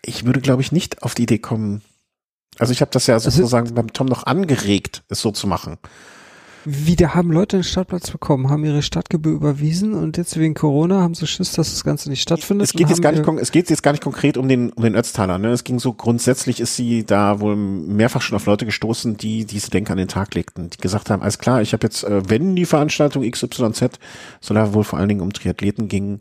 ich 0.05 0.25
würde, 0.25 0.41
glaube 0.41 0.63
ich, 0.63 0.73
nicht 0.73 1.03
auf 1.03 1.15
die 1.15 1.25
Idee 1.25 1.39
kommen. 1.39 1.83
Also 2.59 2.73
ich 2.73 2.81
habe 2.81 2.91
das 2.91 3.07
ja 3.07 3.19
sozusagen 3.19 3.75
beim 3.75 3.93
Tom 3.93 4.07
noch 4.07 4.25
angeregt, 4.25 5.03
es 5.09 5.21
so 5.21 5.33
zu 5.33 5.47
machen. 5.47 5.79
Wieder 6.65 7.15
haben 7.15 7.33
Leute 7.33 7.59
den 7.59 7.65
Startplatz 7.65 8.11
bekommen, 8.11 8.49
haben 8.49 8.65
ihre 8.65 8.83
Stadtgebühr 8.83 9.35
überwiesen 9.35 9.95
und 9.95 10.17
jetzt 10.17 10.39
wegen 10.39 10.55
Corona 10.55 11.01
haben 11.01 11.15
sie 11.15 11.27
Schiss, 11.27 11.53
dass 11.53 11.71
das 11.71 11.83
Ganze 11.83 12.09
nicht 12.09 12.23
stattfindet. 12.23 12.69
Es 12.69 12.73
geht 12.73 12.89
jetzt 12.89 13.03
gar 13.03 13.13
nicht, 13.13 13.27
es 13.41 13.51
geht 13.51 13.69
jetzt 13.69 13.83
gar 13.83 13.93
nicht 13.93 14.03
konkret 14.03 14.37
um 14.37 14.49
den, 14.49 14.71
um 14.71 14.83
den 14.83 14.95
Ötztaler, 14.95 15.39
ne? 15.39 15.49
Es 15.51 15.65
ging 15.65 15.79
so 15.79 15.93
grundsätzlich 15.93 16.61
ist 16.61 16.77
sie 16.77 17.05
da 17.05 17.41
wohl 17.41 17.57
mehrfach 17.57 18.23
schon 18.23 18.37
auf 18.37 18.47
Leute 18.47 18.65
gestoßen, 18.65 19.17
die 19.17 19.45
diese 19.45 19.71
Denke 19.71 19.93
an 19.93 19.99
den 19.99 20.09
Tag 20.09 20.35
legten, 20.35 20.71
die 20.71 20.79
gesagt 20.79 21.11
haben, 21.11 21.23
alles 21.23 21.39
klar, 21.39 21.63
ich 21.63 21.73
habe 21.73 21.85
jetzt, 21.85 22.05
äh, 22.05 22.23
wenn 22.29 22.55
die 22.55 22.67
Veranstaltung 22.67 23.29
XYZ, 23.29 23.99
soll 24.41 24.55
da 24.55 24.73
wohl 24.73 24.85
vor 24.85 24.99
allen 24.99 25.09
Dingen 25.09 25.21
um 25.21 25.33
Triathleten 25.33 25.89
ging, 25.89 26.21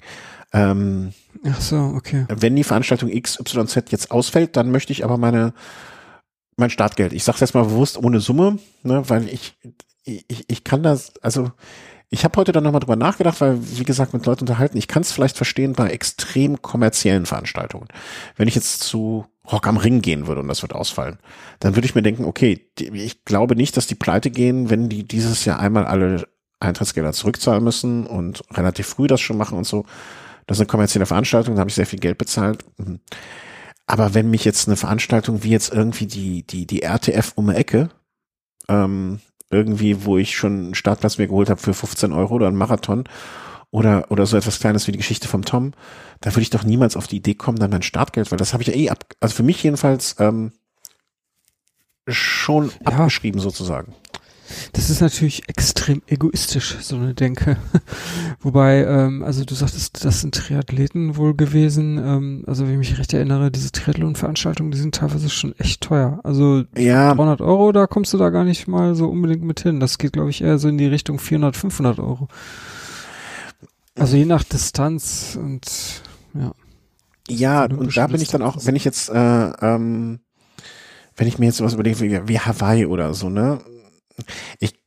ähm, 0.53 1.13
Ach 1.45 1.61
so, 1.61 1.77
okay. 1.95 2.25
Wenn 2.27 2.55
die 2.55 2.63
Veranstaltung 2.63 3.09
XYZ 3.09 3.91
jetzt 3.91 4.11
ausfällt, 4.11 4.57
dann 4.57 4.71
möchte 4.71 4.91
ich 4.91 5.03
aber 5.03 5.17
meine 5.17 5.53
mein 6.57 6.69
Startgeld. 6.69 7.13
Ich 7.13 7.23
sage 7.23 7.39
jetzt 7.41 7.53
mal 7.53 7.63
bewusst 7.63 7.97
ohne 7.97 8.19
Summe, 8.19 8.59
ne, 8.83 9.03
weil 9.09 9.27
ich 9.29 9.57
ich, 10.03 10.45
ich 10.47 10.63
kann 10.63 10.83
das, 10.83 11.13
also 11.21 11.51
ich 12.13 12.25
habe 12.25 12.37
heute 12.37 12.51
dann 12.51 12.65
nochmal 12.65 12.81
drüber 12.81 12.97
nachgedacht, 12.97 13.39
weil, 13.39 13.57
wie 13.77 13.85
gesagt, 13.85 14.13
mit 14.13 14.25
Leuten 14.25 14.41
unterhalten, 14.41 14.77
ich 14.77 14.89
kann 14.89 15.01
es 15.01 15.13
vielleicht 15.13 15.37
verstehen 15.37 15.73
bei 15.73 15.89
extrem 15.89 16.61
kommerziellen 16.61 17.25
Veranstaltungen. 17.25 17.87
Wenn 18.35 18.49
ich 18.49 18.55
jetzt 18.55 18.81
zu 18.81 19.25
Rock 19.49 19.65
am 19.67 19.77
Ring 19.77 20.01
gehen 20.01 20.27
würde 20.27 20.41
und 20.41 20.49
das 20.49 20.61
wird 20.61 20.73
ausfallen, 20.73 21.19
dann 21.59 21.75
würde 21.75 21.85
ich 21.85 21.95
mir 21.95 22.01
denken, 22.01 22.25
okay, 22.25 22.69
ich 22.77 23.23
glaube 23.23 23.55
nicht, 23.55 23.77
dass 23.77 23.87
die 23.87 23.95
pleite 23.95 24.29
gehen, 24.29 24.69
wenn 24.69 24.89
die 24.89 25.07
dieses 25.07 25.45
Jahr 25.45 25.59
einmal 25.59 25.85
alle 25.85 26.27
Eintrittsgelder 26.59 27.13
zurückzahlen 27.13 27.63
müssen 27.63 28.05
und 28.05 28.43
relativ 28.51 28.87
früh 28.87 29.07
das 29.07 29.21
schon 29.21 29.37
machen 29.37 29.57
und 29.57 29.65
so. 29.65 29.85
Das 30.47 30.57
ist 30.57 30.61
eine 30.61 30.67
kommerzielle 30.67 31.05
Veranstaltung, 31.05 31.55
da 31.55 31.61
habe 31.61 31.69
ich 31.69 31.75
sehr 31.75 31.87
viel 31.87 31.99
Geld 31.99 32.17
bezahlt. 32.17 32.65
Mhm. 32.77 32.99
Aber 33.87 34.13
wenn 34.13 34.29
mich 34.29 34.43
jetzt 34.43 34.67
eine 34.67 34.77
Veranstaltung 34.77 35.43
wie 35.43 35.49
jetzt 35.49 35.73
irgendwie 35.73 36.07
die, 36.07 36.45
die, 36.45 36.67
die 36.67 36.83
RTF 36.83 37.33
um 37.35 37.47
die 37.47 37.55
Ecke 37.55 37.89
ähm, 38.67 39.19
irgendwie, 39.51 40.05
wo 40.05 40.17
ich 40.17 40.35
schon 40.35 40.65
einen 40.65 40.75
Startplatz 40.75 41.17
mir 41.17 41.27
geholt 41.27 41.49
habe 41.49 41.61
für 41.61 41.73
15 41.73 42.13
Euro 42.13 42.35
oder 42.35 42.47
einen 42.47 42.57
Marathon 42.57 43.05
oder 43.71 44.05
oder 44.09 44.25
so 44.25 44.37
etwas 44.37 44.59
Kleines 44.59 44.87
wie 44.87 44.91
die 44.91 44.97
Geschichte 44.97 45.27
vom 45.27 45.45
Tom, 45.45 45.73
da 46.19 46.31
würde 46.31 46.41
ich 46.41 46.49
doch 46.49 46.63
niemals 46.63 46.97
auf 46.97 47.07
die 47.07 47.17
Idee 47.17 47.35
kommen, 47.35 47.57
dann 47.57 47.71
mein 47.71 47.81
Startgeld, 47.81 48.31
weil 48.31 48.37
das 48.37 48.53
habe 48.53 48.63
ich 48.63 48.67
ja 48.67 48.75
eh 48.75 48.89
ab, 48.89 49.05
also 49.19 49.35
für 49.35 49.43
mich 49.43 49.63
jedenfalls 49.63 50.15
ähm, 50.19 50.51
schon 52.07 52.71
ja. 52.81 52.87
abgeschrieben 52.87 53.39
sozusagen. 53.39 53.93
Das 54.73 54.89
ist 54.89 55.01
natürlich 55.01 55.47
extrem 55.49 56.01
egoistisch, 56.07 56.77
so 56.81 56.95
eine 56.95 57.13
Denke. 57.13 57.57
Wobei, 58.41 58.83
ähm, 58.85 59.23
also 59.23 59.45
du 59.45 59.55
sagtest, 59.55 60.03
das 60.03 60.21
sind 60.21 60.35
Triathleten 60.35 61.17
wohl 61.17 61.35
gewesen. 61.35 61.97
Ähm, 61.97 62.43
also 62.47 62.65
wenn 62.65 62.73
ich 62.73 62.89
mich 62.89 62.99
recht 62.99 63.13
erinnere, 63.13 63.51
diese 63.51 63.71
Triathlon-Veranstaltungen, 63.71 64.71
die 64.71 64.77
sind 64.77 64.95
teilweise 64.95 65.29
schon 65.29 65.57
echt 65.59 65.81
teuer. 65.81 66.19
Also 66.23 66.63
ja. 66.77 67.13
300 67.13 67.41
Euro, 67.41 67.71
da 67.71 67.87
kommst 67.87 68.13
du 68.13 68.17
da 68.17 68.29
gar 68.29 68.43
nicht 68.43 68.67
mal 68.67 68.95
so 68.95 69.07
unbedingt 69.07 69.43
mit 69.43 69.59
hin. 69.61 69.79
Das 69.79 69.97
geht, 69.97 70.13
glaube 70.13 70.29
ich, 70.29 70.41
eher 70.41 70.57
so 70.57 70.67
in 70.67 70.77
die 70.77 70.87
Richtung 70.87 71.19
400, 71.19 71.55
500 71.55 71.99
Euro. 71.99 72.27
Also 73.97 74.17
je 74.17 74.25
nach 74.25 74.43
Distanz 74.43 75.37
und 75.39 76.03
ja. 76.33 76.53
Ja, 77.27 77.65
und 77.65 77.95
da 77.95 78.07
bin 78.07 78.19
ich 78.19 78.29
dann 78.29 78.41
auch, 78.41 78.57
wenn 78.65 78.75
ich 78.75 78.83
jetzt 78.83 79.09
äh, 79.09 79.51
ähm, 79.61 80.19
wenn 81.15 81.27
ich 81.27 81.37
mir 81.37 81.45
jetzt 81.45 81.61
was 81.61 81.73
überlege, 81.73 81.99
wie, 81.99 82.27
wie 82.27 82.39
Hawaii 82.39 82.85
oder 82.85 83.13
so, 83.13 83.29
ne? 83.29 83.59
Ich, 84.59 84.79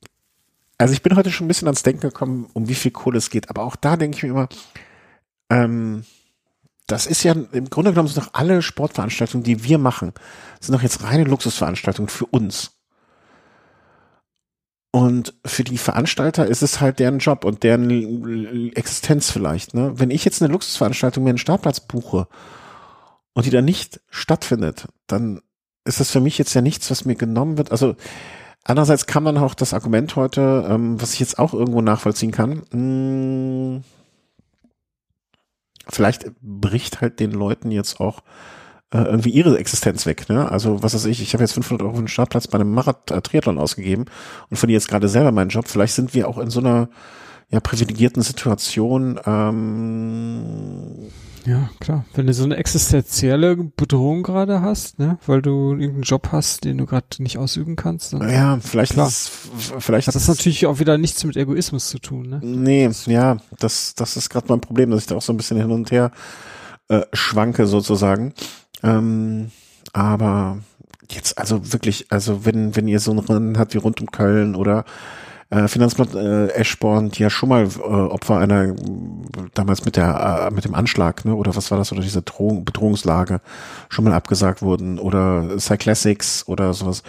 also 0.78 0.94
ich 0.94 1.02
bin 1.02 1.16
heute 1.16 1.30
schon 1.30 1.46
ein 1.46 1.48
bisschen 1.48 1.68
ans 1.68 1.82
Denken 1.82 2.02
gekommen, 2.02 2.48
um 2.52 2.68
wie 2.68 2.74
viel 2.74 2.90
Kohle 2.90 3.18
es 3.18 3.30
geht, 3.30 3.50
aber 3.50 3.62
auch 3.62 3.76
da 3.76 3.96
denke 3.96 4.16
ich 4.16 4.22
mir 4.22 4.30
immer, 4.30 4.48
ähm, 5.50 6.04
das 6.86 7.06
ist 7.06 7.22
ja 7.22 7.32
im 7.32 7.70
Grunde 7.70 7.92
genommen 7.92 8.08
sind 8.08 8.24
doch 8.24 8.34
alle 8.34 8.60
Sportveranstaltungen, 8.60 9.44
die 9.44 9.64
wir 9.64 9.78
machen, 9.78 10.12
sind 10.60 10.74
doch 10.74 10.82
jetzt 10.82 11.02
reine 11.02 11.24
Luxusveranstaltungen 11.24 12.08
für 12.08 12.26
uns. 12.26 12.72
Und 14.90 15.34
für 15.44 15.64
die 15.64 15.78
Veranstalter 15.78 16.46
ist 16.46 16.62
es 16.62 16.80
halt 16.80 17.00
deren 17.00 17.18
Job 17.18 17.44
und 17.44 17.64
deren 17.64 18.70
Existenz 18.76 19.28
vielleicht. 19.28 19.74
Ne? 19.74 19.98
Wenn 19.98 20.12
ich 20.12 20.24
jetzt 20.24 20.40
eine 20.40 20.52
Luxusveranstaltung 20.52 21.24
mir 21.24 21.30
einen 21.30 21.38
Startplatz 21.38 21.80
buche 21.80 22.28
und 23.32 23.44
die 23.44 23.50
dann 23.50 23.64
nicht 23.64 24.00
stattfindet, 24.08 24.86
dann 25.08 25.40
ist 25.84 25.98
das 25.98 26.12
für 26.12 26.20
mich 26.20 26.38
jetzt 26.38 26.54
ja 26.54 26.60
nichts, 26.60 26.92
was 26.92 27.06
mir 27.06 27.16
genommen 27.16 27.58
wird. 27.58 27.72
Also 27.72 27.96
andererseits 28.64 29.06
kann 29.06 29.22
man 29.22 29.38
auch 29.38 29.54
das 29.54 29.74
Argument 29.74 30.16
heute, 30.16 30.66
ähm, 30.68 31.00
was 31.00 31.14
ich 31.14 31.20
jetzt 31.20 31.38
auch 31.38 31.54
irgendwo 31.54 31.80
nachvollziehen 31.80 32.32
kann, 32.32 32.62
mh, 32.70 32.72
hm, 32.72 33.84
vielleicht 35.88 36.30
bricht 36.40 37.00
halt 37.00 37.20
den 37.20 37.30
Leuten 37.30 37.70
jetzt 37.70 38.00
auch 38.00 38.20
äh, 38.92 38.98
irgendwie 38.98 39.30
ihre 39.30 39.58
Existenz 39.58 40.06
weg. 40.06 40.28
Ne? 40.28 40.50
Also 40.50 40.82
was 40.82 40.94
weiß 40.94 41.04
ich, 41.06 41.20
ich 41.20 41.34
habe 41.34 41.42
jetzt 41.42 41.54
500 41.54 41.82
Euro 41.82 41.94
für 41.94 41.98
einen 41.98 42.08
Startplatz 42.08 42.48
bei 42.48 42.58
einem 42.58 42.72
Marathon-Triathlon 42.72 43.58
ausgegeben 43.58 44.06
und 44.50 44.56
verdiene 44.56 44.76
jetzt 44.76 44.88
gerade 44.88 45.08
selber 45.08 45.32
meinen 45.32 45.50
Job. 45.50 45.68
Vielleicht 45.68 45.94
sind 45.94 46.14
wir 46.14 46.28
auch 46.28 46.38
in 46.38 46.50
so 46.50 46.60
einer 46.60 46.88
ja, 47.50 47.60
privilegierten 47.60 48.22
Situation. 48.22 49.20
Ähm, 49.26 51.10
ja, 51.46 51.68
klar. 51.80 52.04
Wenn 52.14 52.26
du 52.26 52.32
so 52.32 52.44
eine 52.44 52.56
existenzielle 52.56 53.56
Bedrohung 53.56 54.22
gerade 54.22 54.62
hast, 54.62 54.98
ne, 54.98 55.18
weil 55.26 55.42
du 55.42 55.72
irgendeinen 55.72 56.02
Job 56.02 56.28
hast, 56.32 56.64
den 56.64 56.78
du 56.78 56.86
gerade 56.86 57.06
nicht 57.18 57.38
ausüben 57.38 57.76
kannst. 57.76 58.12
Dann 58.12 58.28
ja, 58.30 58.58
vielleicht 58.60 58.92
klar. 58.92 59.08
Ist, 59.08 59.30
vielleicht 59.78 60.08
hat 60.08 60.14
das 60.14 60.28
natürlich 60.28 60.66
auch 60.66 60.78
wieder 60.78 60.96
nichts 60.96 61.22
mit 61.24 61.36
Egoismus 61.36 61.88
zu 61.88 61.98
tun, 61.98 62.28
ne? 62.28 62.40
Nee, 62.42 62.90
ja, 63.06 63.36
das, 63.58 63.94
das 63.94 64.16
ist 64.16 64.30
gerade 64.30 64.46
mein 64.48 64.60
Problem, 64.60 64.90
dass 64.90 65.02
ich 65.02 65.06
da 65.06 65.16
auch 65.16 65.22
so 65.22 65.32
ein 65.32 65.36
bisschen 65.36 65.58
hin 65.58 65.70
und 65.70 65.90
her 65.90 66.12
äh, 66.88 67.02
schwanke 67.12 67.66
sozusagen. 67.66 68.32
Ähm, 68.82 69.50
aber 69.92 70.58
jetzt 71.10 71.38
also 71.38 71.72
wirklich, 71.72 72.06
also 72.10 72.44
wenn, 72.44 72.74
wenn 72.76 72.88
ihr 72.88 73.00
so 73.00 73.12
ein 73.12 73.18
Rennen 73.18 73.58
habt 73.58 73.74
wie 73.74 73.78
rund 73.78 74.00
um 74.00 74.10
Köln 74.10 74.54
oder 74.54 74.84
äh, 75.50 75.68
Finanzblatt 75.68 76.14
äh, 76.14 76.48
Eschborn, 76.48 77.10
die 77.10 77.22
ja 77.22 77.30
schon 77.30 77.48
mal 77.48 77.64
äh, 77.64 77.80
Opfer 77.80 78.38
einer 78.38 78.74
damals 79.54 79.84
mit 79.84 79.96
der 79.96 80.48
äh, 80.48 80.54
mit 80.54 80.64
dem 80.64 80.74
Anschlag, 80.74 81.24
ne, 81.24 81.34
oder 81.34 81.54
was 81.56 81.70
war 81.70 81.78
das, 81.78 81.92
oder 81.92 82.02
diese 82.02 82.22
Drohung, 82.22 82.64
Bedrohungslage 82.64 83.40
schon 83.88 84.04
mal 84.04 84.14
abgesagt 84.14 84.62
wurden 84.62 84.98
oder 84.98 85.58
Cyclassics 85.58 86.46
oder 86.48 86.72
sowas. 86.74 87.02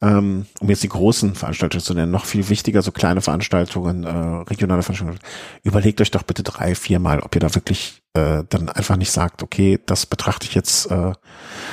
Ähm, 0.00 0.46
um 0.60 0.68
jetzt 0.68 0.84
die 0.84 0.88
großen 0.88 1.34
Veranstaltungen 1.34 1.82
zu 1.82 1.92
nennen, 1.92 2.12
noch 2.12 2.24
viel 2.24 2.48
wichtiger, 2.48 2.82
so 2.82 2.92
kleine 2.92 3.20
Veranstaltungen, 3.20 4.04
äh, 4.04 4.08
regionale 4.48 4.82
Veranstaltungen. 4.82 5.18
Überlegt 5.64 6.00
euch 6.00 6.12
doch 6.12 6.22
bitte 6.22 6.44
drei, 6.44 6.76
vier 6.76 7.00
Mal, 7.00 7.18
ob 7.18 7.34
ihr 7.34 7.40
da 7.40 7.52
wirklich 7.56 8.00
äh, 8.14 8.44
dann 8.48 8.68
einfach 8.68 8.96
nicht 8.96 9.10
sagt, 9.10 9.42
okay, 9.42 9.80
das 9.86 10.06
betrachte 10.06 10.46
ich 10.46 10.54
jetzt, 10.54 10.86
äh, 10.86 11.12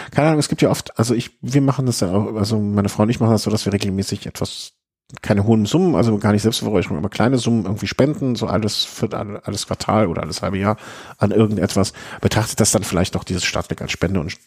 keine 0.09 0.27
Ahnung, 0.29 0.39
es 0.39 0.49
gibt 0.49 0.63
ja 0.63 0.71
oft, 0.71 0.97
also 0.97 1.13
ich, 1.13 1.37
wir 1.41 1.61
machen 1.61 1.85
das 1.85 1.99
ja 1.99 2.11
auch, 2.11 2.35
also 2.35 2.59
meine 2.59 2.89
Frau 2.89 3.03
und 3.03 3.09
ich 3.09 3.19
machen 3.19 3.31
das 3.31 3.43
so, 3.43 3.51
dass 3.51 3.65
wir 3.65 3.73
regelmäßig 3.73 4.25
etwas 4.25 4.73
keine 5.21 5.45
hohen 5.45 5.65
Summen, 5.65 5.95
also 5.95 6.17
gar 6.17 6.31
nicht 6.31 6.41
Selbstverräucherung, 6.41 6.97
aber 6.97 7.09
kleine 7.09 7.37
Summen 7.37 7.65
irgendwie 7.65 7.87
spenden, 7.87 8.35
so 8.35 8.47
alles 8.47 8.83
für 8.83 9.09
alles 9.13 9.67
Quartal 9.67 10.07
oder 10.07 10.23
alles 10.23 10.41
halbe 10.41 10.57
Jahr 10.57 10.77
an 11.17 11.31
irgendetwas, 11.31 11.93
betrachtet 12.21 12.59
das 12.59 12.71
dann 12.71 12.83
vielleicht 12.83 13.13
noch 13.13 13.23
dieses 13.23 13.45
Stadtwerk 13.45 13.81
als 13.81 13.91
Spende 13.91 14.19
und 14.19 14.37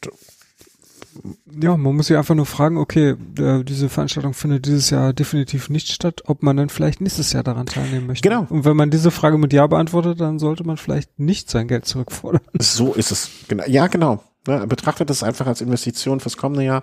ja, 1.60 1.76
man 1.76 1.96
muss 1.96 2.06
sich 2.06 2.16
einfach 2.16 2.34
nur 2.34 2.46
fragen, 2.46 2.76
okay, 2.76 3.16
äh, 3.38 3.64
diese 3.64 3.88
Veranstaltung 3.88 4.34
findet 4.34 4.66
dieses 4.66 4.90
Jahr 4.90 5.12
definitiv 5.12 5.68
nicht 5.68 5.88
statt, 5.88 6.22
ob 6.26 6.42
man 6.42 6.56
dann 6.56 6.68
vielleicht 6.68 7.00
nächstes 7.00 7.32
Jahr 7.32 7.42
daran 7.42 7.66
teilnehmen 7.66 8.06
möchte. 8.06 8.28
Genau. 8.28 8.46
Und 8.48 8.64
wenn 8.64 8.76
man 8.76 8.90
diese 8.90 9.10
Frage 9.10 9.38
mit 9.38 9.52
Ja 9.52 9.66
beantwortet, 9.66 10.20
dann 10.20 10.38
sollte 10.38 10.64
man 10.64 10.76
vielleicht 10.76 11.18
nicht 11.18 11.50
sein 11.50 11.66
Geld 11.66 11.86
zurückfordern. 11.86 12.42
So 12.58 12.92
ist 12.94 13.10
es. 13.10 13.30
Genau. 13.48 13.64
Ja, 13.66 13.88
genau. 13.88 14.22
Ja, 14.46 14.64
betrachtet 14.66 15.10
es 15.10 15.22
einfach 15.22 15.46
als 15.46 15.60
Investition 15.60 16.20
fürs 16.20 16.36
kommende 16.36 16.64
Jahr 16.64 16.82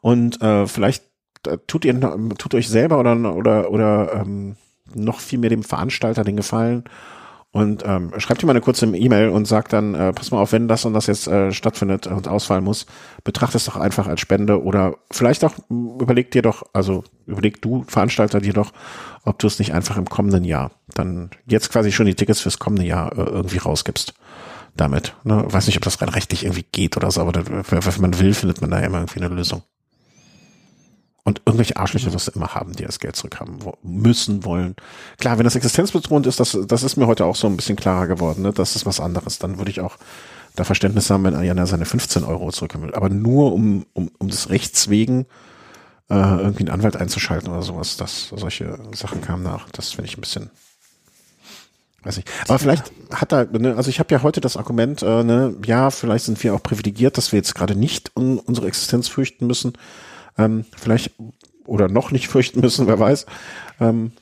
und 0.00 0.40
äh, 0.42 0.66
vielleicht 0.66 1.04
tut 1.66 1.84
ihr 1.84 1.98
tut 2.38 2.54
euch 2.54 2.68
selber 2.68 2.98
oder 2.98 3.34
oder 3.34 3.70
oder 3.70 4.12
ähm, 4.14 4.56
noch 4.94 5.20
viel 5.20 5.38
mehr 5.38 5.50
dem 5.50 5.62
Veranstalter 5.62 6.24
den 6.24 6.36
Gefallen 6.36 6.84
und 7.52 7.82
ähm, 7.84 8.12
schreibt 8.18 8.42
ihm 8.42 8.46
mal 8.46 8.52
eine 8.52 8.60
kurze 8.60 8.86
E-Mail 8.86 9.28
und 9.30 9.44
sagt 9.46 9.72
dann, 9.72 9.94
äh, 9.94 10.12
pass 10.12 10.30
mal 10.30 10.40
auf, 10.40 10.52
wenn 10.52 10.68
das 10.68 10.84
und 10.84 10.92
das 10.92 11.08
jetzt 11.08 11.26
äh, 11.26 11.50
stattfindet 11.50 12.06
und 12.06 12.28
ausfallen 12.28 12.62
muss, 12.62 12.86
betrachte 13.24 13.56
es 13.56 13.64
doch 13.64 13.76
einfach 13.76 14.06
als 14.06 14.20
Spende 14.20 14.62
oder 14.62 14.94
vielleicht 15.10 15.44
auch 15.44 15.54
überleg 15.68 16.30
dir 16.30 16.42
doch, 16.42 16.62
also 16.72 17.02
überleg 17.26 17.60
du 17.60 17.82
Veranstalter 17.88 18.40
dir 18.40 18.52
doch, 18.52 18.72
ob 19.24 19.40
du 19.40 19.48
es 19.48 19.58
nicht 19.58 19.74
einfach 19.74 19.96
im 19.96 20.08
kommenden 20.08 20.44
Jahr 20.44 20.70
dann 20.94 21.30
jetzt 21.46 21.72
quasi 21.72 21.90
schon 21.90 22.06
die 22.06 22.14
Tickets 22.14 22.40
fürs 22.40 22.60
kommende 22.60 22.84
Jahr 22.84 23.18
äh, 23.18 23.22
irgendwie 23.22 23.58
rausgibst 23.58 24.14
damit. 24.76 25.16
Ne? 25.24 25.44
Weiß 25.48 25.66
nicht, 25.66 25.76
ob 25.76 25.82
das 25.82 26.00
rein 26.00 26.08
rechtlich 26.08 26.44
irgendwie 26.44 26.66
geht 26.70 26.96
oder 26.96 27.10
so, 27.10 27.20
aber 27.20 27.32
wenn 27.44 28.00
man 28.00 28.20
will, 28.20 28.32
findet 28.32 28.60
man 28.60 28.70
da 28.70 28.78
immer 28.78 28.98
irgendwie 28.98 29.20
eine 29.20 29.34
Lösung. 29.34 29.62
Und 31.22 31.42
irgendwelche 31.44 31.76
Arschlöcher 31.76 32.12
wirst 32.12 32.28
du 32.28 32.32
immer 32.32 32.54
haben, 32.54 32.72
die 32.72 32.84
das 32.84 32.98
Geld 32.98 33.14
zurückhaben 33.14 33.58
müssen, 33.82 34.44
wollen. 34.44 34.74
Klar, 35.18 35.38
wenn 35.38 35.44
das 35.44 35.54
existenzbedrohend 35.54 36.26
ist, 36.26 36.40
das, 36.40 36.56
das 36.66 36.82
ist 36.82 36.96
mir 36.96 37.06
heute 37.06 37.26
auch 37.26 37.36
so 37.36 37.46
ein 37.46 37.56
bisschen 37.56 37.76
klarer 37.76 38.06
geworden, 38.06 38.42
ne? 38.42 38.52
das 38.52 38.74
ist 38.74 38.86
was 38.86 39.00
anderes. 39.00 39.38
Dann 39.38 39.58
würde 39.58 39.70
ich 39.70 39.80
auch 39.80 39.96
da 40.56 40.64
Verständnis 40.64 41.10
haben, 41.10 41.24
wenn 41.24 41.34
Ariana 41.34 41.66
seine 41.66 41.84
15 41.84 42.24
Euro 42.24 42.50
zurückhaben 42.50 42.86
will. 42.86 42.94
Aber 42.94 43.08
nur 43.08 43.52
um, 43.52 43.84
um, 43.92 44.10
um 44.18 44.28
des 44.28 44.48
Rechts 44.48 44.88
wegen 44.88 45.26
äh, 46.08 46.14
irgendwie 46.14 46.64
einen 46.64 46.70
Anwalt 46.70 46.96
einzuschalten 46.96 47.50
oder 47.50 47.62
sowas, 47.62 47.96
das, 47.96 48.28
solche 48.34 48.78
Sachen 48.94 49.20
kamen 49.20 49.42
nach. 49.42 49.68
Das 49.70 49.92
finde 49.92 50.08
ich 50.08 50.16
ein 50.16 50.22
bisschen, 50.22 50.50
weiß 52.02 52.18
ich. 52.18 52.24
Aber 52.48 52.58
vielleicht 52.58 52.90
hat 53.12 53.32
er, 53.32 53.44
ne, 53.44 53.76
also 53.76 53.90
ich 53.90 54.00
habe 54.00 54.12
ja 54.12 54.22
heute 54.22 54.40
das 54.40 54.56
Argument, 54.56 55.02
äh, 55.02 55.22
ne, 55.22 55.54
ja, 55.64 55.90
vielleicht 55.90 56.24
sind 56.24 56.42
wir 56.42 56.54
auch 56.54 56.62
privilegiert, 56.62 57.16
dass 57.16 57.30
wir 57.30 57.36
jetzt 57.36 57.54
gerade 57.54 57.76
nicht 57.76 58.10
um 58.14 58.38
unsere 58.38 58.66
Existenz 58.66 59.06
fürchten 59.06 59.46
müssen 59.46 59.74
ähm, 60.40 60.64
vielleicht 60.76 61.12
oder 61.66 61.88
noch 61.88 62.10
nicht 62.10 62.28
fürchten 62.28 62.60
müssen, 62.60 62.86
wer 62.86 62.98
weiß. 62.98 63.26
Ähm, 63.80 64.12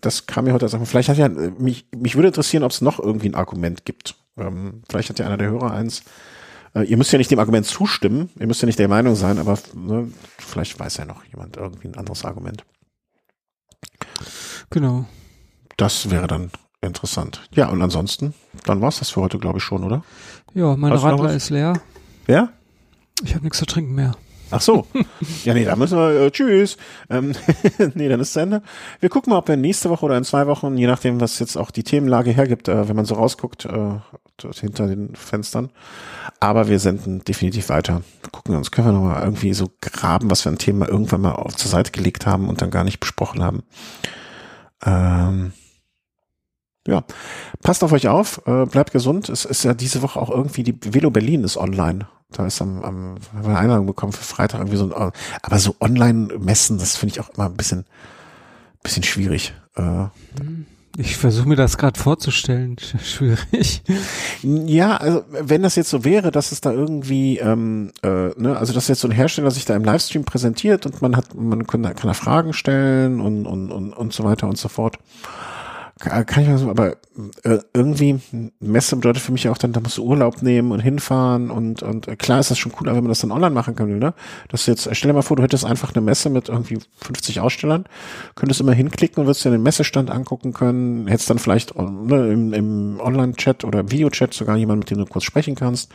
das 0.00 0.26
kam 0.26 0.44
mir 0.44 0.52
heute 0.52 0.66
als 0.66 0.88
Vielleicht 0.88 1.08
hat 1.08 1.16
ja, 1.16 1.28
mich, 1.28 1.86
mich 1.96 2.16
würde 2.16 2.28
interessieren, 2.28 2.62
ob 2.62 2.70
es 2.70 2.80
noch 2.80 2.98
irgendwie 2.98 3.28
ein 3.28 3.34
Argument 3.34 3.84
gibt. 3.84 4.16
Ähm, 4.36 4.82
vielleicht 4.88 5.10
hat 5.10 5.18
ja 5.18 5.26
einer 5.26 5.36
der 5.36 5.50
Hörer 5.50 5.72
eins. 5.72 6.02
Äh, 6.74 6.82
ihr 6.82 6.96
müsst 6.96 7.12
ja 7.12 7.18
nicht 7.18 7.30
dem 7.30 7.38
Argument 7.38 7.66
zustimmen, 7.66 8.30
ihr 8.38 8.46
müsst 8.46 8.62
ja 8.62 8.66
nicht 8.66 8.78
der 8.78 8.88
Meinung 8.88 9.14
sein, 9.14 9.38
aber 9.38 9.58
ne, 9.74 10.10
vielleicht 10.38 10.78
weiß 10.78 10.96
ja 10.98 11.04
noch 11.04 11.24
jemand 11.24 11.56
irgendwie 11.56 11.88
ein 11.88 11.96
anderes 11.96 12.24
Argument. 12.24 12.64
Genau. 14.70 15.06
Das 15.76 16.10
wäre 16.10 16.26
dann 16.26 16.50
interessant. 16.80 17.48
Ja, 17.52 17.68
und 17.68 17.80
ansonsten, 17.80 18.34
dann 18.64 18.80
war's 18.80 18.98
das 18.98 19.10
für 19.10 19.20
heute, 19.20 19.38
glaube 19.38 19.58
ich, 19.58 19.64
schon, 19.64 19.84
oder? 19.84 20.04
Ja, 20.54 20.76
mein 20.76 20.92
Radler 20.92 21.32
ist 21.32 21.50
leer. 21.50 21.80
Wer? 22.26 22.52
Ich 23.22 23.34
habe 23.34 23.44
nichts 23.44 23.58
zu 23.58 23.66
trinken 23.66 23.94
mehr. 23.94 24.14
Ach 24.54 24.60
so. 24.60 24.86
Ja, 25.42 25.52
nee, 25.52 25.64
da 25.64 25.74
müssen 25.74 25.98
wir, 25.98 26.26
äh, 26.26 26.30
tschüss. 26.30 26.76
Ähm, 27.10 27.32
nee, 27.94 28.08
dann 28.08 28.20
ist 28.20 28.30
es 28.30 28.36
Ende. 28.36 28.62
Wir 29.00 29.08
gucken 29.08 29.32
mal, 29.32 29.38
ob 29.38 29.48
wir 29.48 29.56
nächste 29.56 29.90
Woche 29.90 30.04
oder 30.04 30.16
in 30.16 30.22
zwei 30.22 30.46
Wochen, 30.46 30.78
je 30.78 30.86
nachdem, 30.86 31.20
was 31.20 31.40
jetzt 31.40 31.56
auch 31.56 31.72
die 31.72 31.82
Themenlage 31.82 32.30
hergibt, 32.30 32.68
äh, 32.68 32.88
wenn 32.88 32.94
man 32.94 33.04
so 33.04 33.16
rausguckt, 33.16 33.64
äh, 33.64 33.98
hinter 34.60 34.86
den 34.86 35.16
Fenstern. 35.16 35.70
Aber 36.38 36.68
wir 36.68 36.78
senden 36.78 37.24
definitiv 37.24 37.68
weiter. 37.68 38.02
Gucken 38.30 38.54
uns, 38.54 38.70
können 38.70 38.88
wir 38.88 38.92
nochmal 38.92 39.24
irgendwie 39.24 39.54
so 39.54 39.70
graben, 39.80 40.30
was 40.30 40.44
wir 40.44 40.52
ein 40.52 40.58
Thema 40.58 40.88
irgendwann 40.88 41.22
mal 41.22 41.32
auf 41.32 41.56
zur 41.56 41.70
Seite 41.70 41.90
gelegt 41.90 42.24
haben 42.24 42.48
und 42.48 42.62
dann 42.62 42.70
gar 42.70 42.84
nicht 42.84 43.00
besprochen 43.00 43.42
haben. 43.42 43.64
Ähm, 44.86 45.52
ja, 46.86 47.02
passt 47.60 47.82
auf 47.82 47.90
euch 47.90 48.06
auf, 48.06 48.40
äh, 48.46 48.66
bleibt 48.66 48.92
gesund. 48.92 49.28
Es 49.28 49.44
ist 49.44 49.64
ja 49.64 49.74
diese 49.74 50.00
Woche 50.02 50.20
auch 50.20 50.30
irgendwie, 50.30 50.62
die 50.62 50.78
Velo 50.80 51.10
Berlin 51.10 51.42
ist 51.42 51.56
online. 51.56 52.06
Da 52.34 52.46
ist 52.46 52.60
am, 52.60 52.82
am 52.82 53.14
haben 53.32 53.42
wir 53.42 53.50
eine 53.50 53.58
Einladung 53.58 53.86
bekommen 53.86 54.12
für 54.12 54.24
Freitag 54.24 54.60
irgendwie 54.60 54.76
so 54.76 54.92
ein, 54.92 55.12
aber 55.42 55.58
so 55.58 55.76
Online-Messen, 55.80 56.78
das 56.78 56.96
finde 56.96 57.14
ich 57.14 57.20
auch 57.20 57.30
immer 57.30 57.46
ein 57.46 57.56
bisschen, 57.56 57.86
bisschen 58.82 59.04
schwierig. 59.04 59.54
Äh, 59.76 60.06
ich 60.96 61.16
versuche 61.16 61.48
mir 61.48 61.56
das 61.56 61.76
gerade 61.76 61.98
vorzustellen. 61.98 62.76
Schwierig. 63.02 63.82
Ja, 64.42 64.96
also 64.96 65.24
wenn 65.28 65.62
das 65.62 65.74
jetzt 65.76 65.90
so 65.90 66.04
wäre, 66.04 66.30
dass 66.30 66.52
es 66.52 66.60
da 66.60 66.72
irgendwie, 66.72 67.38
ähm, 67.38 67.92
äh, 68.02 68.28
ne, 68.36 68.56
also 68.56 68.72
dass 68.72 68.88
jetzt 68.88 69.00
so 69.00 69.08
ein 69.08 69.12
Hersteller 69.12 69.50
sich 69.50 69.64
da 69.64 69.74
im 69.74 69.84
Livestream 69.84 70.24
präsentiert 70.24 70.86
und 70.86 71.02
man 71.02 71.16
hat, 71.16 71.34
man 71.34 71.66
kann, 71.66 71.82
kann 71.82 72.06
da 72.06 72.14
Fragen 72.14 72.52
stellen 72.52 73.20
und, 73.20 73.46
und, 73.46 73.72
und, 73.72 73.92
und 73.92 74.12
so 74.12 74.24
weiter 74.24 74.48
und 74.48 74.58
so 74.58 74.68
fort. 74.68 74.98
Kann 76.00 76.42
ich 76.42 76.48
mal 76.48 76.58
so, 76.58 76.70
aber 76.70 76.96
äh, 77.44 77.58
irgendwie 77.72 78.20
Messe 78.58 78.96
bedeutet 78.96 79.22
für 79.22 79.30
mich 79.30 79.48
auch 79.48 79.56
dann, 79.56 79.72
da 79.72 79.78
musst 79.78 79.96
du 79.96 80.04
Urlaub 80.04 80.42
nehmen 80.42 80.72
und 80.72 80.80
hinfahren 80.80 81.52
und 81.52 81.84
und 81.84 82.08
äh, 82.08 82.16
klar 82.16 82.40
ist 82.40 82.50
das 82.50 82.58
schon 82.58 82.72
cool, 82.80 82.88
aber 82.88 82.96
wenn 82.96 83.04
man 83.04 83.10
das 83.10 83.20
dann 83.20 83.30
online 83.30 83.54
machen 83.54 83.76
kann, 83.76 83.98
ne? 83.98 84.12
Dass 84.48 84.64
du 84.64 84.72
jetzt, 84.72 84.88
stell 84.90 85.10
dir 85.10 85.14
mal 85.14 85.22
vor, 85.22 85.36
du 85.36 85.44
hättest 85.44 85.64
einfach 85.64 85.94
eine 85.94 86.04
Messe 86.04 86.30
mit 86.30 86.48
irgendwie 86.48 86.80
50 86.96 87.38
Ausstellern, 87.38 87.84
könntest 88.34 88.60
immer 88.60 88.72
hinklicken 88.72 89.20
und 89.20 89.26
würdest 89.26 89.44
dir 89.44 89.50
den 89.50 89.62
Messestand 89.62 90.10
angucken 90.10 90.52
können, 90.52 91.06
hättest 91.06 91.30
dann 91.30 91.38
vielleicht 91.38 91.76
ne, 91.76 92.32
im, 92.32 92.52
im 92.52 93.00
Online-Chat 93.00 93.62
oder 93.62 93.92
Video-Chat 93.92 94.34
sogar 94.34 94.56
jemanden, 94.56 94.80
mit 94.80 94.90
dem 94.90 94.98
du 94.98 95.06
kurz 95.06 95.24
sprechen 95.24 95.54
kannst 95.54 95.92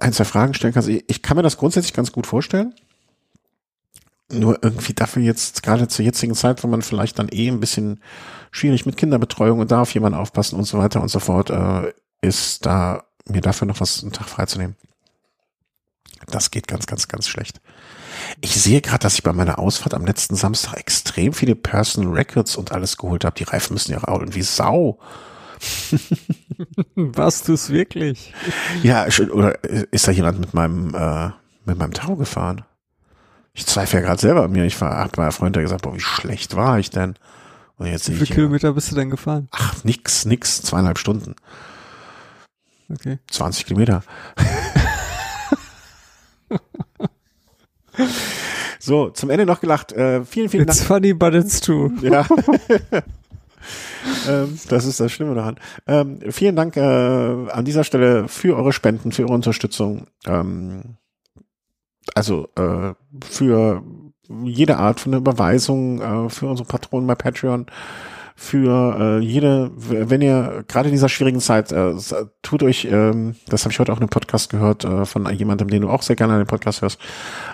ein, 0.00 0.12
zwei 0.12 0.24
Fragen 0.24 0.54
stellen 0.54 0.74
kannst. 0.74 0.88
Ich 0.88 1.22
kann 1.22 1.36
mir 1.36 1.42
das 1.42 1.56
grundsätzlich 1.56 1.92
ganz 1.92 2.12
gut 2.12 2.26
vorstellen. 2.26 2.74
Nur 4.32 4.58
irgendwie 4.62 4.94
dafür 4.94 5.22
jetzt, 5.22 5.62
gerade 5.62 5.88
zur 5.88 6.04
jetzigen 6.04 6.34
Zeit, 6.34 6.64
wo 6.64 6.68
man 6.68 6.82
vielleicht 6.82 7.18
dann 7.18 7.28
eh 7.30 7.48
ein 7.48 7.60
bisschen 7.60 8.00
schwierig 8.50 8.86
mit 8.86 8.96
Kinderbetreuung 8.96 9.60
und 9.60 9.70
darf 9.70 9.94
jemand 9.94 10.16
aufpassen 10.16 10.56
und 10.56 10.64
so 10.64 10.78
weiter 10.78 11.00
und 11.02 11.08
so 11.08 11.20
fort, 11.20 11.50
äh, 11.50 11.92
ist 12.22 12.64
da 12.66 13.04
mir 13.26 13.40
dafür 13.40 13.66
noch 13.66 13.80
was 13.80 14.02
einen 14.02 14.12
Tag 14.12 14.28
freizunehmen. 14.28 14.76
Das 16.28 16.50
geht 16.50 16.68
ganz, 16.68 16.86
ganz, 16.86 17.08
ganz 17.08 17.28
schlecht. 17.28 17.60
Ich 18.40 18.54
sehe 18.54 18.80
gerade, 18.80 19.00
dass 19.00 19.14
ich 19.14 19.22
bei 19.22 19.32
meiner 19.32 19.58
Ausfahrt 19.58 19.94
am 19.94 20.06
letzten 20.06 20.36
Samstag 20.36 20.78
extrem 20.78 21.32
viele 21.32 21.56
Personal 21.56 22.12
Records 22.12 22.56
und 22.56 22.72
alles 22.72 22.96
geholt 22.96 23.24
habe. 23.24 23.36
Die 23.36 23.44
Reifen 23.44 23.74
müssen 23.74 23.92
ja 23.92 23.98
rauen 23.98 24.34
wie 24.34 24.42
Sau. 24.42 24.98
Warst 26.94 27.48
du 27.48 27.54
es 27.54 27.70
wirklich? 27.70 28.32
Ja, 28.82 29.06
oder 29.32 29.62
ist 29.64 30.08
da 30.08 30.12
jemand 30.12 30.40
mit 30.40 30.54
meinem, 30.54 30.94
äh, 30.94 31.30
mit 31.64 31.78
meinem 31.78 31.92
Tau 31.92 32.16
gefahren? 32.16 32.64
Ich 33.54 33.66
zweifle 33.66 34.00
ja 34.00 34.06
gerade 34.06 34.20
selber 34.20 34.44
an 34.44 34.52
mir. 34.52 34.64
Ich 34.64 34.80
war, 34.80 34.96
hab 34.96 35.16
meiner 35.18 35.32
Freund 35.32 35.56
gesagt, 35.56 35.82
boah, 35.82 35.94
wie 35.94 36.00
schlecht 36.00 36.56
war 36.56 36.78
ich 36.78 36.90
denn? 36.90 37.14
Und 37.76 37.86
jetzt 37.86 38.08
wie 38.08 38.14
viele 38.14 38.34
Kilometer 38.34 38.72
bist 38.72 38.90
du 38.90 38.94
denn 38.94 39.10
gefahren? 39.10 39.48
Ach, 39.50 39.84
nix, 39.84 40.24
nix, 40.24 40.62
zweieinhalb 40.62 40.98
Stunden. 40.98 41.34
Okay. 42.90 43.18
20 43.30 43.66
Kilometer. 43.66 44.02
so, 48.78 49.10
zum 49.10 49.30
Ende 49.30 49.46
noch 49.46 49.60
gelacht. 49.60 49.92
Äh, 49.92 50.24
vielen, 50.24 50.48
vielen 50.48 50.66
Dank. 50.66 50.78
It's 50.78 50.86
funny, 50.86 51.12
but 51.12 51.34
it's 51.34 51.60
true. 51.60 51.90
Ja. 52.02 52.26
ähm, 54.28 54.58
das 54.68 54.84
ist 54.84 54.98
das 54.98 55.12
Schlimme 55.12 55.34
daran. 55.34 55.56
Ähm, 55.86 56.18
vielen 56.30 56.56
Dank 56.56 56.76
äh, 56.76 56.80
an 56.80 57.64
dieser 57.64 57.84
Stelle 57.84 58.28
für 58.28 58.56
eure 58.56 58.72
Spenden, 58.72 59.12
für 59.12 59.22
eure 59.22 59.34
Unterstützung. 59.34 60.06
Ähm, 60.26 60.96
also 62.14 62.48
äh, 62.56 62.94
für 63.24 63.82
jede 64.44 64.78
Art 64.78 65.00
von 65.00 65.12
Überweisung, 65.12 66.00
äh, 66.00 66.30
für 66.30 66.46
unsere 66.46 66.66
Patronen 66.66 67.06
bei 67.06 67.14
Patreon, 67.14 67.66
für 68.34 68.96
äh, 68.98 69.24
jede, 69.24 69.70
wenn 69.76 70.22
ihr 70.22 70.64
gerade 70.66 70.88
in 70.88 70.94
dieser 70.94 71.08
schwierigen 71.08 71.40
Zeit, 71.40 71.70
äh, 71.70 71.94
tut 72.42 72.62
euch, 72.62 72.86
ähm, 72.90 73.36
das 73.46 73.64
habe 73.64 73.72
ich 73.72 73.78
heute 73.78 73.92
auch 73.92 73.98
in 73.98 74.02
einem 74.02 74.08
Podcast 74.08 74.50
gehört 74.50 74.84
äh, 74.84 75.04
von 75.04 75.32
jemandem, 75.32 75.68
den 75.68 75.82
du 75.82 75.90
auch 75.90 76.02
sehr 76.02 76.16
gerne 76.16 76.32
an 76.32 76.40
den 76.40 76.46
Podcast 76.46 76.82
hörst, 76.82 76.98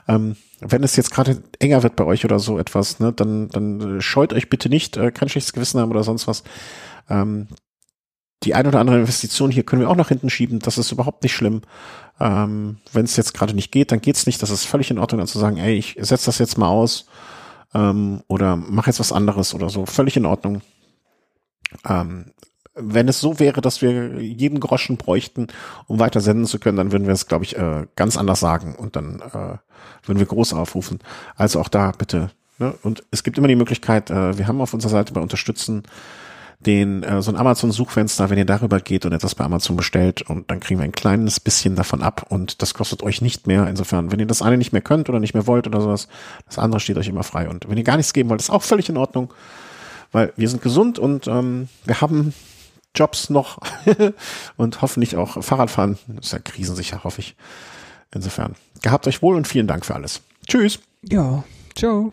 ähm, 0.06 0.36
wenn 0.60 0.82
es 0.82 0.96
jetzt 0.96 1.10
gerade 1.10 1.42
enger 1.58 1.82
wird 1.82 1.96
bei 1.96 2.04
euch 2.04 2.24
oder 2.24 2.38
so 2.38 2.58
etwas, 2.58 3.00
ne, 3.00 3.12
dann, 3.12 3.48
dann 3.48 4.00
scheut 4.00 4.32
euch 4.32 4.48
bitte 4.48 4.68
nicht, 4.68 4.96
äh, 4.96 5.10
kein 5.10 5.28
schlechtes 5.28 5.52
Gewissen 5.52 5.80
haben 5.80 5.90
oder 5.90 6.04
sonst 6.04 6.26
was. 6.26 6.42
Ähm, 7.10 7.48
die 8.44 8.54
ein 8.54 8.66
oder 8.66 8.78
andere 8.78 9.00
Investition 9.00 9.50
hier 9.50 9.64
können 9.64 9.82
wir 9.82 9.90
auch 9.90 9.96
nach 9.96 10.08
hinten 10.08 10.30
schieben, 10.30 10.60
das 10.60 10.78
ist 10.78 10.92
überhaupt 10.92 11.22
nicht 11.22 11.34
schlimm. 11.34 11.62
Ähm, 12.20 12.78
wenn 12.92 13.04
es 13.04 13.16
jetzt 13.16 13.34
gerade 13.34 13.54
nicht 13.54 13.70
geht, 13.70 13.92
dann 13.92 14.00
geht's 14.00 14.26
nicht, 14.26 14.42
das 14.42 14.50
ist 14.50 14.64
völlig 14.64 14.90
in 14.90 14.98
Ordnung, 14.98 15.18
dann 15.18 15.28
zu 15.28 15.38
sagen, 15.38 15.56
ey, 15.56 15.74
ich 15.74 15.96
setze 16.00 16.26
das 16.26 16.38
jetzt 16.38 16.58
mal 16.58 16.68
aus 16.68 17.06
ähm, 17.74 18.22
oder 18.26 18.56
mach 18.56 18.86
jetzt 18.86 19.00
was 19.00 19.12
anderes 19.12 19.54
oder 19.54 19.70
so, 19.70 19.86
völlig 19.86 20.16
in 20.16 20.26
Ordnung. 20.26 20.62
Ähm, 21.86 22.32
wenn 22.74 23.08
es 23.08 23.20
so 23.20 23.38
wäre, 23.38 23.60
dass 23.60 23.82
wir 23.82 24.20
jeden 24.22 24.60
Groschen 24.60 24.96
bräuchten, 24.96 25.48
um 25.86 25.98
weiter 25.98 26.20
senden 26.20 26.46
zu 26.46 26.58
können, 26.58 26.76
dann 26.76 26.92
würden 26.92 27.06
wir 27.06 27.14
es, 27.14 27.26
glaube 27.26 27.44
ich, 27.44 27.56
äh, 27.56 27.86
ganz 27.96 28.16
anders 28.16 28.40
sagen 28.40 28.74
und 28.76 28.96
dann 28.96 29.20
äh, 29.20 29.58
würden 30.06 30.18
wir 30.18 30.26
groß 30.26 30.54
aufrufen. 30.54 31.00
Also 31.36 31.60
auch 31.60 31.68
da 31.68 31.92
bitte. 31.92 32.30
Ne? 32.58 32.74
Und 32.82 33.04
es 33.10 33.24
gibt 33.24 33.38
immer 33.38 33.48
die 33.48 33.56
Möglichkeit, 33.56 34.10
äh, 34.10 34.38
wir 34.38 34.46
haben 34.46 34.60
auf 34.60 34.74
unserer 34.74 34.90
Seite 34.90 35.12
bei 35.12 35.20
Unterstützen 35.20 35.82
den 36.60 37.02
äh, 37.02 37.22
so 37.22 37.30
ein 37.30 37.36
Amazon-Suchfenster, 37.36 38.30
wenn 38.30 38.38
ihr 38.38 38.44
darüber 38.44 38.80
geht 38.80 39.06
und 39.06 39.12
etwas 39.12 39.34
bei 39.34 39.44
Amazon 39.44 39.76
bestellt 39.76 40.22
und 40.22 40.50
dann 40.50 40.60
kriegen 40.60 40.80
wir 40.80 40.84
ein 40.84 40.92
kleines 40.92 41.40
bisschen 41.40 41.76
davon 41.76 42.02
ab 42.02 42.26
und 42.28 42.62
das 42.62 42.74
kostet 42.74 43.02
euch 43.02 43.22
nicht 43.22 43.46
mehr. 43.46 43.66
Insofern, 43.68 44.10
wenn 44.10 44.20
ihr 44.20 44.26
das 44.26 44.42
eine 44.42 44.58
nicht 44.58 44.72
mehr 44.72 44.82
könnt 44.82 45.08
oder 45.08 45.20
nicht 45.20 45.34
mehr 45.34 45.46
wollt 45.46 45.66
oder 45.66 45.80
sowas, 45.80 46.08
das 46.46 46.58
andere 46.58 46.80
steht 46.80 46.98
euch 46.98 47.08
immer 47.08 47.22
frei. 47.22 47.48
Und 47.48 47.68
wenn 47.68 47.78
ihr 47.78 47.84
gar 47.84 47.96
nichts 47.96 48.12
geben 48.12 48.28
wollt, 48.28 48.40
ist 48.40 48.50
auch 48.50 48.62
völlig 48.62 48.88
in 48.88 48.96
Ordnung 48.96 49.32
weil 50.12 50.32
wir 50.36 50.48
sind 50.48 50.62
gesund 50.62 50.98
und 50.98 51.26
ähm, 51.26 51.68
wir 51.84 52.00
haben 52.00 52.34
Jobs 52.94 53.30
noch 53.30 53.58
und 54.56 54.82
hoffentlich 54.82 55.16
auch 55.16 55.42
Fahrradfahren. 55.42 55.98
Das 56.08 56.26
ist 56.26 56.32
ja 56.32 56.38
krisensicher, 56.38 57.04
hoffe 57.04 57.20
ich. 57.20 57.36
Insofern, 58.14 58.54
gehabt 58.82 59.06
euch 59.06 59.22
wohl 59.22 59.36
und 59.36 59.46
vielen 59.46 59.66
Dank 59.66 59.84
für 59.84 59.94
alles. 59.94 60.22
Tschüss. 60.46 60.78
Ja, 61.02 61.44
ciao. 61.74 62.12